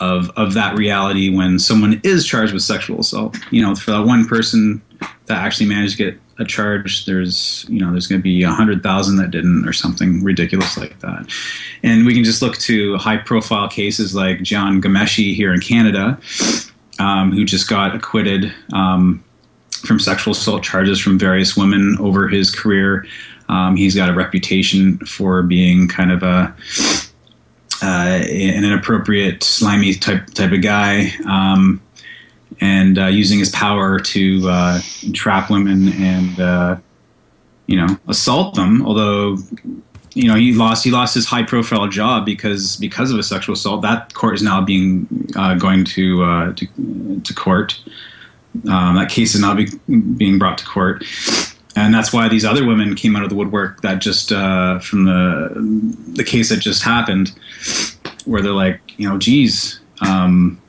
of 0.00 0.30
of 0.36 0.54
that 0.54 0.76
reality 0.76 1.34
when 1.34 1.58
someone 1.58 2.00
is 2.04 2.26
charged 2.26 2.52
with 2.52 2.62
sexual 2.62 3.00
assault. 3.00 3.36
You 3.50 3.62
know, 3.62 3.74
for 3.74 3.90
that 3.92 4.06
one 4.06 4.26
person 4.26 4.80
that 5.26 5.38
actually 5.38 5.66
managed 5.66 5.96
to 5.98 6.10
get 6.10 6.20
a 6.38 6.44
charge, 6.44 7.04
there's 7.04 7.66
you 7.68 7.80
know 7.80 7.90
there's 7.90 8.06
going 8.06 8.20
to 8.20 8.22
be 8.22 8.42
a 8.42 8.50
hundred 8.50 8.82
thousand 8.82 9.16
that 9.16 9.30
didn't, 9.30 9.68
or 9.68 9.72
something 9.72 10.22
ridiculous 10.22 10.76
like 10.76 10.98
that. 11.00 11.28
And 11.82 12.06
we 12.06 12.14
can 12.14 12.24
just 12.24 12.42
look 12.42 12.56
to 12.58 12.96
high 12.96 13.16
profile 13.16 13.68
cases 13.68 14.14
like 14.14 14.42
John 14.42 14.80
Ghomeshi 14.80 15.34
here 15.34 15.52
in 15.52 15.60
Canada. 15.60 16.18
um, 16.98 17.32
who 17.32 17.44
just 17.44 17.68
got 17.68 17.94
acquitted 17.94 18.52
um, 18.72 19.22
from 19.84 20.00
sexual 20.00 20.32
assault 20.32 20.62
charges 20.62 20.98
from 20.98 21.18
various 21.18 21.56
women 21.56 21.96
over 22.00 22.28
his 22.28 22.54
career. 22.54 23.06
Um, 23.48 23.76
he's 23.76 23.94
got 23.94 24.10
a 24.10 24.14
reputation 24.14 24.98
for 24.98 25.42
being 25.42 25.88
kind 25.88 26.12
of 26.12 26.22
a 26.22 26.54
uh, 27.82 28.22
an 28.24 28.64
inappropriate, 28.64 29.42
slimy 29.42 29.94
type 29.94 30.26
type 30.34 30.52
of 30.52 30.62
guy, 30.62 31.12
um, 31.26 31.80
and 32.60 32.98
uh, 32.98 33.06
using 33.06 33.38
his 33.38 33.50
power 33.50 33.98
to 34.00 34.48
uh, 34.48 34.80
trap 35.12 35.50
women 35.50 35.92
and 35.92 36.40
uh, 36.40 36.76
you 37.66 37.76
know 37.76 37.96
assault 38.08 38.54
them. 38.54 38.84
Although 38.86 39.38
you 40.14 40.26
know 40.26 40.34
he 40.34 40.52
lost 40.52 40.82
he 40.84 40.90
lost 40.90 41.14
his 41.14 41.26
high 41.26 41.44
profile 41.44 41.86
job 41.88 42.26
because 42.26 42.76
because 42.76 43.10
of 43.10 43.18
a 43.18 43.22
sexual 43.22 43.52
assault. 43.52 43.82
That 43.82 44.14
court 44.14 44.34
is 44.34 44.42
now 44.42 44.60
being 44.60 45.06
uh, 45.36 45.54
going 45.54 45.84
to, 45.84 46.24
uh, 46.24 46.52
to 46.54 47.20
to 47.20 47.34
court. 47.34 47.80
Um, 48.68 48.96
that 48.96 49.08
case 49.08 49.34
is 49.34 49.40
now 49.40 49.54
be, 49.54 49.68
being 50.16 50.38
brought 50.38 50.58
to 50.58 50.64
court, 50.64 51.04
and 51.76 51.94
that's 51.94 52.12
why 52.12 52.28
these 52.28 52.44
other 52.44 52.66
women 52.66 52.94
came 52.94 53.16
out 53.16 53.22
of 53.22 53.30
the 53.30 53.36
woodwork. 53.36 53.82
That 53.82 54.00
just 54.00 54.32
uh, 54.32 54.78
from 54.80 55.04
the 55.04 55.52
the 56.14 56.24
case 56.24 56.48
that 56.50 56.58
just 56.58 56.82
happened, 56.82 57.32
where 58.24 58.42
they're 58.42 58.52
like, 58.52 58.80
you 58.96 59.08
know, 59.08 59.18
geez, 59.18 59.80
um, 60.00 60.60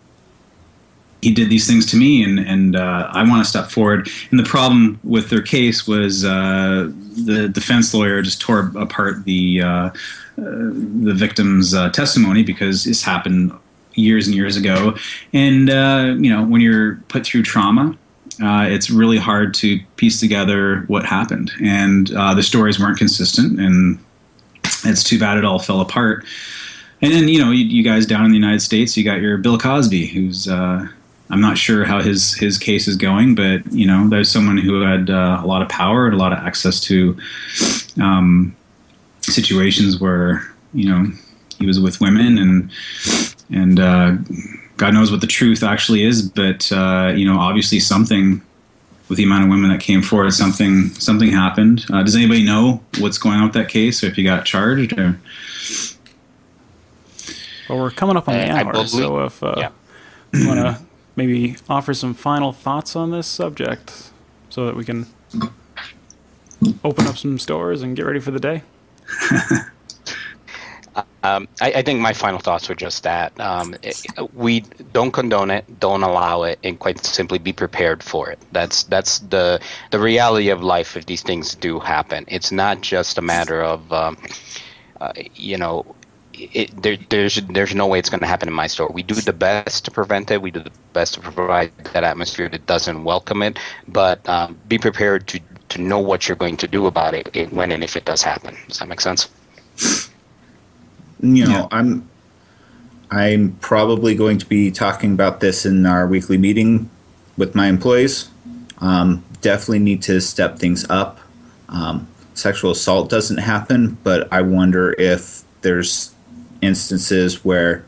he 1.22 1.34
did 1.34 1.50
these 1.50 1.68
things 1.68 1.86
to 1.88 1.98
me, 1.98 2.24
and 2.24 2.40
and 2.40 2.76
uh, 2.76 3.10
I 3.12 3.28
want 3.28 3.44
to 3.44 3.50
step 3.50 3.70
forward. 3.70 4.10
And 4.32 4.40
the 4.40 4.44
problem 4.44 5.00
with 5.04 5.30
their 5.30 5.42
case 5.42 5.88
was 5.88 6.24
uh, 6.24 6.92
the 7.26 7.50
defense 7.50 7.94
lawyer 7.94 8.22
just 8.22 8.42
tore 8.42 8.72
apart 8.76 9.26
the 9.26 9.62
uh, 9.62 9.90
the 10.38 11.14
victim's 11.14 11.74
uh, 11.74 11.90
testimony 11.90 12.44
because 12.44 12.84
this 12.84 13.04
happened 13.04 13.52
years 13.94 14.28
and 14.28 14.36
years 14.36 14.56
ago. 14.56 14.96
And 15.34 15.70
uh, 15.70 16.16
you 16.18 16.30
know, 16.30 16.44
when 16.44 16.62
you're 16.62 16.96
put 17.08 17.26
through 17.26 17.44
trauma, 17.44 17.98
uh, 18.42 18.66
it's 18.70 18.90
really 18.90 19.18
hard 19.18 19.54
to 19.56 19.80
piece 19.96 20.20
together 20.20 20.84
what 20.88 21.06
happened. 21.06 21.52
And 21.62 22.14
uh, 22.16 22.34
the 22.34 22.44
stories 22.44 22.80
weren't 22.80 22.98
consistent, 22.98 23.60
and 23.60 24.00
it's 24.86 25.04
too 25.04 25.20
bad 25.20 25.38
it 25.38 25.46
all 25.46 25.60
fell 25.60 25.82
apart. 25.82 26.26
And 27.02 27.14
then 27.14 27.28
you 27.28 27.40
know, 27.40 27.52
you, 27.52 27.66
you 27.66 27.84
guys 27.84 28.06
down 28.06 28.26
in 28.26 28.32
the 28.32 28.38
United 28.38 28.62
States, 28.62 28.98
you 28.98 29.04
got 29.04 29.22
your 29.22 29.38
Bill 29.38 29.58
Cosby, 29.58 30.08
who's 30.08 30.48
uh, 30.48 30.88
I'm 31.30 31.42
not 31.42 31.58
sure 31.58 31.86
how 31.86 32.02
his 32.02 32.34
his 32.34 32.58
case 32.58 32.88
is 32.88 32.96
going, 32.96 33.36
but 33.36 33.72
you 33.72 33.86
know, 33.86 34.08
there's 34.10 34.32
someone 34.32 34.58
who 34.58 34.82
had 34.82 35.10
uh, 35.10 35.42
a 35.44 35.48
lot 35.48 35.62
of 35.62 35.70
power 35.70 36.06
and 36.06 36.16
a 36.16 36.18
lot 36.18 36.34
of 36.34 36.40
access 36.40 36.80
to 36.82 37.18
um, 38.02 38.56
situations 39.22 40.00
where 40.00 40.44
you 40.74 40.90
know 40.90 41.06
he 41.60 41.66
was 41.68 41.80
with 41.80 42.02
women 42.02 42.38
and 42.38 42.72
and 43.52 43.80
uh, 43.80 44.14
God 44.80 44.94
knows 44.94 45.12
what 45.12 45.20
the 45.22 45.28
truth 45.28 45.62
actually 45.62 46.04
is, 46.04 46.22
but 46.22 46.72
uh, 46.72 47.12
you 47.16 47.26
know, 47.26 47.38
obviously 47.38 47.80
something 47.80 48.42
with 49.10 49.18
the 49.18 49.24
amount 49.26 49.44
of 49.44 49.50
women 49.50 49.70
that 49.72 49.82
came 49.82 50.02
forward, 50.02 50.32
something 50.32 50.88
something 50.96 51.30
happened. 51.30 51.86
Uh, 51.92 52.02
does 52.02 52.16
anybody 52.16 52.44
know 52.46 52.82
what's 53.00 53.18
going 53.18 53.36
on 53.36 53.44
with 53.44 53.54
that 53.54 53.68
case, 53.70 54.04
or 54.04 54.08
if 54.08 54.18
you 54.18 54.24
got 54.24 54.46
charged? 54.46 54.98
Or 54.98 55.20
well, 57.68 57.80
we're 57.80 57.92
coming 57.92 58.16
up 58.18 58.28
on 58.30 58.36
the 58.36 58.50
Uh, 58.50 58.56
I 58.56 58.64
hour, 58.64 58.72
believe- 58.72 58.90
so 58.90 59.20
if 59.26 59.44
uh, 59.44 59.54
yeah. 59.58 59.70
you 60.34 60.48
want 60.48 60.60
to 60.78 60.80
maybe 61.16 61.58
offer 61.68 61.94
some 61.94 62.14
final 62.14 62.52
thoughts 62.54 62.96
on 62.96 63.12
this 63.12 63.28
subject, 63.28 64.12
so 64.50 64.66
that 64.66 64.76
we 64.78 64.86
can 64.86 65.08
open 66.84 67.06
up 67.06 67.18
some 67.18 67.38
stores 67.38 67.82
and 67.82 67.96
get 67.98 68.06
ready 68.06 68.20
for 68.20 68.32
the 68.32 68.40
day. 68.40 68.64
Um, 71.24 71.48
I, 71.62 71.72
I 71.74 71.82
think 71.82 72.00
my 72.00 72.14
final 72.14 72.40
thoughts 72.40 72.70
were 72.70 72.76
just 72.76 73.04
that 73.04 73.38
um, 73.40 73.76
it, 73.84 74.02
we 74.34 74.62
don't 74.94 75.12
condone 75.12 75.52
it, 75.52 75.80
don't 75.80 76.04
allow 76.04 76.44
it, 76.44 76.60
and 76.64 76.80
quite 76.80 77.04
simply 77.04 77.40
be 77.40 77.52
prepared 77.52 78.04
for 78.04 78.30
it. 78.30 78.40
That's 78.52 78.84
that's 78.84 79.20
the 79.20 79.60
the 79.92 80.00
reality 80.00 80.50
of 80.50 80.64
life. 80.64 80.96
If 80.96 81.06
these 81.08 81.22
things 81.22 81.56
do 81.56 81.80
happen, 81.80 82.26
it's 82.28 82.52
not 82.52 82.82
just 82.82 83.18
a 83.18 83.22
matter 83.22 83.62
of 83.62 83.92
um, 83.92 84.18
uh, 85.02 85.14
you 85.36 85.58
know. 85.58 85.96
It, 86.34 86.82
there, 86.82 86.98
there's 87.10 87.36
there's 87.48 87.76
no 87.76 87.86
way 87.86 88.00
it's 88.00 88.10
going 88.10 88.22
to 88.22 88.28
happen 88.28 88.48
in 88.48 88.54
my 88.54 88.68
store. 88.68 88.88
We 88.94 89.04
do 89.04 89.16
the 89.16 89.34
best 89.34 89.84
to 89.86 89.92
prevent 89.92 90.32
it. 90.32 90.42
We 90.42 90.52
do 90.52 90.62
the 90.62 90.72
best 90.94 91.16
to 91.16 91.20
provide 91.20 91.74
that 91.92 92.06
atmosphere 92.06 92.48
that 92.48 92.66
doesn't 92.66 93.04
welcome 93.04 93.42
it. 93.44 93.60
But 93.90 94.28
um, 94.30 94.58
be 94.70 94.78
prepared 94.78 95.28
to 95.28 95.42
to 95.70 95.82
know 95.82 96.00
what 96.00 96.30
you're 96.30 96.38
going 96.38 96.56
to 96.58 96.68
do 96.68 96.86
about 96.86 97.14
it, 97.14 97.30
it 97.34 97.52
when 97.52 97.72
and 97.74 97.84
if 97.84 97.98
it 97.98 98.06
does 98.06 98.22
happen. 98.22 98.56
Does 98.70 98.80
that 98.80 98.88
make 98.88 99.02
sense? 99.02 99.30
You 101.22 101.46
know 101.46 101.52
Yeah. 101.52 101.68
i'm 101.72 102.10
i'm 103.12 103.58
probably 103.62 104.16
going 104.16 104.38
to 104.38 104.46
be 104.46 104.72
talking 104.72 105.14
about 105.14 105.40
this 105.40 105.66
in 105.66 105.86
our 105.86 106.08
weekly 106.08 106.38
meeting 106.38 106.90
with 107.38 107.56
my 107.56 107.68
employees. 107.68 108.30
Um, 108.80 109.24
definitely 109.42 109.80
need 109.80 110.02
to 110.04 110.20
step 110.22 110.60
things 110.60 110.86
up. 110.90 111.20
Um, 111.70 112.08
sexual 112.34 112.72
assault 112.72 113.10
doesn't 113.10 113.38
happen 113.40 113.98
but 114.04 114.32
i 114.32 114.42
wonder 114.42 114.94
if 114.98 115.44
there's 115.62 116.14
instances 116.62 117.44
where 117.46 117.86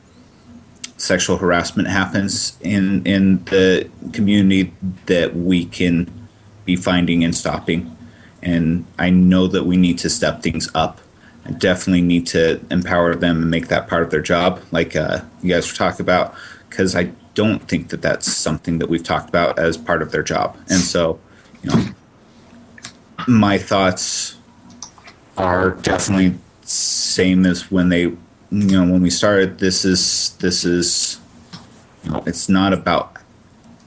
sexual 0.97 1.37
harassment 1.37 1.87
happens 1.87 2.57
in 2.61 3.05
in 3.05 3.43
the 3.45 3.89
community 4.13 4.71
that 5.07 5.35
we 5.35 5.65
can 5.65 6.09
be 6.65 6.75
finding 6.75 7.23
and 7.23 7.35
stopping. 7.35 7.95
And 8.43 8.85
i 8.99 9.09
know 9.09 9.47
that 9.47 9.65
we 9.65 9.77
need 9.77 9.97
to 9.99 10.09
step 10.09 10.41
things 10.43 10.69
up 10.75 11.00
I 11.45 11.51
definitely 11.51 12.01
need 12.01 12.27
to 12.27 12.63
empower 12.69 13.15
them 13.15 13.41
and 13.41 13.49
make 13.49 13.67
that 13.69 13.87
part 13.87 14.03
of 14.03 14.11
their 14.11 14.21
job, 14.21 14.61
like 14.71 14.95
uh, 14.95 15.21
you 15.41 15.53
guys 15.53 15.71
were 15.71 15.75
talking 15.75 16.03
about, 16.03 16.35
because 16.69 16.95
I 16.95 17.11
don't 17.33 17.67
think 17.67 17.89
that 17.89 18.01
that's 18.01 18.31
something 18.31 18.79
that 18.79 18.89
we've 18.89 19.03
talked 19.03 19.29
about 19.29 19.57
as 19.57 19.77
part 19.77 20.01
of 20.01 20.11
their 20.11 20.23
job. 20.23 20.55
And 20.69 20.79
so, 20.79 21.19
you 21.63 21.69
know, 21.69 21.85
my 23.27 23.57
thoughts 23.57 24.35
are 25.37 25.71
definitely 25.71 26.37
same 26.63 27.45
as 27.45 27.71
when 27.71 27.89
they, 27.89 28.01
you 28.01 28.17
know, 28.51 28.83
when 28.83 29.01
we 29.01 29.09
started. 29.09 29.59
This 29.59 29.85
is 29.85 30.35
this 30.39 30.63
is, 30.65 31.19
you 32.03 32.11
know, 32.11 32.23
it's 32.25 32.49
not 32.49 32.73
about 32.73 33.17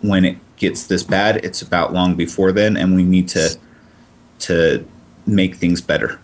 when 0.00 0.24
it 0.24 0.38
gets 0.56 0.86
this 0.86 1.02
bad. 1.02 1.44
It's 1.44 1.62
about 1.62 1.92
long 1.92 2.14
before 2.14 2.52
then, 2.52 2.76
and 2.76 2.94
we 2.94 3.02
need 3.02 3.28
to 3.28 3.58
to 4.40 4.86
make 5.26 5.56
things 5.56 5.80
better. 5.80 6.20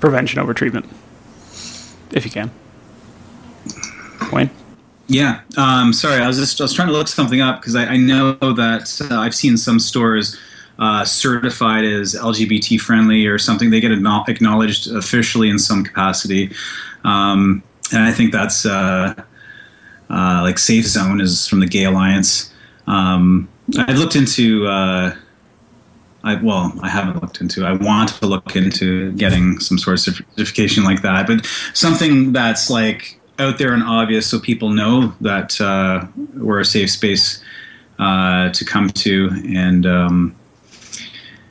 Prevention 0.00 0.40
over 0.40 0.52
treatment, 0.52 0.86
if 2.12 2.24
you 2.24 2.30
can. 2.30 2.50
Wayne. 4.32 4.50
Yeah, 5.08 5.40
um, 5.56 5.92
sorry, 5.92 6.20
I 6.20 6.26
was 6.26 6.36
just 6.36 6.60
I 6.60 6.64
was 6.64 6.72
trying 6.72 6.88
to 6.88 6.92
look 6.92 7.08
something 7.08 7.40
up 7.40 7.60
because 7.60 7.76
I, 7.76 7.84
I 7.86 7.96
know 7.96 8.32
that 8.32 9.08
uh, 9.10 9.20
I've 9.20 9.34
seen 9.34 9.56
some 9.56 9.78
stores 9.78 10.36
uh, 10.78 11.04
certified 11.04 11.84
as 11.84 12.14
LGBT 12.14 12.80
friendly 12.80 13.26
or 13.26 13.38
something. 13.38 13.70
They 13.70 13.80
get 13.80 13.92
acknowledged 13.92 14.90
officially 14.90 15.48
in 15.48 15.58
some 15.58 15.84
capacity, 15.84 16.52
um, 17.04 17.62
and 17.92 18.02
I 18.02 18.12
think 18.12 18.32
that's 18.32 18.66
uh, 18.66 19.14
uh, 20.10 20.40
like 20.42 20.58
Safe 20.58 20.86
Zone 20.86 21.20
is 21.20 21.46
from 21.46 21.60
the 21.60 21.66
Gay 21.66 21.84
Alliance. 21.84 22.52
Um, 22.86 23.48
I 23.78 23.92
looked 23.92 24.16
into. 24.16 24.66
I, 26.26 26.34
well, 26.42 26.72
I 26.82 26.88
haven't 26.88 27.22
looked 27.22 27.40
into. 27.40 27.64
I 27.64 27.72
want 27.72 28.08
to 28.08 28.26
look 28.26 28.56
into 28.56 29.12
getting 29.12 29.60
some 29.60 29.78
sort 29.78 29.94
of 29.94 30.14
certification 30.14 30.82
like 30.82 31.02
that, 31.02 31.28
but 31.28 31.46
something 31.72 32.32
that's 32.32 32.68
like 32.68 33.20
out 33.38 33.58
there 33.58 33.72
and 33.72 33.82
obvious, 33.84 34.26
so 34.26 34.40
people 34.40 34.70
know 34.70 35.14
that 35.20 35.60
uh, 35.60 36.04
we're 36.34 36.58
a 36.58 36.64
safe 36.64 36.90
space 36.90 37.40
uh, 38.00 38.50
to 38.50 38.64
come 38.64 38.90
to. 38.90 39.30
And 39.54 39.86
um, 39.86 40.36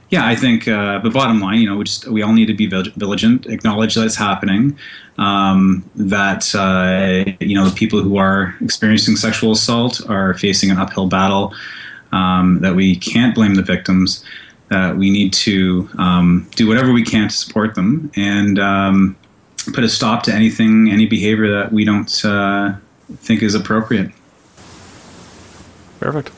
yeah, 0.10 0.28
I 0.28 0.36
think. 0.36 0.68
Uh, 0.68 1.00
but 1.00 1.14
bottom 1.14 1.40
line, 1.40 1.62
you 1.62 1.70
know, 1.70 1.78
we 1.78 1.86
just 1.86 2.06
we 2.08 2.22
all 2.22 2.34
need 2.34 2.48
to 2.48 2.54
be 2.54 2.68
vigilant, 2.68 3.46
acknowledge 3.46 3.96
that 3.96 4.06
it's 4.06 4.18
happening. 4.18 4.78
Um, 5.18 5.90
that 5.96 6.54
uh, 6.54 7.32
you 7.40 7.56
know, 7.56 7.70
the 7.70 7.76
people 7.76 8.02
who 8.02 8.18
are 8.18 8.56
experiencing 8.60 9.16
sexual 9.16 9.54
assault 9.54 10.02
are 10.10 10.34
facing 10.34 10.70
an 10.70 10.78
uphill 10.78 11.08
battle. 11.08 11.54
Um, 12.12 12.60
that 12.62 12.76
we 12.76 12.96
can't 12.96 13.36
blame 13.36 13.56
the 13.56 13.62
victims 13.62 14.24
we 14.98 15.10
need 15.10 15.34
to 15.34 15.90
um, 15.98 16.50
do 16.56 16.68
whatever 16.68 16.92
we 16.92 17.04
can 17.04 17.30
to 17.30 17.36
support 17.36 17.76
them 17.76 18.12
and 18.16 18.60
um, 18.60 19.16
put 19.74 19.84
a 19.84 19.90
stop 19.90 20.24
to 20.24 20.34
anything, 20.34 20.90
any 20.92 21.06
behavior 21.06 21.50
that 21.52 21.72
we 21.72 21.86
don't 21.86 22.24
uh, 22.26 22.74
think 23.18 23.44
is 23.44 23.56
appropriate. 23.56 24.12
Perfect. 26.00 26.32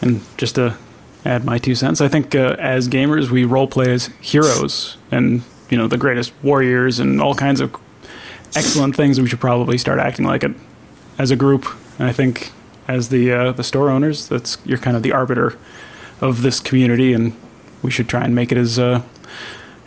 And 0.00 0.20
just 0.36 0.54
to 0.56 0.76
add 1.24 1.44
my 1.44 1.58
two 1.58 1.74
cents, 1.74 2.00
I 2.00 2.08
think 2.08 2.34
uh, 2.34 2.56
as 2.58 2.88
gamers 2.88 3.30
we 3.30 3.44
role 3.44 3.66
play 3.66 3.92
as 3.92 4.06
heroes 4.20 4.96
and 5.10 5.42
you 5.70 5.76
know 5.76 5.88
the 5.88 5.98
greatest 5.98 6.32
warriors 6.42 6.98
and 6.98 7.20
all 7.20 7.34
kinds 7.34 7.60
of 7.60 7.74
excellent 8.56 8.96
things. 8.96 9.20
We 9.20 9.28
should 9.28 9.40
probably 9.40 9.78
start 9.78 9.98
acting 9.98 10.24
like 10.24 10.44
it 10.44 10.52
as 11.18 11.30
a 11.30 11.36
group. 11.36 11.66
And 11.98 12.08
I 12.08 12.12
think 12.12 12.52
as 12.86 13.08
the 13.08 13.32
uh, 13.32 13.52
the 13.52 13.64
store 13.64 13.90
owners, 13.90 14.28
that's 14.28 14.58
you're 14.64 14.78
kind 14.78 14.96
of 14.96 15.02
the 15.02 15.12
arbiter 15.12 15.58
of 16.20 16.42
this 16.42 16.60
community, 16.60 17.12
and 17.12 17.34
we 17.82 17.90
should 17.90 18.08
try 18.08 18.24
and 18.24 18.34
make 18.34 18.52
it 18.52 18.58
as 18.58 18.78
uh, 18.78 19.02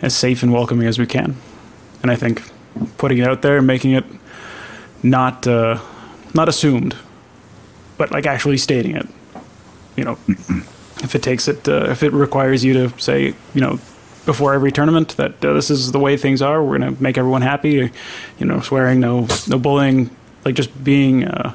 as 0.01 0.15
safe 0.15 0.43
and 0.43 0.51
welcoming 0.51 0.87
as 0.87 0.97
we 0.97 1.05
can. 1.05 1.35
And 2.01 2.11
I 2.11 2.15
think 2.15 2.41
putting 2.97 3.17
it 3.17 3.27
out 3.27 3.41
there, 3.41 3.57
and 3.57 3.67
making 3.67 3.91
it 3.91 4.05
not 5.03 5.47
uh, 5.47 5.79
not 6.33 6.49
assumed, 6.49 6.95
but 7.97 8.11
like 8.11 8.25
actually 8.25 8.57
stating 8.57 8.95
it. 8.95 9.07
You 9.95 10.05
know, 10.05 10.17
if 11.03 11.15
it 11.15 11.23
takes 11.23 11.47
it, 11.47 11.67
uh, 11.67 11.89
if 11.89 12.03
it 12.03 12.13
requires 12.13 12.63
you 12.63 12.73
to 12.73 12.99
say, 12.99 13.33
you 13.53 13.61
know, 13.61 13.79
before 14.25 14.53
every 14.53 14.71
tournament 14.71 15.17
that 15.17 15.43
uh, 15.43 15.53
this 15.53 15.69
is 15.69 15.91
the 15.91 15.99
way 15.99 16.17
things 16.17 16.41
are, 16.41 16.63
we're 16.63 16.77
gonna 16.77 16.95
make 16.99 17.17
everyone 17.17 17.41
happy. 17.41 17.91
You 18.39 18.45
know, 18.45 18.61
swearing, 18.61 18.99
no, 18.99 19.27
no 19.47 19.59
bullying, 19.59 20.09
like 20.45 20.55
just 20.55 20.83
being, 20.83 21.25
uh, 21.25 21.53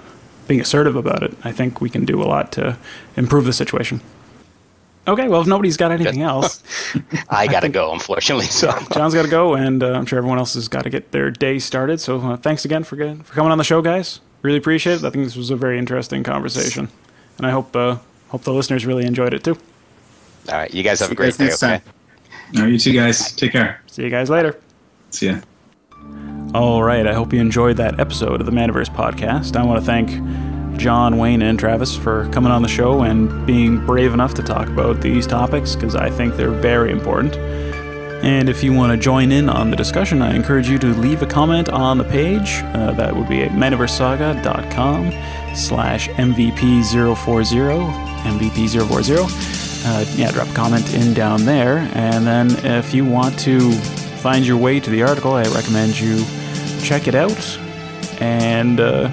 being 0.48 0.61
assertive 0.61 0.97
about 0.97 1.23
it. 1.23 1.35
I 1.44 1.53
think 1.53 1.81
we 1.81 1.90
can 1.90 2.05
do 2.05 2.23
a 2.23 2.24
lot 2.27 2.53
to 2.53 2.77
improve 3.16 3.44
the 3.44 3.53
situation. 3.53 4.01
Okay, 5.09 5.28
well, 5.28 5.41
if 5.41 5.47
nobody's 5.47 5.77
got 5.77 5.93
anything 5.93 6.23
else, 6.23 6.62
I 7.28 7.47
gotta 7.47 7.69
go, 7.69 7.93
unfortunately. 7.93 8.47
So 8.47 8.70
John's 8.93 9.15
got 9.15 9.23
to 9.23 9.28
go, 9.31 9.55
and 9.55 9.83
uh, 9.83 9.93
I'm 9.93 10.05
sure 10.07 10.19
everyone 10.19 10.39
else 10.39 10.55
has 10.55 10.66
got 10.69 10.83
to 10.83 10.91
get 10.91 11.12
their 11.12 11.31
day 11.31 11.59
started. 11.61 12.01
So 12.01 12.20
uh, 12.20 12.37
thanks 12.37 12.65
again 12.65 12.83
for 12.85 12.97
get, 12.97 13.24
for 13.24 13.35
coming 13.35 13.53
on 13.53 13.59
the 13.59 13.65
show, 13.65 13.81
guys. 13.83 14.20
Really 14.43 14.59
appreciate 14.59 14.95
it. 14.95 15.05
I 15.05 15.11
think 15.11 15.24
this 15.24 15.37
was 15.37 15.51
a 15.51 15.57
very 15.57 15.78
interesting 15.78 16.23
conversation, 16.24 16.89
and 17.39 17.47
I 17.47 17.51
hope 17.51 17.74
uh, 17.77 17.99
hope 18.28 18.43
the 18.43 18.53
listeners 18.53 18.85
really 18.85 19.05
enjoyed 19.07 19.33
it 19.33 19.45
too. 19.45 19.57
all 20.49 20.55
right, 20.57 20.73
you 20.74 20.83
guys 20.83 21.01
have 21.01 21.11
a 21.11 21.15
great 21.15 21.37
day. 21.37 21.45
next 21.45 21.62
Okay. 21.62 21.78
time. 21.78 21.93
All 22.57 22.62
right, 22.62 22.73
you 22.73 22.78
two 22.78 22.93
guys, 22.93 23.33
take 23.33 23.53
care. 23.53 23.81
See 23.87 24.03
you 24.03 24.11
guys 24.11 24.28
later. 24.31 24.59
See 25.11 25.27
ya. 25.28 25.41
All 26.55 26.83
right, 26.83 27.07
I 27.07 27.12
hope 27.15 27.33
you 27.33 27.41
enjoyed 27.41 27.77
that 27.78 27.99
episode 28.01 28.41
of 28.41 28.47
the 28.47 28.53
Manaverse 28.53 28.89
podcast. 28.95 29.57
I 29.57 29.65
want 29.65 29.81
to 29.81 29.85
thank 29.87 30.11
John, 30.77 31.19
Wayne, 31.19 31.43
and 31.43 31.59
Travis 31.59 31.97
for 31.97 32.28
coming 32.31 32.53
on 32.53 32.62
the 32.62 32.69
show 32.69 33.03
and 33.03 33.47
being 33.47 33.85
brave 33.85 34.15
enough 34.15 34.35
to 34.35 34.43
talk 34.43 34.69
about 34.69 35.01
these 35.01 35.27
topics 35.27 35.74
because 35.74 35.94
I 35.94 36.11
think 36.11 36.36
they're 36.36 36.51
very 36.51 36.93
important. 36.93 37.36
And 38.24 38.48
if 38.48 38.65
you 38.65 38.73
want 38.73 38.93
to 38.93 38.98
join 38.98 39.31
in 39.31 39.48
on 39.48 39.70
the 39.70 39.77
discussion, 39.77 40.23
I 40.23 40.35
encourage 40.35 40.69
you 40.69 40.78
to 40.78 40.86
leave 40.89 41.23
a 41.23 41.27
comment 41.27 41.69
on 41.69 41.98
the 41.98 42.05
page. 42.05 42.62
Uh, 42.65 42.93
that 42.93 43.15
would 43.15 43.28
be 43.28 43.43
at 43.43 43.53
manaversesaga.com 43.53 45.12
slash 45.55 46.09
MVP040, 46.09 47.93
MVP040. 48.23 49.86
Uh, 49.86 50.05
yeah, 50.16 50.31
drop 50.32 50.48
a 50.48 50.55
comment 50.55 50.93
in 50.94 51.15
down 51.15 51.44
there. 51.44 51.89
And 51.94 52.27
then 52.27 52.51
if 52.65 52.93
you 52.93 53.05
want 53.05 53.39
to 53.40 53.70
find 53.70 54.47
your 54.47 54.57
way 54.57 54.81
to 54.81 54.90
the 54.90 55.03
article, 55.03 55.35
I 55.35 55.44
recommend 55.44 56.01
you 56.01 56.24
check 56.82 57.07
it 57.07 57.15
out 57.15 57.59
and 58.20 58.81
uh, 58.81 59.11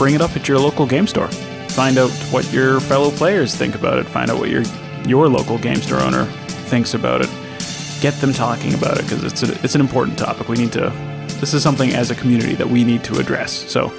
bring 0.00 0.14
it 0.14 0.22
up 0.22 0.34
at 0.34 0.48
your 0.48 0.58
local 0.58 0.86
game 0.86 1.06
store. 1.06 1.28
Find 1.76 1.98
out 1.98 2.10
what 2.32 2.50
your 2.54 2.80
fellow 2.80 3.10
players 3.10 3.54
think 3.54 3.74
about 3.74 3.98
it. 3.98 4.06
Find 4.06 4.30
out 4.30 4.38
what 4.38 4.48
your 4.48 4.62
your 5.06 5.28
local 5.28 5.58
game 5.58 5.76
store 5.76 6.00
owner 6.00 6.24
thinks 6.70 6.94
about 6.94 7.20
it. 7.20 7.28
Get 8.00 8.14
them 8.14 8.32
talking 8.32 8.72
about 8.72 8.98
it 8.98 9.02
because 9.02 9.22
it's 9.24 9.42
a, 9.42 9.52
it's 9.62 9.74
an 9.74 9.82
important 9.82 10.18
topic. 10.18 10.48
We 10.48 10.56
need 10.56 10.72
to. 10.72 10.88
This 11.38 11.52
is 11.52 11.62
something 11.62 11.90
as 11.92 12.10
a 12.10 12.14
community 12.14 12.54
that 12.54 12.66
we 12.66 12.82
need 12.82 13.04
to 13.04 13.18
address. 13.18 13.52
So, 13.52 13.92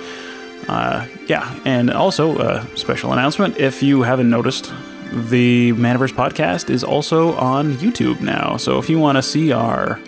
uh, 0.68 1.06
yeah, 1.28 1.56
and 1.66 1.92
also 1.92 2.36
a 2.40 2.66
special 2.76 3.14
announcement: 3.14 3.60
if 3.60 3.84
you 3.84 4.02
haven't 4.02 4.30
noticed, 4.32 4.74
the 5.12 5.74
Manaverse 5.74 6.14
podcast 6.14 6.72
is 6.72 6.84
also 6.84 7.36
on 7.36 7.74
YouTube 7.74 8.22
now. 8.22 8.58
So 8.58 8.80
if 8.80 8.90
you 8.90 8.98
want 8.98 9.18
to 9.20 9.22
see 9.22 9.52
our 9.52 10.00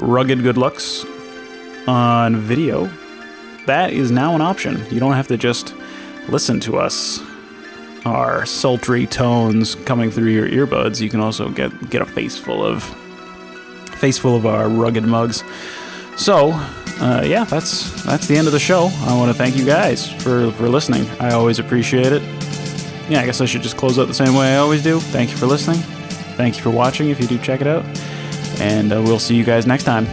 rugged 0.00 0.42
good 0.42 0.58
looks 0.58 1.04
on 1.86 2.34
video, 2.34 2.90
that 3.66 3.92
is 3.92 4.10
now 4.10 4.34
an 4.34 4.40
option. 4.40 4.84
You 4.90 5.00
don't 5.00 5.12
have 5.12 5.28
to 5.28 5.36
just 5.36 5.74
listen 6.28 6.60
to 6.60 6.78
us, 6.78 7.20
our 8.04 8.46
sultry 8.46 9.06
tones 9.06 9.74
coming 9.74 10.10
through 10.10 10.30
your 10.30 10.48
earbuds. 10.48 11.00
You 11.00 11.10
can 11.10 11.20
also 11.20 11.48
get 11.50 11.90
get 11.90 12.02
a 12.02 12.06
face 12.06 12.36
full 12.36 12.64
of 12.64 12.84
face 13.98 14.18
full 14.18 14.36
of 14.36 14.46
our 14.46 14.68
rugged 14.68 15.04
mugs. 15.04 15.44
So, 16.16 16.52
uh, 17.00 17.22
yeah, 17.24 17.44
that's 17.44 18.02
that's 18.04 18.26
the 18.26 18.36
end 18.36 18.46
of 18.46 18.52
the 18.52 18.58
show. 18.58 18.90
I 19.02 19.16
want 19.16 19.30
to 19.30 19.36
thank 19.36 19.56
you 19.56 19.64
guys 19.64 20.10
for 20.10 20.50
for 20.52 20.68
listening. 20.68 21.06
I 21.20 21.32
always 21.32 21.58
appreciate 21.58 22.12
it. 22.12 22.22
Yeah, 23.08 23.20
I 23.20 23.26
guess 23.26 23.40
I 23.40 23.44
should 23.46 23.62
just 23.62 23.76
close 23.76 23.98
out 23.98 24.06
the 24.06 24.14
same 24.14 24.34
way 24.34 24.54
I 24.54 24.58
always 24.58 24.82
do. 24.82 25.00
Thank 25.00 25.30
you 25.30 25.36
for 25.36 25.46
listening. 25.46 25.80
Thank 26.36 26.56
you 26.56 26.62
for 26.62 26.70
watching 26.70 27.10
if 27.10 27.20
you 27.20 27.26
do 27.26 27.38
check 27.38 27.60
it 27.60 27.66
out. 27.66 27.84
And 28.60 28.92
uh, 28.92 29.02
we'll 29.02 29.18
see 29.18 29.34
you 29.34 29.44
guys 29.44 29.66
next 29.66 29.84
time. 29.84 30.06